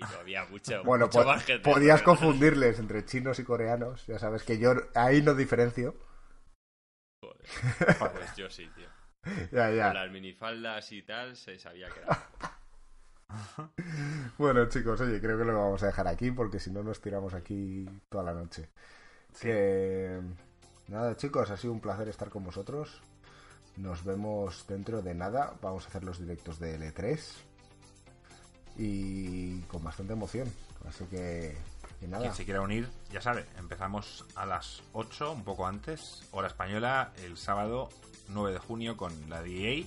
mucho, 0.50 0.82
Bueno, 0.84 1.06
mucho 1.06 1.18
po- 1.24 1.24
de 1.46 1.58
podías 1.58 2.02
confundirles 2.02 2.78
entre 2.78 3.04
chinos 3.04 3.38
y 3.38 3.44
coreanos. 3.44 4.06
Ya 4.06 4.18
sabes 4.18 4.42
que 4.42 4.58
yo 4.58 4.72
ahí 4.94 5.22
no 5.22 5.34
diferencio. 5.34 5.94
Joder, 7.22 7.46
pues 7.98 8.36
yo 8.36 8.50
sí, 8.50 8.66
tío. 8.74 8.88
Ya, 9.52 9.66
Con 9.68 9.76
ya. 9.76 9.92
las 9.94 10.10
minifaldas 10.10 10.90
y 10.92 11.02
tal, 11.02 11.36
se 11.36 11.58
sabía 11.58 11.88
que 11.90 12.00
era. 12.00 12.26
Bueno, 14.38 14.68
chicos, 14.68 15.00
oye, 15.00 15.20
creo 15.20 15.38
que 15.38 15.44
lo 15.44 15.54
vamos 15.54 15.82
a 15.82 15.86
dejar 15.86 16.08
aquí 16.08 16.30
porque 16.30 16.58
si 16.58 16.70
no 16.70 16.82
nos 16.82 17.00
tiramos 17.00 17.34
aquí 17.34 17.86
toda 18.08 18.24
la 18.24 18.32
noche. 18.34 18.68
Que 19.40 20.20
nada, 20.88 21.16
chicos, 21.16 21.50
ha 21.50 21.56
sido 21.56 21.72
un 21.72 21.80
placer 21.80 22.08
estar 22.08 22.30
con 22.30 22.44
vosotros. 22.44 23.02
Nos 23.80 24.04
vemos 24.04 24.66
dentro 24.68 25.00
de 25.00 25.14
nada. 25.14 25.54
Vamos 25.62 25.84
a 25.84 25.88
hacer 25.88 26.04
los 26.04 26.18
directos 26.18 26.58
de 26.58 26.78
L3 26.78 27.18
y 28.76 29.60
con 29.62 29.82
bastante 29.82 30.12
emoción. 30.12 30.52
Así 30.86 31.04
que, 31.06 31.56
que 31.98 32.06
nada. 32.06 32.22
Quien 32.22 32.34
se 32.34 32.44
quiera 32.44 32.60
unir, 32.60 32.88
ya 33.10 33.22
sabe, 33.22 33.46
empezamos 33.58 34.26
a 34.34 34.44
las 34.44 34.82
8, 34.92 35.32
un 35.32 35.44
poco 35.44 35.66
antes, 35.66 36.22
hora 36.30 36.48
española, 36.48 37.12
el 37.24 37.36
sábado 37.36 37.88
9 38.28 38.52
de 38.52 38.58
junio 38.58 38.96
con 38.96 39.12
la 39.28 39.42
DEA 39.42 39.86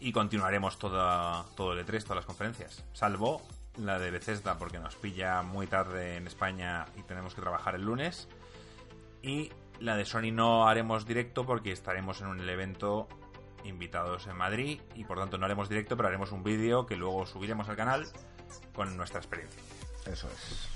y 0.00 0.12
continuaremos 0.12 0.78
toda, 0.78 1.46
todo 1.56 1.72
el 1.72 1.86
E3, 1.86 2.02
todas 2.02 2.16
las 2.16 2.26
conferencias, 2.26 2.84
salvo 2.92 3.42
la 3.78 3.98
de 3.98 4.10
Bethesda 4.10 4.58
porque 4.58 4.78
nos 4.78 4.94
pilla 4.94 5.42
muy 5.42 5.66
tarde 5.66 6.16
en 6.16 6.26
España 6.26 6.86
y 6.96 7.02
tenemos 7.02 7.34
que 7.34 7.40
trabajar 7.40 7.74
el 7.74 7.82
lunes 7.82 8.28
y 9.22 9.50
la 9.80 9.96
de 9.96 10.04
Sony 10.04 10.32
no 10.32 10.68
haremos 10.68 11.06
directo 11.06 11.44
porque 11.44 11.72
estaremos 11.72 12.20
en 12.20 12.28
un 12.28 12.48
evento 12.48 13.08
invitados 13.64 14.26
en 14.26 14.36
Madrid 14.36 14.80
y 14.94 15.04
por 15.04 15.18
tanto 15.18 15.38
no 15.38 15.44
haremos 15.44 15.68
directo 15.68 15.96
pero 15.96 16.08
haremos 16.08 16.32
un 16.32 16.42
vídeo 16.42 16.86
que 16.86 16.96
luego 16.96 17.26
subiremos 17.26 17.68
al 17.68 17.76
canal 17.76 18.06
con 18.74 18.96
nuestra 18.96 19.18
experiencia. 19.18 19.60
Eso 20.06 20.28
es. 20.28 20.68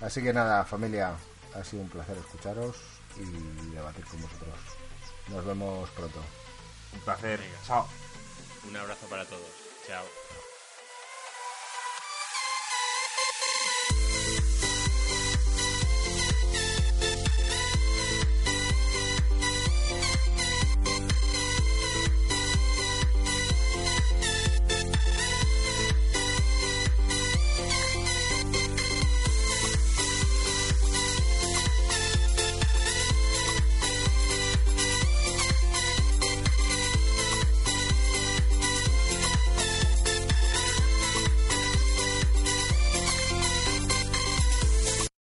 Así 0.00 0.22
que 0.22 0.32
nada, 0.32 0.64
familia, 0.64 1.14
ha 1.54 1.64
sido 1.64 1.82
un 1.82 1.88
placer 1.88 2.16
escucharos 2.18 2.76
y 3.16 3.70
debatir 3.74 4.04
con 4.04 4.20
vosotros. 4.20 4.54
Nos 5.28 5.44
vemos 5.44 5.90
pronto. 5.90 6.20
Un 6.92 7.00
placer. 7.00 7.40
Venga. 7.40 7.58
Chao. 7.66 7.88
Un 8.68 8.76
abrazo 8.76 9.06
para 9.06 9.24
todos. 9.24 9.50
Chao. 9.86 10.23